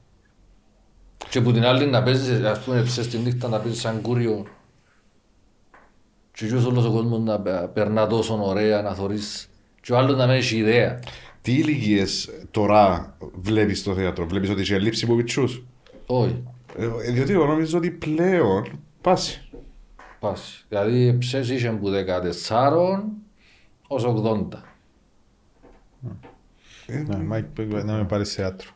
Και 1.30 1.40
που 1.40 1.52
την 1.52 1.64
άλλη 1.64 1.86
να 1.86 2.02
παίζεις, 2.02 2.44
ας 2.44 2.60
πούμε, 2.64 2.82
ψες 2.82 3.08
τη 3.08 3.18
νύχτα 3.18 3.48
να 3.48 3.58
παίζεις 3.58 3.80
σαν 3.80 4.00
κούριο 4.00 4.46
και 6.32 6.46
ποιος 6.46 6.64
όλος 6.64 6.84
ο 6.84 6.90
κόσμος 6.92 7.20
να 7.20 7.40
πε- 7.40 7.66
περνά 7.72 8.06
τόσο 8.06 8.38
ωραία, 8.42 8.82
να 8.82 8.94
θωρείς 8.94 9.48
και 9.80 9.92
ο 9.92 9.96
άλλος 9.98 10.16
να 10.16 10.26
μην 10.26 10.34
έχει 10.36 10.56
ιδέα. 10.56 10.98
Τι 11.40 11.52
ηλικίες 11.52 12.30
τώρα 12.50 13.16
βλέπεις 13.40 13.78
στο 13.78 13.94
θέατρο, 13.94 14.26
βλέπεις 14.26 14.50
ότι 14.50 14.60
έχει 14.60 14.74
λήψη 14.80 15.04
από 15.04 15.14
πιτσού. 15.14 15.44
Όχι. 16.06 16.42
Ε, 16.78 17.10
διότι 17.12 17.32
εγώ 17.32 17.46
νομίζω 17.46 17.78
ότι 17.78 17.90
πλέον 17.90 18.80
πάσει. 19.00 19.43
Πάση. 20.28 20.64
Δηλαδή 20.68 21.16
ψες 21.18 21.48
είχε 21.50 21.70
που 21.70 21.90
14 22.48 23.02
ως 23.88 24.04
80. 24.06 24.46
Ναι, 27.06 27.16
Μάικ, 27.16 27.44
πρέπει 27.44 27.74
να 27.74 27.92
με 27.96 28.04
πάρεις 28.04 28.30
θέατρο. 28.30 28.70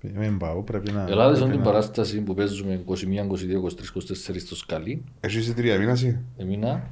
Μην 0.00 0.38
πάω, 0.38 0.62
πρέπει 0.62 0.92
να... 0.92 1.00
Ελλάδα 1.08 1.30
πρέπει 1.30 1.42
είναι 1.44 1.50
την 1.54 1.60
να- 1.60 1.70
παράσταση 1.70 2.20
που 2.20 2.34
παίζουμε 2.34 2.82
21, 2.86 2.92
22, 2.92 2.94
23, 2.94 4.32
24 4.32 4.36
στο 4.38 4.56
σκαλί. 4.56 5.04
Έχει 5.20 5.38
εισιτήρια, 5.38 5.78
μην 5.78 5.88
ασύ. 5.88 6.20
Εμείνα. 6.36 6.88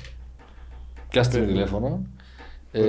Πιάστε 1.08 1.38
με 1.38 1.46
τηλέφωνο. 1.46 2.06
Ε, 2.72 2.80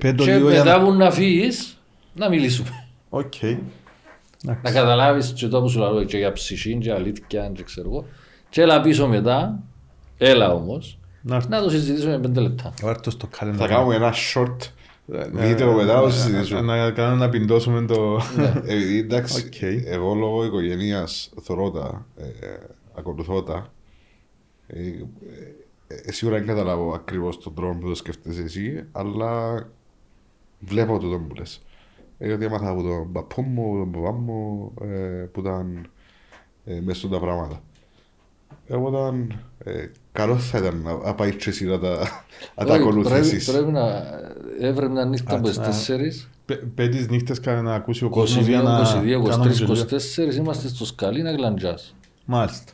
Πέντο 0.00 0.24
και 0.24 0.34
λίγο 0.36 0.50
για 0.50 0.64
μετά 0.64 0.78
να- 0.78 0.84
που 0.84 0.92
να 0.92 1.10
φύγεις, 1.10 1.78
να 2.14 2.28
μιλήσουμε. 2.28 2.68
Οκ. 3.08 3.32
να 3.42 4.52
Εντάξει. 4.52 4.74
καταλάβεις 4.74 5.32
και 5.32 5.48
το 5.48 5.60
που 5.62 5.68
σου 5.68 5.78
λέω 5.78 6.04
και 6.04 6.16
για 6.18 6.32
ψυχή 6.32 6.78
και 6.78 6.92
αλήθεια 6.92 7.50
και 7.54 7.62
ξέρω 7.62 7.88
εγώ. 7.88 8.06
Και 8.48 8.62
έλα 8.62 8.80
πίσω 8.80 9.08
μετά, 9.08 9.62
έλα 10.22 10.52
όμως, 10.54 10.98
Να 11.22 11.36
έρθω. 11.36 11.48
να 11.48 11.62
το 11.62 11.70
συζητήσουμε 11.70 12.18
πέντε 12.18 12.40
λεπτά. 12.40 12.74
Βάρ' 12.82 12.96
στο 13.10 13.28
calendar. 13.38 13.54
Θα 13.56 13.66
κάνουμε 13.68 13.94
ένα 13.94 14.14
short 14.34 14.56
Ναι, 15.06 15.46
βίντεο 15.46 15.72
μετά 15.72 15.94
να- 15.94 16.02
να 16.02 16.10
συζητήσουμε. 16.10 16.60
Να 16.60 16.90
κάνουμε 16.90 17.24
να 17.24 17.30
πιντώσουμε 17.30 17.86
το... 17.86 18.20
Επειδή 18.54 18.98
εντάξει, 18.98 19.42
Οκ. 19.46 19.62
εγώ 19.86 20.14
λόγω 20.14 20.44
οικογένειας 20.44 21.30
θωρώ 21.42 21.70
τα, 21.70 22.06
ε, 22.16 22.24
ακολουθώ 22.94 23.42
τα. 23.42 23.72
Ε, 24.66 24.80
ε, 24.86 24.92
ε, 25.86 26.12
σίγουρα 26.12 26.36
δεν 26.38 26.46
καταλάβω 26.46 26.92
ακριβώς 26.94 27.38
τον 27.38 27.54
τρόπο 27.54 27.78
που 27.78 27.88
το 27.88 27.94
σκέφτεσαι 27.94 28.42
εσύ, 28.42 28.84
αλλά 28.92 29.54
βλέπω 30.58 30.98
το 30.98 31.06
που 31.28 31.34
λες. 31.34 31.60
Γιατί 32.18 32.44
έμαθα 32.44 32.68
από 32.70 32.82
τον 32.82 33.12
παππού 33.12 33.42
μου, 33.42 33.76
τον 33.78 33.90
παπά 33.90 34.12
μου, 34.12 34.72
ε, 34.82 34.86
που 35.32 35.40
ήταν 35.40 35.90
ε, 36.64 36.80
μέσα 36.80 37.06
στα 37.06 37.20
πράγματα. 37.20 37.62
Εγώ 38.66 38.88
ήταν 38.88 39.40
ε, 39.64 39.86
καλό 40.12 40.36
θα 40.38 40.58
ήταν 40.58 40.80
να, 40.84 40.94
να 40.96 41.14
πάει 41.14 41.34
και 41.36 41.50
εσύ 41.50 41.64
να 41.66 41.78
τα, 41.78 41.88
να 42.56 42.64
τα 42.64 42.72
Όχι, 42.72 42.82
ακολουθήσεις. 42.82 43.44
Πρέπει, 43.44 43.58
πρέπει 43.64 43.72
να 43.72 44.02
έβρε 44.60 44.88
μια 44.88 45.04
νύχτα 45.04 45.36
από 45.36 45.48
τις 45.48 45.58
Α, 45.58 45.70
4 45.88 46.00
Πέ- 46.46 46.64
Πέτεις 46.74 47.08
νύχτες 47.08 47.40
κα- 47.40 47.62
να 47.62 47.74
ακούσει 47.74 48.04
ο 48.04 48.08
22, 48.08 48.10
κόσμος 48.10 48.46
για 48.46 48.62
να 48.62 48.80
22, 48.80 48.84
κάνουμε 49.28 49.50
23, 49.50 49.52
και 49.52 49.64
λίγο. 49.64 49.72
24 50.32 50.34
είμαστε 50.36 50.68
στο 50.68 50.84
σκαλί 50.86 51.22
να 51.22 51.32
γλαντζάς. 51.32 51.94
Μάλιστα. 52.24 52.72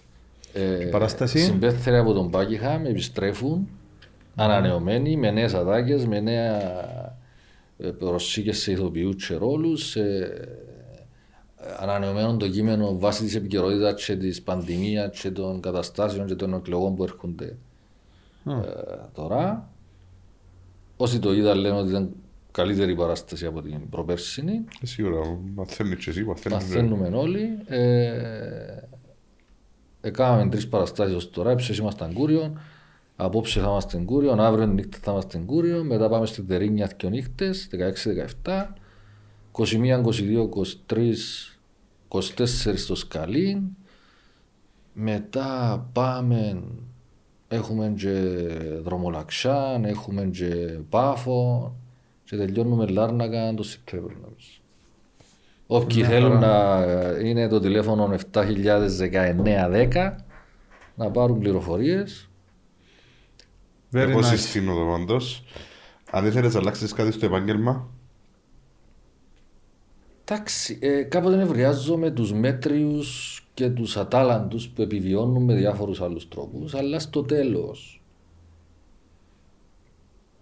Ε, 0.52 0.60
παράσταση; 0.90 1.38
Συμπέθεροι 1.38 1.96
από 1.96 2.12
τον 2.12 2.30
Buckingham 2.32 2.84
επιστρέφουν 2.88 3.68
ανανεωμένοι 4.34 5.16
με 5.16 5.30
νέες 5.30 5.54
ατάκες, 5.54 6.06
με 6.06 6.20
νέα 6.20 6.60
ε, 7.78 7.88
προσήκες 7.88 8.58
σε 8.58 8.72
ηθοποιούς 8.72 9.26
και 9.26 9.34
ρόλους, 9.34 9.88
σε 9.88 10.00
ανανεωμένο 11.78 12.36
το 12.36 12.48
κείμενο 12.48 12.98
βάσει 12.98 13.22
της 13.24 13.34
επικαιρότητας 13.34 14.04
και 14.04 14.16
της 14.16 14.42
πανδημίας 14.42 15.20
και 15.20 15.30
των 15.30 15.60
καταστάσεων 15.60 16.26
και 16.26 16.34
των 16.34 16.54
εκλογών 16.54 16.94
που 16.94 17.02
έρχονται 17.02 17.56
Α. 18.44 18.52
ε, 18.52 19.08
τώρα. 19.14 19.70
Όσοι 20.96 21.18
το 21.18 21.32
είδαν 21.32 21.58
λένε 21.58 21.76
ότι 21.78 21.88
ήταν 21.88 22.10
καλύτερη 22.52 22.94
παράσταση 22.94 23.46
από 23.46 23.62
την 23.62 23.88
προπέρσινη. 23.88 24.64
Ε, 24.82 24.86
Σίγουρα, 24.86 25.38
μαθαίνεις 25.54 26.04
και 26.04 26.10
εσύ, 26.10 26.24
μαθαίνεις. 26.24 26.58
Μαθαίνουμε 26.58 27.08
όλοι. 27.08 27.58
Ε, 27.66 28.78
έκαναμε 30.00 30.50
τρεις 30.50 30.68
παραστάσεις 30.68 31.14
ως 31.14 31.30
τώρα, 31.30 31.50
έψες 31.50 31.78
ήμασταν 31.78 32.12
Κούριο, 32.12 32.58
απόψε 33.16 33.60
θα 33.60 33.66
είμαστε 33.66 33.98
Κούριο, 33.98 34.32
αύριο 34.32 34.66
νύχτα 34.66 34.98
θα 35.02 35.10
είμαστε 35.10 35.38
Κούριο, 35.46 35.84
μετά 35.84 36.08
πάμε 36.08 36.26
στην 36.26 36.46
Τερίνια 36.46 36.86
και 36.86 37.08
νύχτες, 37.08 37.68
16-17, 38.42 38.74
21, 39.52 40.02
22, 40.02 40.48
23, 40.86 41.12
24 42.18 42.76
στο 42.76 42.94
Σκαλί, 42.94 43.62
μετά 44.92 45.86
πάμε, 45.92 46.62
έχουμε 47.48 47.94
και 47.96 48.12
δρομολαξάν, 48.82 49.84
έχουμε 49.84 50.24
και 50.24 50.78
πάφο 50.88 51.74
και 52.24 52.36
τελειώνουμε 52.36 52.86
Λάρνακα 52.86 53.54
το 53.54 53.62
Σεπτέμβριο 53.62 54.16
νομίζω. 54.22 54.50
Όποιοι 55.66 56.02
θέλουν 56.04 56.38
να 56.38 56.82
ε, 56.82 57.28
είναι 57.28 57.48
το 57.48 57.60
τηλέφωνο 57.60 58.14
701910 58.32 60.12
να 60.94 61.10
πάρουν 61.10 61.38
πληροφορίες. 61.38 62.28
Very 63.92 64.08
Εγώ 64.08 64.18
nice. 64.18 64.24
συστήνω 64.24 64.74
το 64.74 64.84
πάντως. 64.84 65.44
Αν 66.10 66.26
ήθελες 66.26 66.54
να 66.54 66.60
αλλάξεις 66.60 66.92
κάτι 66.92 67.12
στο 67.12 67.26
επάγγελμα, 67.26 67.88
Εντάξει, 70.28 70.78
ε, 70.80 71.02
κάποτε 71.02 71.36
νευριάζομαι 71.36 72.10
τους 72.10 72.32
μέτριους 72.32 73.40
και 73.54 73.70
τους 73.70 73.96
ατάλαντους 73.96 74.68
που 74.68 74.82
επιβιώνουν 74.82 75.42
με 75.44 75.54
διάφορους 75.54 76.00
άλλους 76.00 76.28
τρόπους, 76.28 76.74
αλλά 76.74 76.98
στο 76.98 77.22
τέλος. 77.22 78.02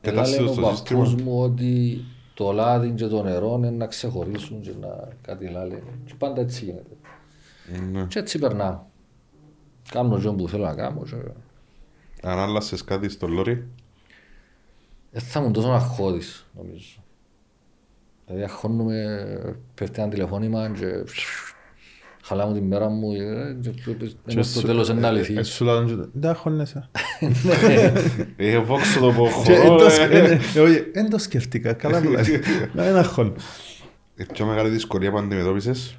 Έλα 0.01 0.15
Πετάς 0.15 0.31
λέει 0.31 0.39
το 0.39 0.51
ο 0.51 0.53
στο 0.53 0.63
παππούς 0.63 1.09
σύστημα. 1.09 1.31
μου 1.31 1.43
ότι 1.43 2.01
το 2.35 2.53
λάδι 2.53 2.91
και 2.91 3.07
το 3.07 3.23
νερό 3.23 3.55
είναι 3.57 3.71
να 3.71 3.87
ξεχωρίσουν 3.87 4.61
και 4.61 4.73
να 4.81 5.09
κάτι 5.23 5.49
λένε. 5.49 5.83
Και 6.05 6.15
πάντα 6.19 6.41
έτσι 6.41 6.65
γίνεται. 6.65 6.97
ναι. 7.93 8.07
Και 8.07 8.19
έτσι 8.19 8.39
περνάω. 8.39 8.81
Κάνω 9.91 10.19
και 10.19 10.31
που 10.31 10.49
θέλω 10.49 10.65
να 10.65 10.75
κάνω. 10.75 11.03
Και... 11.03 11.17
αν 12.29 12.39
άλλασες 12.39 12.85
κάτι 12.85 13.09
στο 13.09 13.27
λόρι, 13.27 13.67
Δεν 15.11 15.23
θα 15.23 15.41
ήμουν 15.41 15.53
τόσο 15.53 15.69
αγχώδης, 15.69 16.47
νομίζω. 16.57 17.04
Δηλαδή 18.27 18.43
αγχώνουμε, 18.45 19.17
πέφτει 19.75 20.01
ένα 20.03 20.11
τηλεφώνημα 20.11 20.71
και 20.71 20.87
χαλάμε 22.25 22.55
την 22.55 22.65
μέρα 22.67 22.89
μου 22.89 23.13
ε, 23.13 23.57
και 23.61 23.71
Και 23.71 24.07
και 24.27 24.43
στο 24.43 24.59
σου- 24.61 24.67
τέλος 24.67 24.89
είναι 24.89 25.01
ε, 25.01 25.07
αληθή. 25.07 25.35
ε, 25.37 25.43
Σου 25.43 25.65
λάδουν 25.65 25.87
και 26.03 26.09
δεν 26.13 26.31
αγχώνεσαι. 26.31 26.89
ε, 28.37 28.59
βόξω 28.59 29.01
το 29.01 29.13
πω 29.13 29.29
Και 29.45 29.53
εν 29.53 29.63
το 29.63 29.69
χωρώ, 29.69 29.91
σκ- 29.91 30.13
ε. 30.13 30.19
ε, 30.19 30.41
ε, 30.55 30.61
όχι, 30.61 30.85
εν 30.93 31.11
το 31.11 31.19
σκεφτήκα, 31.19 31.73
καλά 31.73 32.01
που 32.03 32.09
λέει. 32.09 32.25
Να 32.75 32.85
μην 32.85 32.97
αγχώνω. 32.97 33.33
Η 34.15 34.25
πιο 34.33 34.47
μεγάλη 34.47 34.69
δυσκολία 34.69 35.11
που 35.11 35.19
αντιμετώπισες, 35.19 35.99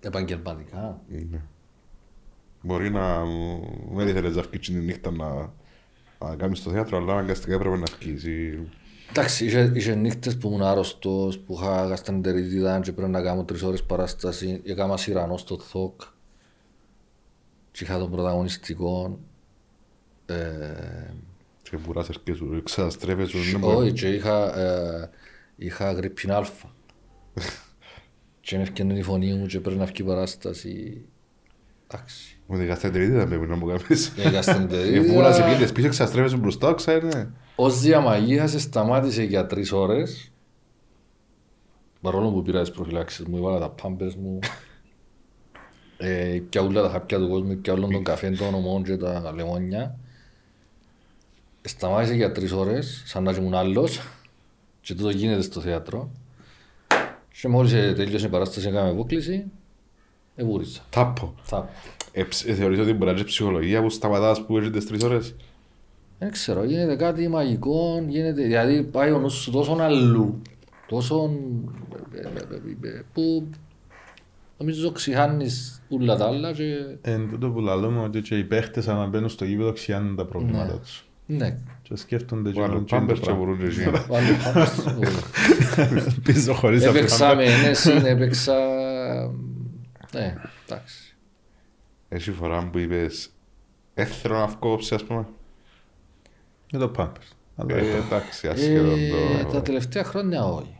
Επαγγελματικά. 0.00 1.00
ναι. 1.08 1.40
Μπορεί 2.62 2.90
να 2.90 3.24
μην 3.94 4.08
ήθελες 4.08 4.36
να 4.36 4.42
βγεις 4.42 4.60
την 4.66 4.84
νύχτα 4.84 5.10
να, 5.10 5.52
να 6.28 6.36
κάνεις 6.36 6.62
το 6.62 6.70
θέατρο, 6.70 6.96
αλλά 6.98 7.12
αναγκαστικά 7.12 7.54
έπρεπε 7.54 7.76
να 7.76 7.84
βγεις. 8.00 8.24
ή- 8.24 8.68
Εντάξει, 9.10 9.44
είχε, 9.44 9.72
είχε 9.74 9.94
νύχτες 9.94 10.36
που 10.36 10.48
ήμουν 10.48 10.62
άρρωστος, 10.62 11.38
που 11.38 11.54
είχα 11.60 11.86
γαστρεντερίτιδα 11.86 12.80
και 12.80 12.92
πρέπει 12.92 13.10
να 13.10 13.22
κάνω 13.22 13.44
τρεις 13.44 13.62
ώρες 13.62 13.82
παράσταση. 13.82 14.60
Έκανα 14.64 14.96
σειρανό 14.96 15.36
στο 15.36 15.58
ΘΟΚ 15.58 16.00
και 17.70 17.84
είχα 17.84 17.98
τον 17.98 18.10
πρωταγωνιστικό. 18.10 19.18
Ε, 20.26 20.34
Και 21.62 21.76
μπορείς 21.76 22.08
να 22.08 22.14
έρχεσαι, 22.14 22.60
ξαστρέφεσαι. 22.64 23.38
δεν 23.50 23.60
μπορεί- 23.60 23.76
όχι, 23.76 23.92
και 23.92 24.08
είχα, 24.14 24.58
ε, 24.58 25.10
είχα 25.56 25.92
γρήπιν 25.92 26.32
αλφα. 26.32 26.74
και 28.40 28.56
με 28.56 28.62
ευκαινούν 28.62 28.96
η 28.96 29.02
φωνή 29.02 29.32
μου 29.34 29.46
και 29.46 29.60
πρέπει 29.60 29.78
να 29.78 29.84
βγει 29.84 30.02
η 30.02 30.04
παράσταση. 30.04 31.04
Εντάξει. 31.88 32.38
Με 32.54 32.58
την 32.58 32.68
καθέντερη 32.68 33.08
πρέπει 33.26 33.46
να 33.46 33.56
μου 33.56 33.66
κάνεις. 33.66 34.12
Η 34.16 34.20
γαστρεντερίτιδα- 34.30 35.04
Ε, 35.12 35.14
Πού 35.14 35.20
να 35.20 35.32
σε 35.32 35.42
πιέτες 35.42 35.72
πίσω, 35.72 35.88
ξαστρέφεσαι 35.88 36.36
μπροστά, 36.36 36.74
ξέρετε. 36.74 37.30
Ως 37.56 37.80
διαμαγείας 37.80 38.50
σε 38.50 38.58
σταμάτησε 38.58 39.22
για 39.22 39.46
τρεις 39.46 39.72
ώρες. 39.72 40.30
Παρόλο 42.00 42.30
που 42.30 42.42
πήρα 42.42 42.60
τις 42.60 42.70
προφυλάξεις 42.70 43.24
μου, 43.26 43.36
έβαλα 43.36 43.58
τα 43.58 43.68
πάμπες 43.70 44.14
μου. 44.14 44.38
Ε, 45.98 46.40
πια 46.48 46.60
όλα 46.62 46.82
τα 46.82 46.88
χάπια 46.90 47.18
του 47.18 47.28
κόσμου, 47.28 47.56
πια 47.56 47.72
όλων 47.72 47.90
των 47.90 48.04
καφέ, 48.04 48.30
των 48.30 48.54
ομών 48.54 48.82
και 48.82 48.96
τα 48.96 49.32
λεμόνια. 49.34 49.98
Σταμάτησε 51.62 52.14
για 52.14 52.32
τρεις 52.32 52.52
ώρες, 52.52 53.02
σαν 53.06 53.22
να 53.22 53.32
ήμουν 53.32 53.54
άλλος. 53.54 54.00
Και 54.80 54.94
τούτο 54.94 55.10
γίνεται 55.10 55.42
στο 55.42 55.60
θέατρο. 55.60 56.10
Και 57.40 57.48
μόλις 57.48 57.72
ε, 57.72 57.92
τελείωσε 57.96 58.26
η 58.26 58.28
παράσταση, 58.28 58.68
έκαμε 58.68 58.90
απόκληση. 58.90 59.44
Εβούρισα. 60.36 60.80
Τάπο. 60.90 61.34
Θα. 61.42 61.68
Ε, 62.12 62.22
ψ- 62.22 62.48
ε, 62.48 62.54
θεωρείς 62.54 62.78
ότι 62.78 62.92
μπορεί 62.92 63.10
να 63.10 63.16
είναι 63.16 63.26
ψυχολογία 63.26 63.82
που 63.82 63.90
σταματάς 63.90 64.44
που 64.46 64.56
έρχεται 64.56 64.78
τις 64.78 64.86
τρεις 64.88 65.02
ώρες; 65.02 65.34
Δεν 66.18 66.30
ξέρω, 66.30 66.64
γίνεται 66.64 66.96
κάτι 66.96 67.28
μαγικό, 67.28 68.04
γίνεται, 68.08 68.42
δηλαδή 68.42 68.82
πάει 68.82 69.10
ο 69.10 69.18
νους 69.18 69.32
σου 69.34 69.50
τόσο 69.50 69.76
αλλού, 69.80 70.42
τόσο 70.88 71.30
ε, 72.14 72.18
ε, 72.18 72.88
ε, 72.88 73.02
που 73.12 73.46
νομίζω 74.58 74.92
ξηχάνεις 74.92 75.82
όλα 75.88 76.16
τα 76.16 76.26
άλλα 76.26 76.52
και 76.52 76.64
Εν 77.02 77.28
τούτο 77.30 77.48
που 77.50 77.60
λαλούμε 77.60 78.00
ότι 78.00 78.20
και 78.20 78.38
οι 78.38 78.44
παίχτες 78.44 78.88
άμα 78.88 79.06
μπαίνουν 79.06 79.28
στο 79.28 79.44
γήπεδο 79.44 79.72
ξιάνουν 79.72 80.16
τα 80.16 80.24
προβλήματα 80.24 80.72
Ναι. 80.72 80.78
τους. 80.78 81.04
ναι. 81.26 81.56
Και 81.82 81.96
σκέφτονται 81.96 82.50
και 82.50 82.60
Βάλε 82.60 82.72
κάνουν 82.72 82.84
και 82.84 82.90
το 82.94 82.96
πάμπερ 82.98 83.14
και 83.16 83.20
πράγμα. 83.20 83.40
μπορούν 83.44 83.58
και 83.58 83.64
εσύ. 83.64 83.90
Βάλε 84.08 84.26
πάνω 84.52 84.64
στο- 84.64 84.98
Πίσω 86.22 86.52
χωρίς 86.54 86.84
αυτό. 86.84 86.98
Έπαιξα 86.98 87.34
με 87.34 87.44
ενέση, 87.44 87.90
έπαιξα... 88.04 88.54
Ναι, 90.14 90.34
εντάξει. 90.68 91.11
Έχει 92.14 92.30
φορά 92.32 92.68
που 92.72 92.78
είπες 92.78 93.30
έθελα 93.94 94.38
να 94.38 94.46
βγω 94.46 94.78
ας 94.90 95.04
πούμε. 95.04 95.26
Με 96.72 96.78
το 96.78 96.92
Pampers. 96.96 97.32
Αλλά 97.56 97.76
Ε, 97.76 97.96
εντάξει, 97.96 98.48
ασχεδόν 98.48 98.98
Ε, 98.98 99.08
το... 99.44 99.50
Τα 99.52 99.62
τελευταία 99.62 100.04
χρόνια 100.04 100.44
όχι. 100.44 100.76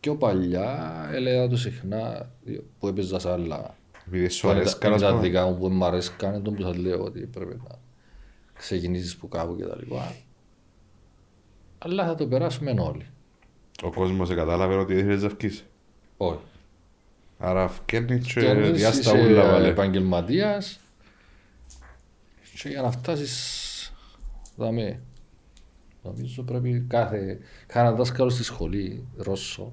Πιο 0.00 0.14
παλιά 0.16 0.90
έλεγα 1.12 1.48
το 1.48 1.56
συχνά 1.56 2.30
που 2.78 2.88
έπαιζα 2.88 3.18
σε 3.18 3.30
άλλα. 3.30 3.74
Επειδή 4.06 4.28
σου 4.28 4.40
που 4.40 4.48
είναι 4.48 4.56
αρέσει 4.58 4.78
τα- 4.78 4.86
είναι 4.88 4.96
καλά, 4.96 5.06
τα 5.08 5.14
ας 5.14 5.20
πούμε. 5.20 5.28
δικά 5.28 5.46
μου 5.46 5.58
που 5.58 5.68
μου 5.68 5.84
αρέσκαν, 5.84 6.34
είναι 6.34 6.42
το 6.42 6.50
που 6.50 6.62
σας 6.62 6.76
λέω 6.76 7.02
ότι 7.04 7.20
πρέπει 7.20 7.56
να 7.68 7.78
ξεκινήσεις 8.54 9.16
που 9.16 9.28
κάπου 9.28 9.56
και 9.56 9.64
τα 9.64 9.76
λοιπά. 9.78 10.14
Αλλά 11.78 12.06
θα 12.06 12.14
το 12.14 12.26
περάσουμε 12.26 12.70
όλοι. 12.80 13.06
Ο 13.82 13.90
κόσμος 13.90 14.28
κατάλαβε 14.34 14.74
ότι 14.74 14.94
ήθελες 14.94 15.22
να 15.22 15.28
βγεις. 15.28 15.64
Όχι. 16.16 16.38
Άρα 17.38 17.68
φκένεις 17.68 18.26
και 18.34 18.40
Και 18.40 18.54
διάστα 18.54 19.16
είσαι 19.18 19.26
ούλα 19.26 19.50
βάλε. 19.50 19.68
επαγγελματίας 19.68 20.80
και 22.62 22.68
για 22.68 22.82
να 22.82 22.90
φτάσεις 22.90 23.92
δαμέ. 24.56 25.00
Νομίζω 26.02 26.42
πρέπει 26.42 26.84
κάθε, 26.88 27.38
κάθε 27.66 27.94
δάσκαλος 27.96 28.34
στη 28.34 28.42
σχολή, 28.42 29.04
Ρώσο, 29.16 29.72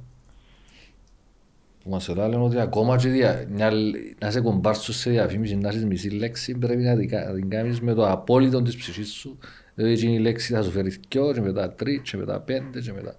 που 1.84 1.90
μας 1.90 2.08
λένε 2.08 2.36
ότι 2.36 2.60
ακόμα 2.60 2.98
και 2.98 3.10
δια, 3.10 3.46
μια, 3.50 3.72
να 4.20 4.28
είσαι 4.28 4.42
κομπάρσος 4.42 4.96
σε 4.98 5.10
διαφήμιση, 5.10 5.56
να 5.56 5.70
έχεις 5.70 5.86
μισή 5.86 6.10
λέξη, 6.10 6.58
πρέπει 6.58 6.82
να 6.84 6.96
την, 6.96 7.10
κα- 7.10 7.26
να 7.26 7.34
την 7.34 7.50
κάνεις 7.50 7.82
με 7.82 7.94
το 7.94 8.10
απόλυτο 8.10 8.62
της 8.62 8.76
ψυχής 8.76 9.10
σου. 9.12 9.38
Δηλαδή 9.76 9.94
εκείνη 9.94 10.14
η 10.14 10.20
λέξη 10.20 10.54
θα 10.54 10.62
σου 10.64 10.72
φέρει 10.72 10.98
δυο 11.10 11.34
και 11.34 11.42
μετά 11.42 11.72
τρεις 11.74 12.02
και 12.02 12.18
μετά 12.18 12.40
πέντε 12.42 12.82
και 12.82 12.94
μετά. 12.94 13.16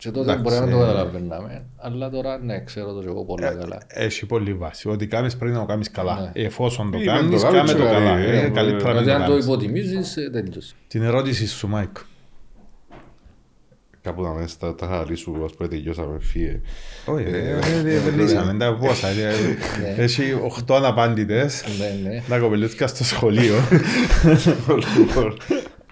Και 0.00 0.10
τότε 0.10 0.32
Εντάξει, 0.32 0.42
μπορεί 0.42 0.54
να 0.70 0.76
το 0.78 0.82
ε, 0.82 0.86
καταλαβαίναμε, 0.86 1.64
αλλά 1.76 2.10
τώρα 2.10 2.38
ναι, 2.38 2.60
ξέρω 2.64 2.92
το 2.92 3.00
και 3.00 3.06
εγώ 3.08 3.24
πολύ 3.24 3.42
καλά. 3.42 3.80
Έχει 3.86 4.26
πολύ 4.26 4.54
βάση. 4.54 4.88
Ό,τι 4.88 5.06
κάνεις 5.06 5.36
πρέπει 5.36 5.52
να 5.54 5.60
το 5.60 5.66
κάνεις 5.66 5.90
καλά. 5.90 6.32
Ναι. 6.34 6.42
Εφόσον 6.42 6.90
το 6.90 6.98
Ή 6.98 7.04
κάνεις, 7.04 7.30
με 7.30 7.36
το 7.36 7.42
κάμε 7.42 7.56
κάνεις 7.56 7.72
το 7.72 7.78
και 7.78 7.84
καλά. 7.84 8.10
καλή, 8.10 8.24
Ε, 8.26 8.44
ε, 8.44 8.48
Καλύτερα 8.48 8.92
να 8.94 9.00
Δηλαδή 9.00 9.04
το 9.06 9.12
αν 9.14 9.20
το 9.24 9.28
κάνεις. 9.30 9.44
υποτιμήσεις, 9.44 10.16
ε, 10.16 10.30
τέλειωσε. 10.30 10.74
Την 10.88 11.02
ερώτηση 11.02 11.46
σου, 11.48 11.68
Μάικ. 11.68 11.96
Κάπου 14.02 14.22
τα 14.22 14.28
μέσα 14.34 14.56
τα- 14.60 14.74
τα 14.74 14.86
χαλή 14.86 15.14
σου, 15.14 15.42
ας 15.44 15.52
πούμε, 15.54 15.68
τελειώσαμε, 15.68 16.16
φύγε. 16.20 16.60
Όχι, 17.04 17.24
Ε, 17.24 17.58
ρε, 17.82 17.98
δεν 17.98 18.18
λύσαμε 18.20 18.54
τα 18.58 18.74
πόσα. 18.74 19.08
ε, 19.08 19.34
Έχει 19.96 20.22
8 20.66 20.74
αναπάντητες. 20.76 21.64
Ναι, 21.78 22.10
ναι. 22.10 22.22
Τα 22.28 22.38
κοπελούτσια 22.38 22.86
στο 22.86 23.04
σχολείο. 23.04 23.54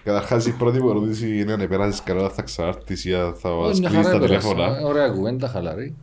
Λοιπόν, 0.09 0.21
Καταρχάς 0.21 0.45
η 0.45 0.51
πρώτη 0.57 0.81
μου 0.81 0.89
ερώτηση 0.89 1.39
είναι 1.39 1.53
αν 1.53 1.67
πέρασεις 1.67 2.03
καλά 2.03 2.29
θα 2.29 2.41
ξανάρθεις 2.41 3.05
ή 3.05 3.13
αν 3.13 3.33
θα 3.35 3.49
μας 3.49 3.69
Όχι, 3.69 3.79
μια 3.79 3.89
κλείσεις 3.89 4.05
χαρά 4.07 4.19
τα 4.19 4.25
έπαιξα. 4.25 4.49
τηλέφωνα. 4.49 4.87
Ωραία 4.87 5.09
κουβέντα, 5.09 5.47
χαλαρή. 5.47 5.95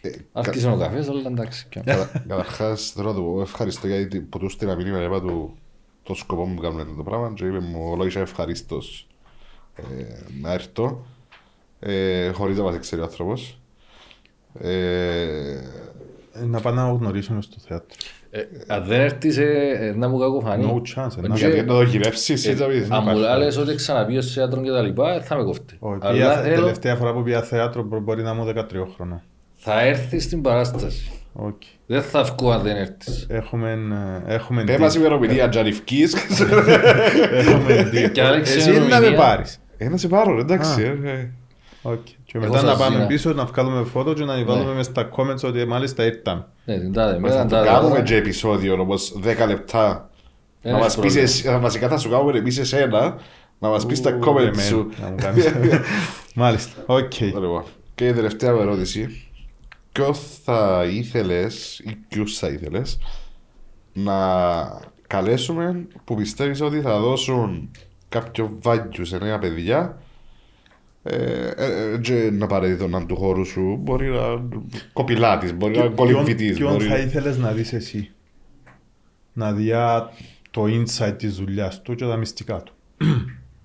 Ε, 0.00 0.10
Άρχισε 0.32 0.68
ο 0.70 0.76
καφές, 0.76 1.08
αλλά 1.08 1.22
εντάξει. 1.26 1.66
και- 1.68 1.82
Καταρχάς 2.28 2.90
θέλω 2.94 3.08
να 3.08 3.14
του 3.14 3.22
πω 3.34 3.40
ευχαριστώ 3.40 3.86
γιατί 3.86 4.20
που 4.20 4.38
τους 4.38 4.52
στείλα 4.52 4.74
μήνυμα 4.76 5.02
είπα 5.02 5.20
του 5.20 5.56
το 6.02 6.14
σκοπό 6.14 6.44
μου 6.46 6.54
που 6.54 6.60
κάνουμε 6.62 6.82
αυτό 6.82 6.94
το 6.94 7.02
πράγμα 7.02 7.32
και 7.34 7.44
είπε 7.44 7.58
μου 7.60 7.88
ολόγησα 7.90 8.20
ευχαρίστως 8.20 9.06
ε, 9.74 9.82
να 10.40 10.52
έρθω 10.52 11.06
ε, 11.80 12.28
χωρίς 12.30 12.56
να 12.56 12.62
μας 12.62 12.78
ξέρει 12.78 13.00
ο 13.00 13.04
άνθρωπος. 13.04 13.60
Ε, 14.60 15.60
Ε, 16.32 16.44
Να 16.44 16.60
πάνε 16.60 16.82
να 16.82 16.88
γνωρίσουμε 16.92 17.42
στο 17.42 17.56
θέατρο. 17.66 17.96
Ε, 18.30 18.40
Αν 18.66 18.84
δεν 18.84 19.00
έρθεις, 19.00 19.36
ε, 19.38 19.76
ε, 19.80 19.92
να 19.96 20.08
μου 20.08 20.18
κακοφανεί. 20.18 20.64
No 20.74 20.76
chance. 21.02 21.10
ε, 21.24 21.26
να- 21.28 21.34
Και- 21.34 21.46
γιατί 21.46 21.60
να 21.60 21.64
το 21.66 21.82
γυρεύσεις 21.82 22.46
ή 22.46 22.54
θα 22.54 22.66
πεις. 22.66 22.90
Αν 22.90 23.02
μου 23.06 23.18
υπάρχει. 23.18 23.38
λες 23.38 23.56
ότι 23.56 23.74
ξαναπεί 23.74 24.20
στο 24.20 24.32
θέατρο 24.32 24.60
και 24.62 24.70
τα 24.70 24.82
λοιπά, 24.82 25.14
ε, 25.14 25.20
θα 25.20 25.36
με 25.36 25.42
κόφτει. 25.42 25.76
Όχι, 25.78 25.98
Αλλά 26.02 26.12
πήγα- 26.12 26.42
θέλω, 26.42 26.54
τελευταία 26.60 26.94
φορά 26.96 27.12
που 27.12 27.22
πήγα 27.22 27.42
θέατρο 27.42 27.82
μπο- 27.82 28.00
μπορεί 28.00 28.22
να 28.22 28.30
είμαι 28.30 28.44
13 28.44 28.86
χρόνο. 28.96 29.22
θα 29.54 29.80
έρθεις 29.80 30.24
στην 30.24 30.42
παράσταση. 30.42 31.10
Okay. 31.42 31.78
Δεν 31.86 32.02
θα 32.02 32.22
βγω 32.22 32.50
αν 32.50 32.62
δεν 32.62 32.76
έρθεις. 32.76 33.26
Έχουμε, 33.30 33.78
ε, 34.26 34.34
έχουμε 34.34 34.64
Πέ 34.64 34.78
μας 34.78 34.94
deal. 34.94 34.98
ημερομηνία 34.98 35.48
Τζαριφκής. 35.48 36.14
Έχουμε 37.32 37.90
deal. 37.92 38.10
Και 38.12 38.22
άλλαξε 38.22 38.58
Εσύ 38.58 38.68
είναι 38.68 38.78
να 38.78 38.84
με 38.84 38.86
ημερομηνία. 38.86 39.18
πάρεις. 39.18 39.60
Ε, 39.76 39.88
να 39.88 39.96
σε 39.96 40.08
πάρω, 40.08 40.38
εντάξει. 40.38 40.82
Α. 41.82 41.90
ε, 41.90 41.92
ε. 41.92 41.96
Οκ. 41.96 42.04
Και 42.04 42.32
Εγώ 42.38 42.44
μετά 42.46 42.58
σας 42.58 42.68
να 42.68 42.76
πάμε 42.76 42.96
δίνω. 42.96 43.06
πίσω 43.08 43.32
να 43.32 43.44
βγάλουμε 43.44 43.84
φώτο 43.84 44.12
και 44.12 44.24
να 44.24 44.36
τη 44.36 44.44
βάλουμε 44.44 44.68
Ναι. 44.70 44.74
μες 44.76 44.86
στα 44.86 45.08
comments 45.16 45.42
ότι 45.44 45.64
μάλιστα 45.66 46.04
ήρθαμε. 46.04 46.46
Ναι, 46.64 46.78
την 46.78 46.92
τάδε 46.92 47.12
Θα 47.12 47.18
μέρα, 47.20 47.40
την 47.40 47.48
το 47.48 47.54
τάδε 47.54 47.68
κάνουμε 47.68 47.92
ώρα. 47.94 48.02
και 48.02 48.16
επεισόδιο 48.16 48.72
όμως 48.80 49.12
10 49.22 49.46
λεπτά. 49.46 50.10
Δεν 50.62 50.72
Να 50.72 50.78
έχει 50.78 50.86
μας 50.86 50.94
πεις 50.94 51.02
πρόβλημα. 51.02 51.22
εσύ, 51.22 51.46
να- 51.48 51.58
βασικά 51.58 51.88
θα 51.88 51.98
σου 51.98 52.08
κάνουμε 52.10 52.38
εμείς 52.38 52.58
εσένα, 52.58 53.16
να 53.58 53.68
μας 53.68 53.86
πεις 53.86 54.00
τα 54.00 54.10
Ου, 54.10 54.20
comments 54.24 54.38
εμένα, 54.38 54.62
σου. 54.62 54.88
να 55.02 55.08
μου 55.08 55.14
κάνεις. 55.20 55.44
Μάλιστα. 56.34 56.82
Οκ. 56.86 57.20
Λοιπόν, 57.20 57.62
και 57.94 58.08
η 58.08 58.12
τελευταία 58.12 58.54
μου 58.54 58.60
ερώτηση. 58.60 59.22
Ποιο 59.92 60.14
θα 60.44 60.84
ήθελες 60.92 61.78
ή 61.78 61.98
ποιους 62.08 62.38
θα 62.38 62.48
ήθελες 62.48 62.98
να 63.92 64.14
καλέσουμε 65.06 65.86
που 66.04 66.14
πιστεύεις 66.14 66.60
ότι 66.60 66.80
θα 66.80 66.98
δώσουν 66.98 67.70
κάποιο 68.08 68.58
value 68.64 69.00
σε 69.02 69.18
νέα 69.18 69.38
παιδιά 69.38 69.98
ε, 71.10 71.50
ε, 71.56 71.92
ε, 71.94 71.98
και 71.98 72.30
να 72.32 72.46
παρεδίδωναν 72.46 73.06
του 73.06 73.16
χώρου 73.16 73.44
σου 73.44 73.76
μπορεί 73.80 74.08
να 74.08 74.48
κοπηλάτης, 74.92 75.54
μπορεί 75.54 75.76
να 75.76 75.80
Ποιον- 75.80 75.94
κολυμβητής 75.94 76.56
Ποιον 76.56 76.72
μπορεί... 76.72 76.84
θα 76.84 76.98
ήθελες 76.98 77.38
να 77.38 77.52
δεις 77.52 77.72
εσύ; 77.72 78.10
Να 79.32 79.52
δει 79.52 79.70
το 80.50 80.64
insight 80.64 81.14
της 81.18 81.36
δουλειάς 81.36 81.82
του 81.82 81.94
και 81.94 82.04
τα 82.04 82.16
μυστικά 82.16 82.62
του. 82.62 82.72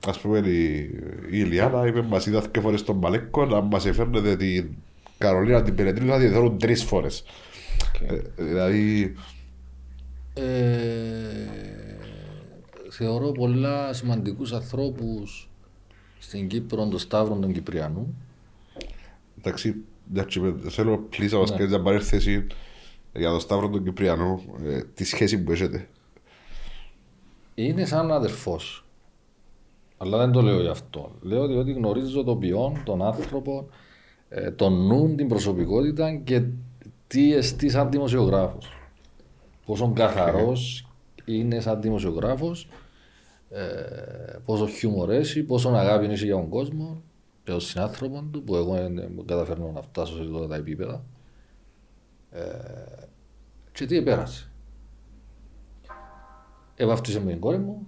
Ας 0.08 0.20
πούμε 0.20 0.38
η, 0.38 0.74
η 0.76 0.90
Ηλιάνα 1.30 1.88
είπε 1.88 2.02
μας 2.02 2.26
είδα 2.26 2.44
και 2.52 2.60
φορές 2.60 2.84
τον 2.84 2.96
Μπαλέκο 2.96 3.46
να 3.46 3.62
μας 3.62 3.86
εφέρνετε 3.86 4.36
την 4.36 4.70
Καρολίνα 5.18 5.64
την 5.64 5.76
Περαιτρίου 5.76 6.08
θα 6.08 6.20
τη 6.20 6.28
δώσουν 6.28 6.58
τρεις 6.58 6.84
φορές. 6.84 7.24
Ε, 8.08 8.44
δηλαδή 8.44 9.14
Ε, 10.34 10.42
θεωρώ 12.90 13.32
πολλά 13.32 13.94
σημαντικούς 13.94 14.54
ανθρώπους 14.54 15.50
στην 16.24 16.48
Κύπρο, 16.48 16.88
τον 16.88 17.00
Σταύρο 17.00 17.36
τον 17.36 17.54
Κυπριανού. 17.54 18.16
Εντάξει, 19.38 19.76
εντάξει, 20.12 20.56
θέλω 20.70 21.08
please 21.12 21.30
να 21.32 21.38
μας 21.38 21.50
Ναι. 21.52 21.58
κάνεις 21.58 21.72
μια 21.72 21.82
παρέθεση 21.82 22.48
για 23.14 23.30
τον 23.30 23.40
Σταύρο 23.40 23.70
τον 23.70 23.84
Κυπριανό, 23.84 24.42
ε, 24.64 24.82
τη 24.94 25.04
σχέση 25.04 25.44
που 25.44 25.52
έχετε; 25.52 25.88
Είναι 27.56 27.86
σαν 27.86 28.12
αδερφός. 28.12 28.86
Αλλά 29.98 30.18
δεν 30.18 30.32
το 30.32 30.42
λέω 30.42 30.62
γι' 30.62 30.68
αυτό. 30.68 31.12
Λέω 31.22 31.48
διότι 31.48 31.72
γνωρίζω 31.72 32.24
τον 32.24 32.40
ποιόν, 32.40 32.82
τον 32.86 33.02
άνθρωπο, 33.02 33.68
ε, 34.30 34.52
τον 34.52 34.88
νου, 34.88 35.16
την 35.16 35.28
προσωπικότητα 35.28 36.16
και 36.16 36.44
τι 37.08 37.34
εστί 37.34 37.70
σαν 37.70 37.92
δημοσιογράφος. 37.92 38.72
Πόσο 39.66 39.92
καθαρός 39.96 40.88
είναι 41.26 41.60
σαν 41.60 41.82
δημοσιογράφος, 41.82 42.68
ε, 43.54 44.38
πόσο 44.46 44.68
χιούμορ 44.68 45.12
έχει, 45.12 45.44
πόσο 45.44 45.70
αγάπη 45.70 46.06
έχει 46.06 46.26
για 46.26 46.36
τον 46.36 46.50
κόσμο 46.50 47.02
και 47.44 47.52
τον 47.52 47.60
συνάνθρωπο 47.60 48.24
του, 48.32 48.44
που 48.44 48.56
εγώ 48.56 48.74
δεν 48.74 49.26
καταφέρνω 49.26 49.72
να 49.74 49.82
φτάσω 49.82 50.16
σε 50.16 50.22
αυτά 50.34 50.48
τα 50.48 50.56
επίπεδα. 50.56 51.04
Ε, 52.32 52.42
και 53.72 53.86
τι 53.86 53.98
επέρασε. 53.98 54.52
Εβάφτισε 56.76 57.20
με 57.20 57.32
την 57.32 57.40
κόρη 57.40 57.58
μου. 57.58 57.88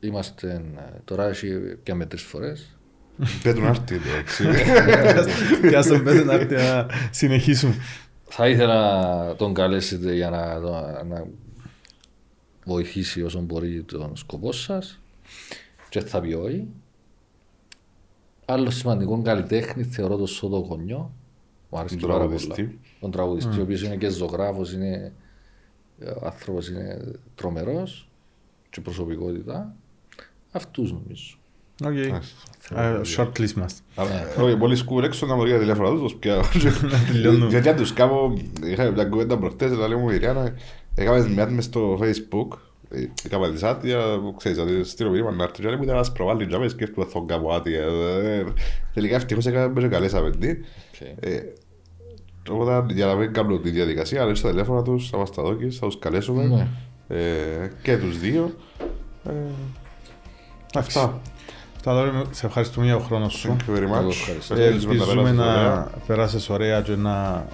Είμαστε, 0.00 0.52
ε, 0.76 0.98
τώρα 1.04 1.24
έχει 1.28 1.48
πια 1.82 1.94
με 1.94 2.06
τρεις 2.06 2.22
φορές. 2.22 2.76
Δεν 3.42 3.54
τον 3.54 3.66
άρτη, 3.66 3.94
εντάξει. 3.94 4.44
Και 5.68 5.76
ας 5.76 5.86
τον 5.86 6.04
πέντε 6.04 6.24
να 6.24 6.32
έρθει 6.32 6.54
να 6.54 6.86
συνεχίσουμε. 7.10 7.74
Θα 8.24 8.48
ήθελα 8.48 9.00
να 9.26 9.34
τον 9.36 9.54
καλέσετε 9.54 10.14
για 10.14 10.30
να, 10.30 10.60
το- 10.60 11.04
να 11.08 11.26
βοηθήσει 12.64 13.22
όσο 13.22 13.40
μπορεί 13.40 13.82
τον 13.82 14.16
σκοπό 14.16 14.52
σας 14.52 15.00
και 15.88 16.00
θα 16.00 16.20
πει 16.20 16.32
όχι. 16.32 16.66
Άλλο 18.44 18.70
σημαντικό 18.70 19.22
καλλιτέχνη 19.22 19.82
θεωρώ 19.84 20.16
το 20.16 20.26
Σόδο 20.26 20.62
Κονιό. 20.66 21.10
Μου 21.70 21.78
άρεσε 21.78 21.96
Τον 21.96 22.08
πάρα 22.08 22.20
τραγουδιστή. 22.20 22.62
πολλά. 22.62 22.74
Τον 23.00 23.10
τραγουδιστή, 23.10 23.58
ο 23.58 23.62
οποίος 23.62 23.82
είναι 23.82 23.96
και 23.96 24.08
ζωγράφος, 24.08 24.72
είναι, 24.72 25.12
ο 26.22 26.26
άνθρωπος 26.26 26.68
είναι 26.68 27.12
τρομερός 27.34 28.08
και 28.70 28.80
προσωπικότητα. 28.80 29.74
Αυτούς 30.52 30.92
νομίζω. 30.92 31.36
Οκ. 31.84 31.96
Ε, 31.96 33.00
Short 33.16 33.32
list 33.38 33.52
μας. 33.52 33.82
Όχι, 34.40 34.56
πολύ 34.56 34.76
σκούρ 34.76 35.04
έξω 35.04 35.26
να 35.26 35.34
μου 35.34 35.44
δει 35.44 35.58
τηλέφωνα 35.58 35.90
τους, 35.90 36.00
τους 36.00 36.14
πιάω. 36.14 36.42
τελειώνουμε. 37.12 37.48
Γιατί 37.48 37.68
αν 37.68 37.76
τους 37.76 37.92
κάνω, 37.92 38.32
είχα 38.64 38.90
μια 38.90 39.04
κουβέντα 39.04 39.38
προχτές, 39.38 39.72
αλλά 39.72 39.96
μου 39.96 40.10
η 40.10 40.16
Ριάννα, 40.16 40.54
έκαμε 40.94 41.28
μια 41.28 41.50
μες 41.50 41.64
στο 41.64 41.98
facebook, 42.02 42.58
ε, 42.90 43.04
έκανα 43.24 43.50
της 43.50 43.62
άδεια, 43.62 43.98
ξέρεις, 44.36 44.58
ότι 44.58 44.84
στείλω 44.84 45.10
μήνυμα 45.10 45.30
να 45.30 45.42
έρθει 45.42 45.60
και 45.62 45.66
λέει 45.68 45.76
μου 45.76 45.82
ήταν 45.82 45.94
ένας 45.94 46.12
προβάλλει 46.12 46.46
και 46.46 46.68
σκέφτομαι 46.68 47.06
θα 47.10 47.22
κάνω 47.26 47.48
άδεια. 47.48 47.82
Ε, 47.82 48.44
Τελικά 48.94 49.14
ευτυχώς 49.16 49.46
έκαμε 49.46 49.80
και 49.80 49.88
καλές 49.88 50.14
απαιτή. 50.14 50.64
Ε, 51.20 51.38
Οπότε 52.50 52.92
για 52.94 53.06
να 53.06 53.14
μην 53.14 53.32
κάνουμε 53.32 53.58
τη 53.58 53.70
διαδικασία, 53.70 54.22
αρέσει 54.22 54.42
τα 54.42 54.48
τηλέφωνα 54.50 54.82
τους, 54.82 55.10
θα 55.10 55.16
μας 55.18 55.30
τα 55.30 55.42
δώκεις, 55.42 55.78
θα 55.78 55.86
τους 55.86 55.98
καλέσουμε 55.98 56.44
Ναι. 56.44 56.66
ε, 57.08 57.70
και 57.82 57.96
τους 57.96 58.18
δύο. 58.18 58.54
Ε, 59.28 59.30
Αυτά. 60.74 61.20
Αυτά 61.76 61.92
τώρα 61.92 62.24
σε 62.30 62.46
ευχαριστούμε 62.46 62.86
για 62.86 62.94
τον 62.94 63.04
χρόνο 63.04 63.28
σου. 63.28 63.56
Thank 63.56 63.70
you 63.70 63.76
very 63.78 63.82
Εγώ 63.82 64.06
much. 64.06 64.10
ευχαριστώ. 64.10 64.54
Ε, 64.54 64.64
Ελπίζουμε 64.66 64.94
να 64.94 65.02
Ελπίζουμε 65.02 65.22
περάσεις 65.22 65.38
ωραία. 65.38 65.74
να 65.74 65.90
περάσεις 66.06 66.48
ωραία 66.50 66.80
και 66.80 66.96
να 66.96 67.46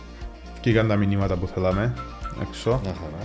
βγήκαν 0.63 0.89
τα 0.89 0.97
μηνύματα 0.97 1.37
που 1.37 1.47
θέλαμε 1.47 1.95
έξω. 2.49 2.81
Μια 2.83 2.93
χαρά. 2.95 3.25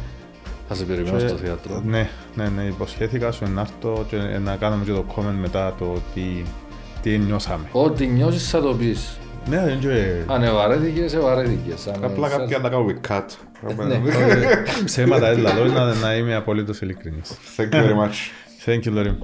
Θα 0.68 0.76
σε 0.76 0.84
περιμένω 0.84 1.18
Και- 1.18 1.28
στο 1.28 1.38
θέατρο. 1.38 1.82
Ναι, 1.86 2.10
ναι, 2.36 2.48
ναι, 2.56 2.64
υποσχέθηκα 2.64 3.32
σου 3.32 3.46
να 3.54 3.62
έρθω 3.62 4.06
και 4.10 4.18
να 4.18 4.56
κάνουμε 4.56 4.84
και 4.86 4.92
το 4.92 5.06
comment 5.16 5.36
μετά 5.42 5.76
το 5.80 5.98
τι, 6.14 6.22
τι 7.02 7.18
νιώσαμε. 7.18 7.66
Ό,τι 7.72 8.06
νιώσεις 8.08 8.50
θα 8.50 8.62
το 8.62 8.74
πεις. 8.74 9.18
Ναι, 9.50 9.64
δεν 9.64 9.80
και... 9.80 10.22
Αν 10.28 10.44
ευαρέθηκες, 10.44 11.14
ευαρέθηκες. 11.14 11.88
Αν 11.88 12.04
Απλά 12.04 12.30
σας- 12.30 12.38
κάποια 12.38 12.58
να 12.58 12.70
κάνουμε 12.70 13.00
cut. 13.10 13.24
Ναι. 13.88 14.00
Ψέματα 14.86 15.28
έλα, 15.28 15.54
να, 15.54 15.94
να 15.94 16.16
είμαι 16.16 16.36
απολύτως 16.36 16.82
ειλικρινής. 16.82 17.32
Thank 17.58 17.70
you 17.74 17.84
very 17.84 17.96
much. 17.96 18.16
Thank 18.66 18.84
you, 18.88 18.98
Lori. 18.98 19.16